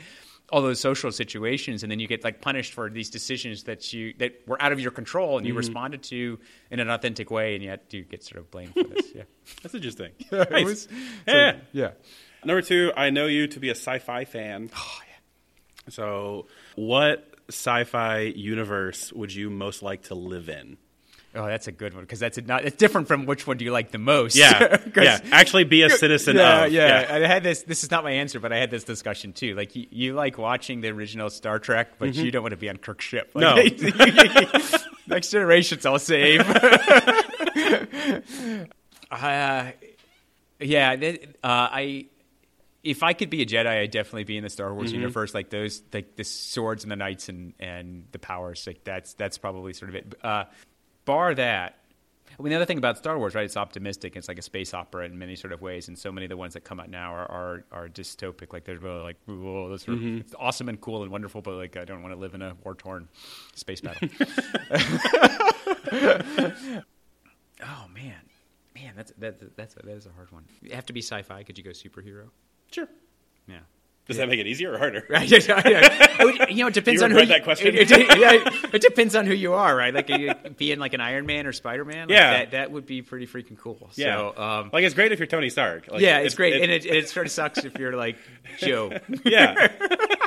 all 0.50 0.62
those 0.62 0.80
social 0.80 1.10
situations, 1.10 1.82
and 1.82 1.90
then 1.90 1.98
you 1.98 2.06
get 2.06 2.24
like 2.24 2.40
punished 2.40 2.74
for 2.74 2.90
these 2.90 3.10
decisions 3.10 3.64
that 3.64 3.92
you 3.92 4.14
that 4.18 4.46
were 4.46 4.60
out 4.60 4.72
of 4.72 4.80
your 4.80 4.90
control 4.90 5.38
and 5.38 5.46
you 5.46 5.52
mm-hmm. 5.52 5.58
responded 5.58 6.02
to 6.04 6.38
in 6.70 6.80
an 6.80 6.90
authentic 6.90 7.30
way, 7.30 7.54
and 7.54 7.64
yet 7.64 7.84
you 7.90 8.02
get 8.02 8.22
sort 8.22 8.38
of 8.38 8.50
blamed 8.50 8.74
for 8.74 8.84
this. 8.84 9.06
Yeah, 9.14 9.22
that's 9.62 9.74
interesting. 9.74 10.12
yeah, 10.30 10.44
nice. 10.50 10.64
was, 10.64 10.88
yeah. 11.26 11.52
So, 11.52 11.58
yeah. 11.72 11.90
Number 12.44 12.62
two, 12.62 12.92
I 12.96 13.10
know 13.10 13.26
you 13.26 13.46
to 13.48 13.60
be 13.60 13.68
a 13.68 13.74
sci-fi 13.74 14.24
fan. 14.24 14.70
Oh 14.76 14.98
yeah. 15.08 15.90
So, 15.90 16.46
what 16.76 17.28
sci-fi 17.48 18.20
universe 18.20 19.12
would 19.12 19.34
you 19.34 19.50
most 19.50 19.82
like 19.82 20.04
to 20.04 20.14
live 20.14 20.48
in? 20.48 20.76
Oh, 21.34 21.46
that's 21.46 21.66
a 21.66 21.72
good 21.72 21.94
one 21.94 22.04
because 22.04 22.20
that's 22.20 22.36
a 22.36 22.42
not. 22.42 22.66
It's 22.66 22.76
different 22.76 23.08
from 23.08 23.24
which 23.24 23.46
one 23.46 23.56
do 23.56 23.64
you 23.64 23.72
like 23.72 23.90
the 23.90 23.96
most. 23.96 24.36
Yeah, 24.36 24.76
yeah. 24.96 25.18
Actually, 25.30 25.64
be 25.64 25.82
a 25.82 25.88
citizen. 25.88 26.36
Yeah, 26.36 26.64
of. 26.64 26.72
yeah, 26.72 27.18
yeah. 27.18 27.24
I 27.24 27.26
had 27.26 27.42
this. 27.42 27.62
This 27.62 27.84
is 27.84 27.90
not 27.90 28.04
my 28.04 28.10
answer, 28.10 28.38
but 28.38 28.52
I 28.52 28.58
had 28.58 28.70
this 28.70 28.84
discussion 28.84 29.32
too. 29.32 29.54
Like 29.54 29.74
you, 29.74 29.86
you 29.90 30.12
like 30.12 30.36
watching 30.36 30.82
the 30.82 30.88
original 30.88 31.30
Star 31.30 31.58
Trek, 31.58 31.92
but 31.98 32.10
mm-hmm. 32.10 32.22
you 32.22 32.30
don't 32.30 32.42
want 32.42 32.52
to 32.52 32.58
be 32.58 32.68
on 32.68 32.76
Kirk's 32.76 33.06
ship. 33.06 33.30
Like, 33.34 33.42
no. 33.42 33.56
next 35.06 35.30
generations, 35.30 35.86
I'll 35.86 35.98
save. 35.98 36.40
uh, 39.10 39.70
yeah, 40.60 41.14
uh, 41.42 41.68
I 41.72 42.06
if 42.82 43.02
I 43.02 43.12
could 43.12 43.30
be 43.30 43.42
a 43.42 43.46
Jedi, 43.46 43.66
I'd 43.66 43.90
definitely 43.90 44.24
be 44.24 44.36
in 44.36 44.42
the 44.42 44.50
Star 44.50 44.74
Wars 44.74 44.88
mm-hmm. 44.88 45.00
universe. 45.00 45.34
Like 45.34 45.50
those, 45.50 45.82
like 45.92 46.16
the 46.16 46.24
swords 46.24 46.84
and 46.84 46.90
the 46.90 46.96
knights 46.96 47.28
and 47.28 47.54
and 47.60 48.04
the 48.12 48.18
powers. 48.18 48.66
Like 48.66 48.84
that's 48.84 49.14
that's 49.14 49.38
probably 49.38 49.72
sort 49.72 49.90
of 49.90 49.94
it. 49.94 50.14
Uh, 50.22 50.44
bar 51.04 51.34
that, 51.34 51.78
I 52.38 52.42
mean, 52.42 52.50
the 52.50 52.56
other 52.56 52.64
thing 52.64 52.78
about 52.78 52.98
Star 52.98 53.18
Wars, 53.18 53.34
right? 53.34 53.44
It's 53.44 53.56
optimistic. 53.56 54.16
It's 54.16 54.28
like 54.28 54.38
a 54.38 54.42
space 54.42 54.74
opera 54.74 55.04
in 55.04 55.18
many 55.18 55.36
sort 55.36 55.52
of 55.52 55.60
ways, 55.60 55.88
and 55.88 55.98
so 55.98 56.10
many 56.10 56.24
of 56.24 56.30
the 56.30 56.36
ones 56.36 56.54
that 56.54 56.64
come 56.64 56.80
out 56.80 56.88
now 56.88 57.12
are 57.12 57.30
are, 57.30 57.64
are 57.70 57.88
dystopic. 57.88 58.52
Like 58.52 58.64
they're 58.64 58.78
really 58.78 59.02
like, 59.02 59.16
whoa, 59.26 59.68
this 59.68 59.84
mm-hmm. 59.84 60.18
it's 60.18 60.34
awesome 60.38 60.68
and 60.68 60.80
cool 60.80 61.02
and 61.02 61.12
wonderful, 61.12 61.42
but 61.42 61.54
like 61.54 61.76
I 61.76 61.84
don't 61.84 62.02
want 62.02 62.14
to 62.14 62.20
live 62.20 62.34
in 62.34 62.42
a 62.42 62.56
war 62.64 62.74
torn 62.74 63.08
space 63.54 63.80
battle. 63.80 64.08
oh 67.62 67.86
man, 67.92 68.22
man, 68.74 68.94
that's 68.96 69.12
that's 69.18 69.44
that's 69.56 69.74
that 69.74 69.88
is 69.88 70.06
a 70.06 70.12
hard 70.12 70.32
one. 70.32 70.44
You 70.62 70.74
have 70.74 70.86
to 70.86 70.92
be 70.92 71.02
sci-fi. 71.02 71.42
Could 71.42 71.58
you 71.58 71.64
go 71.64 71.70
superhero? 71.70 72.28
Sure. 72.70 72.88
Yeah. 73.46 73.60
Does 74.06 74.16
that 74.16 74.28
make 74.28 74.40
it 74.40 74.46
easier 74.46 74.72
or 74.72 74.78
harder? 74.78 75.06
Right. 75.12 75.30
you 76.50 76.62
know, 76.62 76.68
it 76.68 76.74
depends 76.74 77.00
you 77.00 77.04
on 77.04 77.10
who. 77.10 77.24
That 77.26 77.44
question? 77.44 77.74
It, 77.74 77.90
it, 77.90 78.74
it 78.74 78.82
depends 78.82 79.14
on 79.14 79.26
who 79.26 79.34
you 79.34 79.52
are, 79.52 79.74
right? 79.74 79.94
Like 79.94 80.08
you 80.08 80.32
being 80.56 80.78
like 80.78 80.94
an 80.94 81.00
Iron 81.00 81.26
Man 81.26 81.46
or 81.46 81.52
Spider 81.52 81.84
Man. 81.84 82.08
Like 82.08 82.16
yeah, 82.16 82.30
that, 82.30 82.50
that 82.52 82.72
would 82.72 82.86
be 82.86 83.02
pretty 83.02 83.26
freaking 83.26 83.58
cool. 83.58 83.90
Yeah, 83.94 84.16
so, 84.16 84.42
um, 84.42 84.70
like 84.72 84.84
it's 84.84 84.94
great 84.94 85.12
if 85.12 85.18
you're 85.18 85.26
Tony 85.26 85.50
Stark. 85.50 85.88
Like, 85.90 86.00
yeah, 86.00 86.18
it's, 86.18 86.34
great, 86.34 86.60
and 86.62 86.70
it, 86.70 86.86
it 86.86 87.08
sort 87.08 87.26
of 87.26 87.32
sucks 87.32 87.64
if 87.64 87.78
you're 87.78 87.96
like 87.96 88.16
Joe. 88.58 88.98
yeah. 89.24 89.68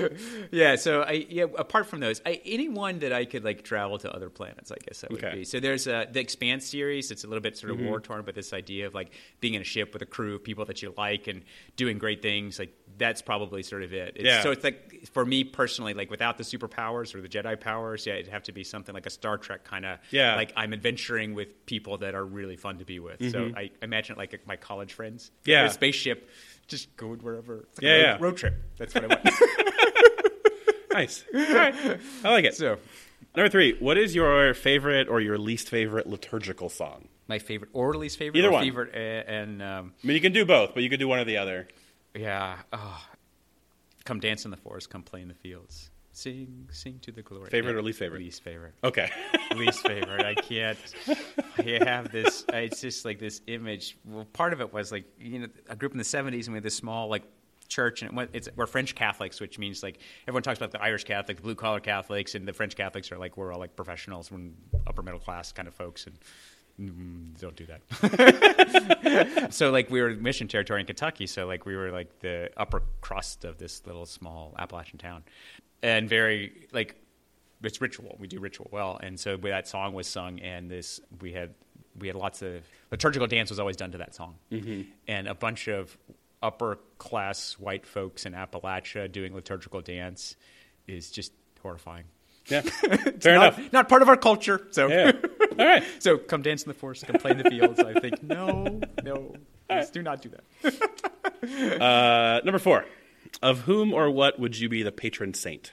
yeah. 0.50 0.76
So 0.76 1.02
I 1.02 1.26
yeah. 1.28 1.44
Apart 1.56 1.86
from 1.86 2.00
those, 2.00 2.20
I, 2.24 2.40
anyone 2.44 3.00
that 3.00 3.12
I 3.12 3.24
could 3.24 3.44
like 3.44 3.62
travel 3.62 3.98
to 3.98 4.14
other 4.14 4.30
planets, 4.30 4.70
I 4.70 4.76
guess 4.84 5.00
that 5.00 5.10
would 5.10 5.24
okay. 5.24 5.38
be. 5.38 5.44
So 5.44 5.60
there's 5.60 5.86
uh, 5.86 6.06
the 6.10 6.20
Expanse 6.20 6.66
series. 6.66 7.10
It's 7.10 7.24
a 7.24 7.26
little 7.26 7.42
bit 7.42 7.56
sort 7.56 7.72
of 7.72 7.78
mm-hmm. 7.78 7.86
war 7.86 8.00
torn, 8.00 8.22
but 8.24 8.34
this 8.34 8.52
idea 8.52 8.86
of 8.86 8.94
like 8.94 9.12
being 9.40 9.54
in 9.54 9.62
a 9.62 9.64
ship 9.64 9.92
with 9.92 10.02
a 10.02 10.06
crew 10.06 10.34
of 10.36 10.44
people 10.44 10.64
that 10.66 10.82
you 10.82 10.94
like 10.96 11.26
and 11.26 11.42
doing 11.76 11.98
great 11.98 12.22
things, 12.22 12.58
like 12.58 12.74
that's 12.98 13.22
probably 13.22 13.62
sort 13.62 13.82
of 13.82 13.92
it. 13.92 14.14
It's, 14.16 14.24
yeah. 14.24 14.42
So 14.42 14.50
it's 14.50 14.64
like 14.64 15.08
for 15.12 15.24
me 15.24 15.44
personally, 15.44 15.94
like 15.94 16.10
without 16.10 16.38
the 16.38 16.44
superpowers 16.44 17.14
or 17.14 17.20
the 17.20 17.28
Jedi 17.28 17.58
powers, 17.58 18.06
yeah, 18.06 18.14
it'd 18.14 18.28
have 18.28 18.44
to 18.44 18.52
be 18.52 18.64
something 18.64 18.94
like 18.94 19.06
a 19.06 19.10
Star 19.10 19.38
Trek 19.38 19.64
kind 19.64 19.84
of. 19.84 19.98
Yeah. 20.10 20.36
Like 20.36 20.52
I'm 20.56 20.72
adventuring 20.72 21.34
with 21.34 21.66
people 21.66 21.98
that 21.98 22.14
are 22.14 22.24
really 22.24 22.56
fun 22.56 22.78
to 22.78 22.84
be 22.84 22.98
with. 22.98 23.18
Mm-hmm. 23.18 23.30
So 23.30 23.56
I 23.56 23.70
imagine 23.82 24.16
it 24.16 24.18
like 24.18 24.46
my 24.46 24.56
college 24.56 24.92
friends. 24.92 25.30
Yeah. 25.44 25.66
A 25.66 25.70
spaceship, 25.70 26.28
just 26.66 26.96
going 26.96 27.20
wherever. 27.20 27.56
Like 27.56 27.82
yeah, 27.82 27.90
road, 27.90 28.00
yeah. 28.00 28.16
Road 28.20 28.36
trip. 28.36 28.54
That's 28.78 28.94
what 28.94 29.04
I 29.04 29.06
want. 29.08 29.24
nice. 30.92 31.24
All 31.34 31.54
right. 31.54 31.74
I 32.24 32.30
like 32.30 32.44
it. 32.44 32.54
So. 32.54 32.78
Number 33.34 33.48
three, 33.48 33.76
what 33.78 33.96
is 33.96 34.14
your 34.14 34.52
favorite 34.52 35.08
or 35.08 35.20
your 35.20 35.38
least 35.38 35.70
favorite 35.70 36.06
liturgical 36.06 36.68
song? 36.68 37.08
My 37.28 37.38
favorite 37.38 37.70
or 37.72 37.94
least 37.94 38.18
favorite? 38.18 38.38
Either 38.38 38.50
one. 38.50 38.62
Favorite 38.62 38.94
and, 38.94 39.62
um, 39.62 39.94
I 40.02 40.06
mean, 40.06 40.14
you 40.16 40.20
can 40.20 40.32
do 40.32 40.44
both, 40.44 40.74
but 40.74 40.82
you 40.82 40.90
could 40.90 41.00
do 41.00 41.08
one 41.08 41.18
or 41.18 41.24
the 41.24 41.38
other. 41.38 41.66
Yeah. 42.14 42.58
Oh, 42.74 43.02
Come 44.04 44.20
dance 44.20 44.44
in 44.44 44.50
the 44.50 44.56
forest, 44.56 44.90
come 44.90 45.02
play 45.02 45.22
in 45.22 45.28
the 45.28 45.34
fields. 45.34 45.90
Sing, 46.14 46.68
sing 46.70 46.98
to 47.02 47.12
the 47.12 47.22
glory. 47.22 47.48
Favorite 47.48 47.74
or 47.74 47.82
least 47.82 47.98
favorite? 47.98 48.20
Least 48.20 48.42
favorite. 48.42 48.74
Okay. 48.84 49.08
least 49.56 49.86
favorite. 49.86 50.24
I 50.24 50.34
can't. 50.34 50.78
I 51.58 51.84
have 51.84 52.12
this. 52.12 52.44
It's 52.52 52.80
just 52.82 53.04
like 53.04 53.18
this 53.18 53.40
image. 53.46 53.96
Well, 54.04 54.26
part 54.26 54.52
of 54.52 54.60
it 54.60 54.72
was 54.72 54.92
like 54.92 55.04
you 55.18 55.40
know, 55.40 55.46
I 55.70 55.74
grew 55.74 55.86
up 55.86 55.92
in 55.92 55.98
the 55.98 56.04
'70s 56.04 56.44
and 56.44 56.48
we 56.48 56.54
had 56.54 56.62
this 56.62 56.76
small 56.76 57.08
like 57.08 57.22
church, 57.68 58.02
and 58.02 58.10
it 58.10 58.14
went, 58.14 58.30
it's, 58.34 58.48
we're 58.54 58.66
French 58.66 58.94
Catholics, 58.94 59.40
which 59.40 59.58
means 59.58 59.82
like 59.82 59.98
everyone 60.28 60.42
talks 60.42 60.58
about 60.58 60.70
the 60.70 60.82
Irish 60.82 61.04
Catholic, 61.04 61.38
the 61.38 61.42
blue 61.42 61.54
collar 61.54 61.80
Catholics, 61.80 62.34
and 62.34 62.46
the 62.46 62.52
French 62.52 62.76
Catholics 62.76 63.10
are 63.10 63.16
like 63.16 63.38
we're 63.38 63.50
all 63.50 63.58
like 63.58 63.74
professionals, 63.74 64.30
we're 64.30 64.50
upper 64.86 65.02
middle 65.02 65.20
class 65.20 65.50
kind 65.52 65.66
of 65.66 65.74
folks, 65.74 66.06
and 66.06 66.16
Mm, 66.80 67.38
don't 67.38 67.54
do 67.54 67.66
that. 67.66 69.48
so 69.52 69.70
like 69.70 69.90
we 69.90 70.00
were 70.00 70.10
mission 70.14 70.48
territory 70.48 70.80
in 70.80 70.86
Kentucky, 70.86 71.26
so 71.26 71.46
like 71.46 71.66
we 71.66 71.76
were 71.76 71.90
like 71.90 72.20
the 72.20 72.50
upper 72.56 72.82
crust 73.00 73.44
of 73.44 73.58
this 73.58 73.86
little 73.86 74.06
small 74.06 74.54
Appalachian 74.58 74.98
town, 74.98 75.22
and 75.82 76.08
very 76.08 76.68
like 76.72 76.96
it's 77.62 77.80
ritual. 77.80 78.16
We 78.18 78.26
do 78.26 78.40
ritual 78.40 78.68
well, 78.72 78.98
and 79.02 79.18
so 79.18 79.36
that 79.36 79.68
song 79.68 79.94
was 79.94 80.06
sung, 80.06 80.40
and 80.40 80.70
this 80.70 81.00
we 81.20 81.32
had 81.32 81.54
we 81.98 82.08
had 82.08 82.16
lots 82.16 82.42
of 82.42 82.62
liturgical 82.90 83.26
dance 83.26 83.50
was 83.50 83.58
always 83.58 83.76
done 83.76 83.92
to 83.92 83.98
that 83.98 84.14
song, 84.14 84.36
mm-hmm. 84.50 84.82
and 85.08 85.28
a 85.28 85.34
bunch 85.34 85.68
of 85.68 85.96
upper 86.42 86.78
class 86.98 87.54
white 87.58 87.86
folks 87.86 88.26
in 88.26 88.32
Appalachia 88.32 89.10
doing 89.10 89.34
liturgical 89.34 89.80
dance 89.80 90.36
is 90.88 91.10
just 91.10 91.32
horrifying. 91.62 92.04
Yeah, 92.48 92.60
fair 93.20 93.36
not, 93.36 93.58
enough. 93.58 93.72
Not 93.72 93.88
part 93.88 94.02
of 94.02 94.08
our 94.08 94.16
culture. 94.16 94.66
So, 94.72 94.88
yeah. 94.88 95.12
all 95.58 95.64
right. 95.64 95.84
So, 96.00 96.18
come 96.18 96.42
dance 96.42 96.64
in 96.64 96.68
the 96.68 96.74
forest, 96.74 97.06
come 97.06 97.20
play 97.20 97.30
in 97.32 97.38
the 97.38 97.48
fields. 97.48 97.78
I 97.78 98.00
think 98.00 98.22
no, 98.22 98.80
no. 99.04 99.36
Please 99.68 99.90
do 99.90 100.02
not 100.02 100.22
do 100.22 100.30
that. 100.30 100.74
Uh, 101.42 102.40
number 102.44 102.60
four. 102.60 102.84
Of 103.40 103.60
whom 103.60 103.92
or 103.94 104.10
what 104.10 104.38
would 104.38 104.58
you 104.58 104.68
be 104.68 104.82
the 104.82 104.92
patron 104.92 105.34
saint? 105.34 105.72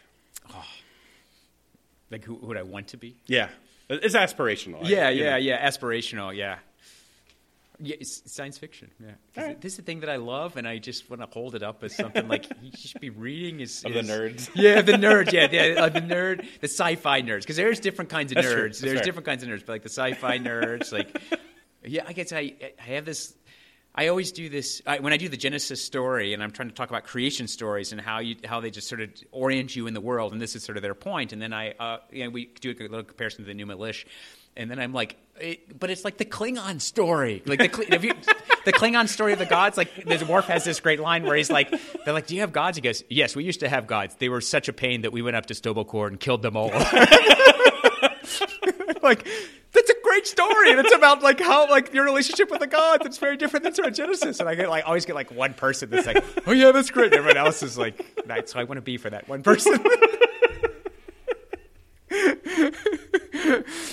Like, 2.12 2.24
who 2.26 2.36
would 2.36 2.57
I 2.57 2.64
want 2.64 2.88
to 2.89 2.97
be? 2.97 3.16
Yeah. 3.28 3.49
It's 3.89 4.16
aspirational. 4.16 4.80
Yeah, 4.88 5.10
you 5.10 5.24
know. 5.24 5.30
yeah, 5.32 5.38
yeah. 5.38 5.68
Aspirational, 5.68 6.36
yeah. 6.36 6.57
Yeah, 7.82 7.95
science 8.03 8.57
fiction. 8.57 8.91
Yeah, 8.99 9.12
Alright. 9.38 9.62
this 9.62 9.74
is 9.74 9.78
the 9.78 9.84
thing 9.84 10.01
that 10.01 10.10
I 10.10 10.18
love, 10.18 10.57
and 10.57 10.68
I 10.68 10.80
just 10.80 11.10
want 11.10 11.22
to 11.22 11.28
hold 11.32 11.55
it 11.55 11.64
up 11.64 11.82
as 11.82 11.95
something 11.95 12.28
like 12.28 12.45
you 12.62 12.72
should 12.76 12.99
be 12.99 13.10
reading. 13.10 13.62
Is 13.62 13.86
Of 13.86 13.93
the 13.93 14.01
nerds. 14.01 14.49
Yeah, 14.55 14.82
the 14.82 14.93
nerds. 14.93 15.32
Yeah, 15.32 15.47
yeah, 15.49 15.82
uh, 15.84 15.88
the 15.89 16.01
nerd, 16.01 16.45
the 16.60 16.68
sci-fi 16.68 17.22
nerds. 17.22 17.41
Because 17.41 17.55
there's 17.55 17.80
different 17.80 18.10
kinds 18.10 18.34
of 18.34 18.36
That's 18.36 18.47
nerds. 18.49 18.80
There's 18.82 18.95
fair. 18.95 19.03
different 19.03 19.28
kinds 19.28 19.43
of 19.43 19.49
nerds, 19.49 19.66
but 19.66 19.70
like 19.74 19.84
the 19.84 19.89
sci-fi 19.89 20.39
nerds, 20.39 20.91
like 20.91 21.22
yeah, 21.86 22.03
I 22.05 22.12
guess 22.12 22.34
I 22.34 22.53
I 22.80 22.82
have 22.82 23.05
this. 23.05 23.34
I 23.99 24.07
always 24.07 24.31
do 24.31 24.47
this 24.47 24.81
I, 24.87 24.99
when 24.99 25.11
I 25.11 25.17
do 25.17 25.27
the 25.27 25.35
Genesis 25.35 25.83
story, 25.83 26.33
and 26.33 26.41
I'm 26.41 26.51
trying 26.51 26.69
to 26.69 26.73
talk 26.73 26.89
about 26.89 27.03
creation 27.03 27.49
stories 27.49 27.91
and 27.91 27.99
how 27.99 28.19
you 28.19 28.37
how 28.45 28.61
they 28.61 28.69
just 28.69 28.87
sort 28.87 29.01
of 29.01 29.09
orient 29.33 29.75
you 29.75 29.87
in 29.87 29.93
the 29.93 29.99
world, 29.99 30.31
and 30.31 30.41
this 30.41 30.55
is 30.55 30.63
sort 30.63 30.77
of 30.77 30.83
their 30.83 30.93
point. 30.93 31.33
And 31.33 31.41
then 31.41 31.51
I, 31.51 31.71
uh, 31.71 31.97
you 32.09 32.23
know, 32.23 32.29
we 32.29 32.45
do 32.45 32.71
a 32.71 32.83
little 32.83 33.03
comparison 33.03 33.43
to 33.43 33.53
the 33.53 33.61
Enuma 33.61 33.75
Elish, 33.75 34.05
and 34.55 34.71
then 34.71 34.79
I'm 34.79 34.93
like, 34.93 35.17
it, 35.41 35.77
but 35.77 35.89
it's 35.89 36.05
like 36.05 36.15
the 36.15 36.23
Klingon 36.23 36.79
story, 36.79 37.43
like 37.45 37.59
the 37.59 37.99
you, 38.01 38.13
the 38.63 38.71
Klingon 38.71 39.09
story 39.09 39.33
of 39.33 39.39
the 39.39 39.45
gods. 39.45 39.75
Like, 39.75 39.93
the 39.93 40.25
Worf 40.25 40.45
has 40.45 40.63
this 40.63 40.79
great 40.79 41.01
line 41.01 41.23
where 41.23 41.35
he's 41.35 41.51
like, 41.51 41.69
they're 42.05 42.13
like, 42.13 42.27
"Do 42.27 42.35
you 42.35 42.41
have 42.41 42.53
gods?" 42.53 42.77
He 42.77 42.81
goes, 42.81 43.03
"Yes, 43.09 43.35
we 43.35 43.43
used 43.43 43.59
to 43.59 43.67
have 43.67 43.85
gods. 43.85 44.15
They 44.15 44.29
were 44.29 44.39
such 44.39 44.69
a 44.69 44.73
pain 44.73 45.01
that 45.01 45.11
we 45.11 45.21
went 45.21 45.35
up 45.35 45.47
to 45.47 45.53
Sto-vo-kor 45.55 46.07
and 46.07 46.17
killed 46.17 46.41
them 46.41 46.55
all." 46.55 46.71
like 49.03 49.27
that's 49.71 49.89
a 49.89 49.95
great 50.03 50.25
story 50.25 50.71
and 50.71 50.79
it's 50.79 50.93
about 50.93 51.21
like 51.21 51.39
how 51.39 51.69
like 51.69 51.93
your 51.93 52.03
relationship 52.03 52.49
with 52.49 52.59
the 52.59 52.67
gods 52.67 53.05
it's 53.05 53.17
very 53.19 53.37
different 53.37 53.63
than 53.63 53.73
sort 53.73 53.87
of 53.87 53.93
genesis 53.93 54.39
and 54.39 54.49
i 54.49 54.55
get 54.55 54.67
like 54.69 54.83
always 54.87 55.05
get 55.05 55.13
like 55.15 55.29
one 55.31 55.53
person 55.53 55.89
that's 55.91 56.07
like 56.07 56.23
oh 56.47 56.51
yeah 56.51 56.71
that's 56.71 56.89
great 56.89 57.07
and 57.13 57.15
everyone 57.15 57.37
else 57.37 57.61
is 57.61 57.77
like 57.77 58.03
that's 58.25 58.53
so 58.53 58.59
i 58.59 58.63
want 58.63 58.77
to 58.77 58.81
be 58.81 58.97
for 58.97 59.09
that 59.11 59.27
one 59.29 59.43
person 59.43 59.73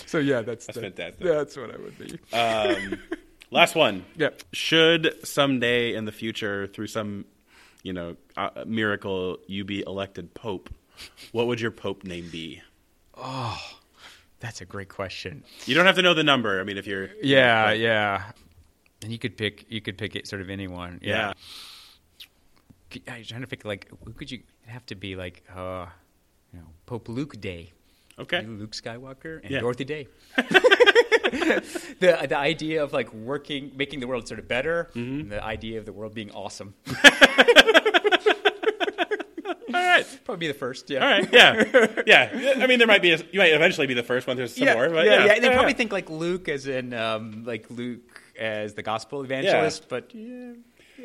so 0.06 0.18
yeah 0.18 0.40
that's 0.42 0.66
That's 0.66 0.78
fantastic. 0.78 1.20
that's 1.26 1.56
what 1.56 1.74
i 1.74 1.76
would 1.78 1.98
be 1.98 2.18
Um, 2.36 2.98
last 3.50 3.74
one. 3.74 4.04
yeah 4.16 4.30
Should 4.52 5.14
someday 5.26 5.94
in 5.94 6.04
the 6.04 6.12
future, 6.12 6.66
through 6.66 6.86
some, 6.88 7.24
you 7.82 7.92
know, 7.92 8.16
uh, 8.36 8.64
miracle, 8.66 9.38
you 9.46 9.64
be 9.64 9.82
elected 9.86 10.34
pope, 10.34 10.70
what 11.32 11.46
would 11.46 11.60
your 11.60 11.70
pope 11.70 12.04
name 12.04 12.28
be? 12.30 12.62
That's 14.46 14.60
a 14.60 14.64
great 14.64 14.88
question 14.88 15.42
You 15.66 15.74
don't 15.74 15.86
have 15.86 15.96
to 15.96 16.02
know 16.02 16.14
the 16.14 16.22
number. 16.32 16.60
I 16.60 16.64
mean, 16.64 16.78
if 16.78 16.86
you're 16.86 17.08
yeah 17.22 17.72
yeah 17.72 18.30
and 19.02 19.10
you 19.12 19.18
could 19.18 19.36
pick 19.36 19.66
you 19.68 19.80
could 19.80 19.98
pick 19.98 20.14
it 20.16 20.26
sort 20.26 20.40
of 20.42 20.48
anyone 20.50 20.98
yeah. 21.02 21.32
yeah. 22.92 23.14
I'm 23.14 23.24
trying 23.24 23.40
to 23.42 23.46
pick 23.46 23.64
like 23.64 23.90
who 24.04 24.12
could 24.12 24.30
you 24.30 24.38
it'd 24.62 24.72
have 24.72 24.86
to 24.86 24.94
be 24.94 25.16
like 25.16 25.42
uh 25.54 25.86
you 26.52 26.58
know 26.60 26.66
Pope 26.86 27.08
Luke 27.08 27.40
Day 27.40 27.72
Okay. 28.18 28.42
Luke 28.46 28.72
Skywalker 28.72 29.42
and 29.42 29.50
Yeah. 29.50 29.60
Dorothy 29.60 29.84
Day. 29.84 30.08
the 30.36 32.26
the 32.32 32.38
idea 32.38 32.82
of 32.82 32.92
like 32.94 33.12
working, 33.12 33.72
making 33.76 34.00
the 34.00 34.06
world 34.06 34.26
sort 34.26 34.40
of 34.40 34.48
better, 34.48 34.88
Mm-hmm. 34.94 35.20
and 35.20 35.30
the 35.32 35.44
idea 35.44 35.78
of 35.78 35.84
the 35.84 35.92
world 35.92 36.14
being 36.14 36.30
awesome. 36.30 36.72
Right. 39.96 40.20
Probably 40.24 40.46
be 40.46 40.52
the 40.52 40.58
first. 40.58 40.90
Yeah. 40.90 41.04
All 41.04 41.10
right. 41.10 41.28
Yeah. 41.32 41.92
Yeah. 42.06 42.54
I 42.58 42.66
mean, 42.66 42.78
there 42.78 42.86
might 42.86 43.02
be. 43.02 43.12
A, 43.12 43.18
you 43.32 43.40
might 43.40 43.52
eventually 43.52 43.86
be 43.86 43.94
the 43.94 44.02
first 44.02 44.26
one. 44.26 44.36
There's 44.36 44.54
some 44.54 44.66
yeah, 44.66 44.74
more. 44.74 44.88
But 44.90 45.06
yeah, 45.06 45.24
yeah, 45.24 45.34
yeah. 45.34 45.40
They 45.40 45.50
probably 45.50 45.72
think 45.72 45.92
like 45.92 46.08
Luke 46.10 46.48
as 46.48 46.66
in 46.66 46.94
um, 46.94 47.44
like 47.44 47.66
Luke 47.70 48.22
as 48.38 48.74
the 48.74 48.82
gospel 48.82 49.22
evangelist, 49.22 49.88
but 49.88 50.14
yeah, 50.14 50.52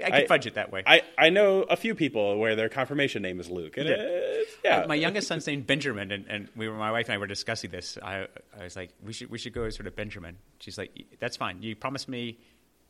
I 0.06 0.12
could 0.12 0.14
I- 0.14 0.28
fudge 0.28 0.46
it 0.46 0.56
that 0.56 0.72
way. 0.72 0.84
I, 0.86 1.02
I 1.18 1.30
know 1.30 1.64
a 1.64 1.76
few 1.76 1.96
people 1.96 2.38
where 2.38 2.56
their 2.56 2.70
confirmation 2.70 3.22
name 3.22 3.40
is 3.40 3.50
Luke. 3.50 3.78
And 3.78 3.90
Yeah. 3.90 4.42
yeah. 4.64 4.78
Uh, 4.80 4.88
my 4.88 4.96
youngest 4.96 5.28
son's 5.28 5.48
named 5.48 5.66
Benjamin, 5.68 6.12
and, 6.12 6.26
and 6.28 6.48
we 6.56 6.68
were 6.70 6.76
my 6.76 6.92
wife 6.92 7.08
and 7.08 7.16
I 7.16 7.18
were 7.18 7.28
discussing 7.28 7.72
this. 7.72 7.98
I, 8.02 8.28
I 8.60 8.64
was 8.64 8.76
like, 8.76 8.92
we 9.04 9.14
should 9.14 9.30
we 9.30 9.38
should 9.38 9.54
go 9.54 9.70
sort 9.70 9.88
of 9.88 9.96
Benjamin. 9.96 10.38
She's 10.60 10.78
like, 10.78 10.92
that's 11.20 11.38
fine. 11.38 11.62
You 11.62 11.76
promise 11.76 12.08
me, 12.08 12.38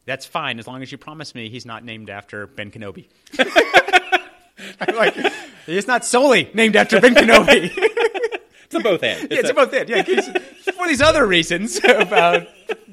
that's 0.06 0.26
fine 0.26 0.60
as 0.60 0.68
long 0.68 0.82
as 0.82 0.91
you 0.91 0.97
promise 0.97 1.34
me 1.36 1.49
he's 1.49 1.66
not 1.66 1.84
named 1.84 2.10
after 2.10 2.47
Ben 2.47 2.72
Kenobi. 2.72 3.08
I'm 4.80 4.95
like, 4.95 5.16
he's 5.66 5.88
not 5.88 6.05
solely 6.05 6.49
named 6.53 6.76
after 6.76 6.99
Ben 7.01 7.16
Kenobi. 7.16 7.72
It's 8.74 8.80
a 8.80 8.84
both 8.84 9.03
and. 9.03 9.30
yeah, 9.30 9.39
it's 9.39 9.49
a- 9.49 9.51
about 9.51 9.72
that. 9.72 9.89
Yeah, 9.89 10.01
'cause 10.01 10.30
for 10.78 10.88
these 10.88 11.01
other 11.01 11.28
reasons 11.28 11.78
about 11.84 12.47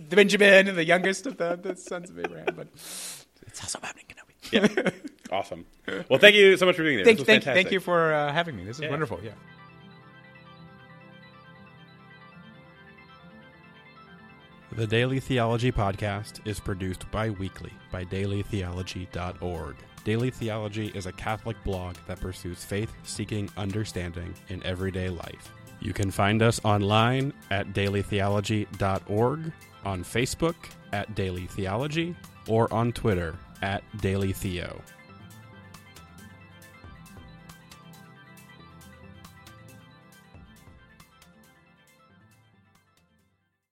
the 0.09 0.17
Benjamin 0.17 0.67
and 0.67 0.77
the 0.77 0.85
youngest 0.85 1.25
of 1.25 1.37
the, 1.37 1.55
the 1.55 1.77
sons 1.77 2.11
of 2.11 2.19
Abraham, 2.19 2.53
but 2.57 2.67
it's 2.75 3.63
also 3.63 3.79
about 3.79 3.95
Ben 3.95 4.05
Kenobi. 4.09 4.75
Yeah. 4.85 4.91
awesome. 5.31 5.67
Well, 6.11 6.19
thank 6.19 6.35
you 6.35 6.57
so 6.57 6.67
much 6.67 6.75
for 6.75 6.83
being 6.83 6.97
there. 6.97 7.05
Thank, 7.05 7.19
this 7.19 7.23
was 7.23 7.27
thank, 7.29 7.45
fantastic. 7.45 7.67
thank 7.67 7.73
you 7.73 7.79
for 7.79 8.13
uh, 8.13 8.33
having 8.33 8.57
me. 8.57 8.65
This 8.65 8.79
is 8.79 8.83
Yeah. 8.83 8.91
wonderful. 8.91 9.21
Yeah. 9.23 9.31
The 14.73 14.87
Daily 14.87 15.19
Theology 15.21 15.73
Podcast 15.73 16.47
is 16.47 16.61
produced 16.61 17.11
bi 17.11 17.31
weekly 17.31 17.73
by 17.91 18.05
dailytheology.org. 18.05 19.77
Daily 20.05 20.31
Theology 20.31 20.89
is 20.95 21.07
a 21.07 21.13
Catholic 21.13 21.63
blog 21.65 21.97
that 22.07 22.21
pursues 22.21 22.65
faith 22.65 22.93
seeking 23.03 23.51
understanding 23.57 24.35
in 24.49 24.65
everyday 24.65 25.09
life. 25.09 25.53
You 25.81 25.93
can 25.93 26.11
find 26.11 26.43
us 26.43 26.61
online 26.65 27.33
at 27.51 27.73
dailytheology.org, 27.73 29.53
on 29.85 30.05
Facebook 30.05 30.57
at 30.93 31.15
Daily 31.15 31.47
Theology, 31.47 32.17
or 32.49 32.73
on 32.73 32.93
Twitter 32.93 33.37
at 33.63 33.83
Daily 34.01 34.33
Theo. 34.33 34.83